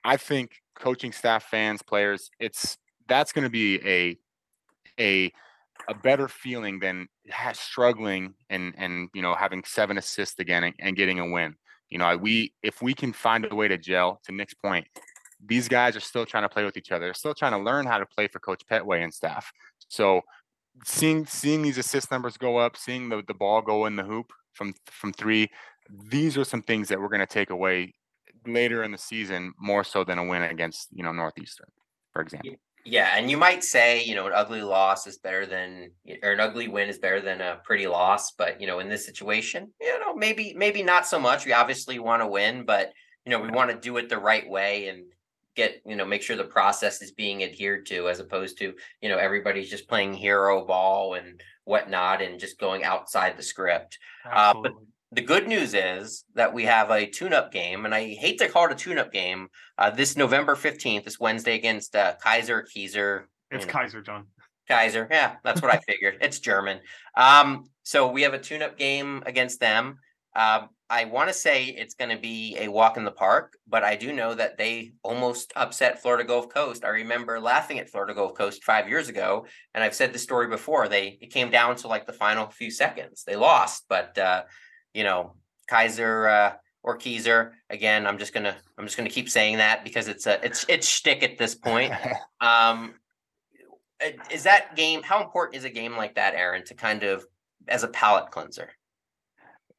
I 0.05 0.17
think 0.17 0.53
coaching 0.75 1.13
staff, 1.13 1.45
fans, 1.45 1.83
players, 1.83 2.31
it's 2.39 2.77
that's 3.09 3.33
going 3.33 3.45
to 3.45 3.51
be 3.51 3.81
a 3.87 4.17
a 4.99 5.33
a 5.89 5.95
better 5.95 6.29
feeling 6.29 6.79
than 6.79 7.09
struggling 7.53 8.35
and 8.49 8.75
and 8.77 9.09
you 9.15 9.23
know 9.23 9.35
having 9.35 9.65
seven 9.65 9.99
assists 9.99 10.39
again 10.39 10.65
and, 10.65 10.75
and 10.79 10.97
getting 10.97 11.21
a 11.21 11.29
win. 11.29 11.57
You 11.89 11.99
know, 11.99 12.17
we 12.17 12.55
if 12.63 12.83
we 12.83 12.95
can 12.95 13.13
find 13.13 13.47
a 13.51 13.55
way 13.55 13.69
to 13.69 13.77
gel, 13.77 14.21
to 14.25 14.33
Nick's 14.33 14.55
point, 14.55 14.87
these 15.45 15.69
guys 15.69 15.97
are 15.97 16.01
still 16.01 16.27
trying 16.27 16.45
to 16.45 16.49
play 16.49 16.65
with 16.65 16.77
each 16.77 16.93
other. 16.93 17.07
They're 17.07 17.15
still 17.15 17.35
trying 17.35 17.53
to 17.53 17.59
learn 17.59 17.87
how 17.87 17.99
to 17.99 18.07
play 18.07 18.29
for 18.29 18.39
Coach 18.39 18.63
Pettway 18.71 19.03
and 19.03 19.13
staff. 19.13 19.51
So 19.89 20.21
seeing 20.85 21.27
seeing 21.27 21.63
these 21.63 21.79
assist 21.79 22.11
numbers 22.11 22.37
go 22.37 22.57
up, 22.57 22.77
seeing 22.77 23.09
the, 23.09 23.23
the 23.27 23.35
ball 23.35 23.63
go 23.63 23.87
in 23.87 23.97
the 23.97 24.05
hoop 24.05 24.33
from 24.53 24.75
from 24.87 25.13
three, 25.13 25.49
these 26.11 26.37
are 26.37 26.45
some 26.45 26.63
things 26.63 26.89
that 26.89 27.01
we're 27.01 27.09
going 27.09 27.21
to 27.21 27.27
take 27.27 27.51
away 27.51 27.95
later 28.47 28.83
in 28.83 28.93
the 28.93 28.99
season 28.99 29.53
more 29.59 29.85
so 29.85 30.05
than 30.05 30.19
a 30.19 30.25
win 30.25 30.43
against 30.43 30.89
you 30.93 31.03
know 31.03 31.13
Northeastern, 31.13 31.69
for 32.13 32.23
example. 32.23 32.55
Yeah, 32.85 33.15
and 33.15 33.31
you 33.31 33.37
might 33.37 33.63
say, 33.63 34.03
you 34.03 34.15
know, 34.15 34.27
an 34.27 34.33
ugly 34.35 34.63
loss 34.63 35.07
is 35.07 35.19
better 35.19 35.45
than 35.45 35.91
or 36.23 36.33
an 36.33 36.41
ugly 36.41 36.67
win 36.67 36.89
is 36.89 36.99
better 36.99 37.21
than 37.21 37.43
a 37.43 37.61
pretty 37.63 37.87
loss, 37.87 38.33
but 38.33 38.61
you 38.61 38.67
know, 38.67 38.79
in 38.79 38.89
this 38.89 39.05
situation, 39.05 39.71
you 39.81 40.01
know, 40.01 40.15
maybe 40.15 40.55
maybe 40.57 40.83
not 40.83 41.07
so 41.07 41.21
much. 41.21 41.45
We 41.45 41.53
obviously 41.53 41.99
want 41.99 42.23
to 42.23 42.27
win, 42.27 42.65
but 42.65 42.93
you 43.27 43.31
know, 43.31 43.41
we 43.41 43.51
want 43.51 43.71
to 43.71 43.79
do 43.79 43.99
it 43.99 44.09
the 44.09 44.19
right 44.19 44.49
way 44.49 44.89
and 44.89 45.05
get, 45.57 45.83
you 45.85 45.97
know, 45.97 46.05
make 46.05 46.23
sure 46.23 46.37
the 46.37 46.45
process 46.45 47.03
is 47.03 47.13
being 47.13 47.43
adhered 47.43 47.87
to 47.87 48.09
as 48.09 48.21
opposed 48.21 48.59
to, 48.59 48.75
you 49.01 49.09
know, 49.09 49.19
everybody's 49.19 49.71
just 49.71 49.89
playing 49.89 50.15
hero 50.15 50.65
ball 50.65 51.15
and 51.15 51.41
whatnot 51.65 52.23
and 52.23 52.41
just 52.41 52.59
going 52.59 52.85
outside 52.85 53.37
the 53.37 53.43
script. 53.43 53.99
Uh, 54.31 54.55
but 54.63 54.73
the 55.13 55.23
good 55.23 55.49
news 55.49 55.75
is 55.75 56.25
that 56.35 56.55
we 56.55 56.65
have 56.65 56.91
a 56.91 57.05
tune-up 57.05 57.53
game, 57.53 57.85
and 57.85 57.93
I 57.93 58.15
hate 58.15 58.39
to 58.39 58.49
call 58.49 58.67
it 58.67 58.73
a 58.73 58.77
tune-up 58.77 59.13
game. 59.13 59.49
Uh, 59.77 59.91
this 59.91 60.17
November 60.17 60.55
fifteenth, 60.55 61.05
this 61.05 61.19
Wednesday 61.19 61.57
against 61.57 61.97
uh, 61.97 62.15
Kaiser 62.23 62.65
Kaiser. 62.73 63.29
It's 63.51 63.65
Kaiser, 63.65 64.03
John. 64.03 64.27
Kaiser, 64.69 65.09
yeah, 65.11 65.35
that's 65.43 65.61
what 65.61 65.75
I 65.75 65.79
figured. 65.79 66.19
It's 66.21 66.39
German. 66.39 66.79
Um, 67.17 67.65
so 67.83 68.09
we 68.09 68.23
have 68.23 68.35
a 68.35 68.39
tune-up 68.39 68.79
game 68.79 69.25
against 69.27 69.59
them. 69.59 69.99
Uh, 70.35 70.67
I 70.89 71.05
want 71.05 71.29
to 71.29 71.35
say 71.35 71.67
it's 71.67 71.95
going 71.95 72.11
to 72.11 72.21
be 72.21 72.57
a 72.59 72.69
walk 72.69 72.97
in 72.97 73.05
the 73.05 73.13
park, 73.13 73.57
but 73.69 73.85
I 73.85 73.95
do 73.95 74.13
know 74.13 74.35
that 74.35 74.59
they 74.59 74.93
almost 75.05 75.53
upset 75.55 76.03
Florida 76.03 76.25
Gulf 76.25 76.49
Coast. 76.49 76.85
I 76.85 76.89
remember 76.89 77.39
laughing 77.39 77.79
at 77.79 77.89
Florida 77.89 78.13
Gulf 78.13 78.35
Coast 78.35 78.65
five 78.65 78.89
years 78.89 79.09
ago, 79.09 79.47
and 79.73 79.85
I've 79.85 79.95
said 79.95 80.13
the 80.13 80.19
story 80.19 80.49
before. 80.49 80.89
They 80.89 81.19
it 81.21 81.33
came 81.33 81.51
down 81.51 81.77
to 81.77 81.89
like 81.89 82.07
the 82.07 82.13
final 82.13 82.49
few 82.49 82.73
seconds. 82.73 83.23
They 83.25 83.37
lost, 83.37 83.85
but 83.89 84.19
uh, 84.19 84.43
you 84.93 85.05
know, 85.05 85.37
Kaiser 85.69 86.27
uh, 86.27 86.53
or 86.83 86.97
Kaiser. 86.97 87.55
Again, 87.71 88.05
I'm 88.05 88.19
just 88.19 88.35
gonna 88.35 88.57
I'm 88.77 88.85
just 88.85 88.97
gonna 88.97 89.11
keep 89.11 89.31
saying 89.31 89.59
that 89.59 89.85
because 89.85 90.09
it's 90.09 90.27
a 90.27 90.45
it's 90.45 90.65
it's 90.69 90.89
shtick 90.89 91.23
at 91.23 91.39
this 91.39 91.55
point. 91.55 91.93
um, 92.41 92.95
is 94.31 94.43
that 94.43 94.75
game? 94.75 95.03
How 95.03 95.23
important 95.23 95.57
is 95.57 95.65
a 95.65 95.71
game 95.71 95.97
like 95.97 96.17
that, 96.17 96.35
Aaron, 96.35 96.65
to 96.65 96.75
kind 96.75 97.05
of 97.05 97.25
as 97.69 97.85
a 97.85 97.89
palate 97.89 98.33
cleanser? 98.33 98.71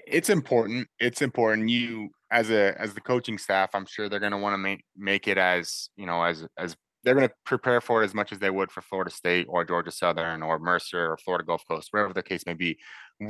It's 0.08 0.30
important. 0.30 0.88
It's 1.00 1.22
important. 1.22 1.70
You 1.70 2.10
as 2.32 2.50
a 2.50 2.80
as 2.80 2.94
the 2.94 3.02
coaching 3.02 3.38
staff, 3.38 3.72
I'm 3.74 3.86
sure 3.86 4.10
they're 4.10 4.20
going 4.20 4.32
to 4.32 4.38
want 4.38 4.54
to 4.54 4.58
make 4.58 4.84
make 4.96 5.28
it 5.28 5.38
as 5.38 5.90
you 5.96 6.06
know 6.06 6.24
as 6.24 6.46
as 6.58 6.76
they're 7.04 7.16
going 7.16 7.28
to 7.28 7.34
prepare 7.46 7.82
for 7.82 8.02
it 8.02 8.06
as 8.06 8.14
much 8.14 8.32
as 8.32 8.40
they 8.40 8.50
would 8.50 8.72
for 8.72 8.82
Florida 8.82 9.10
State 9.12 9.48
or 9.50 9.66
Georgia 9.66 9.92
Southern 9.92 10.44
or 10.44 10.60
Mercer 10.60 11.12
or 11.12 11.18
Florida 11.18 11.44
Gulf 11.44 11.64
Coast, 11.68 11.88
wherever 11.92 12.14
the 12.14 12.22
case 12.22 12.46
may 12.46 12.54
be. 12.54 12.78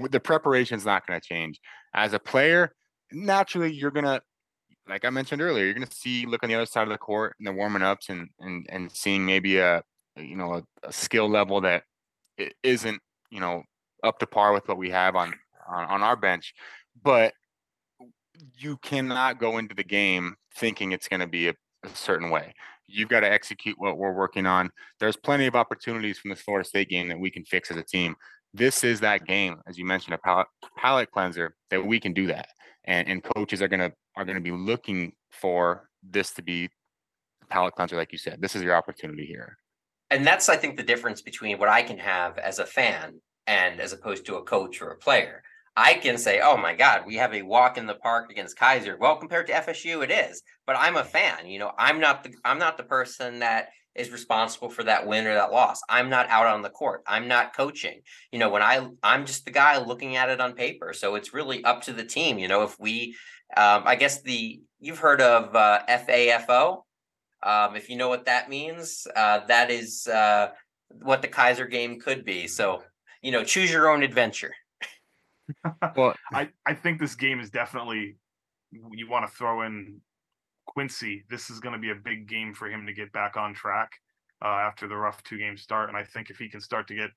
The 0.10 0.20
preparation 0.20 0.78
is 0.78 0.86
not 0.86 1.08
going 1.08 1.20
to 1.20 1.26
change. 1.26 1.60
As 1.94 2.14
a 2.14 2.20
player, 2.20 2.74
naturally, 3.14 3.72
you're 3.72 3.92
going 3.92 4.06
to, 4.06 4.22
like 4.90 5.06
I 5.06 5.10
mentioned 5.10 5.42
earlier, 5.42 5.66
you're 5.66 5.74
going 5.74 5.88
to 5.88 5.96
see 5.96 6.26
look 6.26 6.44
on 6.44 6.50
the 6.50 6.56
other 6.56 6.66
side 6.66 6.84
of 6.84 6.90
the 6.90 6.98
court 6.98 7.36
and 7.40 7.48
the 7.48 7.54
warming 7.54 7.82
ups 7.82 8.10
and 8.10 8.28
and 8.40 8.66
and 8.70 8.92
seeing 8.92 9.26
maybe 9.26 9.58
a 9.58 9.84
you 10.18 10.36
know 10.36 10.56
a, 10.56 10.88
a 10.88 10.92
skill 10.92 11.30
level 11.30 11.62
that 11.62 11.84
isn't 12.64 13.00
you 13.30 13.40
know 13.40 13.64
up 14.04 14.20
to 14.20 14.28
par 14.28 14.54
with 14.54 14.68
what 14.68 14.78
we 14.78 14.90
have 14.90 15.16
on 15.16 15.34
on, 15.68 15.86
on 15.86 16.04
our 16.04 16.16
bench, 16.16 16.54
but 17.04 17.34
you 18.58 18.78
cannot 18.78 19.40
go 19.40 19.58
into 19.58 19.76
the 19.76 19.84
game 19.84 20.36
thinking 20.56 20.92
it's 20.92 21.08
going 21.08 21.20
to 21.20 21.28
be 21.28 21.48
a, 21.48 21.54
a 21.84 21.90
certain 21.94 22.30
way. 22.30 22.54
You've 22.88 23.10
got 23.10 23.22
to 23.22 23.32
execute 23.32 23.76
what 23.80 23.98
we're 23.98 24.14
working 24.14 24.46
on. 24.46 24.70
There's 25.00 25.16
plenty 25.16 25.48
of 25.48 25.56
opportunities 25.56 26.18
from 26.18 26.30
this 26.30 26.42
Florida 26.42 26.68
State 26.68 26.90
game 26.90 27.08
that 27.08 27.20
we 27.20 27.32
can 27.32 27.46
fix 27.46 27.72
as 27.72 27.78
a 27.78 27.84
team. 27.84 28.16
This 28.54 28.84
is 28.84 29.00
that 29.00 29.26
game, 29.26 29.62
as 29.68 29.78
you 29.78 29.86
mentioned, 29.86 30.14
a 30.16 30.18
palate, 30.18 30.48
palate 30.78 31.12
cleanser 31.12 31.56
that 31.70 31.86
we 31.86 32.02
can 32.02 32.14
do 32.14 32.28
that, 32.28 32.50
and 32.84 33.08
and 33.08 33.24
coaches 33.24 33.62
are 33.62 33.70
gonna 33.70 33.94
are 34.18 34.26
gonna 34.26 34.42
be 34.42 34.52
looking 34.52 35.14
for 35.30 35.88
this 36.04 36.32
to 36.34 36.42
be 36.42 36.70
a 37.44 37.46
palate 37.46 37.76
cleanser, 37.76 37.96
like 37.96 38.12
you 38.12 38.18
said. 38.18 38.42
This 38.42 38.56
is 38.58 38.62
your 38.62 38.76
opportunity 38.76 39.26
here. 39.26 39.58
And 40.10 40.28
that's, 40.28 40.50
I 40.50 40.58
think, 40.58 40.76
the 40.76 40.84
difference 40.84 41.22
between 41.22 41.58
what 41.58 41.70
I 41.70 41.82
can 41.82 41.98
have 41.98 42.38
as 42.38 42.60
a 42.60 42.66
fan 42.66 43.22
and 43.48 43.80
as 43.80 43.94
opposed 43.94 44.26
to 44.26 44.36
a 44.36 44.44
coach 44.44 44.82
or 44.82 44.90
a 44.90 44.98
player. 44.98 45.42
I 45.76 45.94
can 45.94 46.18
say, 46.18 46.42
oh 46.44 46.58
my 46.58 46.76
God, 46.76 47.04
we 47.06 47.16
have 47.16 47.34
a 47.34 47.44
walk 47.44 47.78
in 47.78 47.86
the 47.86 47.96
park 47.96 48.30
against 48.30 48.58
Kaiser. 48.58 48.98
Well, 49.00 49.16
compared 49.16 49.48
to 49.48 49.54
FSU, 49.54 50.04
it 50.04 50.12
is. 50.12 50.42
But 50.68 50.76
I'm 50.78 50.98
a 50.98 51.04
fan. 51.04 51.48
You 51.48 51.60
know, 51.60 51.72
I'm 51.78 52.00
not 52.00 52.24
the 52.24 52.34
I'm 52.44 52.60
not 52.60 52.78
the 52.78 52.84
person 52.84 53.40
that 53.40 53.70
is 53.96 54.10
responsible 54.10 54.70
for 54.70 54.84
that 54.84 55.06
win 55.06 55.28
or 55.28 55.34
that 55.34 55.52
loss. 55.52 55.82
I'm 55.90 56.10
not 56.10 56.30
out 56.30 56.48
on 56.48 56.62
the 56.62 56.70
court. 56.70 57.04
I'm 57.08 57.28
not 57.28 57.56
coaching. 57.56 58.02
You 58.32 58.40
know, 58.40 58.50
when 58.50 58.62
I 58.62 58.86
I'm 59.02 59.26
just 59.26 59.46
the 59.46 59.52
guy 59.52 59.78
looking 59.78 60.18
at 60.18 60.30
it 60.30 60.42
on 60.42 60.54
paper. 60.54 60.94
So 60.94 61.16
it's 61.16 61.34
really 61.34 61.64
up 61.64 61.84
to 61.84 61.94
the 61.94 62.06
team. 62.06 62.38
You 62.38 62.50
know, 62.50 62.64
if 62.64 62.78
we, 62.80 63.16
um, 63.56 63.84
I 63.86 63.96
guess 63.96 64.22
the 64.22 64.62
you've 64.80 65.00
heard 65.00 65.22
of 65.22 65.56
uh, 65.56 65.82
FAFO. 65.88 66.84
Um, 67.44 67.76
if 67.76 67.90
you 67.90 67.96
know 67.96 68.08
what 68.08 68.26
that 68.26 68.50
means, 68.50 69.08
uh, 69.16 69.40
that 69.48 69.72
is 69.72 70.06
uh, 70.06 70.50
what 71.02 71.22
the 71.22 71.28
Kaiser 71.28 71.66
game 71.66 72.00
could 72.00 72.24
be. 72.26 72.48
So 72.48 72.84
you 73.22 73.32
know, 73.32 73.44
choose 73.44 73.72
your 73.72 73.90
own 73.90 74.04
adventure. 74.04 74.54
well, 75.96 76.16
I 76.34 76.50
I 76.66 76.74
think 76.74 77.00
this 77.00 77.16
game 77.16 77.40
is 77.40 77.50
definitely 77.50 78.18
you 78.72 79.10
want 79.10 79.30
to 79.30 79.36
throw 79.36 79.64
in 79.64 80.00
Quincy. 80.66 81.26
This 81.30 81.50
is 81.50 81.60
going 81.60 81.74
to 81.74 81.80
be 81.80 81.92
a 81.92 81.96
big 81.96 82.28
game 82.28 82.54
for 82.54 82.70
him 82.70 82.86
to 82.86 82.94
get 82.94 83.12
back 83.12 83.38
on 83.38 83.54
track 83.54 83.92
uh, 84.44 84.48
after 84.48 84.88
the 84.88 84.96
rough 84.96 85.22
two 85.24 85.38
game 85.38 85.58
start, 85.58 85.90
and 85.90 85.98
I 85.98 86.04
think 86.04 86.30
if 86.30 86.38
he 86.38 86.50
can 86.50 86.62
start 86.62 86.88
to 86.88 86.96
get 86.96 87.10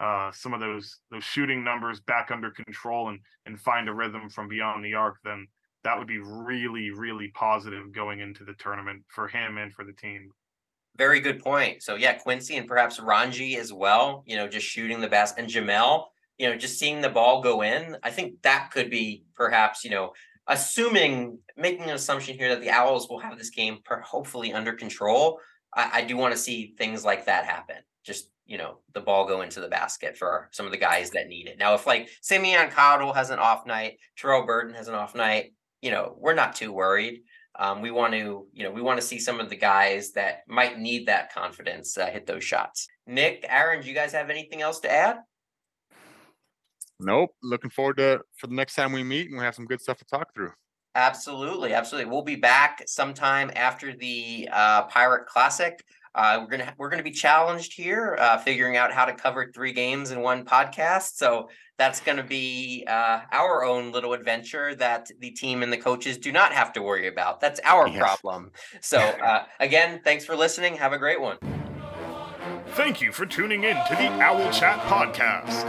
uh, 0.00 0.30
some 0.32 0.54
of 0.54 0.60
those 0.60 0.98
those 1.10 1.24
shooting 1.24 1.64
numbers 1.64 2.00
back 2.00 2.30
under 2.30 2.50
control 2.50 3.08
and 3.08 3.18
and 3.46 3.60
find 3.60 3.88
a 3.88 3.94
rhythm 3.94 4.28
from 4.28 4.48
beyond 4.48 4.84
the 4.84 4.94
arc, 4.94 5.16
then 5.24 5.46
that 5.84 5.98
would 5.98 6.06
be 6.06 6.18
really 6.18 6.90
really 6.90 7.30
positive 7.34 7.92
going 7.92 8.20
into 8.20 8.44
the 8.44 8.54
tournament 8.54 9.02
for 9.08 9.28
him 9.28 9.58
and 9.58 9.72
for 9.72 9.84
the 9.84 9.92
team. 9.92 10.30
Very 10.96 11.20
good 11.20 11.42
point. 11.42 11.82
So 11.82 11.94
yeah, 11.94 12.14
Quincy 12.14 12.56
and 12.56 12.66
perhaps 12.66 13.00
Ranji 13.00 13.56
as 13.56 13.72
well. 13.72 14.24
You 14.26 14.36
know, 14.36 14.48
just 14.48 14.66
shooting 14.66 15.00
the 15.00 15.08
best 15.08 15.38
and 15.38 15.48
Jamel 15.48 16.06
you 16.38 16.48
know, 16.48 16.56
just 16.56 16.78
seeing 16.78 17.00
the 17.00 17.08
ball 17.08 17.42
go 17.42 17.62
in, 17.62 17.96
I 18.02 18.10
think 18.10 18.42
that 18.42 18.70
could 18.72 18.90
be 18.90 19.24
perhaps, 19.34 19.84
you 19.84 19.90
know, 19.90 20.12
assuming 20.46 21.38
making 21.56 21.84
an 21.84 21.90
assumption 21.90 22.36
here 22.38 22.48
that 22.50 22.60
the 22.60 22.70
Owls 22.70 23.08
will 23.08 23.18
have 23.18 23.36
this 23.36 23.50
game 23.50 23.78
per, 23.84 24.00
hopefully 24.00 24.52
under 24.52 24.72
control. 24.72 25.40
I, 25.74 25.90
I 25.94 26.04
do 26.04 26.16
want 26.16 26.32
to 26.32 26.40
see 26.40 26.74
things 26.78 27.04
like 27.04 27.26
that 27.26 27.44
happen. 27.44 27.76
Just 28.04 28.30
you 28.48 28.56
know, 28.56 28.78
the 28.94 29.00
ball 29.00 29.28
go 29.28 29.42
into 29.42 29.60
the 29.60 29.68
basket 29.68 30.16
for 30.16 30.48
some 30.52 30.64
of 30.64 30.72
the 30.72 30.78
guys 30.78 31.10
that 31.10 31.28
need 31.28 31.46
it. 31.46 31.58
Now, 31.58 31.74
if 31.74 31.86
like 31.86 32.08
Simeon 32.22 32.70
Cottle 32.70 33.12
has 33.12 33.28
an 33.28 33.38
off 33.38 33.66
night, 33.66 33.98
Terrell 34.16 34.46
Burden 34.46 34.74
has 34.74 34.88
an 34.88 34.94
off 34.94 35.14
night, 35.14 35.52
you 35.82 35.90
know, 35.90 36.16
we're 36.18 36.34
not 36.34 36.56
too 36.56 36.72
worried. 36.72 37.20
Um, 37.58 37.82
we 37.82 37.90
want 37.90 38.14
to, 38.14 38.46
you 38.52 38.64
know, 38.64 38.70
we 38.70 38.80
want 38.80 39.00
to 39.00 39.06
see 39.06 39.18
some 39.18 39.38
of 39.38 39.50
the 39.50 39.56
guys 39.56 40.12
that 40.12 40.44
might 40.48 40.78
need 40.78 41.06
that 41.06 41.32
confidence 41.32 41.98
uh, 41.98 42.06
hit 42.06 42.26
those 42.26 42.42
shots. 42.42 42.88
Nick, 43.06 43.44
Aaron, 43.48 43.82
do 43.82 43.88
you 43.88 43.94
guys 43.94 44.12
have 44.12 44.30
anything 44.30 44.62
else 44.62 44.80
to 44.80 44.90
add? 44.90 45.18
Nope. 47.00 47.30
Looking 47.42 47.70
forward 47.70 47.98
to 47.98 48.20
for 48.36 48.46
the 48.46 48.54
next 48.54 48.74
time 48.74 48.92
we 48.92 49.04
meet 49.04 49.28
and 49.28 49.38
we 49.38 49.44
have 49.44 49.54
some 49.54 49.66
good 49.66 49.80
stuff 49.80 49.98
to 49.98 50.04
talk 50.04 50.34
through. 50.34 50.52
Absolutely, 50.94 51.74
absolutely. 51.74 52.10
We'll 52.10 52.22
be 52.22 52.36
back 52.36 52.82
sometime 52.86 53.52
after 53.54 53.94
the 53.94 54.48
uh, 54.52 54.82
Pirate 54.86 55.26
Classic. 55.26 55.78
Uh, 56.14 56.40
we're 56.40 56.48
gonna 56.48 56.74
we're 56.78 56.88
gonna 56.88 57.02
be 57.04 57.12
challenged 57.12 57.72
here, 57.74 58.16
uh, 58.18 58.38
figuring 58.38 58.76
out 58.76 58.92
how 58.92 59.04
to 59.04 59.12
cover 59.12 59.52
three 59.54 59.72
games 59.72 60.10
in 60.10 60.20
one 60.20 60.44
podcast. 60.44 61.14
So 61.14 61.48
that's 61.76 62.00
gonna 62.00 62.24
be 62.24 62.84
uh, 62.88 63.20
our 63.30 63.64
own 63.64 63.92
little 63.92 64.14
adventure 64.14 64.74
that 64.76 65.08
the 65.20 65.30
team 65.30 65.62
and 65.62 65.72
the 65.72 65.76
coaches 65.76 66.18
do 66.18 66.32
not 66.32 66.52
have 66.52 66.72
to 66.72 66.82
worry 66.82 67.06
about. 67.06 67.38
That's 67.38 67.60
our 67.64 67.86
yes. 67.86 67.98
problem. 67.98 68.50
So 68.80 68.98
uh, 68.98 69.44
again, 69.60 70.00
thanks 70.02 70.24
for 70.24 70.34
listening. 70.34 70.74
Have 70.76 70.92
a 70.92 70.98
great 70.98 71.20
one. 71.20 71.38
Thank 72.78 73.00
you 73.00 73.10
for 73.10 73.26
tuning 73.26 73.64
in 73.64 73.74
to 73.74 73.96
the 73.96 74.06
Owl 74.22 74.52
Chat 74.52 74.78
podcast. 74.82 75.64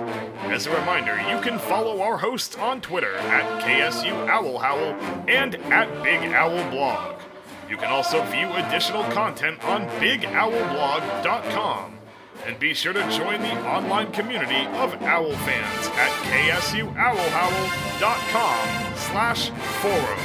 As 0.51 0.67
a 0.67 0.79
reminder, 0.79 1.19
you 1.27 1.41
can 1.41 1.57
follow 1.57 2.03
our 2.03 2.19
hosts 2.19 2.55
on 2.55 2.81
Twitter 2.81 3.15
at 3.15 3.63
KSU 3.63 4.29
Owl 4.29 4.59
Howl 4.59 4.93
and 5.27 5.55
at 5.55 6.03
Big 6.03 6.31
Owl 6.31 6.69
Blog. 6.69 7.19
You 7.67 7.77
can 7.77 7.89
also 7.89 8.23
view 8.25 8.53
additional 8.53 9.01
content 9.05 9.65
on 9.65 9.87
bigowlblog.com. 9.99 11.97
And 12.45 12.59
be 12.59 12.75
sure 12.75 12.93
to 12.93 13.01
join 13.09 13.41
the 13.41 13.59
online 13.67 14.11
community 14.11 14.67
of 14.77 14.93
owl 15.01 15.31
fans 15.31 15.87
at 15.95 16.11
ksuowlhowl.com 16.29 18.95
slash 18.95 19.49
forum. 19.81 20.19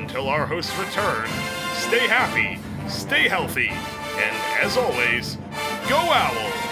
Until 0.00 0.28
our 0.28 0.46
hosts 0.46 0.78
return, 0.78 1.26
stay 1.72 2.06
happy, 2.06 2.60
stay 2.88 3.28
healthy, 3.28 3.70
and 3.70 4.36
as 4.62 4.76
always, 4.76 5.36
go 5.88 5.96
Owls! 5.96 6.63